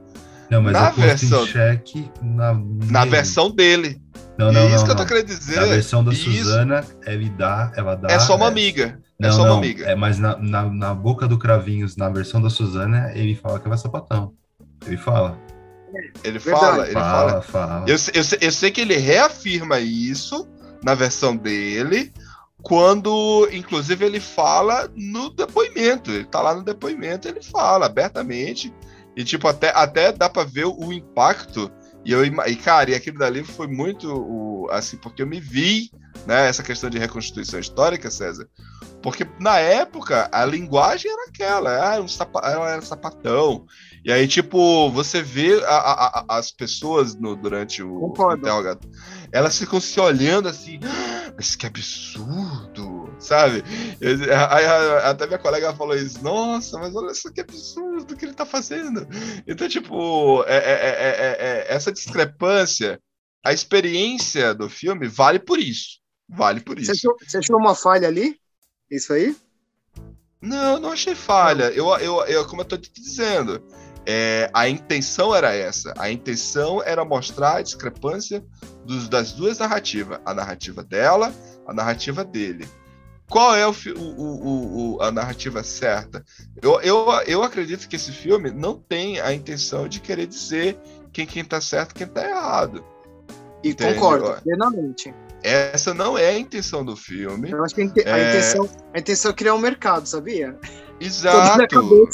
Não, 0.49 0.61
mas 0.61 0.73
Na 0.73 0.87
é 0.89 0.91
versão- 0.91 1.43
em 1.43 1.47
xeque 1.47 2.11
na, 2.21 2.53
Na 2.89 3.05
versão 3.05 3.49
dele. 3.49 4.01
Não, 4.37 4.51
não, 4.51 4.61
é 4.61 4.67
isso 4.67 4.77
não, 4.79 4.85
que 4.85 4.91
eu 4.91 4.95
tô 4.95 5.05
querendo 5.05 5.25
dizer. 5.27 5.55
Na 5.55 5.65
versão 5.65 6.03
da 6.03 6.11
Isso. 6.11 6.23
Suzana, 6.31 6.83
ele 7.05 7.29
dá, 7.29 7.71
ela 7.75 7.95
dá. 7.95 8.09
É 8.11 8.19
só 8.19 8.35
uma 8.35 8.47
amiga. 8.47 8.99
É 9.21 9.27
Não, 9.27 9.31
só 9.31 9.43
uma 9.43 9.57
amiga. 9.57 9.85
É, 9.85 9.95
mas 9.95 10.17
na, 10.17 10.37
na, 10.37 10.63
na 10.63 10.93
boca 10.93 11.27
do 11.27 11.37
Cravinhos, 11.37 11.95
na 11.95 12.09
versão 12.09 12.41
da 12.41 12.49
Suzana, 12.49 13.11
ele 13.15 13.35
fala 13.35 13.59
que 13.59 13.67
ela 13.67 13.75
é 13.75 13.77
sapatão. 13.77 14.33
Ele 14.85 14.97
fala. 14.97 15.37
Ele 16.23 16.39
Verdade. 16.39 16.65
fala, 16.65 16.83
ele 16.85 16.93
fala. 16.93 17.29
Fala, 17.29 17.41
fala. 17.43 17.85
Eu, 17.87 17.95
eu, 17.95 18.23
eu 18.41 18.51
sei 18.51 18.71
que 18.71 18.81
ele 18.81 18.97
reafirma 18.97 19.79
isso 19.79 20.47
na 20.83 20.95
versão 20.95 21.35
dele, 21.35 22.11
quando, 22.63 23.47
inclusive, 23.51 24.05
ele 24.05 24.21
fala 24.21 24.89
no 24.95 25.29
depoimento. 25.29 26.09
Ele 26.09 26.23
tá 26.23 26.41
lá 26.41 26.55
no 26.55 26.63
depoimento, 26.63 27.27
ele 27.27 27.43
fala 27.43 27.85
abertamente. 27.85 28.73
E, 29.17 29.23
tipo, 29.23 29.47
até, 29.49 29.69
até 29.75 30.13
dá 30.13 30.29
pra 30.29 30.45
ver 30.45 30.65
o 30.65 30.91
impacto. 30.93 31.69
E, 32.05 32.13
eu, 32.13 32.23
e, 32.25 32.55
cara, 32.55 32.89
e 32.89 32.95
aquilo 32.95 33.19
dali 33.19 33.43
foi 33.43 33.67
muito, 33.67 34.09
o, 34.09 34.67
assim, 34.71 34.95
porque 34.97 35.21
eu 35.21 35.27
me 35.27 35.41
vi, 35.41 35.91
né, 36.25 36.47
essa 36.47 36.63
questão 36.63 36.89
de 36.89 36.97
reconstituição 36.97 37.59
histórica, 37.59 38.09
César. 38.09 38.47
Porque 39.01 39.27
na 39.39 39.59
época 39.59 40.29
a 40.31 40.45
linguagem 40.45 41.11
era 41.11 41.25
aquela, 41.27 41.95
ah, 41.95 42.01
um 42.01 42.07
sapa, 42.07 42.39
ela 42.45 42.71
era 42.71 42.81
sapatão. 42.81 43.65
E 44.05 44.11
aí, 44.11 44.27
tipo, 44.27 44.89
você 44.91 45.21
vê 45.21 45.63
a- 45.63 45.69
a- 45.77 46.25
a- 46.29 46.37
as 46.37 46.51
pessoas 46.51 47.15
no, 47.15 47.35
durante 47.37 47.81
o 47.81 47.99
Concordo. 47.99 48.41
interrogatório, 48.41 48.91
elas 49.31 49.57
ficam 49.57 49.79
se 49.79 49.97
olhando 49.99 50.49
assim, 50.49 50.77
"Ah, 50.83 51.31
mas 51.37 51.55
que 51.55 51.65
absurdo, 51.65 53.13
sabe? 53.17 53.63
Eu- 54.01 54.35
até 55.05 55.25
minha 55.25 55.39
colega 55.39 55.73
falou 55.73 55.95
isso, 55.95 56.21
nossa, 56.21 56.77
mas 56.79 56.93
olha 56.95 57.13
só 57.13 57.31
que 57.31 57.41
absurdo 57.41 58.15
que 58.15 58.25
ele 58.25 58.33
tá 58.33 58.45
fazendo. 58.45 59.07
Então, 59.47 59.69
tipo, 59.69 60.43
é- 60.47 60.57
é- 60.57 60.59
é- 60.59 60.99
é- 60.99 61.37
é- 61.39 61.73
essa 61.73 61.91
discrepância, 61.91 62.99
a 63.43 63.53
experiência 63.53 64.53
do 64.53 64.69
filme 64.69 65.07
vale 65.07 65.39
por 65.39 65.59
isso. 65.59 65.99
Vale 66.29 66.59
por 66.59 66.75
Você 66.77 66.91
isso. 66.91 67.07
achou, 67.07 67.17
você 67.25 67.37
achou 67.37 67.57
uma 67.57 67.75
falha 67.75 68.07
ali? 68.07 68.37
Isso 68.91 69.13
aí? 69.13 69.35
Não, 70.41 70.77
não 70.79 70.91
achei 70.91 71.15
falha. 71.15 71.71
Eu, 71.71 71.87
eu, 71.99 72.21
eu, 72.25 72.45
como 72.47 72.61
eu 72.61 72.65
tô 72.65 72.77
te 72.77 72.91
dizendo, 72.91 73.63
é, 74.05 74.49
a 74.53 74.67
intenção 74.67 75.33
era 75.33 75.53
essa. 75.53 75.93
A 75.97 76.11
intenção 76.11 76.81
era 76.83 77.03
mostrar 77.05 77.57
a 77.57 77.61
discrepância 77.61 78.43
dos- 78.85 79.07
das 79.07 79.31
duas 79.31 79.59
narrativas. 79.59 80.19
A 80.25 80.33
narrativa 80.33 80.83
dela, 80.83 81.33
a 81.67 81.73
narrativa 81.73 82.23
dele. 82.23 82.67
Qual 83.29 83.55
é 83.55 83.65
o, 83.65 83.73
o- 83.95 84.95
o- 84.97 85.01
a 85.01 85.11
narrativa 85.11 85.63
certa? 85.63 86.23
Eu, 86.61 86.79
eu, 86.81 87.07
eu 87.25 87.41
acredito 87.43 87.87
que 87.87 87.95
esse 87.95 88.11
filme 88.11 88.51
não 88.51 88.77
tem 88.77 89.19
a 89.19 89.33
intenção 89.33 89.87
de 89.87 89.99
querer 89.99 90.27
dizer 90.27 90.77
quem, 91.11 91.25
quem 91.25 91.43
tá 91.43 91.59
certo 91.61 91.91
e 91.91 91.95
quem 91.95 92.07
tá 92.07 92.27
errado. 92.27 92.83
E 93.63 93.69
Entende? 93.69 93.93
concordo, 93.95 94.41
plenamente. 94.43 95.13
Essa 95.41 95.93
não 95.93 96.17
é 96.17 96.29
a 96.29 96.37
intenção 96.37 96.83
do 96.85 96.95
filme. 96.95 97.49
Eu 97.51 97.63
acho 97.63 97.73
que 97.73 97.81
a, 97.81 97.85
É. 98.17 98.29
intenção, 98.29 98.69
a 98.93 98.99
intenção 98.99 99.31
é 99.31 99.33
criar 99.33 99.53
um 99.55 99.59
mercado, 99.59 100.05
sabia? 100.05 100.57
Exato. 101.05 102.09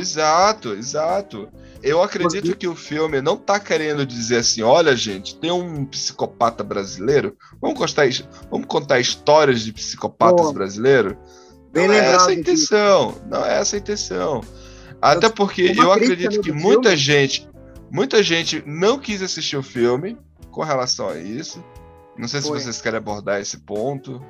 Exato, 0.00 0.72
exato. 0.72 1.48
Eu 1.82 2.02
acredito 2.02 2.56
que 2.56 2.66
o 2.66 2.74
filme 2.74 3.20
não 3.20 3.36
tá 3.36 3.60
querendo 3.60 4.04
dizer 4.04 4.38
assim, 4.38 4.62
olha, 4.62 4.96
gente, 4.96 5.36
tem 5.36 5.50
um 5.50 5.84
psicopata 5.84 6.64
brasileiro, 6.64 7.36
vamos 7.60 7.78
contar, 7.78 8.08
vamos 8.50 8.66
contar 8.66 8.98
histórias 8.98 9.60
de 9.60 9.72
psicopatas 9.72 10.50
brasileiros. 10.52 11.14
Não 11.74 11.92
é 11.92 11.98
essa 11.98 12.24
a 12.24 12.28
disso. 12.28 12.40
intenção, 12.40 13.14
não 13.30 13.44
é 13.44 13.58
essa 13.58 13.76
a 13.76 13.78
intenção. 13.78 14.40
Até 15.00 15.28
porque 15.28 15.74
eu 15.76 15.92
acredito 15.92 16.36
né, 16.36 16.42
que 16.42 16.52
muita 16.52 16.88
filme. 16.88 16.96
gente, 16.96 17.48
muita 17.90 18.22
gente 18.22 18.62
não 18.66 18.98
quis 18.98 19.22
assistir 19.22 19.56
o 19.56 19.62
filme 19.62 20.16
com 20.50 20.62
relação 20.62 21.08
a 21.08 21.18
isso. 21.18 21.62
Não 22.16 22.26
sei 22.26 22.40
se 22.40 22.48
Foi. 22.48 22.58
vocês 22.58 22.80
querem 22.80 22.96
abordar 22.96 23.40
esse 23.40 23.58
ponto. 23.58 24.24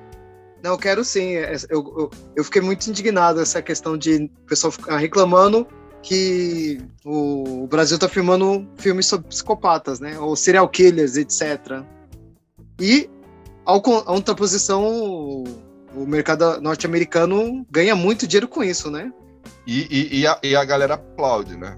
Não, 0.63 0.73
eu 0.73 0.79
quero 0.79 1.05
sim. 1.05 1.37
É, 1.37 1.55
Eu, 1.71 1.95
eu, 1.99 2.11
eu 2.37 2.45
fiquei 2.45 2.63
muito 2.63 2.87
indignado 2.89 3.41
essa 3.41 3.63
questão 3.63 3.97
de 3.97 4.31
o 4.45 4.47
pessoal 4.47 4.73
ficar 4.73 4.97
reclamando 4.97 5.67
que 6.03 6.79
o 7.05 7.67
Brasil 7.67 7.99
tá 7.99 8.09
filmando 8.09 8.67
filmes 8.77 9.07
sobre 9.07 9.29
psicopatas, 9.29 9.99
né? 9.99 10.19
Ou 10.19 10.37
serial 10.37 10.69
killers, 10.69 11.17
etc. 11.17 11.83
E, 12.81 13.11
ao, 13.65 13.79
a 13.79 13.81
contraposição, 13.81 14.85
o, 14.85 15.45
o 15.95 16.07
mercado 16.07 16.61
norte-americano 16.61 17.67
ganha 17.71 17.97
muito 17.97 18.27
dinheiro 18.27 18.47
com 18.47 18.63
isso, 18.63 18.91
né? 18.91 19.13
E, 19.67 19.87
e, 19.91 20.21
e 20.21 20.27
a, 20.27 20.39
e 20.43 20.55
a 20.55 20.65
galera 20.65 20.95
aplaude, 20.95 21.57
né? 21.57 21.77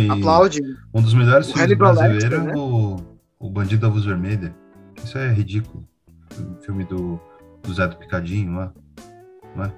E 0.00 0.10
Aplaude. 0.10 0.60
Um 0.92 1.00
dos 1.00 1.14
melhores 1.14 1.48
O 1.48 1.52
filmes 1.52 1.78
brasileiros 1.78 2.24
é 2.24 2.56
o, 2.56 2.96
o 3.38 3.50
Bandido 3.50 3.82
da 3.82 3.92
Luz 3.92 4.04
Vermelha. 4.04 4.54
Isso 5.02 5.16
é 5.16 5.32
ridículo. 5.32 5.86
O 6.36 6.62
filme 6.62 6.84
do, 6.84 7.20
do 7.62 7.72
Zé 7.74 7.86
do 7.86 7.96
Picadinho 7.96 8.54
lá. 8.56 8.72
Não 9.56 9.64
é? 9.64 9.72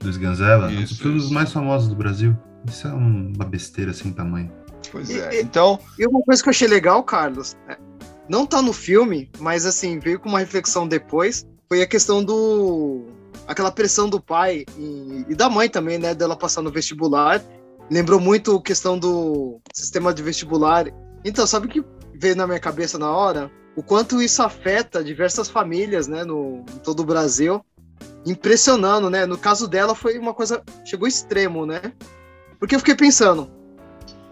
Do 0.00 0.08
Sganzella. 0.10 0.68
Um 0.68 0.74
dos 0.82 0.90
Isso, 0.92 1.02
filmes 1.02 1.24
isso. 1.24 1.34
mais 1.34 1.52
famosos 1.52 1.88
do 1.88 1.96
Brasil. 1.96 2.36
Isso 2.66 2.86
é 2.86 2.92
uma 2.92 3.44
besteira 3.44 3.92
sem 3.92 4.12
tamanho. 4.12 4.50
Pois 4.90 5.10
é. 5.10 5.34
e- 5.36 5.42
Então, 5.42 5.78
E 5.98 6.06
uma 6.06 6.22
coisa 6.22 6.42
que 6.42 6.48
eu 6.48 6.50
achei 6.50 6.68
legal, 6.68 7.02
Carlos, 7.02 7.56
é, 7.68 7.76
não 8.28 8.46
tá 8.46 8.60
no 8.62 8.72
filme, 8.72 9.30
mas 9.38 9.66
assim, 9.66 9.98
veio 9.98 10.18
com 10.20 10.28
uma 10.28 10.38
reflexão 10.38 10.86
depois, 10.86 11.46
foi 11.68 11.82
a 11.82 11.86
questão 11.86 12.22
do. 12.24 13.06
aquela 13.46 13.70
pressão 13.70 14.08
do 14.08 14.20
pai 14.20 14.64
e, 14.76 15.24
e 15.28 15.34
da 15.34 15.48
mãe 15.50 15.68
também, 15.68 15.98
né? 15.98 16.14
Dela 16.14 16.36
passar 16.36 16.62
no 16.62 16.70
vestibular. 16.70 17.42
Lembrou 17.90 18.20
muito 18.20 18.54
a 18.56 18.62
questão 18.62 18.98
do 18.98 19.60
sistema 19.72 20.12
de 20.12 20.22
vestibular. 20.22 20.86
Então, 21.24 21.46
sabe 21.46 21.66
o 21.66 21.70
que 21.70 21.82
veio 22.14 22.36
na 22.36 22.46
minha 22.46 22.60
cabeça 22.60 22.98
na 22.98 23.10
hora? 23.10 23.50
O 23.78 23.82
quanto 23.84 24.20
isso 24.20 24.42
afeta 24.42 25.04
diversas 25.04 25.48
famílias, 25.48 26.08
né, 26.08 26.24
no 26.24 26.64
em 26.74 26.78
todo 26.82 26.98
o 26.98 27.04
Brasil. 27.04 27.64
Impressionando, 28.26 29.08
né? 29.08 29.24
No 29.24 29.38
caso 29.38 29.68
dela 29.68 29.94
foi 29.94 30.18
uma 30.18 30.34
coisa. 30.34 30.64
chegou 30.84 31.06
extremo, 31.06 31.64
né? 31.64 31.92
Porque 32.58 32.74
eu 32.74 32.80
fiquei 32.80 32.96
pensando, 32.96 33.48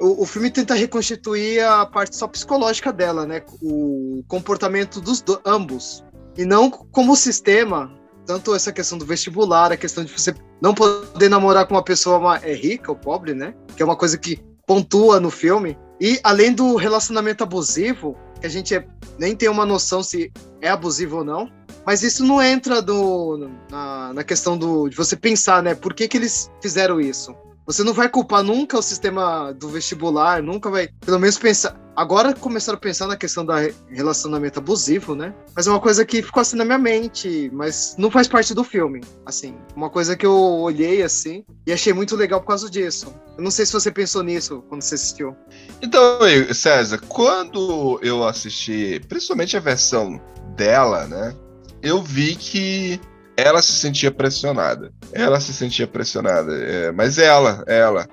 o, 0.01 0.23
o 0.23 0.27
filme 0.27 0.51
tenta 0.51 0.75
reconstituir 0.75 1.61
a 1.61 1.87
parte 1.87 2.17
só 2.17 2.27
psicológica 2.27 2.93
dela, 2.93 3.25
né? 3.25 3.41
O 3.63 4.25
comportamento 4.27 5.01
dos 5.01 5.21
do- 5.21 5.41
ambos. 5.45 6.05
E 6.37 6.45
não 6.45 6.69
como 6.69 7.15
sistema, 7.15 7.93
tanto 8.27 8.53
essa 8.53 8.73
questão 8.73 8.99
do 8.99 9.07
vestibular, 9.07 9.71
a 9.71 9.77
questão 9.77 10.05
de 10.05 10.13
você 10.13 10.35
não 10.61 10.75
poder 10.75 11.29
namorar 11.29 11.69
com 11.69 11.75
uma 11.75 11.85
pessoa 11.85 12.37
é 12.39 12.53
rica 12.53 12.91
ou 12.91 12.99
pobre, 12.99 13.33
né? 13.33 13.55
Que 13.77 13.83
é 13.85 13.87
uma 13.87 13.97
coisa 13.97 14.19
que 14.19 14.43
pontua 14.67 15.21
no 15.21 15.31
filme. 15.31 15.79
E 16.01 16.19
além 16.25 16.53
do 16.53 16.75
relacionamento 16.75 17.45
abusivo, 17.45 18.17
que 18.41 18.47
a 18.47 18.51
gente 18.51 18.75
é- 18.75 18.87
nem 19.19 19.35
tem 19.35 19.49
uma 19.49 19.67
noção 19.67 20.03
se 20.03 20.33
é 20.61 20.69
abusivo 20.69 21.19
ou 21.19 21.25
não. 21.25 21.51
Mas 21.85 22.03
isso 22.03 22.25
não 22.25 22.43
entra 22.43 22.83
do, 22.83 23.49
na, 23.71 24.13
na 24.13 24.25
questão 24.25 24.59
do, 24.59 24.89
de 24.89 24.97
você 24.97 25.15
pensar, 25.17 25.63
né? 25.63 25.73
Por 25.75 25.95
que, 25.95 26.09
que 26.09 26.17
eles 26.17 26.51
fizeram 26.61 27.01
isso? 27.01 27.33
Você 27.67 27.83
não 27.83 27.93
vai 27.93 28.09
culpar 28.09 28.43
nunca 28.45 28.79
o 28.79 28.83
sistema 28.83 29.53
do 29.53 29.69
vestibular, 29.69 30.41
nunca 30.43 30.71
vai, 30.71 30.89
pelo 31.05 31.19
menos 31.19 31.37
pensar. 31.37 31.77
Agora 31.97 32.35
começaram 32.35 32.77
a 32.77 32.81
pensar 32.81 33.07
na 33.07 33.17
questão 33.17 33.45
da 33.45 33.59
re- 33.59 33.75
relacionamento 33.89 34.59
abusivo, 34.59 35.15
né? 35.15 35.35
Mas 35.55 35.67
é 35.67 35.71
uma 35.71 35.81
coisa 35.81 36.05
que 36.05 36.23
ficou 36.23 36.43
assim 36.43 36.55
na 36.57 36.65
minha 36.65 36.79
mente, 36.79 37.51
mas 37.53 37.97
não 37.99 38.11
faz 38.11 38.29
parte 38.29 38.55
do 38.55 38.63
filme. 38.63 39.01
Assim, 39.25 39.57
uma 39.75 39.89
coisa 39.91 40.15
que 40.15 40.27
eu 40.27 40.35
olhei 40.37 41.03
assim 41.03 41.43
e 41.67 41.73
achei 41.73 41.93
muito 41.95 42.15
legal 42.15 42.41
por 42.41 42.49
causa 42.49 42.71
disso. 42.71 43.13
Eu 43.37 43.43
não 43.43 43.51
sei 43.51 43.65
se 43.67 43.73
você 43.73 43.91
pensou 43.91 44.23
nisso 44.23 44.63
quando 44.69 44.83
você 44.83 44.95
assistiu. 44.95 45.35
Então, 45.81 46.19
César, 46.53 46.99
quando 47.09 47.99
eu 48.03 48.23
assisti, 48.25 49.01
principalmente 49.09 49.57
a 49.57 49.61
versão 49.61 50.21
dela, 50.55 51.07
né? 51.07 51.35
Eu 51.83 52.03
vi 52.03 52.37
que 52.37 53.01
ela 53.37 53.61
se 53.63 53.73
sentia 53.73 54.11
pressionada. 54.11 54.93
Ela 55.13 55.41
se 55.41 55.53
sentia 55.53 55.87
pressionada. 55.87 56.53
é, 56.57 56.93
mas 56.93 57.19
ela, 57.19 57.63
ela. 57.67 58.09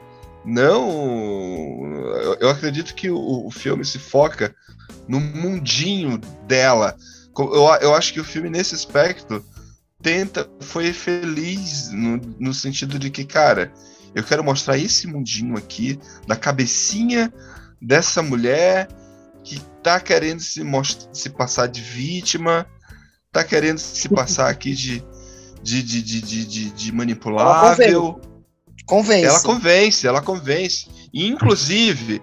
Não. 0.46 1.86
Eu, 2.22 2.38
eu 2.42 2.50
acredito 2.50 2.94
que 2.94 3.10
o, 3.10 3.48
o 3.48 3.52
filme 3.52 3.86
se 3.86 3.98
foca 3.98 4.54
no 5.08 5.20
mundinho 5.20 6.18
dela. 6.48 6.96
Eu, 7.38 7.66
eu 7.82 7.96
acho 7.96 8.14
que 8.14 8.20
o 8.20 8.24
filme, 8.26 8.50
nesse 8.50 8.76
aspecto, 8.76 9.44
tenta. 10.02 10.50
Foi 10.60 10.92
feliz 10.92 11.90
no, 11.92 12.18
no 12.40 12.54
sentido 12.54 13.00
de 13.00 13.10
que, 13.10 13.24
cara, 13.24 13.72
eu 14.14 14.24
quero 14.24 14.44
mostrar 14.44 14.78
esse 14.78 15.08
mundinho 15.08 15.58
aqui, 15.58 16.00
da 16.28 16.36
cabecinha 16.36 17.34
dessa 17.82 18.22
mulher 18.22 18.88
que 19.44 19.60
tá 19.82 20.00
querendo 20.00 20.40
se, 20.40 20.64
most- 20.64 21.10
se 21.12 21.30
passar 21.30 21.68
de 21.68 21.82
vítima, 21.82 22.66
tá 23.32 23.44
querendo 23.44 23.78
se 23.78 24.08
passar 24.08 24.50
aqui 24.50 24.74
de, 24.74 25.04
de, 25.64 25.82
de, 25.82 26.02
de, 26.02 26.22
de, 26.22 26.46
de- 26.46 26.70
de 26.72 26.92
manipulável. 26.92 28.20
Convence. 28.86 29.26
Ela 29.26 29.42
convence, 29.42 30.08
ela 30.08 30.22
convence. 30.22 30.88
E, 31.14 31.26
inclusive, 31.28 32.22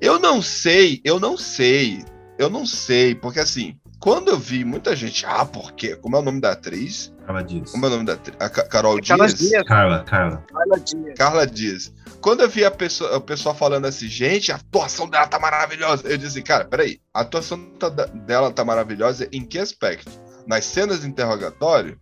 eu 0.00 0.18
não 0.18 0.40
sei, 0.40 1.00
eu 1.04 1.20
não 1.20 1.36
sei, 1.36 2.02
eu 2.38 2.48
não 2.48 2.64
sei, 2.64 3.14
porque 3.14 3.38
assim, 3.38 3.76
quando 3.98 4.28
eu 4.30 4.38
vi 4.38 4.64
muita 4.64 4.96
gente, 4.96 5.26
ah, 5.26 5.44
por 5.44 5.72
quê? 5.72 5.94
Como 5.96 6.16
é 6.16 6.20
o 6.20 6.22
nome 6.22 6.40
da 6.40 6.52
atriz? 6.52 7.12
Carla 7.26 7.44
Dias. 7.44 7.70
Como 7.70 7.84
é 7.84 7.88
o 7.88 7.92
nome 7.92 8.04
da 8.06 8.14
atriz? 8.14 8.36
A 8.40 8.48
Ca- 8.48 8.64
Carol 8.66 8.96
Aquela 8.96 9.26
Dias? 9.26 9.38
Dias, 9.38 9.62
Carla, 9.64 10.02
Carla. 10.04 10.42
Carla 10.50 10.80
Dias. 10.80 11.14
Carla 11.18 11.46
Dias. 11.46 11.92
Quando 12.22 12.40
eu 12.40 12.48
vi 12.48 12.64
a 12.64 12.70
pessoa, 12.70 13.16
o 13.16 13.20
pessoal 13.20 13.54
falando 13.54 13.84
assim, 13.84 14.08
gente, 14.08 14.50
a 14.50 14.56
atuação 14.56 15.06
dela 15.08 15.26
tá 15.26 15.38
maravilhosa. 15.38 16.08
Eu 16.08 16.16
disse, 16.16 16.40
cara, 16.42 16.64
peraí, 16.64 16.98
a 17.12 17.20
atuação 17.20 17.58
tá- 17.78 17.88
dela 17.90 18.50
tá 18.50 18.64
maravilhosa 18.64 19.28
em 19.32 19.44
que 19.44 19.58
aspecto? 19.58 20.10
Nas 20.46 20.64
cenas 20.64 21.02
de 21.02 21.06
interrogatório? 21.06 21.98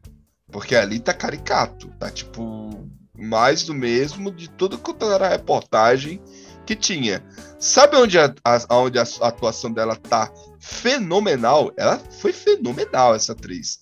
Porque 0.50 0.74
ali 0.74 0.98
tá 0.98 1.12
caricato, 1.12 1.88
tá 1.98 2.10
tipo 2.10 2.88
mais 3.16 3.64
do 3.64 3.74
mesmo 3.74 4.30
de 4.30 4.48
tudo 4.48 4.78
quanto 4.78 5.04
era 5.10 5.26
a 5.26 5.30
reportagem 5.30 6.22
que 6.64 6.76
tinha. 6.76 7.22
Sabe 7.58 7.96
onde 7.96 8.18
a, 8.18 8.32
a- 8.44 8.76
onde 8.76 8.98
a 8.98 9.02
atuação 9.22 9.72
dela 9.72 9.96
tá 9.96 10.30
fenomenal? 10.60 11.72
Ela 11.76 11.98
foi 12.20 12.32
fenomenal, 12.32 13.14
essa 13.14 13.32
atriz. 13.32 13.80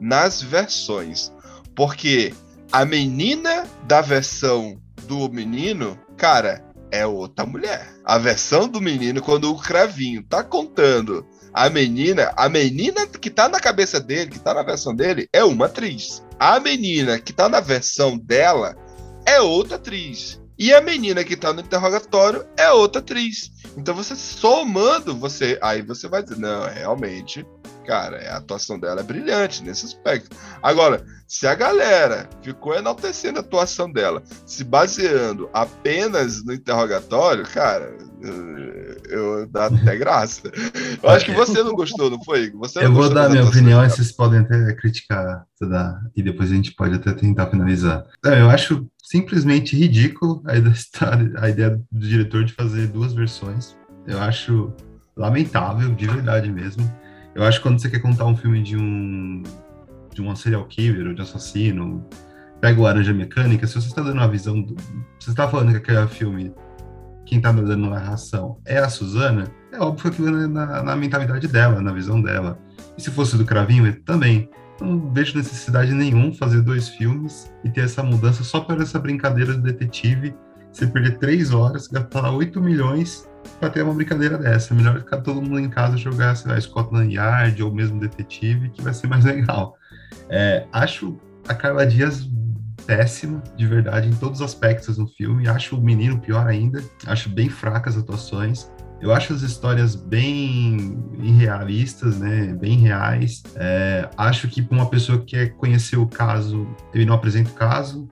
Nas 0.00 0.40
versões. 0.40 1.32
Porque 1.74 2.32
a 2.70 2.84
menina 2.84 3.66
da 3.84 4.00
versão 4.00 4.80
do 5.06 5.28
menino, 5.28 5.98
cara, 6.16 6.64
é 6.90 7.06
outra 7.06 7.44
mulher. 7.44 7.92
A 8.04 8.16
versão 8.18 8.68
do 8.68 8.80
menino, 8.80 9.20
quando 9.20 9.50
o 9.50 9.58
Cravinho 9.60 10.22
tá 10.22 10.42
contando 10.44 11.26
a 11.52 11.68
menina, 11.70 12.32
a 12.36 12.48
menina 12.48 13.06
que 13.06 13.30
tá 13.30 13.48
na 13.48 13.60
cabeça 13.60 14.00
dele, 14.00 14.30
que 14.30 14.38
tá 14.38 14.54
na 14.54 14.62
versão 14.62 14.94
dele, 14.94 15.28
é 15.32 15.42
uma 15.44 15.66
atriz. 15.66 16.22
A 16.38 16.60
menina 16.60 17.18
que 17.18 17.32
tá 17.32 17.48
na 17.48 17.60
versão 17.60 18.16
dela 18.16 18.76
é 19.26 19.40
outra 19.40 19.76
atriz. 19.76 20.40
E 20.58 20.74
a 20.74 20.80
menina 20.80 21.22
que 21.22 21.36
tá 21.36 21.52
no 21.52 21.60
interrogatório 21.60 22.44
é 22.56 22.70
outra 22.70 23.00
atriz. 23.00 23.50
Então 23.76 23.94
você 23.94 24.16
somando, 24.16 25.16
você 25.16 25.58
aí 25.62 25.82
você 25.82 26.08
vai 26.08 26.22
dizer, 26.22 26.38
não, 26.38 26.66
realmente, 26.66 27.46
cara, 27.88 28.18
a 28.34 28.36
atuação 28.36 28.78
dela 28.78 29.00
é 29.00 29.02
brilhante 29.02 29.64
nesse 29.64 29.86
aspecto. 29.86 30.36
Agora, 30.62 31.02
se 31.26 31.46
a 31.46 31.54
galera 31.54 32.28
ficou 32.42 32.74
enaltecendo 32.74 33.38
a 33.38 33.40
atuação 33.40 33.90
dela, 33.90 34.22
se 34.44 34.62
baseando 34.62 35.48
apenas 35.54 36.44
no 36.44 36.52
interrogatório, 36.52 37.44
cara, 37.44 37.96
eu, 38.20 39.40
eu 39.40 39.46
dá 39.46 39.66
até 39.66 39.96
graça. 39.96 40.52
Eu 41.02 41.10
acho 41.10 41.24
que 41.24 41.32
você 41.32 41.62
não 41.62 41.72
gostou, 41.74 42.10
não 42.10 42.22
foi? 42.24 42.50
Você 42.50 42.80
não 42.80 42.86
Eu 42.86 42.92
vou 42.92 43.08
dar 43.08 43.22
da 43.22 43.28
minha 43.30 43.44
opinião 43.44 43.80
dela? 43.80 43.88
vocês 43.88 44.10
podem 44.10 44.40
até 44.40 44.74
criticar 44.74 45.44
toda, 45.58 46.00
e 46.16 46.22
depois 46.22 46.50
a 46.50 46.54
gente 46.54 46.74
pode 46.74 46.96
até 46.96 47.12
tentar 47.12 47.46
finalizar. 47.46 48.04
Eu 48.24 48.50
acho 48.50 48.86
simplesmente 49.02 49.76
ridículo 49.76 50.42
a 50.44 50.56
ideia, 50.56 50.74
a 51.38 51.48
ideia 51.48 51.80
do 51.90 52.06
diretor 52.06 52.44
de 52.44 52.52
fazer 52.52 52.88
duas 52.88 53.14
versões. 53.14 53.76
Eu 54.06 54.20
acho 54.20 54.72
lamentável, 55.16 55.94
de 55.94 56.06
verdade 56.06 56.50
mesmo. 56.50 56.90
Eu 57.38 57.44
acho 57.44 57.58
que 57.58 57.62
quando 57.62 57.80
você 57.80 57.88
quer 57.88 58.00
contar 58.00 58.26
um 58.26 58.36
filme 58.36 58.60
de 58.60 58.76
um 58.76 59.44
de 60.12 60.20
um 60.20 60.34
serial 60.34 60.64
killer 60.64 61.06
ou 61.06 61.14
de 61.14 61.22
assassino, 61.22 62.04
pega 62.60 62.80
o 62.80 62.82
Laranja 62.82 63.14
Mecânica, 63.14 63.64
se 63.64 63.74
você 63.74 63.86
está 63.86 64.02
dando 64.02 64.16
uma 64.16 64.26
visão 64.26 64.60
do, 64.60 64.74
você 65.20 65.30
está 65.30 65.48
falando 65.48 65.70
que 65.70 65.76
aquele 65.76 66.08
filme 66.08 66.52
quem 67.24 67.40
tá 67.40 67.52
dando 67.52 67.88
narração 67.88 68.58
é 68.64 68.78
a 68.78 68.88
Suzana, 68.88 69.52
é 69.70 69.78
óbvio 69.78 70.10
que 70.10 70.20
aquilo 70.20 70.36
é 70.36 70.48
na, 70.48 70.82
na 70.82 70.96
mentalidade 70.96 71.46
dela, 71.46 71.80
na 71.80 71.92
visão 71.92 72.20
dela. 72.20 72.58
E 72.96 73.02
se 73.02 73.10
fosse 73.12 73.36
do 73.36 73.44
Cravinho, 73.44 73.86
ele 73.86 73.96
também. 74.00 74.50
Não 74.80 75.12
vejo 75.12 75.36
necessidade 75.36 75.92
nenhum 75.92 76.32
fazer 76.32 76.62
dois 76.62 76.88
filmes 76.88 77.52
e 77.62 77.70
ter 77.70 77.82
essa 77.82 78.02
mudança 78.02 78.42
só 78.42 78.60
para 78.60 78.82
essa 78.82 78.98
brincadeira 78.98 79.52
do 79.52 79.60
detetive. 79.60 80.34
Você 80.72 80.86
perder 80.86 81.18
três 81.18 81.52
horas, 81.52 81.86
gastar 81.86 82.30
8 82.30 82.60
milhões 82.60 83.27
para 83.58 83.70
ter 83.70 83.82
uma 83.82 83.94
brincadeira 83.94 84.38
dessa. 84.38 84.74
Melhor 84.74 84.98
ficar 84.98 85.18
todo 85.18 85.42
mundo 85.42 85.58
em 85.58 85.68
casa 85.68 85.96
jogar, 85.96 86.36
sei 86.36 86.50
lá, 86.50 86.60
Scotland 86.60 87.14
Yard 87.14 87.62
ou 87.62 87.72
mesmo 87.72 87.98
detetive, 87.98 88.70
que 88.70 88.82
vai 88.82 88.94
ser 88.94 89.06
mais 89.06 89.24
legal. 89.26 89.76
É, 90.28 90.66
acho 90.72 91.16
a 91.48 91.54
Carla 91.54 91.86
Dias 91.86 92.28
péssima, 92.86 93.42
de 93.56 93.66
verdade, 93.66 94.08
em 94.08 94.14
todos 94.14 94.40
os 94.40 94.46
aspectos 94.46 94.96
no 94.96 95.06
filme. 95.06 95.48
Acho 95.48 95.76
o 95.76 95.80
menino 95.80 96.18
pior 96.18 96.46
ainda. 96.46 96.82
Acho 97.06 97.28
bem 97.28 97.48
fracas 97.48 97.96
as 97.96 98.02
atuações. 98.02 98.70
Eu 99.00 99.12
acho 99.12 99.32
as 99.32 99.42
histórias 99.42 99.94
bem 99.94 100.98
irrealistas, 101.22 102.18
né? 102.18 102.54
Bem 102.54 102.78
reais. 102.78 103.42
É, 103.54 104.08
acho 104.16 104.48
que 104.48 104.60
para 104.60 104.76
uma 104.76 104.88
pessoa 104.88 105.18
que 105.18 105.36
quer 105.36 105.50
conhecer 105.50 105.96
o 105.96 106.06
caso, 106.06 106.66
ele 106.92 107.04
não 107.04 107.14
apresenta 107.14 107.50
o 107.50 107.54
caso. 107.54 108.08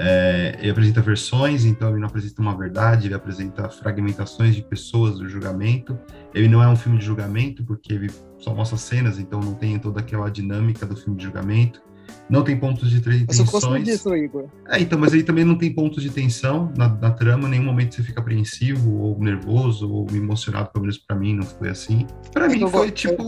É, 0.00 0.56
ele 0.60 0.70
apresenta 0.70 1.00
versões, 1.02 1.64
então 1.64 1.90
ele 1.90 1.98
não 1.98 2.06
apresenta 2.06 2.40
uma 2.40 2.56
verdade, 2.56 3.08
ele 3.08 3.14
apresenta 3.14 3.68
fragmentações 3.68 4.54
de 4.54 4.62
pessoas 4.62 5.18
do 5.18 5.28
julgamento. 5.28 5.98
Ele 6.32 6.46
não 6.46 6.62
é 6.62 6.68
um 6.68 6.76
filme 6.76 6.98
de 6.98 7.04
julgamento, 7.04 7.64
porque 7.64 7.92
ele 7.94 8.08
só 8.38 8.54
mostra 8.54 8.78
cenas, 8.78 9.18
então 9.18 9.40
não 9.40 9.54
tem 9.54 9.76
toda 9.78 9.98
aquela 9.98 10.30
dinâmica 10.30 10.86
do 10.86 10.94
filme 10.96 11.16
de 11.18 11.24
julgamento. 11.24 11.82
Não 12.30 12.42
tem 12.44 12.56
pontos 12.56 12.90
de 12.90 12.96
Eu 12.98 13.26
gosto 13.26 13.44
tensões. 13.60 13.84
disso, 13.84 14.14
Igor. 14.14 14.44
É, 14.68 14.78
então, 14.80 14.98
mas 14.98 15.12
aí 15.12 15.22
também 15.22 15.44
não 15.44 15.56
tem 15.58 15.74
pontos 15.74 16.02
de 16.02 16.10
tensão 16.10 16.72
na, 16.76 16.88
na 16.88 17.10
trama, 17.10 17.48
em 17.48 17.50
nenhum 17.50 17.64
momento 17.64 17.94
você 17.96 18.02
fica 18.02 18.20
apreensivo, 18.20 18.92
ou 18.98 19.18
nervoso, 19.18 19.90
ou 19.90 20.06
emocionado, 20.14 20.70
pelo 20.70 20.82
menos 20.82 20.96
pra 20.98 21.16
mim 21.16 21.34
não 21.34 21.42
foi 21.42 21.70
assim. 21.70 22.06
Pra 22.32 22.44
É 22.46 22.48
mim 22.48 22.60
eu 22.60 22.68
foi 22.68 22.86
go- 22.86 22.92
tipo, 22.92 23.22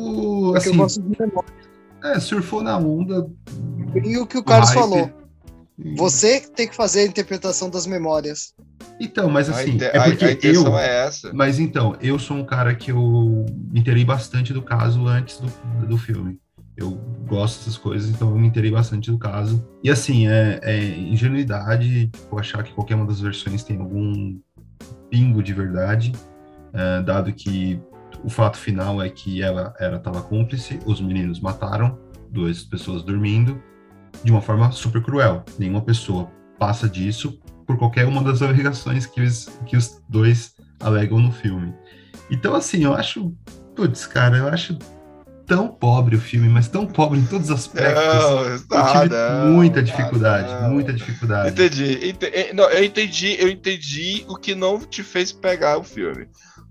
eu 0.53 0.57
assim, 0.57 0.77
gosto 0.77 1.03
de 1.03 1.17
memória. 1.21 1.51
é, 2.05 2.21
surfou 2.21 2.63
na 2.63 2.79
onda. 2.79 3.29
E 4.05 4.17
o 4.19 4.27
que 4.27 4.39
o 4.39 4.45
Carlos 4.45 4.71
hype. 4.71 4.79
falou. 4.81 5.11
Você 5.97 6.41
tem 6.41 6.69
que 6.69 6.75
fazer 6.77 7.01
a 7.01 7.05
interpretação 7.07 7.71
das 7.71 7.87
memórias. 7.87 8.55
Então, 9.01 9.31
mas 9.31 9.49
assim, 9.49 9.79
é 9.81 9.97
a- 9.97 10.05
porque 10.05 10.25
a 10.25 10.33
intenção 10.33 10.73
eu... 10.73 10.79
é 10.79 11.07
essa. 11.07 11.33
Mas 11.33 11.59
então, 11.59 11.97
eu 12.01 12.19
sou 12.19 12.37
um 12.37 12.45
cara 12.45 12.75
que 12.75 12.91
eu 12.91 13.47
me 13.71 13.81
interei 13.81 14.05
bastante 14.05 14.53
do 14.53 14.63
caso 14.63 15.07
antes 15.07 15.39
do, 15.39 15.87
do 15.87 15.97
filme. 15.97 16.39
Eu 16.77 16.93
gosto 17.27 17.59
dessas 17.59 17.77
coisas, 17.77 18.11
então 18.11 18.31
eu 18.31 18.39
me 18.39 18.47
interei 18.47 18.71
bastante 18.71 19.11
do 19.11 19.19
caso. 19.19 19.67
E 19.83 19.91
assim, 19.91 20.29
é, 20.29 20.61
é 20.63 20.79
ingenuidade 20.99 22.09
tipo, 22.09 22.39
achar 22.39 22.63
que 22.63 22.73
qualquer 22.73 22.95
uma 22.95 23.07
das 23.07 23.21
versões 23.21 23.63
tem 23.63 23.79
algum 23.79 24.39
pingo 25.11 25.43
de 25.43 25.53
verdade, 25.53 26.13
é, 26.73 27.03
dado 27.03 27.33
que 27.33 27.81
o 28.25 28.31
fato 28.31 28.57
final 28.57 29.03
é 29.03 29.09
que 29.09 29.43
ela 29.43 29.75
era 29.79 29.97
estava 29.97 30.23
cúmplice, 30.23 30.79
os 30.87 31.01
meninos 31.01 31.41
mataram 31.41 31.99
duas 32.31 32.63
pessoas 32.63 33.03
dormindo 33.03 33.61
de 34.23 34.31
uma 34.31 34.41
forma 34.41 34.71
super 34.73 35.03
cruel. 35.03 35.45
Nenhuma 35.59 35.81
pessoa 35.81 36.31
passa 36.59 36.89
disso 36.89 37.39
por 37.67 37.79
qualquer 37.79 38.07
uma 38.07 38.23
das 38.23 38.43
alegações 38.43 39.07
que 39.07 39.21
os, 39.21 39.49
que 39.67 39.77
os 39.77 40.03
dois 40.09 40.55
alegam 40.81 41.19
no 41.19 41.33
filme. 41.33 41.75
Então, 42.31 42.55
assim, 42.55 42.85
eu 42.85 42.95
acho. 42.95 43.35
Putz, 43.75 44.07
cara, 44.07 44.37
eu 44.37 44.49
acho 44.49 44.77
tão 45.51 45.67
pobre 45.67 46.15
o 46.15 46.21
filme, 46.21 46.49
mas 46.49 46.69
tão 46.69 46.87
pobre 46.87 47.19
em 47.19 47.27
todos 47.27 47.51
os 47.51 47.57
aspectos. 47.57 48.05
Não, 48.05 48.45
eu 48.45 48.59
tive 48.59 49.09
não, 49.09 49.51
muita 49.51 49.83
dificuldade, 49.83 50.63
não. 50.63 50.71
muita 50.71 50.93
dificuldade. 50.93 51.51
Entendi. 51.51 52.09
Ente- 52.09 52.27
eh, 52.27 52.53
não, 52.53 52.71
eu 52.71 52.85
entendi, 52.85 53.37
eu 53.37 53.49
entendi 53.49 54.25
o 54.29 54.37
que 54.37 54.55
não 54.55 54.79
te 54.79 55.03
fez 55.03 55.33
pegar 55.33 55.77
o 55.77 55.83
filme. 55.83 56.29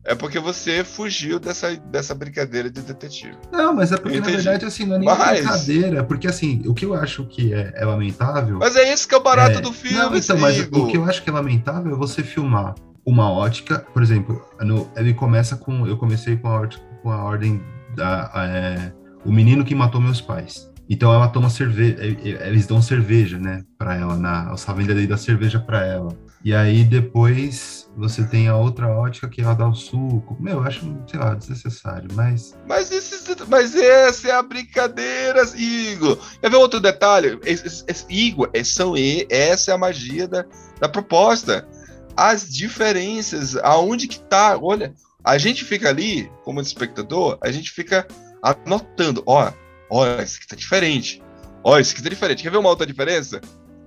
É 0.09 0.15
porque 0.15 0.39
você 0.39 0.83
fugiu 0.83 1.39
dessa, 1.39 1.75
dessa 1.75 2.15
brincadeira 2.15 2.67
de 2.69 2.81
detetive. 2.81 3.37
Não, 3.51 3.75
mas 3.75 3.91
é 3.91 3.97
porque, 3.97 4.17
Entendi. 4.17 4.37
na 4.37 4.41
verdade, 4.43 4.65
assim, 4.65 4.85
não 4.85 4.95
é 4.95 4.99
nem 4.99 5.07
Mas- 5.07 5.39
brincadeira. 5.39 6.03
Porque, 6.03 6.27
assim, 6.27 6.63
o 6.65 6.73
que 6.73 6.83
eu 6.83 6.95
acho 6.95 7.25
que 7.25 7.53
é, 7.53 7.73
é 7.75 7.85
lamentável. 7.85 8.57
Mas 8.59 8.75
é 8.75 8.91
isso 8.91 9.07
que 9.07 9.13
é 9.13 9.17
o 9.19 9.21
barato 9.21 9.59
É, 9.59 9.61
do 9.61 9.71
filme, 9.71 9.97
Não, 9.99 10.15
então, 10.15 10.37
mas 10.39 10.59
o 10.59 10.87
que 10.87 10.97
eu 10.97 11.05
acho 11.05 11.21
que 11.23 11.29
é 11.29 11.33
lamentável 11.33 11.93
é 11.93 11.95
você 11.95 12.23
filmar 12.23 12.73
uma 13.05 13.29
ótica, 13.31 13.85
por 13.93 14.01
exemplo, 14.01 14.43
no- 14.61 14.89
ele 14.97 15.13
começa 15.13 15.55
com. 15.55 15.85
Eu 15.85 15.95
comecei 15.95 16.35
com 16.37 16.47
a, 16.47 16.67
com 17.03 17.11
a 17.11 17.23
ordem 17.23 17.61
da. 17.95 18.31
é, 18.35 18.91
o 19.23 19.31
menino 19.31 19.63
que 19.63 19.75
matou 19.75 20.01
meus 20.01 20.19
pais. 20.21 20.67
Então 20.89 21.13
ela 21.13 21.27
toma 21.27 21.51
cerveja, 21.51 21.97
eles 22.01 22.65
dão 22.65 22.81
cerveja, 22.81 23.37
né, 23.37 23.63
pra 23.77 23.95
ela, 23.95 24.17
na, 24.17 24.51
o 24.51 24.57
Savenda 24.57 24.95
daí 24.95 25.05
dá 25.05 25.17
cerveja 25.17 25.59
pra 25.59 25.85
ela. 25.85 26.09
E 26.43 26.51
aí 26.51 26.83
depois 26.83 27.87
você 27.99 28.23
tem 28.23 28.47
a 28.47 28.55
outra 28.55 28.87
ótica 28.87 29.27
que 29.27 29.41
ela 29.41 29.53
dá 29.53 29.67
o 29.67 29.75
suco. 29.75 30.37
Meu, 30.39 30.53
eu 30.57 30.63
acho, 30.63 30.79
sei 31.05 31.19
lá, 31.19 31.35
desnecessário, 31.35 32.07
mas. 32.13 32.57
Mas, 32.67 32.91
esse- 32.91 33.35
mas 33.47 33.75
essa 33.75 34.29
é 34.29 34.31
a 34.31 34.41
brincadeira, 34.41 35.43
Igor. 35.55 36.17
Quer 36.41 36.49
ver 36.49 36.55
outro 36.55 36.79
detalhe? 36.79 37.37
Esse- 37.45 37.67
esse- 37.67 37.83
esse- 37.87 38.05
Igor, 38.09 38.49
é- 38.53 38.63
são, 38.63 38.93
essa 39.29 39.71
é 39.71 39.73
a 39.73 39.77
magia 39.77 40.27
da, 40.27 40.45
da 40.79 40.87
proposta. 40.87 41.67
As 42.15 42.49
diferenças, 42.49 43.55
aonde 43.57 44.07
que 44.07 44.19
tá, 44.19 44.57
olha, 44.61 44.93
a 45.23 45.37
gente 45.37 45.65
fica 45.65 45.89
ali, 45.89 46.31
como 46.43 46.61
espectador, 46.61 47.37
a 47.41 47.51
gente 47.51 47.69
fica 47.71 48.07
anotando, 48.41 49.21
ó, 49.25 49.51
olha, 49.91 50.23
isso 50.23 50.37
aqui 50.37 50.47
tá 50.47 50.55
diferente. 50.55 51.21
Olha, 51.63 51.81
isso 51.81 51.93
aqui 51.93 52.01
tá 52.01 52.09
diferente. 52.09 52.43
Quer 52.43 52.51
ver 52.51 52.57
uma 52.57 52.69
outra 52.69 52.85
diferença? 52.87 53.41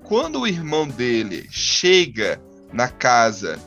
Quando 0.05 0.41
o 0.41 0.47
irmão 0.47 0.87
dele 0.87 1.47
chega 1.51 2.39
na 2.73 2.89
casa 2.89 3.59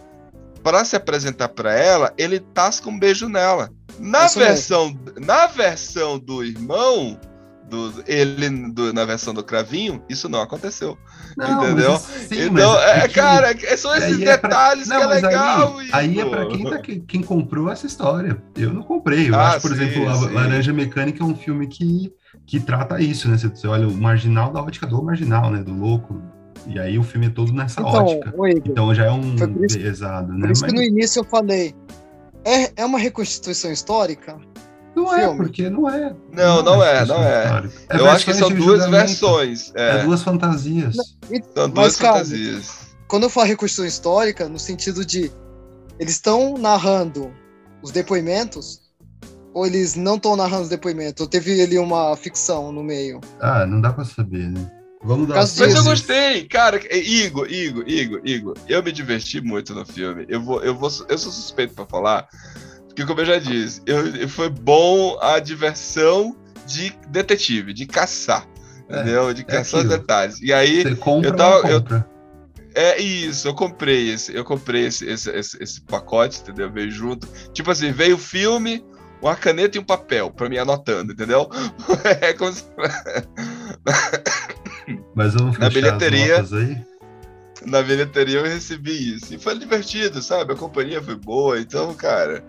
para 0.65 0.83
se 0.83 0.95
apresentar 0.95 1.49
para 1.49 1.75
ela, 1.75 2.11
ele 2.17 2.39
tasca 2.39 2.89
um 2.89 2.97
beijo 2.97 3.29
nela. 3.29 3.69
Na 3.99 4.25
Isso 4.25 4.39
mesmo. 4.39 4.51
versão, 4.51 4.99
na 5.21 5.45
versão 5.45 6.17
do 6.17 6.43
irmão, 6.43 7.19
do, 7.69 8.03
ele 8.07 8.49
do- 8.71 8.91
na 8.91 9.05
versão 9.05 9.31
do 9.31 9.43
Cravinho, 9.43 10.03
isso 10.09 10.27
não 10.27 10.41
aconteceu. 10.41 10.97
Entendeu? 11.39 11.91
mas, 11.91 12.01
sim, 12.01 12.45
então, 12.47 12.79
é, 12.79 13.07
que- 13.07 13.13
cara, 13.13 13.51
é- 13.51 13.77
são 13.77 13.95
esses 13.95 14.15
aí 14.17 14.23
é 14.27 14.37
pra- 14.37 14.49
detalhes 14.49 14.87
Não, 14.87 14.97
que 14.97 15.03
é 15.03 15.07
legal. 15.07 15.77
Aí, 15.77 15.89
aí 15.93 16.19
é 16.19 16.25
pra 16.25 16.47
quem, 16.47 16.63
tá, 16.67 16.79
quem, 16.79 17.21
comprou 17.21 17.69
essa 17.71 17.85
história. 17.85 18.41
Eu 18.55 18.73
não 18.73 18.81
comprei. 18.81 19.29
Eu 19.29 19.35
Ah, 19.35 19.49
acho, 19.49 19.61
por 19.61 19.75
sim, 19.75 19.83
exemplo, 19.83 20.15
sim. 20.27 20.33
Laranja 20.33 20.73
Mecânica 20.73 21.21
é 21.23 21.25
um 21.27 21.35
filme 21.35 21.67
que, 21.67 22.11
que 22.47 22.59
trata 22.59 22.99
isso, 22.99 23.29
né? 23.29 23.37
Você, 23.37 23.49
você 23.49 23.67
olha 23.67 23.87
o 23.87 23.93
marginal 23.93 24.51
da 24.51 24.61
ótica 24.63 24.87
do 24.87 25.03
marginal, 25.03 25.51
né? 25.51 25.61
Do 25.61 25.73
louco. 25.75 26.19
E 26.67 26.79
aí 26.79 26.97
o 26.97 27.03
filme 27.03 27.27
é 27.27 27.29
todo 27.29 27.53
nessa 27.53 27.81
Então, 27.81 27.93
ótica. 27.93 28.29
Igor, 28.29 28.49
Então 28.65 28.95
já 28.95 29.05
é 29.05 29.11
um 29.11 29.35
isso- 29.65 29.77
pesado, 29.79 30.33
né? 30.33 30.39
por 30.47 30.51
isso 30.51 30.61
Mas 30.63 30.71
que 30.73 30.77
no 30.77 30.83
início 30.83 31.19
eu 31.19 31.23
falei, 31.23 31.75
é, 32.43 32.71
é 32.81 32.85
uma 32.85 32.97
reconstituição 32.99 33.71
histórica? 33.71 34.37
não 34.95 35.13
é, 35.13 35.23
filme. 35.23 35.37
porque 35.37 35.69
não 35.69 35.89
é. 35.89 36.15
Não, 36.31 36.63
não 36.63 36.81
é, 36.83 36.99
ficção 36.99 37.17
não 37.17 37.23
é. 37.23 37.63
É 37.89 37.99
Eu 37.99 38.09
acho 38.09 38.25
que 38.25 38.33
são 38.33 38.49
duas 38.49 38.89
versões. 38.89 39.71
É, 39.75 39.99
É, 39.99 40.03
duas 40.05 40.23
fantasias. 40.23 40.95
são 40.95 41.69
duas 41.69 41.71
Mas, 41.73 41.95
cara, 41.97 42.13
fantasias. 42.13 42.95
Quando 43.07 43.23
eu 43.23 43.29
falo 43.29 43.47
reconstituição 43.47 43.85
histórica, 43.85 44.47
no 44.47 44.57
sentido 44.57 45.05
de 45.05 45.29
eles 45.99 46.13
estão 46.13 46.57
narrando 46.57 47.29
os 47.83 47.91
depoimentos 47.91 48.81
ou 49.53 49.65
eles 49.67 49.95
não 49.95 50.15
estão 50.15 50.35
narrando 50.37 50.63
os 50.63 50.69
depoimentos? 50.69 51.21
Ou 51.21 51.27
teve 51.27 51.61
ali 51.61 51.77
uma 51.77 52.15
ficção 52.15 52.71
no 52.71 52.81
meio? 52.83 53.19
Ah, 53.39 53.65
não 53.65 53.79
dá 53.81 53.91
pra 53.93 54.03
saber, 54.05 54.49
né? 54.49 54.71
Vamos 55.05 55.27
dar 55.27 55.43
os 55.43 55.57
Mas 55.59 55.75
eu 55.75 55.83
gostei, 55.83 56.45
cara. 56.45 56.81
é, 56.89 56.97
Igor, 56.97 57.47
Igor, 57.51 57.83
Igor, 57.87 58.21
Igor. 58.23 58.53
Eu 58.67 58.81
me 58.83 58.91
diverti 58.91 59.39
muito 59.39 59.73
no 59.75 59.85
filme. 59.85 60.25
Eu 60.27 60.41
vou, 60.41 60.63
eu 60.63 60.73
vou, 60.75 60.89
eu 61.07 61.17
sou 61.17 61.31
suspeito 61.31 61.73
pra 61.75 61.85
falar, 61.85 62.27
porque 62.87 63.05
como 63.05 63.21
eu 63.21 63.25
já 63.25 63.37
disse, 63.37 63.81
eu, 63.85 64.27
foi 64.27 64.49
bom 64.49 65.17
a 65.21 65.39
diversão 65.39 66.35
de 66.65 66.91
detetive, 67.09 67.71
de 67.73 67.85
caçar, 67.85 68.47
É, 68.89 68.95
entendeu? 69.01 69.33
De 69.33 69.43
caçar 69.43 69.81
os 69.81 69.85
aquilo. 69.85 69.99
detalhes. 69.99 70.41
E 70.41 70.51
aí 70.51 70.81
Você 70.81 70.95
compra 70.95 71.29
eu 71.29 71.35
tava- 71.35 71.61
não 71.63 71.69
eu- 71.69 71.81
compra? 71.81 72.09
é 72.73 72.99
isso, 72.99 73.47
eu 73.47 73.53
comprei 73.53 74.09
esse, 74.09 74.33
eu 74.35 74.43
comprei 74.43 74.85
esse, 74.87 75.05
esse, 75.07 75.29
esse, 75.29 75.61
esse 75.63 75.81
pacote, 75.81 76.41
entendeu? 76.41 76.71
Veio 76.71 76.89
junto. 76.89 77.27
Tipo 77.53 77.69
assim, 77.69 77.91
veio 77.91 78.15
o 78.15 78.19
filme, 78.19 78.83
uma 79.21 79.35
caneta 79.35 79.77
e 79.77 79.79
um 79.79 79.83
papel 79.85 80.31
pra 80.31 80.49
mim 80.49 80.57
anotando, 80.57 81.13
entendeu? 81.13 81.47
É 82.21 82.33
como 82.33 82.51
se... 82.51 82.63
Mas 85.13 85.33
vamos 85.33 85.57
Na 85.57 85.69
fechar 85.71 85.91
bilheteria- 85.97 86.39
as 86.41 86.51
notas 86.51 86.67
aí? 86.69 86.85
na 87.65 87.81
bilheteria 87.81 88.39
eu 88.39 88.43
recebi 88.45 89.15
isso. 89.15 89.33
E 89.33 89.39
foi 89.39 89.57
divertido, 89.57 90.21
sabe? 90.21 90.53
A 90.53 90.57
companhia 90.57 91.01
foi 91.01 91.15
boa. 91.15 91.59
Então, 91.59 91.93
cara, 91.93 92.43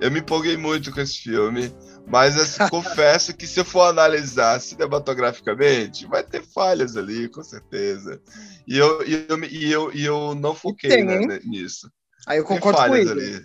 eu 0.00 0.10
me 0.10 0.20
empolguei 0.20 0.56
muito 0.56 0.92
com 0.92 1.00
esse 1.00 1.18
filme. 1.18 1.72
Mas 2.06 2.36
assim, 2.38 2.58
confesso 2.70 3.34
que 3.36 3.46
se 3.46 3.60
eu 3.60 3.64
for 3.64 3.82
analisar 3.82 4.60
cinematograficamente, 4.60 6.06
vai 6.06 6.22
ter 6.24 6.42
falhas 6.42 6.96
ali, 6.96 7.28
com 7.28 7.42
certeza. 7.42 8.20
E 8.66 8.76
eu, 8.76 9.06
e 9.06 9.26
eu, 9.28 9.44
e 9.44 9.72
eu, 9.72 9.92
e 9.94 10.04
eu 10.04 10.34
não 10.34 10.54
foquei 10.54 10.90
tem, 10.90 11.04
né, 11.04 11.38
nisso. 11.44 11.90
Aí 12.26 12.38
eu 12.38 12.44
Tem 12.44 12.56
concordo 12.56 12.78
com 12.78 12.84
falhas 12.88 13.10
ele. 13.10 13.20
ali. 13.36 13.44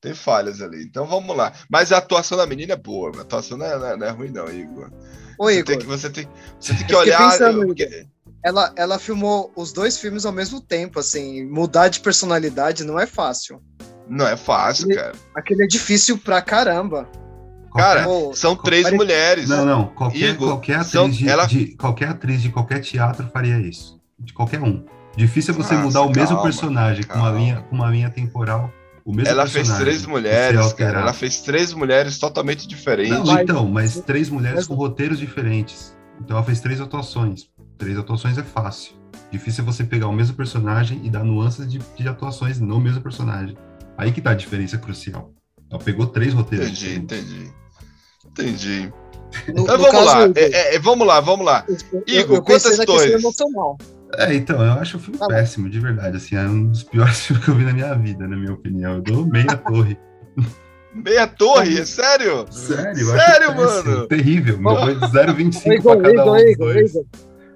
Tem 0.00 0.14
falhas 0.14 0.60
ali. 0.60 0.82
Então 0.84 1.06
vamos 1.06 1.36
lá. 1.36 1.52
Mas 1.70 1.92
a 1.92 1.98
atuação 1.98 2.36
da 2.36 2.46
menina 2.46 2.72
é 2.72 2.76
boa. 2.76 3.12
A 3.18 3.22
atuação 3.22 3.56
não 3.58 3.66
é, 3.66 3.78
não 3.78 3.86
é- 3.86 3.96
não 3.96 4.06
é 4.06 4.10
ruim, 4.10 4.30
não, 4.30 4.48
Igor. 4.48 4.90
Ô, 5.38 5.44
Você 5.44 5.58
Igor, 5.58 5.64
tem, 5.66 5.78
que, 5.78 5.86
você, 5.86 6.10
tem, 6.10 6.28
você 6.60 6.74
tem 6.74 6.86
que 6.86 6.94
Eu 6.94 6.98
olhar. 6.98 7.30
pensando, 7.30 7.66
porque- 7.66 8.06
ela, 8.44 8.72
ela 8.76 8.98
filmou 8.98 9.52
os 9.54 9.72
dois 9.72 9.96
filmes 9.98 10.24
ao 10.26 10.32
mesmo 10.32 10.60
tempo, 10.60 10.98
assim, 10.98 11.44
mudar 11.46 11.88
de 11.88 12.00
personalidade 12.00 12.82
não 12.84 12.98
é 12.98 13.06
fácil. 13.06 13.60
Não 14.08 14.26
é 14.26 14.36
fácil, 14.36 14.90
E- 14.90 14.94
cara. 14.96 15.12
Aquele 15.34 15.62
é 15.64 15.66
difícil 15.66 16.18
pra 16.18 16.42
caramba. 16.42 17.08
Cara, 17.74 18.04
Pô, 18.04 18.34
são 18.34 18.54
três 18.54 18.90
mulheres. 18.92 19.48
Não, 19.48 19.64
não. 19.64 19.86
Qualquer, 19.88 20.30
Igor, 20.30 20.48
qualquer, 20.48 20.74
atriz 20.74 20.90
são- 20.90 21.08
de, 21.08 21.28
ela- 21.28 21.46
de- 21.46 21.74
qualquer 21.76 22.08
atriz 22.10 22.42
de 22.42 22.50
qualquer 22.50 22.80
teatro 22.80 23.26
faria 23.32 23.58
isso. 23.58 23.98
De 24.18 24.32
qualquer 24.34 24.60
um. 24.60 24.84
Difícil 25.16 25.54
é 25.54 25.56
você 25.56 25.74
Nossa, 25.74 25.86
mudar 25.86 26.02
o 26.02 26.08
mesmo 26.10 26.26
calma, 26.28 26.42
personagem 26.42 27.04
com 27.04 27.14
uma, 27.14 27.24
calma. 27.24 27.38
linha, 27.38 27.64
com 27.70 27.74
uma 27.76 27.88
linha 27.90 28.10
temporal. 28.10 28.70
O 29.04 29.12
mesmo 29.12 29.28
Ela 29.30 29.46
fez 29.46 29.68
três 29.78 30.06
mulheres, 30.06 30.72
cara. 30.74 31.00
Ela 31.00 31.12
fez 31.12 31.40
três 31.40 31.72
mulheres 31.72 32.18
totalmente 32.18 32.66
diferentes. 32.68 33.12
Não, 33.12 33.26
Mas- 33.26 33.42
então, 33.42 33.66
mas 33.68 34.00
três 34.00 34.28
mulheres 34.28 34.66
com 34.66 34.74
roteiros 34.74 35.18
diferentes. 35.18 35.96
Então 36.20 36.36
ela 36.36 36.46
fez 36.46 36.60
três 36.60 36.80
atuações. 36.80 37.48
Três 37.76 37.98
atuações 37.98 38.38
é 38.38 38.42
fácil. 38.44 38.92
Difícil 39.30 39.62
é 39.62 39.66
você 39.66 39.82
pegar 39.82 40.06
o 40.08 40.12
mesmo 40.12 40.36
personagem 40.36 41.00
e 41.04 41.10
dar 41.10 41.24
nuances 41.24 41.68
de, 41.70 41.78
de 41.96 42.08
atuações 42.08 42.60
no 42.60 42.78
mesmo 42.78 43.00
personagem. 43.00 43.56
Aí 43.98 44.12
que 44.12 44.20
tá 44.20 44.30
a 44.30 44.34
diferença 44.34 44.78
crucial. 44.78 45.32
Ela 45.70 45.80
pegou 45.82 46.06
três 46.06 46.32
roteiros 46.32 46.68
Entendi, 46.68 46.98
diferentes. 47.00 47.18
entendi. 47.32 47.52
Entendi. 48.26 48.92
no, 49.48 49.62
Então 49.62 49.76
no 49.78 49.82
vamos 49.84 49.90
caso, 49.90 50.04
lá. 50.04 50.22
Igor, 50.26 50.34
É, 50.36 50.74
é, 50.74 50.78
vamos 50.78 51.06
lá, 51.06 51.20
vamos 51.20 51.46
lá. 51.46 51.64
eu- 51.68 52.04
Igor, 52.06 52.36
eu 52.36 52.42
quantas 52.42 52.76
torres? 52.84 53.22
É, 54.18 54.34
então, 54.34 54.62
eu 54.62 54.72
acho 54.72 54.96
o 54.96 55.00
filme 55.00 55.18
Tá 55.18 55.26
péssimo, 55.26 55.70
de 55.70 55.80
verdade. 55.80 56.16
Assim, 56.16 56.36
é 56.36 56.42
um 56.42 56.68
dos 56.68 56.82
piores 56.82 57.20
filmes 57.26 57.44
que 57.44 57.50
eu 57.50 57.54
vi 57.54 57.64
na 57.64 57.72
minha 57.72 57.94
vida, 57.94 58.26
na 58.26 58.36
minha 58.36 58.52
opinião. 58.52 58.96
Eu 58.96 59.02
dou 59.02 59.26
meia 59.26 59.56
torre. 59.56 59.98
Meia 60.94 61.26
torre, 61.26 61.80
é 61.80 61.86
sério? 61.86 62.44
Sério, 62.50 63.06
Sério, 63.06 63.56
mano? 63.56 64.06
Terrível. 64.08 64.58
Meu 64.58 64.76
foi 64.76 64.94
0,25 64.94 65.66
Ô, 65.66 65.72
Igor, 65.72 65.96
pra 65.96 66.14
cada 66.14 66.32
um 66.32 66.36
dos 66.36 66.56
dois. 66.58 66.92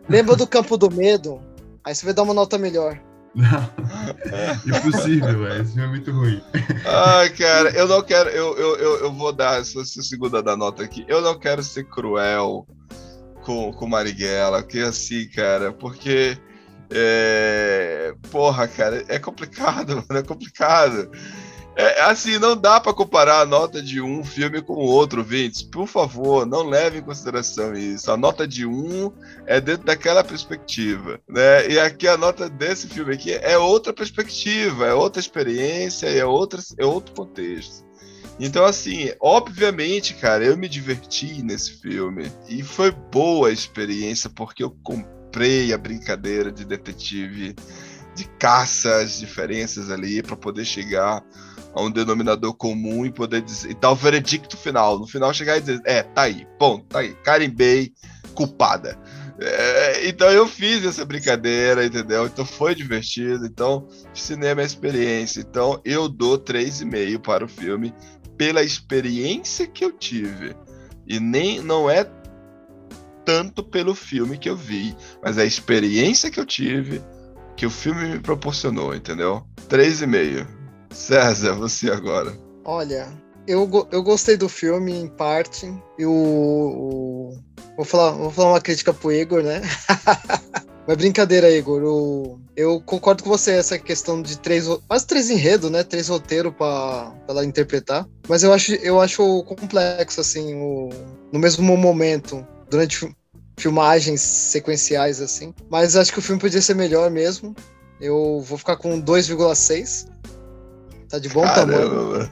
Lembra 0.09 0.37
do 0.37 0.47
Campo 0.47 0.79
do 0.79 0.91
Medo? 0.91 1.39
Aí 1.85 1.95
você 1.95 2.07
vai 2.07 2.15
dar 2.15 2.23
uma 2.23 2.33
nota 2.33 2.57
melhor. 2.57 2.99
Não, 3.35 3.71
impossível, 4.79 5.41
velho. 5.41 5.63
Esse 5.63 5.75
filme 5.75 5.87
é 5.87 5.91
muito 5.91 6.11
ruim. 6.11 6.41
Ai, 6.87 7.29
cara, 7.29 7.69
eu 7.77 7.87
não 7.87 8.01
quero. 8.01 8.31
Eu, 8.31 8.57
eu, 8.57 8.77
eu, 8.77 8.97
eu 9.01 9.13
vou 9.13 9.31
dar 9.31 9.61
essa 9.61 9.83
essa 9.83 10.01
segunda 10.01 10.43
da 10.43 10.57
nota 10.57 10.83
aqui. 10.83 11.05
Eu 11.07 11.21
não 11.21 11.39
quero 11.39 11.63
ser 11.63 11.85
cruel 11.85 12.67
com, 13.47 13.73
com 13.73 13.87
Marighella, 13.87 14.63
que 14.65 14.81
assim, 14.81 15.29
cara, 15.29 15.73
porque. 15.73 16.37
É, 16.91 18.15
porra, 18.31 18.69
cara, 18.69 19.05
é 19.09 19.19
complicado, 19.19 19.97
mano, 20.09 20.21
é 20.21 20.23
complicado. 20.23 21.11
É, 21.77 22.01
assim, 22.03 22.39
não 22.39 22.57
dá 22.57 22.81
pra 22.81 22.95
comparar 22.95 23.41
a 23.41 23.47
nota 23.47 23.83
de 23.83 24.01
um 24.01 24.25
filme 24.25 24.63
com 24.63 24.73
o 24.73 24.87
outro, 24.87 25.23
Vintes. 25.23 25.63
Por 25.63 25.87
favor, 25.87 26.47
não 26.47 26.63
leve 26.63 26.99
em 26.99 27.03
consideração 27.03 27.75
isso. 27.75 28.11
A 28.11 28.17
nota 28.17 28.49
de 28.49 28.65
um 28.65 29.13
é 29.47 29.61
dentro 29.61 29.85
daquela 29.85 30.25
perspectiva, 30.25 31.21
né? 31.29 31.69
E 31.69 31.79
aqui 31.79 32.09
a 32.09 32.17
nota 32.17 32.49
desse 32.49 32.89
filme 32.89 33.13
aqui 33.13 33.33
é 33.33 33.59
outra 33.59 33.93
perspectiva, 33.93 34.87
é 34.87 34.95
outra 34.95 35.21
experiência, 35.21 36.07
é, 36.07 36.25
outra, 36.25 36.61
é 36.79 36.87
outro 36.87 37.15
contexto. 37.15 37.86
Então, 38.39 38.65
assim, 38.65 39.11
obviamente, 39.21 40.15
cara, 40.15 40.45
eu 40.45 40.57
me 40.57 40.69
diverti 40.69 41.43
nesse 41.43 41.73
filme 41.81 42.31
e 42.49 42.63
foi 42.63 42.91
boa 42.91 43.49
a 43.49 43.53
experiência 43.53 44.29
porque 44.29 44.63
eu 44.63 44.71
comprei 44.83 45.73
a 45.73 45.79
brincadeira 45.79 46.53
de 46.53 46.65
detetive, 46.65 47.57
de 48.15 48.25
caça 48.39 48.97
as 48.97 49.19
diferenças 49.19 49.91
ali 49.91 50.23
para 50.23 50.37
poder 50.37 50.67
chegar 50.67 51.25
a 51.75 51.83
um 51.83 51.91
denominador 51.91 52.55
comum 52.55 53.07
e 53.07 53.11
poder 53.11 53.43
dizer, 53.43 53.71
e 53.71 53.75
dar 53.75 53.91
o 53.91 53.97
veredicto 53.97 54.57
final. 54.57 54.99
No 54.99 55.07
final 55.07 55.33
chegar 55.33 55.57
e 55.57 55.61
dizer, 55.61 55.81
é, 55.85 56.03
tá 56.03 56.23
aí, 56.23 56.47
ponto, 56.59 56.85
tá 56.87 57.01
aí, 57.01 57.15
carimbei, 57.23 57.93
culpada. 58.35 58.99
É, 59.39 60.09
então 60.09 60.31
eu 60.31 60.47
fiz 60.47 60.85
essa 60.85 61.05
brincadeira, 61.05 61.85
entendeu? 61.85 62.27
Então 62.27 62.45
foi 62.45 62.75
divertido. 62.75 63.45
Então, 63.45 63.87
cinema 64.15 64.63
é 64.63 64.65
experiência. 64.65 65.41
Então 65.41 65.81
eu 65.85 66.09
dou 66.09 66.39
3,5 66.39 67.19
para 67.19 67.45
o 67.45 67.49
filme 67.49 67.93
pela 68.37 68.63
experiência 68.63 69.67
que 69.67 69.85
eu 69.85 69.93
tive. 69.93 70.55
E 71.07 71.19
nem 71.21 71.61
não 71.61 71.89
é 71.89 72.07
tanto 73.25 73.63
pelo 73.63 73.95
filme 73.95 74.39
que 74.39 74.49
eu 74.49 74.57
vi, 74.57 74.97
mas 75.23 75.37
a 75.39 75.45
experiência 75.45 76.31
que 76.31 76.39
eu 76.39 76.47
tive 76.47 77.03
que 77.57 77.67
o 77.67 77.71
filme 77.71 78.05
me 78.09 78.19
proporcionou, 78.21 78.95
entendeu? 78.95 79.43
3,5. 79.69 80.47
César, 80.91 81.55
você 81.55 81.91
agora. 81.91 82.37
Olha, 82.65 83.09
eu, 83.47 83.69
eu 83.91 84.03
gostei 84.03 84.37
do 84.37 84.49
filme 84.49 84.93
em 84.93 85.09
parte. 85.09 85.67
E 85.99 86.05
o, 86.07 86.13
o- 86.13 87.39
vou, 87.77 87.85
falar, 87.85 88.11
vou 88.13 88.31
falar 88.31 88.51
uma 88.53 88.61
crítica 88.61 88.93
pro 88.93 89.13
Igor, 89.13 89.43
né? 89.43 89.63
Mas 90.87 90.97
brincadeira, 90.97 91.51
Igor. 91.51 91.83
o- 91.85 92.41
eu 92.57 92.81
concordo 92.81 93.23
com 93.23 93.29
você, 93.29 93.53
essa 93.53 93.79
questão 93.79 94.23
de 94.23 94.39
três. 94.39 94.67
Quase 94.89 95.07
três 95.07 95.29
enredos, 95.29 95.71
né? 95.71 95.85
Três 95.85 96.09
roteiros 96.09 96.55
pra 96.57 97.13
pra 97.27 97.35
ela 97.35 97.45
interpretar. 97.45 98.07
Mas 98.29 98.43
eu 98.43 98.53
acho, 98.53 98.75
eu 98.77 99.01
acho 99.01 99.43
complexo, 99.45 100.21
assim, 100.21 100.55
o, 100.55 100.89
no 101.33 101.39
mesmo 101.39 101.77
momento, 101.77 102.47
durante 102.71 102.97
fi- 102.97 103.15
filmagens 103.59 104.21
sequenciais, 104.21 105.21
assim. 105.21 105.53
Mas 105.71 105.97
acho 105.97 106.13
que 106.13 106.19
o 106.19 106.23
filme 106.23 106.41
podia 106.41 106.63
ser 106.63 106.75
melhor 106.75 107.11
mesmo. 107.11 107.55
Eu 108.01 108.41
vou 108.41 108.57
ficar 108.57 108.77
com 108.77 109.01
2,6. 109.01 110.07
Tá 111.09 111.19
de 111.19 111.29
bom 111.29 111.43
tamanho. 111.43 111.89
Caramba. 111.89 112.31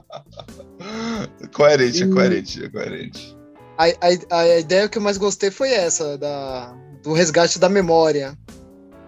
coerente, 1.54 2.02
é 2.02 2.08
coerente, 2.08 2.64
é 2.64 2.68
coerente. 2.68 3.36
A, 3.78 3.84
a, 3.84 4.40
a 4.40 4.58
ideia 4.58 4.88
que 4.88 4.98
eu 4.98 5.02
mais 5.02 5.16
gostei 5.16 5.50
foi 5.50 5.70
essa, 5.70 6.18
da, 6.18 6.74
do 7.02 7.12
resgate 7.12 7.58
da 7.58 7.68
memória. 7.68 8.36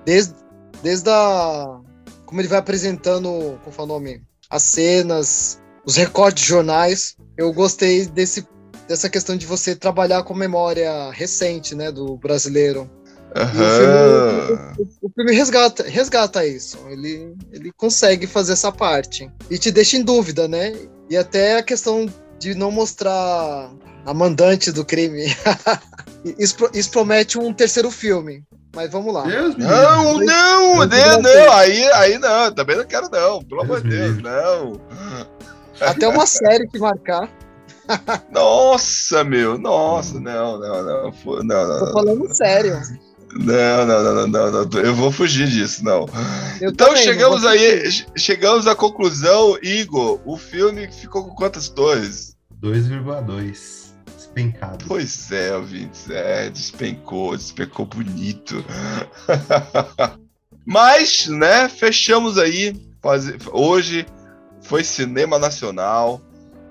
Desde, 0.04 0.34
desde 0.82 1.08
a. 1.10 1.80
Como 2.26 2.40
ele 2.40 2.48
vai 2.48 2.58
apresentando, 2.58 3.58
como 3.62 3.72
fala 3.74 3.88
o 3.90 3.94
nome? 3.94 4.22
As 4.48 4.62
cenas, 4.62 5.60
os 5.84 5.96
recortes 5.96 6.42
de 6.42 6.48
jornais. 6.48 7.16
Eu 7.36 7.52
gostei 7.52 8.06
desse, 8.06 8.46
dessa 8.88 9.08
questão 9.08 9.36
de 9.36 9.46
você 9.46 9.74
trabalhar 9.74 10.22
com 10.22 10.34
memória 10.34 11.10
recente, 11.10 11.74
né, 11.74 11.90
do 11.90 12.16
brasileiro. 12.16 12.90
Aham. 13.34 14.74
O 15.00 15.10
filme 15.10 15.34
resgata, 15.34 15.84
resgata 15.84 16.46
isso. 16.46 16.78
Ele, 16.88 17.34
ele 17.50 17.72
consegue 17.76 18.26
fazer 18.26 18.52
essa 18.52 18.70
parte. 18.70 19.30
E 19.50 19.58
te 19.58 19.70
deixa 19.70 19.96
em 19.96 20.02
dúvida, 20.02 20.46
né? 20.46 20.72
E 21.08 21.16
até 21.16 21.58
a 21.58 21.62
questão 21.62 22.06
de 22.38 22.54
não 22.54 22.70
mostrar 22.70 23.72
a 24.04 24.14
mandante 24.14 24.70
do 24.70 24.84
crime. 24.84 25.24
isso, 26.38 26.56
isso 26.74 26.90
promete 26.90 27.38
um 27.38 27.52
terceiro 27.52 27.90
filme. 27.90 28.42
Mas 28.74 28.90
vamos 28.90 29.12
lá. 29.12 29.22
Deus 29.24 29.54
Não, 29.56 30.12
livre. 30.12 30.26
não, 30.26 30.82
Eu 30.82 30.88
né, 30.88 31.06
não 31.16 31.22
não, 31.22 31.52
aí, 31.52 31.92
aí 31.92 32.18
não, 32.18 32.52
também 32.52 32.76
não 32.76 32.84
quero 32.84 33.08
não, 33.10 33.42
pelo 33.42 33.60
amor 33.62 33.80
de 33.82 33.88
Deus 33.90 34.16
Deus, 34.16 34.22
não. 34.22 34.80
Até 35.80 36.08
uma 36.08 36.26
série 36.26 36.66
que 36.68 36.78
marcar. 36.78 37.28
Nossa, 38.30 39.24
meu, 39.24 39.58
nossa, 39.58 40.18
não, 40.20 40.58
não, 40.58 40.82
não, 40.84 41.10
não, 41.12 41.42
não, 41.42 41.78
Tô 41.78 41.84
não, 41.86 41.92
falando 41.92 42.34
sério. 42.34 42.80
não, 43.34 43.84
não, 43.86 44.02
não, 44.02 44.14
não, 44.14 44.50
não, 44.50 44.64
não, 44.64 44.80
eu 44.80 44.94
vou 44.94 45.10
fugir 45.10 45.48
disso, 45.48 45.84
não. 45.84 46.06
Eu 46.60 46.70
Então 46.70 46.94
chegamos 46.96 47.44
aí, 47.44 47.90
che- 47.90 48.06
chegamos 48.16 48.66
à 48.68 48.74
conclusão, 48.74 49.58
Igor, 49.62 50.20
o 50.24 50.36
filme 50.38 50.88
ficou 50.92 51.24
com 51.24 51.34
quantas 51.34 51.68
torres? 51.68 52.36
2,2. 52.62 53.81
Despencado. 54.34 54.84
Pois 54.86 55.30
é, 55.30 55.54
ouvintes, 55.54 56.08
é, 56.08 56.48
despencou, 56.48 57.36
despencou 57.36 57.84
bonito. 57.84 58.64
Mas, 60.64 61.26
né, 61.26 61.68
fechamos 61.68 62.38
aí. 62.38 62.74
Hoje 63.52 64.06
foi 64.62 64.84
cinema 64.84 65.38
nacional. 65.38 66.20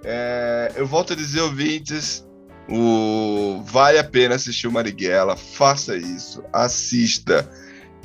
É, 0.03 0.71
eu 0.75 0.87
volto 0.87 1.13
a 1.13 1.15
dizer, 1.15 1.41
ouvintes, 1.41 2.25
o... 2.67 3.61
vale 3.65 3.99
a 3.99 4.03
pena 4.03 4.35
assistir 4.35 4.67
o 4.67 4.71
Marighella. 4.71 5.35
Faça 5.35 5.95
isso, 5.95 6.43
assista. 6.51 7.47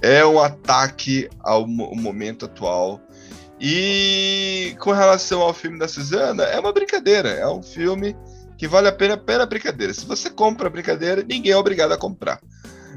É 0.03 0.25
um 0.27 0.39
ataque 0.41 1.29
ao 1.41 1.67
mo- 1.67 1.95
momento 1.95 2.45
atual. 2.45 3.01
E 3.59 4.77
com 4.81 4.93
relação 4.93 5.41
ao 5.41 5.55
filme 5.55 5.79
da 5.79 5.89
Suzana, 5.89 6.43
é 6.43 6.61
uma 6.61 6.73
brincadeira. 6.73 7.31
É 7.31 7.49
um 7.49 7.63
filme 7.63 8.15
que 8.57 8.67
vale 8.67 8.89
a 8.89 8.93
pena 8.93 9.17
pela 9.17 9.47
brincadeira. 9.47 9.93
Se 9.93 10.07
você 10.07 10.31
compra 10.31 10.67
a 10.69 10.71
brincadeira, 10.71 11.23
ninguém 11.23 11.53
é 11.53 11.57
obrigado 11.57 11.93
a 11.93 11.99
comprar. 11.99 12.41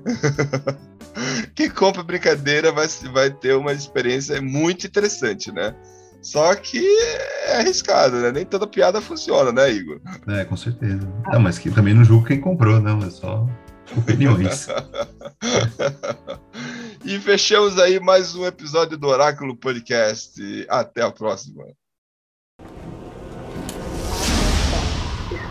Quem 1.53 1.69
compra 1.69 2.03
brincadeira 2.03 2.71
vai, 2.71 2.87
vai 3.11 3.29
ter 3.29 3.55
uma 3.55 3.73
experiência 3.73 4.41
muito 4.41 4.87
interessante, 4.87 5.51
né? 5.51 5.75
Só 6.21 6.53
que 6.55 6.85
é 7.45 7.59
arriscado, 7.59 8.17
né? 8.17 8.31
Nem 8.31 8.45
toda 8.45 8.67
piada 8.67 9.01
funciona, 9.01 9.51
né, 9.51 9.71
Igor? 9.71 10.01
É, 10.27 10.43
com 10.45 10.55
certeza. 10.55 11.07
Não, 11.31 11.39
mas 11.39 11.57
que 11.57 11.71
também 11.71 11.93
não 11.93 12.03
julgo 12.03 12.27
quem 12.27 12.41
comprou, 12.41 12.79
não. 12.79 12.99
É 12.99 13.09
só 13.09 13.47
opiniões. 13.97 14.67
e 17.05 17.19
fechamos 17.19 17.79
aí 17.79 17.99
mais 17.99 18.35
um 18.35 18.45
episódio 18.45 18.97
do 18.97 19.07
Oráculo 19.07 19.55
Podcast. 19.55 20.41
Até 20.67 21.01
a 21.01 21.11
próxima. 21.11 21.63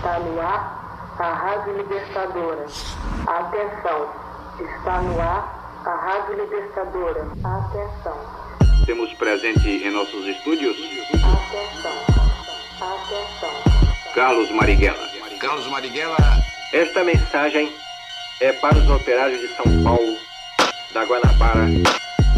Está 0.08 0.20
no 0.20 0.40
ar 0.40 1.14
a 1.18 1.32
Rádio 1.34 1.76
Libertadora. 1.76 2.64
Atenção, 3.26 4.10
está 4.58 5.02
no 5.02 5.20
ar 5.20 5.82
a 5.84 5.94
Rádio 5.96 6.34
Libertadora. 6.36 7.28
Atenção, 7.44 8.16
Temos 8.86 9.12
presente 9.12 9.68
em 9.68 9.90
nossos 9.90 10.26
estúdios 10.26 10.78
atenção, 11.12 11.92
atenção. 12.80 13.50
Carlos 14.14 14.50
Marighella. 14.50 15.06
Carlos 15.38 15.66
Marighella, 15.66 16.16
Esta 16.72 17.04
mensagem 17.04 17.70
é 18.40 18.50
para 18.54 18.78
os 18.78 18.88
operários 18.88 19.42
de 19.42 19.48
São 19.56 19.66
Paulo, 19.84 20.16
da 20.94 21.04
Guanabara, 21.04 21.66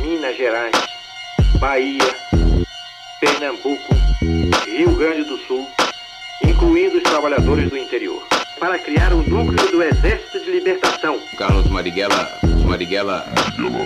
Minas 0.00 0.36
Gerais, 0.36 0.74
Bahia, 1.60 2.16
Pernambuco, 3.20 3.94
Rio 4.66 4.96
Grande 4.96 5.22
do 5.22 5.38
Sul, 5.46 5.70
incluindo 6.42 6.96
os 6.98 7.02
trabalhadores 7.02 7.70
do 7.70 7.76
interior, 7.76 8.22
para 8.58 8.78
criar 8.78 9.12
o 9.12 9.22
núcleo 9.22 9.70
do 9.70 9.82
Exército 9.82 10.40
de 10.40 10.50
Libertação. 10.50 11.18
Carlos 11.36 11.68
Marighella, 11.68 12.38
Marighella, 12.66 13.26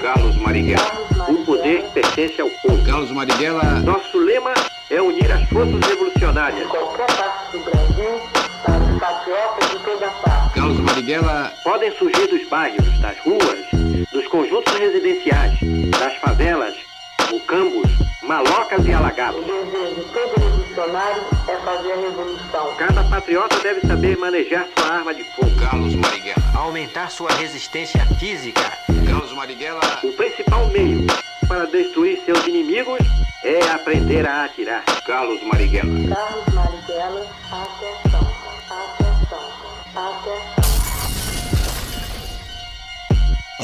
Carlos 0.01 0.37
Marighella. 0.37 1.05
O 1.29 1.45
poder 1.45 1.83
pertence 1.95 2.41
ao 2.41 2.51
povo. 2.51 2.85
Carlos 2.85 3.11
Marighella, 3.11 3.81
Nosso 3.81 4.19
lema 4.19 4.53
é 4.91 5.01
unir 5.01 5.31
as 5.33 5.49
forças 5.49 5.81
revolucionárias. 5.81 6.69
Qualquer 6.69 7.07
parte 7.07 7.57
do 7.57 7.65
Brasil, 7.65 8.21
para 8.65 8.79
os 8.79 9.01
patriotas 9.01 9.71
de 9.71 9.79
toda 9.79 10.11
parte. 10.11 10.55
Carlos 10.55 10.81
Marighella, 10.81 11.53
podem 11.63 11.91
surgir 11.93 12.27
dos 12.29 12.49
bairros, 12.49 12.99
das 13.01 13.19
ruas, 13.21 14.11
dos 14.13 14.27
conjuntos 14.29 14.73
residenciais, 14.75 15.59
das 15.99 16.15
favelas, 16.17 16.75
mucambos, 17.31 17.91
malocas 18.23 18.85
e 18.87 18.91
O 18.91 18.97
alagados. 18.97 19.45
desejo 19.45 19.95
de 19.95 20.03
todo 20.13 20.41
revolucionário 20.41 21.23
é 21.49 21.57
fazer 21.57 21.93
a 21.93 21.97
revolução. 21.97 22.75
Cada 22.77 23.05
patriota 23.05 23.59
deve 23.61 23.87
saber 23.87 24.17
manejar 24.17 24.67
sua 24.77 24.93
arma 24.93 25.15
de 25.15 25.25
fogo. 25.25 25.51
Carlos 25.57 25.95
Marighella, 25.95 26.43
aumentar 26.57 27.11
sua 27.11 27.31
resistência 27.33 28.05
física. 28.19 28.63
Carlos 29.09 29.33
Marighella, 29.33 29.81
O 30.03 30.13
principal 30.13 30.67
meio 30.69 31.07
para 31.49 31.67
destruir 31.67 32.21
seus 32.25 32.47
inimigos 32.47 32.99
é 33.45 33.61
aprender 33.71 34.27
a 34.27 34.45
atirar. 34.45 34.83
Carlos 35.07 35.43
Marighella. 35.43 36.15
Carlos 36.15 36.55
Marighella, 36.55 37.27
atenção, 37.51 38.33
atenção, 38.71 39.51
atenção. 39.95 40.64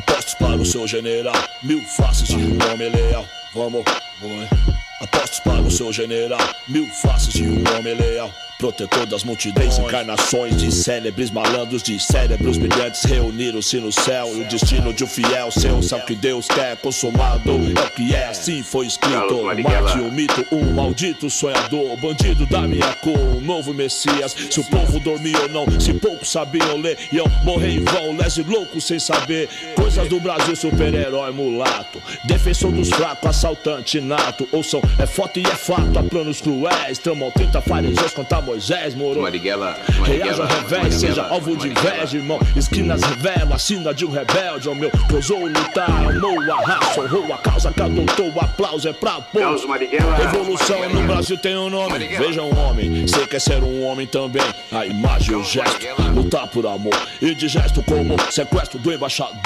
Apostos 0.00 0.34
para 0.34 0.56
o 0.56 0.64
seu 0.64 0.86
general, 0.88 1.34
mil 1.62 1.82
faces 1.82 2.28
de 2.28 2.36
um 2.36 2.58
homem 2.72 2.88
leal. 2.88 3.26
Vamos, 3.54 3.84
vamos. 4.18 4.79
Apostos 5.00 5.40
para 5.40 5.62
o 5.62 5.70
seu 5.70 5.90
general, 5.90 6.38
mil 6.68 6.86
faces 6.86 7.32
de 7.32 7.48
um 7.48 7.64
homem 7.74 7.94
leal. 7.94 8.30
Protetor 8.58 9.06
das 9.06 9.24
multidões, 9.24 9.78
encarnações 9.78 10.54
de 10.54 10.70
célebres 10.70 11.30
malandros, 11.30 11.82
de 11.82 11.98
cérebros 11.98 12.58
brilhantes 12.58 13.02
reuniram-se 13.04 13.78
no 13.78 13.90
céu. 13.90 14.28
E 14.36 14.42
o 14.42 14.44
destino 14.48 14.92
de 14.92 15.02
um 15.02 15.06
fiel 15.06 15.50
seu, 15.50 15.82
sabe 15.82 16.02
o 16.02 16.06
que 16.06 16.14
Deus 16.14 16.46
quer, 16.46 16.76
consumado 16.76 17.50
é 17.50 17.54
o 17.54 17.90
que 17.92 18.14
é, 18.14 18.28
assim 18.28 18.62
foi 18.62 18.86
escrito. 18.86 19.44
Mate 19.44 19.98
o 20.00 20.12
mito, 20.12 20.46
um 20.52 20.74
maldito 20.74 21.30
sonhador, 21.30 21.96
bandido 21.96 22.44
da 22.44 22.60
minha 22.60 22.92
cor, 22.96 23.18
um 23.18 23.40
novo 23.40 23.72
Messias. 23.72 24.36
Se 24.50 24.60
o 24.60 24.64
povo 24.64 25.00
dormia 25.00 25.40
ou 25.40 25.48
não, 25.48 25.80
se 25.80 25.94
poucos 25.94 26.30
sabiam 26.30 26.76
ler, 26.76 26.98
iam 27.10 27.24
morrer 27.42 27.70
em 27.70 27.82
vão, 27.82 28.14
lese 28.14 28.42
louco 28.42 28.78
sem 28.78 28.98
saber. 28.98 29.48
Coisas 29.74 30.06
do 30.06 30.20
Brasil, 30.20 30.54
super-herói 30.54 31.32
mulato, 31.32 31.98
defensor 32.24 32.72
dos 32.72 32.90
fracos, 32.90 33.30
assaltante 33.30 34.02
nato. 34.02 34.46
Ouçam, 34.52 34.82
é 34.98 35.06
foto 35.06 35.38
e 35.38 35.42
é 35.42 35.54
fato, 35.54 35.98
há 35.98 36.02
planos 36.02 36.40
cruéis, 36.40 36.98
tramam 36.98 37.30
30 37.30 37.60
fariseus 37.62 38.12
contra 38.12 38.40
Moisés 38.40 38.94
morou. 38.94 39.22
Marighella, 39.22 39.76
Reaja 40.04 40.44
Marighella, 40.44 40.46
revés, 40.46 40.94
seja 40.94 41.26
alvo 41.26 41.56
de 41.56 41.68
inveja, 41.68 42.16
irmão. 42.16 42.38
Esquinas 42.56 43.02
revela, 43.02 43.58
sina 43.58 43.94
de 43.94 44.04
um 44.04 44.10
rebelde, 44.10 44.68
ó 44.68 44.74
meu. 44.74 44.90
Que 44.90 45.14
ousou 45.14 45.46
lutar, 45.46 45.90
amou 45.90 46.52
a 46.52 46.60
raça, 46.60 47.00
honrou 47.00 47.32
a 47.32 47.38
causa, 47.38 47.72
que 47.72 47.82
adotou 47.82 48.32
o 48.32 48.40
aplauso, 48.40 48.88
é 48.88 48.92
pra 48.92 49.20
pôr. 49.20 49.40
Revolução 49.40 50.88
no 50.88 51.06
Brasil 51.06 51.38
tem 51.38 51.56
um 51.56 51.70
nome. 51.70 51.90
Marighella. 51.90 52.26
Veja 52.26 52.42
um 52.42 52.58
homem, 52.58 53.06
sei 53.06 53.26
que 53.26 53.36
é 53.36 53.40
ser 53.40 53.62
um 53.62 53.84
homem 53.84 54.06
também. 54.06 54.42
A 54.72 54.86
imagem, 54.86 55.34
o 55.36 55.44
gesto, 55.44 55.86
lutar 56.14 56.46
por 56.48 56.66
amor. 56.66 56.94
E 57.20 57.34
de 57.34 57.48
gesto 57.48 57.82
como 57.82 58.16
sequestro 58.30 58.78
do 58.78 58.92
embaixador. 58.92 59.40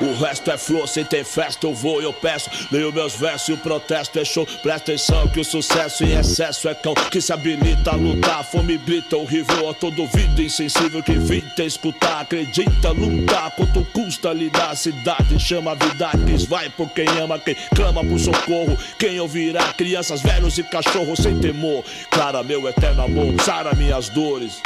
O 0.00 0.14
resto 0.22 0.50
é 0.50 0.58
flor, 0.58 0.88
sem 0.88 1.04
ter 1.04 1.24
festa, 1.24 1.66
eu 1.66 1.74
vou 1.74 2.00
e 2.00 2.04
eu 2.04 2.12
peço. 2.12 2.50
Leio 2.70 2.92
meus 2.92 3.14
versos 3.14 3.48
e 3.48 3.52
o 3.52 3.56
protesto 3.56 4.18
é 4.18 4.24
show. 4.24 4.46
Presta 4.74 4.90
atenção 4.90 5.28
que 5.28 5.38
o 5.38 5.44
sucesso 5.44 6.02
em 6.02 6.18
excesso 6.18 6.68
é 6.68 6.74
cão 6.74 6.94
que 6.94 7.20
se 7.20 7.32
habilita 7.32 7.92
a 7.92 7.94
lutar. 7.94 8.42
Fome 8.42 8.76
brita, 8.76 9.16
horrível 9.16 9.68
a 9.68 9.74
todo 9.74 10.02
ouvido 10.02 10.42
insensível 10.42 11.00
que 11.00 11.12
evita 11.12 11.62
escutar. 11.62 12.22
Acredita 12.22 12.90
lutar, 12.90 13.52
quanto 13.52 13.84
custa 13.92 14.32
lidar. 14.32 14.70
A 14.70 14.74
cidade 14.74 15.38
chama 15.38 15.72
a 15.72 15.74
vida, 15.74 16.10
quis 16.26 16.44
vai 16.44 16.68
por 16.70 16.88
quem 16.90 17.06
ama, 17.22 17.38
quem 17.38 17.54
clama 17.72 18.04
por 18.04 18.18
socorro. 18.18 18.76
Quem 18.98 19.20
ouvirá 19.20 19.72
crianças, 19.74 20.20
velhos 20.20 20.58
e 20.58 20.64
cachorros 20.64 21.20
sem 21.20 21.38
temor. 21.38 21.84
Clara, 22.10 22.42
meu 22.42 22.66
eterno 22.66 23.04
amor, 23.04 23.40
sara 23.42 23.76
minhas 23.76 24.08
dores. 24.08 24.60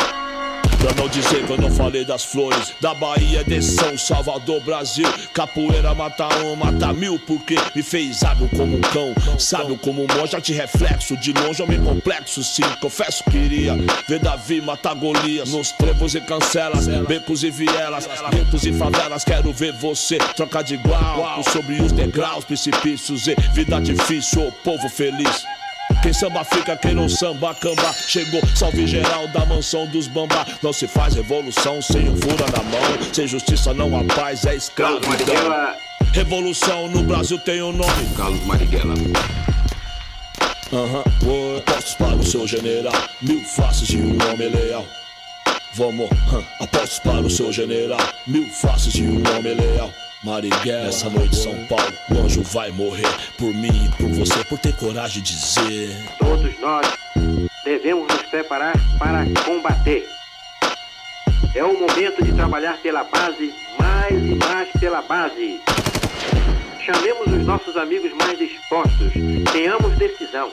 Pra 0.78 0.94
não 0.94 1.08
dizer 1.08 1.44
que 1.44 1.52
eu 1.52 1.58
não 1.58 1.70
falei 1.70 2.04
das 2.04 2.24
flores. 2.24 2.74
Da 2.80 2.94
Bahia 2.94 3.44
de 3.44 3.60
São 3.62 3.96
Salvador, 3.98 4.60
Brasil. 4.60 5.08
Capoeira 5.34 5.94
mata 5.94 6.28
um, 6.44 6.56
mata 6.56 6.92
mil 6.92 7.18
Porque 7.18 7.56
me 7.74 7.82
fez 7.82 8.22
hábil 8.22 8.48
como 8.56 8.76
um 8.76 8.80
cão. 8.80 9.14
Sábio 9.38 9.76
como 9.78 10.02
um 10.02 10.06
monge, 10.16 10.40
te 10.40 10.52
reflexo. 10.52 11.16
De 11.16 11.32
longe 11.32 11.64
me 11.66 11.78
complexo, 11.78 12.42
sim. 12.42 12.62
Confesso 12.80 13.24
que 13.24 13.36
iria 13.36 13.76
ver 14.08 14.20
Davi 14.20 14.60
matar 14.60 14.94
Golias. 14.94 15.50
Nos 15.50 15.72
trevos 15.72 16.14
e 16.14 16.20
cancelas, 16.20 16.86
becos 17.06 17.42
e 17.42 17.50
vielas 17.50 18.08
Guetos 18.30 18.64
e 18.64 18.72
favelas, 18.72 19.24
quero 19.24 19.52
ver 19.52 19.72
você 19.72 20.18
Trocar 20.36 20.62
de 20.62 20.74
igual 20.74 21.42
sobre 21.44 21.80
os 21.80 21.92
degraus 21.92 22.44
Precipícios 22.44 23.26
e 23.26 23.34
vida 23.52 23.80
difícil, 23.80 24.48
ô 24.48 24.52
povo 24.52 24.88
feliz 24.88 25.44
quem 26.02 26.12
samba 26.12 26.44
fica, 26.44 26.76
quem 26.76 26.94
não 26.94 27.08
samba, 27.08 27.54
camba. 27.54 27.92
Chegou, 27.92 28.40
salve 28.54 28.86
geral 28.86 29.26
da 29.28 29.44
mansão 29.44 29.86
dos 29.86 30.06
bambá. 30.06 30.46
Não 30.62 30.72
se 30.72 30.86
faz 30.86 31.14
revolução 31.14 31.82
sem 31.82 32.08
um 32.08 32.16
fura 32.16 32.46
na 32.56 32.62
mão. 32.62 33.12
Sem 33.12 33.26
justiça 33.26 33.74
não 33.74 33.98
há 33.98 34.04
paz, 34.04 34.44
é 34.44 34.56
Carlos 34.74 35.02
escravidão. 35.02 35.74
Revolução 36.12 36.88
no 36.88 37.02
Brasil 37.02 37.38
tem 37.38 37.62
um 37.62 37.72
nome. 37.72 38.14
Carlos 38.16 38.44
Marighella. 38.44 38.94
Aham, 40.72 41.02
uhum. 41.22 41.56
apostos 41.58 41.94
para 41.94 42.16
o 42.16 42.24
seu 42.24 42.46
general. 42.46 42.92
Mil 43.22 43.42
faces 43.44 43.88
de 43.88 43.98
um 43.98 44.18
homem 44.30 44.48
leal. 44.48 44.86
Vamos, 45.74 46.08
hã, 46.32 46.42
apostos 46.60 46.98
para 46.98 47.20
o 47.20 47.30
seu 47.30 47.52
general. 47.52 48.00
Mil 48.26 48.48
faces 48.50 48.92
de 48.92 49.04
um 49.04 49.22
homem 49.36 49.54
leal. 49.54 49.90
Marighella, 50.22 50.88
essa 50.88 51.08
noite 51.08 51.36
São 51.36 51.54
Paulo, 51.66 51.92
o 52.10 52.18
anjo 52.18 52.42
vai 52.42 52.72
morrer 52.72 53.08
por 53.36 53.54
mim 53.54 53.86
e 53.86 53.96
por 53.96 54.08
você, 54.08 54.42
por 54.44 54.58
ter 54.58 54.74
coragem 54.74 55.22
de 55.22 55.32
dizer. 55.32 55.96
Todos 56.18 56.58
nós 56.58 56.86
devemos 57.64 58.08
nos 58.08 58.22
preparar 58.22 58.74
para 58.98 59.24
combater. 59.44 60.08
É 61.54 61.64
o 61.64 61.72
momento 61.72 62.24
de 62.24 62.32
trabalhar 62.32 62.78
pela 62.78 63.04
base, 63.04 63.54
mais 63.78 64.12
e 64.12 64.34
mais 64.34 64.68
pela 64.80 65.02
base. 65.02 65.60
Chamemos 66.84 67.26
os 67.28 67.46
nossos 67.46 67.76
amigos 67.76 68.12
mais 68.14 68.36
dispostos, 68.38 69.12
tenhamos 69.52 69.96
decisão, 69.98 70.50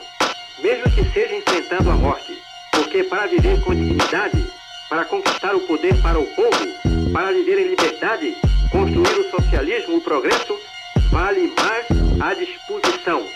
mesmo 0.62 0.84
que 0.92 1.04
seja 1.12 1.34
enfrentando 1.34 1.90
a 1.90 1.94
morte, 1.96 2.32
porque 2.70 3.02
para 3.02 3.26
viver 3.26 3.60
com 3.62 3.74
dignidade, 3.74 4.46
para 4.88 5.04
conquistar 5.04 5.54
o 5.54 5.60
poder 5.60 6.00
para 6.00 6.18
o 6.18 6.26
povo, 6.26 7.12
para 7.12 7.32
viver 7.32 7.58
em 7.58 7.68
liberdade, 7.68 8.36
construir 8.70 9.20
o 9.20 9.30
socialismo, 9.30 9.96
o 9.96 10.00
progresso, 10.00 10.58
vale 11.10 11.52
mais 11.60 11.86
a 12.20 12.34
disposição. 12.34 13.26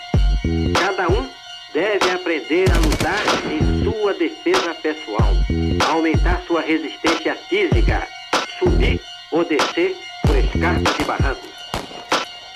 Cada 0.79 1.09
um 1.09 1.27
deve 1.73 2.09
aprender 2.11 2.71
a 2.71 2.77
lutar 2.77 3.21
em 3.51 3.83
sua 3.83 4.13
defesa 4.13 4.73
pessoal, 4.75 5.33
aumentar 5.89 6.41
sua 6.47 6.61
resistência 6.61 7.35
física, 7.35 8.07
subir 8.59 8.99
ou 9.31 9.43
descer 9.45 9.95
por 10.25 10.37
escarpas 10.37 10.99
e 10.99 11.03
barrancos. 11.03 11.51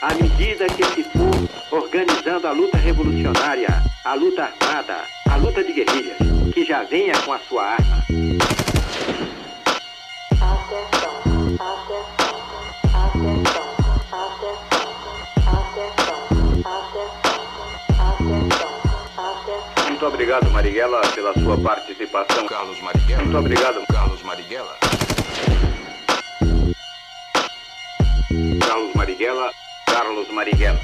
À 0.02 0.14
medida 0.14 0.68
que 0.68 0.84
se 0.86 1.04
for 1.04 1.78
organizando 1.78 2.48
a 2.48 2.52
luta 2.52 2.78
revolucionária, 2.78 3.70
a 4.04 4.14
luta 4.14 4.44
armada, 4.44 5.06
a 5.30 5.36
luta 5.38 5.64
de 5.64 5.74
guerrilhas, 5.74 6.18
que 6.54 6.64
já 6.64 6.84
venha 6.84 7.18
com 7.22 7.34
a 7.34 7.40
sua 7.40 7.64
arma. 7.64 8.06
Muito 20.06 20.06
obrigado, 20.08 20.52
Marighella, 20.52 21.02
pela 21.16 21.34
sua 21.34 21.58
participação. 21.58 22.46
Carlos 22.48 22.80
Marighella. 22.82 23.24
Muito 23.24 23.38
obrigado, 23.38 23.86
Carlos 23.88 24.22
Marighella. 24.24 24.78
Carlos 28.68 28.94
Marighella. 28.94 29.52
Carlos 29.88 30.30
Marighella. 30.30 30.80